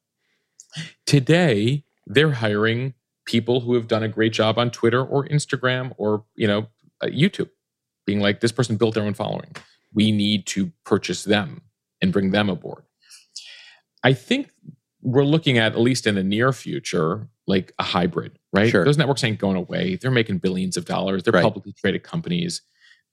Today, 1.06 1.84
they're 2.06 2.32
hiring 2.32 2.94
people 3.26 3.60
who 3.60 3.74
have 3.74 3.86
done 3.86 4.02
a 4.02 4.08
great 4.08 4.32
job 4.32 4.58
on 4.58 4.70
Twitter 4.70 5.04
or 5.04 5.26
Instagram 5.28 5.92
or, 5.98 6.24
you 6.34 6.48
know, 6.48 6.66
uh, 7.00 7.06
YouTube, 7.06 7.50
being 8.06 8.20
like, 8.20 8.40
this 8.40 8.52
person 8.52 8.76
built 8.76 8.94
their 8.94 9.04
own 9.04 9.14
following. 9.14 9.54
We 9.94 10.12
need 10.12 10.46
to 10.46 10.72
purchase 10.84 11.24
them 11.24 11.62
and 12.00 12.12
bring 12.12 12.30
them 12.30 12.48
aboard. 12.48 12.84
I 14.02 14.12
think 14.12 14.50
we're 15.02 15.24
looking 15.24 15.58
at, 15.58 15.72
at 15.72 15.80
least 15.80 16.06
in 16.06 16.14
the 16.14 16.22
near 16.22 16.52
future, 16.52 17.28
like 17.46 17.72
a 17.78 17.82
hybrid, 17.82 18.38
right? 18.52 18.70
Sure. 18.70 18.84
Those 18.84 18.98
networks 18.98 19.24
ain't 19.24 19.38
going 19.38 19.56
away. 19.56 19.96
They're 19.96 20.10
making 20.10 20.38
billions 20.38 20.76
of 20.76 20.84
dollars. 20.84 21.22
They're 21.22 21.32
Right. 21.32 21.42
publicly 21.42 21.72
traded 21.72 22.02
companies. 22.02 22.62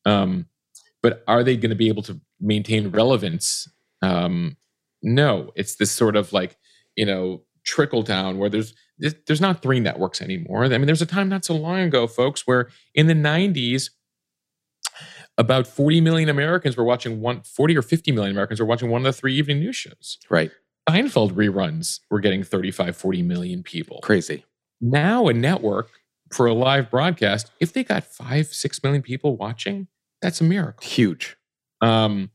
Um, 0.06 0.48
but 1.02 1.24
are 1.28 1.44
they 1.44 1.56
going 1.58 1.70
to 1.70 1.76
be 1.76 1.88
able 1.88 2.04
to 2.04 2.20
maintain 2.40 2.90
relevance? 2.90 3.68
Um, 4.02 4.58
no, 5.02 5.52
it's 5.56 5.76
this 5.76 5.92
sort 5.92 6.16
of 6.16 6.34
like, 6.34 6.58
you 6.96 7.06
know, 7.06 7.44
trickle 7.66 8.02
down 8.04 8.38
where 8.38 8.50
there's 8.50 8.74
there's 8.98 9.14
there's 9.28 9.42
not 9.42 9.62
three 9.62 9.80
networks 9.80 10.22
anymore. 10.22 10.64
I 10.66 10.70
mean, 10.70 10.86
there's 10.88 11.02
a 11.02 11.06
time 11.06 11.30
not 11.30 11.46
so 11.46 11.56
long 11.56 11.80
ago, 11.80 12.08
folks, 12.08 12.48
where 12.48 12.70
in 12.96 13.08
the 13.08 13.14
90s, 13.14 13.90
about 15.38 15.68
40 15.68 16.02
million 16.02 16.30
Americans 16.30 16.76
were 16.76 16.84
watching 16.84 17.22
one, 17.22 17.42
40 17.42 17.78
or 17.78 17.82
50 17.82 18.12
million 18.12 18.32
Americans 18.32 18.60
were 18.60 18.66
watching 18.66 18.90
one 18.90 19.02
of 19.02 19.06
the 19.06 19.14
three 19.14 19.36
evening 19.36 19.60
news 19.60 19.76
shows. 19.76 20.18
Right. 20.30 20.52
Seinfeld 20.90 21.34
reruns 21.34 22.00
were 22.10 22.20
getting 22.20 22.44
35, 22.44 22.96
40 22.96 23.22
million 23.24 23.62
people. 23.62 24.00
Crazy. 24.02 24.46
Now, 24.80 25.28
a 25.28 25.34
network 25.34 25.90
for 26.32 26.46
a 26.46 26.54
live 26.54 26.90
broadcast, 26.90 27.52
if 27.60 27.74
they 27.74 27.84
got 27.84 28.04
five, 28.04 28.48
six 28.48 28.82
million 28.84 29.02
people 29.02 29.36
watching, 29.36 29.88
that's 30.22 30.42
a 30.42 30.44
miracle. 30.44 30.88
Huge. 30.88 31.36
Um, 31.82 32.32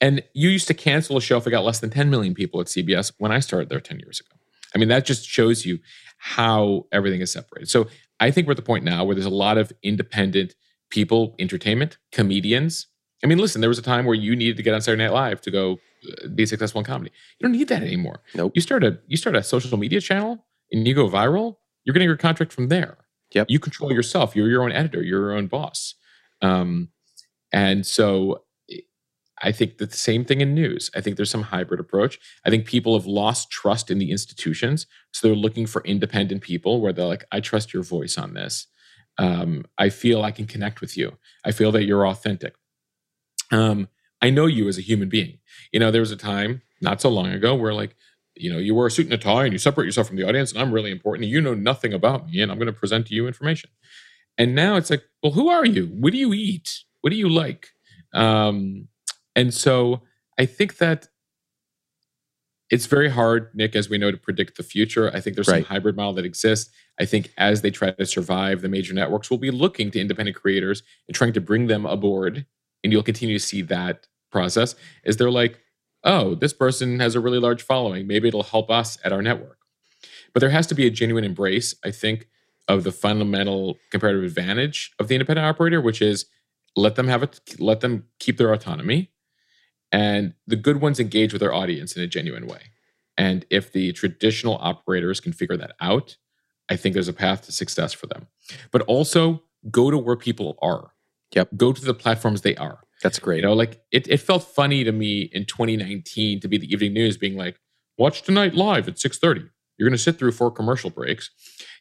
and 0.00 0.22
you 0.34 0.48
used 0.48 0.68
to 0.68 0.74
cancel 0.74 1.16
a 1.16 1.20
show 1.20 1.36
if 1.36 1.46
it 1.46 1.50
got 1.50 1.64
less 1.64 1.80
than 1.80 1.90
10 1.90 2.10
million 2.10 2.34
people 2.34 2.60
at 2.60 2.66
CBS 2.66 3.12
when 3.18 3.32
I 3.32 3.40
started 3.40 3.68
there 3.68 3.80
10 3.80 3.98
years 4.00 4.20
ago. 4.20 4.30
I 4.74 4.78
mean, 4.78 4.88
that 4.88 5.04
just 5.04 5.28
shows 5.28 5.66
you 5.66 5.78
how 6.18 6.86
everything 6.92 7.20
is 7.20 7.32
separated. 7.32 7.68
So 7.68 7.88
I 8.20 8.30
think 8.30 8.46
we're 8.46 8.52
at 8.52 8.56
the 8.56 8.62
point 8.62 8.84
now 8.84 9.04
where 9.04 9.14
there's 9.14 9.26
a 9.26 9.30
lot 9.30 9.58
of 9.58 9.72
independent 9.82 10.54
people, 10.90 11.34
entertainment, 11.38 11.98
comedians. 12.12 12.86
I 13.22 13.26
mean, 13.26 13.38
listen, 13.38 13.60
there 13.60 13.70
was 13.70 13.78
a 13.78 13.82
time 13.82 14.06
where 14.06 14.14
you 14.14 14.34
needed 14.34 14.56
to 14.56 14.62
get 14.62 14.74
on 14.74 14.80
Saturday 14.80 15.04
Night 15.04 15.12
Live 15.12 15.40
to 15.42 15.50
go 15.50 15.78
uh, 16.08 16.28
be 16.28 16.46
successful 16.46 16.80
in 16.80 16.84
comedy. 16.84 17.12
You 17.38 17.44
don't 17.44 17.56
need 17.56 17.68
that 17.68 17.82
anymore. 17.82 18.22
Nope. 18.34 18.52
You 18.54 18.62
start 18.62 18.84
a 18.84 18.98
you 19.06 19.16
start 19.16 19.36
a 19.36 19.42
social 19.42 19.76
media 19.78 20.00
channel 20.00 20.44
and 20.72 20.86
you 20.86 20.94
go 20.94 21.08
viral, 21.08 21.56
you're 21.84 21.92
getting 21.92 22.08
your 22.08 22.16
contract 22.16 22.52
from 22.52 22.68
there. 22.68 22.98
Yep. 23.32 23.46
You 23.48 23.58
control 23.58 23.92
yourself. 23.92 24.34
You're 24.34 24.48
your 24.48 24.62
own 24.62 24.72
editor. 24.72 25.02
You're 25.02 25.20
your 25.20 25.32
own 25.36 25.46
boss. 25.46 25.94
Um, 26.42 26.88
and 27.52 27.86
so 27.86 28.44
I 29.42 29.52
think 29.52 29.78
that 29.78 29.90
the 29.90 29.96
same 29.96 30.24
thing 30.24 30.40
in 30.40 30.54
news. 30.54 30.90
I 30.94 31.00
think 31.00 31.16
there's 31.16 31.30
some 31.30 31.42
hybrid 31.42 31.80
approach. 31.80 32.18
I 32.44 32.50
think 32.50 32.66
people 32.66 32.98
have 32.98 33.06
lost 33.06 33.50
trust 33.50 33.90
in 33.90 33.98
the 33.98 34.10
institutions. 34.10 34.86
So 35.12 35.26
they're 35.26 35.36
looking 35.36 35.66
for 35.66 35.82
independent 35.84 36.42
people 36.42 36.80
where 36.80 36.92
they're 36.92 37.06
like, 37.06 37.24
I 37.32 37.40
trust 37.40 37.72
your 37.72 37.82
voice 37.82 38.18
on 38.18 38.34
this. 38.34 38.66
Um, 39.20 39.66
I 39.76 39.90
feel 39.90 40.22
I 40.22 40.30
can 40.30 40.46
connect 40.46 40.80
with 40.80 40.96
you. 40.96 41.18
I 41.44 41.52
feel 41.52 41.70
that 41.72 41.84
you're 41.84 42.08
authentic. 42.08 42.54
Um, 43.52 43.88
I 44.22 44.30
know 44.30 44.46
you 44.46 44.66
as 44.66 44.78
a 44.78 44.82
human 44.82 45.10
being. 45.10 45.38
You 45.72 45.80
know, 45.80 45.90
there 45.90 46.00
was 46.00 46.10
a 46.10 46.16
time 46.16 46.62
not 46.80 47.02
so 47.02 47.10
long 47.10 47.30
ago 47.30 47.54
where 47.54 47.74
like, 47.74 47.94
you 48.34 48.50
know, 48.50 48.58
you 48.58 48.74
wear 48.74 48.86
a 48.86 48.90
suit 48.90 49.04
and 49.04 49.12
a 49.12 49.18
tie 49.18 49.44
and 49.44 49.52
you 49.52 49.58
separate 49.58 49.84
yourself 49.84 50.06
from 50.06 50.16
the 50.16 50.26
audience, 50.26 50.52
and 50.52 50.60
I'm 50.60 50.72
really 50.72 50.90
important. 50.90 51.24
And 51.24 51.32
you 51.32 51.40
know 51.42 51.52
nothing 51.52 51.92
about 51.92 52.28
me, 52.30 52.40
and 52.40 52.50
I'm 52.50 52.56
going 52.56 52.72
to 52.72 52.72
present 52.72 53.06
to 53.08 53.14
you 53.14 53.26
information. 53.26 53.68
And 54.38 54.54
now 54.54 54.76
it's 54.76 54.88
like, 54.88 55.02
well, 55.22 55.32
who 55.32 55.50
are 55.50 55.66
you? 55.66 55.86
What 55.88 56.12
do 56.12 56.18
you 56.18 56.32
eat? 56.32 56.84
What 57.02 57.10
do 57.10 57.16
you 57.16 57.28
like? 57.28 57.68
Um, 58.14 58.88
and 59.36 59.52
so 59.52 60.00
I 60.38 60.46
think 60.46 60.78
that 60.78 61.08
it's 62.70 62.86
very 62.86 63.08
hard, 63.10 63.50
Nick, 63.54 63.74
as 63.74 63.88
we 63.90 63.98
know, 63.98 64.10
to 64.10 64.16
predict 64.16 64.56
the 64.56 64.62
future. 64.62 65.10
I 65.12 65.20
think 65.20 65.34
there's 65.34 65.48
Right. 65.48 65.64
some 65.64 65.74
hybrid 65.74 65.96
model 65.96 66.12
that 66.14 66.24
exists. 66.24 66.70
I 66.98 67.04
think 67.04 67.32
as 67.36 67.62
they 67.62 67.70
try 67.70 67.90
to 67.90 68.06
survive, 68.06 68.62
the 68.62 68.68
major 68.68 68.94
networks 68.94 69.30
will 69.30 69.38
be 69.38 69.50
looking 69.50 69.90
to 69.90 70.00
independent 70.00 70.36
creators 70.36 70.82
and 71.08 71.14
trying 71.14 71.32
to 71.32 71.40
bring 71.40 71.66
them 71.66 71.84
aboard. 71.84 72.46
And 72.84 72.92
you'll 72.92 73.02
continue 73.02 73.38
to 73.38 73.44
see 73.44 73.62
that 73.62 74.06
process 74.30 74.76
Is 75.04 75.16
they're 75.16 75.30
like, 75.30 75.58
oh, 76.04 76.36
this 76.36 76.52
person 76.52 77.00
has 77.00 77.14
a 77.16 77.20
really 77.20 77.40
large 77.40 77.62
following. 77.62 78.06
Maybe 78.06 78.28
it'll 78.28 78.44
help 78.44 78.70
us 78.70 78.96
at 79.04 79.12
our 79.12 79.20
network. 79.20 79.58
But 80.32 80.40
there 80.40 80.50
has 80.50 80.66
to 80.68 80.74
be 80.74 80.86
a 80.86 80.90
genuine 80.90 81.24
embrace, 81.24 81.74
I 81.84 81.90
think, 81.90 82.28
of 82.68 82.84
the 82.84 82.92
fundamental 82.92 83.78
comparative 83.90 84.22
advantage 84.22 84.92
of 85.00 85.08
the 85.08 85.16
independent 85.16 85.44
operator, 85.46 85.80
which 85.80 86.00
is 86.00 86.26
let 86.76 86.94
them 86.94 87.08
have 87.08 87.24
it, 87.24 87.40
let 87.58 87.80
them 87.80 88.04
keep 88.20 88.36
their 88.36 88.52
autonomy, 88.52 89.10
and 89.92 90.34
the 90.46 90.56
good 90.56 90.80
ones 90.80 91.00
engage 91.00 91.32
with 91.32 91.40
their 91.40 91.54
audience 91.54 91.96
in 91.96 92.02
a 92.02 92.06
genuine 92.06 92.46
way. 92.46 92.60
And 93.16 93.44
if 93.50 93.72
the 93.72 93.92
traditional 93.92 94.58
operators 94.60 95.20
can 95.20 95.32
figure 95.32 95.56
that 95.56 95.72
out, 95.80 96.16
I 96.70 96.76
think 96.76 96.94
there's 96.94 97.08
a 97.08 97.12
path 97.12 97.42
to 97.46 97.52
success 97.52 97.92
for 97.92 98.06
them. 98.06 98.28
But 98.70 98.82
also 98.82 99.42
go 99.70 99.90
to 99.90 99.98
where 99.98 100.16
people 100.16 100.56
are. 100.62 100.92
Yep. 101.34 101.50
Go 101.56 101.72
to 101.72 101.84
the 101.84 101.94
platforms 101.94 102.42
they 102.42 102.56
are. 102.56 102.80
That's 103.02 103.18
great. 103.18 103.36
You 103.36 103.42
know, 103.42 103.54
like 103.54 103.82
it, 103.92 104.08
it 104.08 104.18
felt 104.18 104.44
funny 104.44 104.84
to 104.84 104.92
me 104.92 105.22
in 105.32 105.44
2019 105.46 106.40
to 106.40 106.48
be 106.48 106.58
the 106.58 106.70
evening 106.72 106.92
news 106.92 107.16
being 107.16 107.36
like, 107.36 107.58
watch 107.98 108.22
tonight 108.22 108.54
live 108.54 108.88
at 108.88 108.96
6:30. 108.96 109.48
You're 109.78 109.88
going 109.88 109.96
to 109.96 110.02
sit 110.02 110.18
through 110.18 110.32
four 110.32 110.50
commercial 110.50 110.90
breaks. 110.90 111.30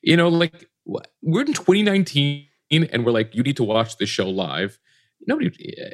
You 0.02 0.16
know, 0.16 0.30
like 0.30 0.70
we're 0.86 1.42
in 1.42 1.54
2019 1.54 2.48
and 2.72 3.06
we're 3.06 3.12
like, 3.12 3.36
you 3.36 3.44
need 3.44 3.58
to 3.58 3.64
watch 3.64 3.98
this 3.98 4.10
show 4.10 4.30
live. 4.30 4.80
Nobody, 5.28 5.48
eh, 5.78 5.90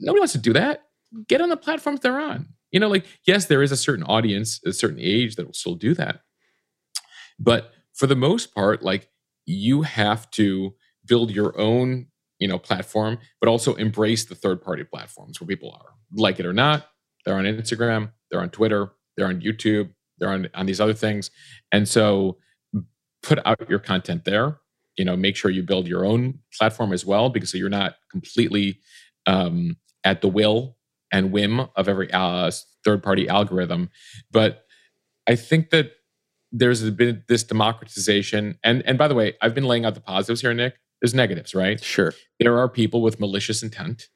nobody 0.00 0.20
wants 0.20 0.32
to 0.32 0.38
do 0.38 0.52
that. 0.52 0.84
Get 1.28 1.40
on 1.40 1.48
the 1.48 1.56
platforms 1.56 2.00
they're 2.00 2.20
on. 2.20 2.48
You 2.70 2.80
know, 2.80 2.88
like 2.88 3.06
yes, 3.26 3.46
there 3.46 3.62
is 3.62 3.72
a 3.72 3.76
certain 3.76 4.04
audience, 4.04 4.60
a 4.64 4.72
certain 4.72 5.00
age 5.00 5.36
that 5.36 5.46
will 5.46 5.52
still 5.52 5.74
do 5.74 5.94
that, 5.94 6.20
but 7.38 7.72
for 7.94 8.06
the 8.06 8.16
most 8.16 8.54
part, 8.54 8.82
like 8.82 9.08
you 9.46 9.82
have 9.82 10.30
to 10.32 10.74
build 11.06 11.30
your 11.30 11.58
own 11.58 12.06
you 12.38 12.48
know 12.48 12.58
platform 12.58 13.18
but 13.40 13.48
also 13.48 13.74
embrace 13.74 14.24
the 14.24 14.34
third 14.34 14.62
party 14.62 14.84
platforms 14.84 15.40
where 15.40 15.48
people 15.48 15.70
are. 15.70 15.94
Like 16.14 16.40
it 16.40 16.46
or 16.46 16.52
not 16.52 16.88
they're 17.24 17.36
on 17.36 17.44
instagram 17.44 18.12
they're 18.30 18.40
on 18.40 18.50
twitter 18.50 18.92
they're 19.16 19.26
on 19.26 19.40
youtube 19.40 19.90
they're 20.18 20.30
on 20.30 20.48
on 20.54 20.66
these 20.66 20.80
other 20.80 20.94
things. 20.94 21.30
And 21.72 21.88
so 21.88 22.38
put 23.22 23.38
out 23.44 23.68
your 23.68 23.78
content 23.78 24.24
there. 24.24 24.58
You 24.96 25.04
know 25.04 25.16
make 25.16 25.36
sure 25.36 25.50
you 25.50 25.62
build 25.62 25.88
your 25.88 26.04
own 26.04 26.40
platform 26.56 26.92
as 26.92 27.04
well 27.04 27.30
because 27.30 27.50
so 27.50 27.58
you're 27.58 27.68
not 27.68 27.94
completely 28.10 28.78
um, 29.26 29.76
at 30.04 30.20
the 30.20 30.28
will 30.28 30.76
and 31.12 31.32
whim 31.32 31.60
of 31.76 31.88
every 31.88 32.10
uh, 32.12 32.50
third 32.84 33.02
party 33.02 33.28
algorithm 33.28 33.90
but 34.30 34.64
i 35.28 35.34
think 35.34 35.70
that 35.70 35.92
there's 36.52 36.88
been 36.90 37.22
this 37.28 37.44
democratization 37.44 38.58
and 38.64 38.82
and 38.86 38.98
by 38.98 39.08
the 39.08 39.14
way 39.14 39.34
i've 39.42 39.54
been 39.54 39.64
laying 39.64 39.84
out 39.84 39.94
the 39.94 40.00
positives 40.00 40.40
here 40.40 40.54
nick 40.54 40.74
there's 41.00 41.14
negatives, 41.14 41.54
right? 41.54 41.82
Sure. 41.82 42.14
There 42.38 42.58
are 42.58 42.68
people 42.68 43.02
with 43.02 43.20
malicious 43.20 43.62
intent 43.62 44.08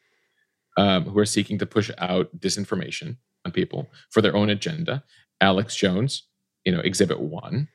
um, 0.76 1.05
who 1.05 1.18
are 1.18 1.26
seeking 1.26 1.59
to 1.59 1.66
push 1.66 1.90
out 1.99 2.28
disinformation 2.38 3.16
on 3.45 3.53
people 3.53 3.90
for 4.11 4.20
their 4.20 4.36
own 4.36 4.51
agenda. 4.51 5.03
Alex 5.40 5.76
Jones, 5.76 6.24
you 6.64 6.72
know, 6.72 6.80
Exhibit 6.80 7.20
One, 7.20 7.68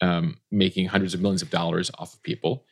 um, 0.00 0.38
making 0.50 0.86
hundreds 0.86 1.14
of 1.14 1.20
millions 1.20 1.42
of 1.42 1.50
dollars 1.50 1.90
off 1.98 2.14
of 2.14 2.22
people, 2.22 2.64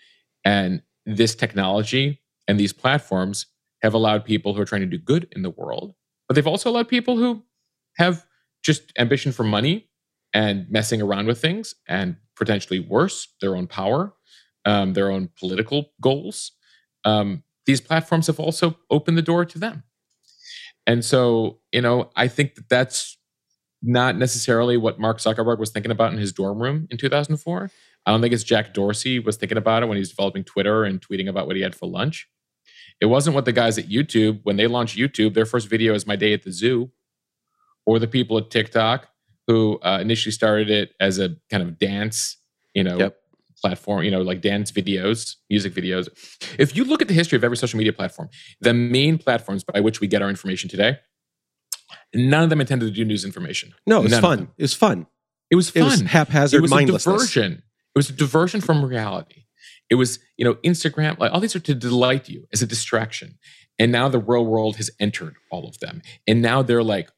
and 0.45 0.83
this 1.07 1.35
technology 1.35 2.21
and 2.49 2.59
these 2.59 2.73
platforms 2.73 3.47
have 3.83 3.95
allowed 3.95 4.25
people 4.25 4.55
who 4.55 4.61
are 4.61 4.67
trying 4.67 4.83
to 4.83 4.87
do 4.87 4.99
good 4.99 5.29
in 5.33 5.43
the 5.43 5.51
world, 5.51 5.95
but 6.29 6.35
they've 6.35 6.47
also 6.47 6.71
allowed 6.71 6.89
people 6.89 7.17
who 7.17 7.43
have 7.97 8.25
just 8.63 8.93
ambition 8.99 9.33
for 9.33 9.45
money 9.45 9.89
and 10.33 10.71
messing 10.71 11.03
around 11.03 11.27
with 11.27 11.41
things 11.41 11.75
and 11.89 12.17
potentially 12.37 12.81
worse, 12.81 13.29
their 13.41 13.57
own 13.57 13.67
power 13.67 14.15
um, 14.65 14.93
their 14.93 15.11
own 15.11 15.29
political 15.39 15.91
goals, 16.01 16.53
um, 17.05 17.43
these 17.67 17.81
platforms 17.81 18.27
have 18.27 18.41
also 18.41 18.79
opened 18.91 19.19
the 19.19 19.23
door 19.23 19.45
to 19.45 19.59
them. 19.59 19.85
And 20.87 21.05
so, 21.05 21.61
you 21.73 21.81
know, 21.81 22.11
I 22.17 22.29
think 22.29 22.57
that 22.57 22.69
that's 22.69 23.17
not 23.83 24.17
necessarily 24.17 24.77
what 24.77 24.99
Mark 24.99 25.19
Zuckerberg 25.19 25.59
was 25.59 25.71
thinking 25.71 25.93
about 25.93 26.13
in 26.13 26.19
his 26.19 26.33
dorm 26.33 26.61
room 26.61 26.87
in 26.91 26.99
2004. 26.99 27.71
I 28.05 28.11
don't 28.11 28.21
think 28.21 28.35
it's 28.35 28.45
Jack 28.45 28.75
Dorsey 28.75 29.19
was 29.21 29.37
thinking 29.37 29.59
about 29.59 29.83
it 29.83 29.87
when 29.87 29.97
he 29.97 30.01
was 30.01 30.11
developing 30.11 30.45
Twitter 30.45 30.85
and 30.85 31.01
tweeting 31.01 31.29
about 31.29 31.47
what 31.47 31.57
he 31.57 31.63
had 31.63 31.75
for 31.75 31.89
lunch. 31.89 32.29
It 33.03 33.07
wasn't 33.07 33.35
what 33.35 33.45
the 33.45 33.53
guys 33.53 33.77
at 33.79 33.89
YouTube, 33.89 34.41
when 34.45 34.57
they 34.57 34.69
launched 34.69 34.97
YouTube, 34.97 35.35
their 35.35 35.45
first 35.45 35.69
video 35.69 35.93
is 35.93 36.07
my 36.07 36.17
day 36.17 36.33
at 36.33 36.45
the 36.45 36.53
zoo, 36.53 36.91
or 37.85 37.99
the 37.99 38.07
people 38.07 38.39
at 38.39 38.49
TikTok 38.49 39.09
who 39.49 39.81
uh, 39.83 39.99
initially 40.01 40.33
started 40.33 40.71
it 40.71 40.95
as 41.01 41.19
a 41.19 41.37
kind 41.51 41.65
of 41.65 41.79
dance, 41.79 42.37
you 42.75 42.85
know, 42.85 42.97
yep 42.97 43.19
platform, 43.63 44.03
you 44.03 44.11
know, 44.11 44.23
like 44.23 44.41
dance 44.41 44.73
videos, 44.73 45.37
music 45.49 45.73
videos. 45.73 46.09
If 46.59 46.77
you 46.77 46.85
look 46.85 47.01
at 47.01 47.09
the 47.09 47.15
history 47.15 47.37
of 47.37 47.45
every 47.45 47.57
social 47.57 47.79
media 47.79 47.93
platform, 47.93 48.29
the 48.61 48.75
main 48.75 49.19
platforms 49.19 49.65
by 49.65 49.81
which 49.81 50.01
we 50.01 50.09
get 50.09 50.21
our 50.21 50.29
information 50.29 50.69
today, 50.69 50.99
none 52.13 52.43
of 52.43 52.51
them 52.51 52.61
intended 52.61 52.87
to 52.87 52.91
do 52.91 53.05
news 53.05 53.25
information. 53.25 53.73
No, 53.87 54.03
it's 54.03 54.19
fun. 54.19 54.49
It 54.59 54.63
was 54.63 54.75
fun. 54.75 55.07
It 55.51 55.57
was 55.57 55.71
fun. 55.71 55.83
It 55.83 55.85
was 55.85 56.01
haphazard, 56.01 56.59
it 56.59 56.63
was 56.63 56.71
mindlessness. 56.71 57.07
A 57.07 57.19
diversion. 57.19 57.53
It 57.95 57.99
was 57.99 58.11
a 58.11 58.15
diversion 58.15 58.61
from 58.61 58.85
reality. 58.85 59.42
It 59.93 59.97
was, 59.97 60.21
you 60.39 60.45
know, 60.47 60.55
Instagram, 60.65 61.19
like 61.19 61.31
all 61.33 61.39
these 61.39 61.55
are 61.55 61.61
to 61.61 61.75
delight 61.75 62.27
you 62.27 62.47
as 62.51 62.63
a 62.63 62.67
distraction. 62.67 63.39
And 63.79 63.93
now 63.93 64.09
the 64.09 64.19
real 64.19 64.47
world 64.47 64.77
has 64.77 64.91
entered 64.99 65.35
all 65.51 65.69
of 65.69 65.81
them. 65.81 66.01
And 66.27 66.41
now 66.41 66.63
they're 66.63 66.83
like, 66.83 67.11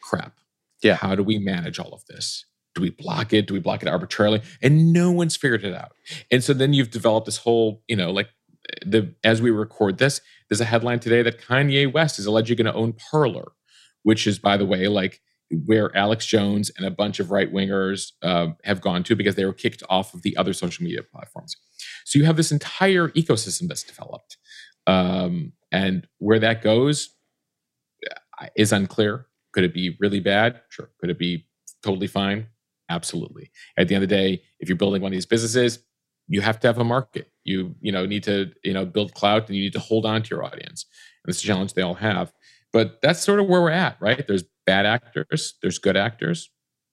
crap. 0.00 0.38
Yeah. 0.80 0.94
How 0.94 1.16
do 1.16 1.24
we 1.24 1.38
manage 1.38 1.80
all 1.80 1.92
of 1.92 2.04
this? 2.06 2.46
Do 2.76 2.82
we 2.82 2.90
block 2.90 3.32
it? 3.32 3.48
Do 3.48 3.54
we 3.54 3.58
block 3.58 3.82
it 3.82 3.88
arbitrarily? 3.88 4.42
And 4.62 4.92
no 4.92 5.10
one's 5.10 5.34
figured 5.34 5.64
it 5.64 5.74
out. 5.74 5.90
And 6.30 6.44
so 6.44 6.54
then 6.54 6.72
you've 6.72 6.92
developed 6.92 7.26
this 7.26 7.38
whole, 7.38 7.82
you 7.88 7.96
know, 7.96 8.12
like 8.12 8.28
the 8.86 9.12
as 9.24 9.42
we 9.42 9.50
record 9.50 9.98
this, 9.98 10.20
there's 10.48 10.60
a 10.60 10.66
headline 10.66 11.00
today 11.00 11.22
that 11.22 11.40
Kanye 11.40 11.92
West 11.92 12.20
is 12.20 12.26
allegedly 12.26 12.62
going 12.62 12.72
to 12.72 12.78
own 12.78 12.92
Parler, 12.92 13.50
which 14.04 14.24
is, 14.24 14.38
by 14.38 14.56
the 14.56 14.66
way, 14.66 14.86
like 14.86 15.20
where 15.66 15.94
Alex 15.96 16.26
Jones 16.26 16.70
and 16.76 16.86
a 16.86 16.90
bunch 16.90 17.20
of 17.20 17.30
right 17.30 17.52
wingers 17.52 18.12
uh, 18.22 18.48
have 18.64 18.80
gone 18.80 19.02
to 19.04 19.16
because 19.16 19.34
they 19.34 19.44
were 19.44 19.52
kicked 19.52 19.82
off 19.88 20.14
of 20.14 20.22
the 20.22 20.36
other 20.36 20.52
social 20.52 20.84
media 20.84 21.02
platforms. 21.02 21.56
So 22.04 22.18
you 22.18 22.24
have 22.24 22.36
this 22.36 22.52
entire 22.52 23.08
ecosystem 23.10 23.68
that's 23.68 23.82
developed, 23.82 24.36
um, 24.86 25.52
and 25.72 26.06
where 26.18 26.38
that 26.38 26.62
goes 26.62 27.10
uh, 28.40 28.46
is 28.56 28.72
unclear. 28.72 29.26
Could 29.52 29.64
it 29.64 29.74
be 29.74 29.96
really 30.00 30.20
bad? 30.20 30.60
Sure. 30.68 30.90
Could 31.00 31.10
it 31.10 31.18
be 31.18 31.46
totally 31.82 32.06
fine? 32.06 32.46
Absolutely. 32.90 33.50
At 33.76 33.88
the 33.88 33.94
end 33.94 34.04
of 34.04 34.08
the 34.08 34.16
day, 34.16 34.42
if 34.60 34.68
you're 34.68 34.76
building 34.76 35.02
one 35.02 35.12
of 35.12 35.16
these 35.16 35.26
businesses, 35.26 35.80
you 36.26 36.40
have 36.40 36.60
to 36.60 36.66
have 36.66 36.78
a 36.78 36.84
market. 36.84 37.30
You 37.44 37.74
you 37.80 37.92
know 37.92 38.04
need 38.06 38.22
to 38.24 38.52
you 38.62 38.74
know 38.74 38.84
build 38.84 39.14
clout 39.14 39.48
and 39.48 39.56
you 39.56 39.62
need 39.62 39.72
to 39.72 39.80
hold 39.80 40.04
on 40.04 40.22
to 40.22 40.30
your 40.30 40.44
audience. 40.44 40.84
And 41.24 41.30
it's 41.30 41.42
a 41.42 41.46
challenge 41.46 41.72
they 41.74 41.82
all 41.82 41.94
have. 41.94 42.32
But 42.72 43.00
that's 43.00 43.20
sort 43.20 43.40
of 43.40 43.46
where 43.46 43.62
we're 43.62 43.70
at, 43.70 43.96
right? 44.00 44.26
There's 44.26 44.44
bad 44.68 44.84
actors, 44.84 45.54
there's 45.62 45.78
good 45.78 45.96
actors. 45.96 46.50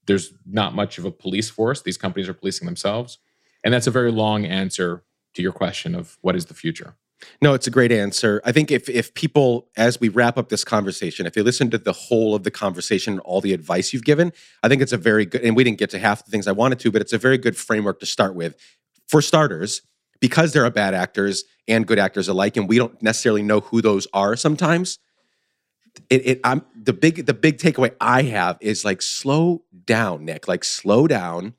There's 0.07 0.31
not 0.45 0.73
much 0.73 0.97
of 0.97 1.03
a 1.03 1.11
police 1.11 1.49
force. 1.49 1.81
These 1.81 1.97
companies 1.97 2.29
are 2.29 2.33
policing 2.33 2.65
themselves. 2.65 3.17
And 3.65 3.73
that's 3.73 3.85
a 3.85 3.91
very 3.91 4.13
long 4.13 4.45
answer 4.45 5.03
to 5.33 5.41
your 5.41 5.51
question 5.51 5.93
of 5.93 6.17
what 6.21 6.37
is 6.37 6.45
the 6.45 6.53
future. 6.53 6.95
No, 7.41 7.53
it's 7.53 7.67
a 7.67 7.71
great 7.71 7.91
answer. 7.91 8.41
I 8.45 8.53
think 8.53 8.71
if 8.71 8.87
if 8.87 9.13
people, 9.13 9.67
as 9.75 9.99
we 9.99 10.07
wrap 10.07 10.37
up 10.37 10.47
this 10.47 10.63
conversation, 10.63 11.25
if 11.25 11.33
they 11.33 11.41
listen 11.41 11.69
to 11.71 11.77
the 11.77 11.91
whole 11.91 12.33
of 12.33 12.43
the 12.43 12.51
conversation, 12.51 13.13
and 13.13 13.21
all 13.21 13.41
the 13.41 13.53
advice 13.53 13.91
you've 13.91 14.05
given, 14.05 14.31
I 14.63 14.69
think 14.69 14.81
it's 14.81 14.93
a 14.93 14.97
very 14.97 15.25
good. 15.25 15.41
And 15.41 15.55
we 15.55 15.63
didn't 15.65 15.79
get 15.79 15.89
to 15.91 15.99
half 15.99 16.23
the 16.23 16.31
things 16.31 16.47
I 16.47 16.53
wanted 16.53 16.79
to, 16.79 16.91
but 16.91 17.01
it's 17.01 17.13
a 17.13 17.17
very 17.17 17.37
good 17.37 17.57
framework 17.57 17.99
to 17.99 18.05
start 18.05 18.35
with. 18.35 18.55
For 19.07 19.21
starters, 19.21 19.81
because 20.19 20.53
there 20.53 20.65
are 20.65 20.71
bad 20.71 20.93
actors 20.93 21.43
and 21.67 21.85
good 21.85 21.99
actors 21.99 22.27
alike, 22.29 22.55
and 22.57 22.69
we 22.69 22.77
don't 22.77 23.01
necessarily 23.01 23.43
know 23.43 23.59
who 23.59 23.81
those 23.81 24.07
are 24.13 24.35
sometimes. 24.35 24.99
It, 26.09 26.27
it 26.27 26.41
I'm 26.43 26.63
the 26.75 26.93
big 26.93 27.25
the 27.25 27.33
big 27.33 27.57
takeaway 27.57 27.95
I 27.99 28.23
have 28.23 28.57
is 28.61 28.85
like 28.85 29.01
slow 29.01 29.63
down, 29.85 30.25
Nick. 30.25 30.47
Like 30.47 30.63
slow 30.63 31.07
down. 31.07 31.53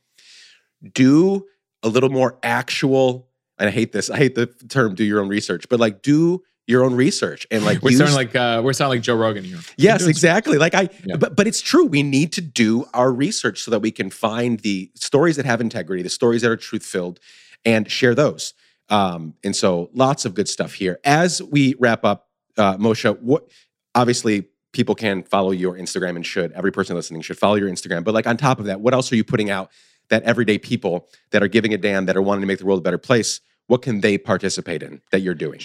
Do 0.93 1.47
a 1.83 1.89
little 1.89 2.11
more 2.11 2.39
actual 2.43 3.29
and 3.59 3.69
I 3.69 3.73
hate 3.73 3.93
this. 3.93 4.11
I 4.11 4.19
hate 4.19 4.35
the 4.35 4.47
term 4.47 4.95
"do 4.95 5.05
your 5.05 5.21
own 5.21 5.29
research," 5.29 5.69
but 5.69 5.81
like 5.81 6.03
do 6.03 6.43
your 6.67 6.85
own 6.85 6.95
research 6.95 7.47
and 7.51 7.65
like 7.65 7.81
we're 7.81 7.91
use, 7.91 7.99
sounding 7.99 8.17
like 8.17 8.35
uh, 8.35 8.61
we're 8.65 8.73
sounding 8.73 8.99
like 8.99 9.05
Joe 9.05 9.15
Rogan 9.15 9.45
here. 9.45 9.59
Yes, 9.77 10.07
exactly. 10.07 10.59
Like 10.59 10.75
I, 10.75 10.89
yeah. 11.05 11.17
but 11.17 11.37
but 11.37 11.47
it's 11.47 11.61
true. 11.61 11.87
We 11.87 12.03
need 12.03 12.33
to 12.33 12.41
do 12.41 12.87
our 12.93 13.13
research 13.13 13.63
so 13.63 13.71
that 13.71 13.81
we 13.81 13.91
can 13.91 14.11
find 14.11 14.61
the 14.61 14.91
stories 14.95 15.37
that 15.37 15.47
have 15.47 15.61
integrity, 15.61 16.03
the 16.03 16.11
stories 16.11 16.43
that 16.43 16.51
are 16.51 16.57
truth 16.57 16.85
filled, 16.85 17.21
and 17.65 17.91
share 17.91 18.15
those. 18.15 18.55
Um, 18.89 19.35
and 19.43 19.55
so, 19.55 19.91
lots 19.95 20.25
of 20.25 20.35
good 20.35 20.49
stuff 20.49 20.75
here. 20.75 21.01
As 21.05 21.43
we 21.43 21.75
wrap 21.79 22.05
up, 22.05 22.29
uh, 22.57 22.77
Mosheh, 22.77 23.19
what 23.21 23.49
obviously 23.97 24.47
people 24.73 24.95
can 24.95 25.23
follow 25.25 25.51
your 25.51 25.75
Instagram 25.77 26.15
and 26.17 26.25
should 26.25 26.53
every 26.53 26.71
person 26.71 26.95
listening 26.95 27.23
should 27.23 27.39
follow 27.39 27.57
your 27.57 27.69
Instagram. 27.69 28.05
But 28.05 28.15
like 28.15 28.27
on 28.27 28.37
top 28.37 28.61
of 28.61 28.67
that, 28.67 28.81
what 28.81 28.95
else 28.95 29.11
are 29.11 29.17
you 29.17 29.25
putting 29.25 29.51
out 29.51 29.71
that 30.11 30.23
everyday 30.23 30.59
people 30.59 31.09
that 31.31 31.43
are 31.43 31.49
giving 31.49 31.75
a 31.75 31.79
damn, 31.79 32.07
that 32.07 32.17
are 32.17 32.23
wanting 32.23 32.43
to 32.43 32.47
make 32.47 32.59
the 32.59 32.67
world 32.67 32.79
a 32.79 32.83
better 32.83 32.99
place, 32.99 33.41
what 33.67 33.83
can 33.83 34.03
they 34.03 34.19
participate 34.19 34.83
in 34.83 35.01
that 35.11 35.21
you're 35.21 35.35
doing? 35.35 35.61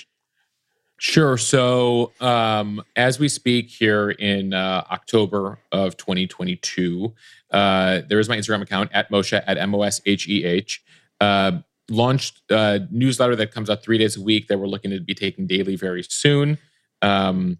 Sure. 0.98 1.36
So, 1.36 2.14
um, 2.22 2.82
as 2.96 3.20
we 3.20 3.28
speak 3.28 3.70
here 3.70 4.12
in 4.12 4.54
uh, 4.54 4.84
October 4.92 5.60
of 5.72 5.98
2022, 5.98 7.14
uh, 7.50 8.02
there 8.08 8.20
is 8.20 8.30
my 8.30 8.38
Instagram 8.38 8.62
account 8.62 8.92
at 8.94 9.10
Mosheh 9.12 9.44
at 9.46 9.58
M 9.58 9.74
O 9.74 9.82
S 9.82 10.00
H 10.06 10.28
E 10.28 10.44
H. 10.46 10.84
Uh, 11.20 11.60
launched 11.90 12.42
a 12.52 12.88
newsletter 12.92 13.36
that 13.36 13.52
comes 13.52 13.70
out 13.70 13.84
three 13.84 13.98
days 13.98 14.16
a 14.16 14.22
week 14.22 14.48
that 14.48 14.60
we're 14.60 14.68
looking 14.68 14.92
to 14.92 15.00
be 15.00 15.16
taking 15.16 15.48
daily 15.48 15.76
very 15.76 16.04
soon. 16.04 16.60
Um, 17.02 17.58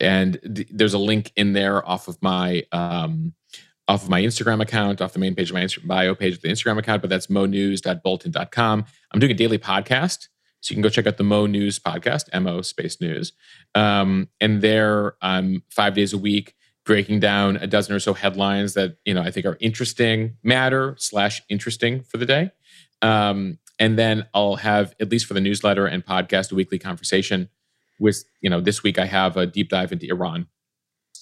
and 0.00 0.40
th- 0.54 0.68
there's 0.70 0.94
a 0.94 0.98
link 0.98 1.32
in 1.36 1.52
there 1.52 1.86
off 1.88 2.08
of 2.08 2.20
my 2.22 2.64
um, 2.72 3.34
off 3.88 4.04
of 4.04 4.08
my 4.08 4.22
Instagram 4.22 4.62
account, 4.62 5.00
off 5.00 5.12
the 5.12 5.18
main 5.18 5.34
page 5.34 5.50
of 5.50 5.56
my 5.56 5.66
bio 5.84 6.14
page 6.14 6.34
of 6.36 6.42
the 6.42 6.48
Instagram 6.48 6.78
account, 6.78 7.02
but 7.02 7.10
that's 7.10 7.28
monews.bulletin.com. 7.28 8.84
I'm 9.12 9.20
doing 9.20 9.32
a 9.32 9.34
daily 9.34 9.58
podcast. 9.58 10.28
So 10.60 10.72
you 10.72 10.76
can 10.76 10.82
go 10.82 10.90
check 10.90 11.06
out 11.06 11.16
the 11.16 11.24
Mo 11.24 11.46
News 11.46 11.78
podcast, 11.78 12.38
MO 12.40 12.62
space 12.62 13.00
news. 13.00 13.32
Um, 13.74 14.28
and 14.40 14.60
there 14.60 15.14
I'm 15.22 15.62
five 15.70 15.94
days 15.94 16.12
a 16.12 16.18
week 16.18 16.54
breaking 16.84 17.20
down 17.20 17.56
a 17.56 17.66
dozen 17.66 17.94
or 17.94 18.00
so 18.00 18.14
headlines 18.14 18.74
that 18.74 18.96
you 19.04 19.14
know 19.14 19.22
I 19.22 19.30
think 19.30 19.46
are 19.46 19.56
interesting, 19.60 20.36
matter 20.42 20.94
slash 20.98 21.42
interesting 21.48 22.02
for 22.02 22.18
the 22.18 22.26
day. 22.26 22.50
Um, 23.02 23.58
and 23.78 23.98
then 23.98 24.26
I'll 24.34 24.56
have 24.56 24.94
at 25.00 25.10
least 25.10 25.26
for 25.26 25.34
the 25.34 25.40
newsletter 25.40 25.86
and 25.86 26.04
podcast 26.04 26.52
a 26.52 26.54
weekly 26.54 26.78
conversation 26.78 27.48
with 28.00 28.24
you 28.40 28.50
know 28.50 28.60
this 28.60 28.82
week 28.82 28.98
I 28.98 29.06
have 29.06 29.36
a 29.36 29.46
deep 29.46 29.68
dive 29.68 29.92
into 29.92 30.06
Iran. 30.08 30.48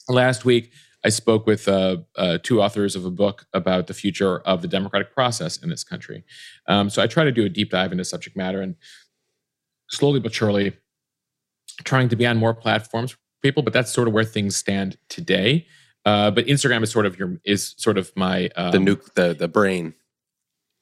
Last 0.09 0.45
week 0.45 0.73
I 1.05 1.11
spoke 1.11 1.47
with 1.47 1.69
uh, 1.69 1.99
uh, 2.17 2.39
two 2.43 2.63
authors 2.63 2.97
of 2.97 3.05
a 3.05 3.11
book 3.11 3.47
about 3.53 3.87
the 3.87 3.95
future 3.95 4.41
of 4.41 4.63
the 4.63 4.69
democratic 4.69 5.13
process 5.13 5.57
in 5.57 5.69
this 5.69 5.85
country. 5.85 6.25
Um, 6.67 6.91
so 6.91 7.03
I 7.03 7.07
try 7.07 7.25
to 7.25 7.33
do 7.33 7.45
a 7.45 7.49
deep 7.49 7.71
dive 7.71 7.93
into 7.93 8.05
subject 8.05 8.37
matter 8.37 8.61
and 8.61 8.75
slowly 9.89 10.21
but 10.21 10.35
surely 10.35 10.77
trying 11.85 12.09
to 12.09 12.17
be 12.17 12.27
on 12.27 12.37
more 12.37 12.55
platforms 12.55 13.13
for 13.13 13.19
people. 13.43 13.63
But 13.63 13.73
that's 13.73 13.93
sort 13.93 14.09
of 14.09 14.15
where 14.15 14.25
things 14.25 14.57
stand 14.57 14.97
today. 15.09 15.67
Uh, 16.05 16.31
but 16.31 16.47
Instagram 16.47 16.83
is 16.83 16.91
sort 16.91 17.07
of 17.07 17.19
your 17.19 17.39
is 17.45 17.75
sort 17.77 17.99
of 17.99 18.13
my 18.17 18.49
um, 18.57 18.73
the 18.73 18.79
nuke 18.79 19.15
the 19.15 19.35
the 19.35 19.49
brain. 19.49 19.95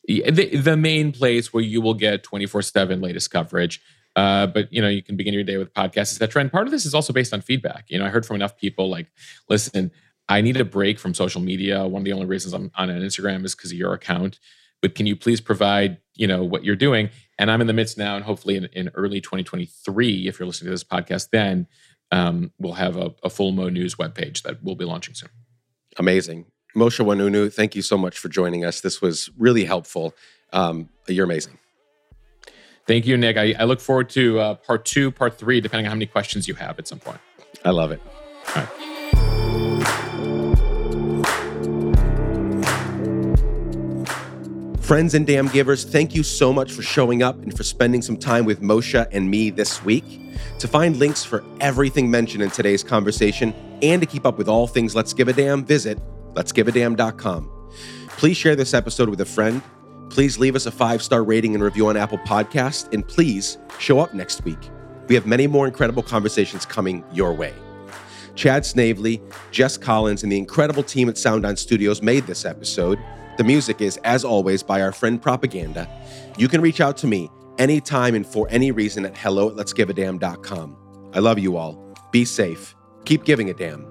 The, 0.09 0.57
the 0.57 0.77
main 0.77 1.11
place 1.11 1.53
where 1.53 1.65
you 1.65 1.81
will 1.81 1.95
get 1.95 2.23
24 2.23 2.63
7 2.63 3.01
latest 3.01 3.29
coverage 3.33 3.83
uh, 4.17 4.47
but 4.47 4.73
you 4.73 4.81
know, 4.81 4.89
you 4.89 5.03
can 5.03 5.17
begin 5.17 5.35
your 5.35 5.45
day 5.45 5.59
with 5.59 5.73
podcasts, 5.75 6.21
etc. 6.21 6.41
And 6.41 6.51
part 6.51 6.67
of 6.67 6.73
this 6.73 6.87
is 6.87 6.95
also 6.95 7.13
based 7.13 7.33
on 7.35 7.43
feedback. 7.43 7.85
You 7.89 7.99
know, 7.99 8.07
I 8.07 8.09
heard 8.09 8.27
from 8.27 8.37
enough 8.37 8.57
people 8.57 8.89
like, 8.89 9.07
listen, 9.49 9.93
I 10.29 10.41
need 10.41 10.57
a 10.57 10.65
break 10.65 10.99
from 10.99 11.15
social 11.15 11.41
media. 11.41 11.87
One 11.87 12.01
of 12.01 12.05
the 12.05 12.13
only 12.13 12.27
reasons 12.27 12.55
I'm 12.55 12.73
on 12.77 12.91
an 12.91 13.03
Instagram 13.03 13.45
is 13.45 13.55
because 13.55 13.71
of 13.71 13.79
your 13.79 13.93
account. 13.93 14.41
But 14.83 14.95
can 14.95 15.07
you 15.07 15.17
please 15.17 15.41
provide, 15.41 15.99
you 16.15 16.27
know, 16.27 16.43
what 16.43 16.65
you're 16.65 16.77
doing? 16.77 17.11
And 17.39 17.51
I'm 17.51 17.61
in 17.61 17.67
the 17.67 17.73
midst 17.73 17.97
now, 17.97 18.17
and 18.17 18.25
hopefully 18.25 18.57
in, 18.57 18.65
in 18.73 18.91
early 18.95 19.21
2023, 19.21 20.27
if 20.27 20.39
you're 20.39 20.47
listening 20.47 20.67
to 20.67 20.71
this 20.73 20.85
podcast, 20.85 21.31
then 21.31 21.67
um, 22.11 22.53
we'll 22.59 22.75
have 22.75 22.97
a, 22.97 23.15
a 23.23 23.31
full 23.31 23.53
Mo 23.53 23.69
News 23.69 23.97
webpage 23.97 24.43
that 24.43 24.63
we'll 24.63 24.75
be 24.75 24.85
launching 24.85 25.15
soon. 25.15 25.31
Amazing. 25.99 26.47
Mosheh 26.75 27.05
Oinounou, 27.05 27.53
thank 27.53 27.75
you 27.75 27.83
so 27.83 27.97
much 27.97 28.19
for 28.19 28.29
joining 28.29 28.65
us. 28.65 28.81
This 28.81 29.01
was 29.01 29.31
really 29.39 29.65
helpful. 29.65 30.15
Um, 30.53 30.91
you're 31.09 31.25
amazing. 31.25 31.59
Thank 32.87 33.07
you, 33.07 33.17
Nick. 33.17 33.37
I, 33.37 33.55
I 33.59 33.65
look 33.65 33.81
forward 33.81 34.09
to 34.11 34.39
uh, 34.39 34.55
part 34.55 34.85
two, 34.85 35.11
part 35.11 35.37
three, 35.37 35.61
depending 35.61 35.87
on 35.87 35.91
how 35.91 35.97
many 35.97 36.07
questions 36.07 36.47
you 36.47 36.55
have 36.55 36.79
at 36.79 36.87
some 36.87 37.01
point. 37.01 37.19
I 37.65 37.71
love 37.71 37.91
it. 37.91 38.01
All 38.49 38.63
right. 38.63 38.69
Friends 44.87 45.15
and 45.15 45.27
damn 45.27 45.49
givers, 45.49 45.83
thank 45.83 46.15
you 46.15 46.23
so 46.23 46.53
much 46.53 46.71
for 46.71 46.83
showing 46.83 47.21
up 47.21 47.43
and 47.43 47.57
for 47.57 47.65
spending 47.65 48.03
some 48.03 48.17
time 48.17 48.45
with 48.45 48.63
Mosheh 48.63 49.09
and 49.11 49.29
me 49.29 49.51
this 49.51 49.85
week. 49.85 50.05
To 50.61 50.69
find 50.69 50.97
links 50.97 51.25
for 51.25 51.43
everything 51.61 52.09
mentioned 52.09 52.45
in 52.45 52.51
today's 52.51 52.85
conversation 52.85 53.53
and 53.83 54.01
to 54.01 54.07
keep 54.07 54.25
up 54.25 54.39
with 54.39 54.49
all 54.49 54.69
things 54.69 54.95
Let's 54.95 55.13
Give 55.13 55.27
a 55.27 55.33
Damn, 55.33 55.65
visit 55.65 55.99
letsgiveadamn.com. 56.35 57.51
Please 58.11 58.37
share 58.37 58.55
this 58.55 58.75
episode 58.75 59.09
with 59.09 59.21
a 59.21 59.25
friend 59.25 59.61
Please 60.11 60.39
leave 60.39 60.57
us 60.57 60.67
a 60.67 60.71
five 60.71 61.03
star 61.03 61.25
rating 61.25 61.55
and 61.55 61.63
review 61.63 61.89
on 61.89 61.97
Apple 61.97 62.19
Podcast, 62.19 62.93
and 62.93 63.07
please 63.07 63.59
show 63.79 63.99
up 63.99 64.15
next 64.15 64.45
week. 64.45 64.71
We 65.09 65.15
have 65.15 65.27
many 65.27 65.47
more 65.47 65.67
incredible 65.67 66.03
conversations 66.03 66.67
coming 66.67 67.05
your 67.13 67.33
way. 67.33 67.55
Chad 68.35 68.67
Snavely, 68.67 69.23
Jess 69.51 69.77
Collins, 69.77 70.23
and 70.23 70.31
the 70.31 70.39
incredible 70.39 70.83
team 70.83 71.09
at 71.09 71.17
Sound 71.17 71.47
On 71.47 71.57
Studios 71.57 72.03
made 72.03 72.27
this 72.27 72.45
episode. 72.45 72.99
The 73.39 73.45
music 73.45 73.81
is, 73.81 73.97
as 73.99 74.25
always, 74.25 74.63
by 74.63 74.83
our 74.83 74.93
friend 74.93 75.21
Propaganda. 75.21 75.89
You 76.39 76.49
can 76.49 76.61
reach 76.61 76.81
out 76.81 76.97
to 76.99 77.07
me 77.07 77.31
anytime 77.59 78.15
and 78.15 78.27
for 78.27 78.47
any 78.51 78.71
reason 78.71 79.07
at 79.07 79.17
hello 79.17 79.49
at 79.49 79.57
letsgiveadamn.com. 79.57 81.11
I 81.15 81.19
love 81.19 81.39
you 81.39 81.57
all. 81.57 81.95
Be 82.13 82.25
safe. 82.25 82.75
Keep 83.05 83.25
giving 83.25 83.51
a 83.51 83.55
damn. 83.55 83.87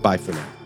Bye 0.00 0.16
for 0.16 0.32
now. 0.32 0.61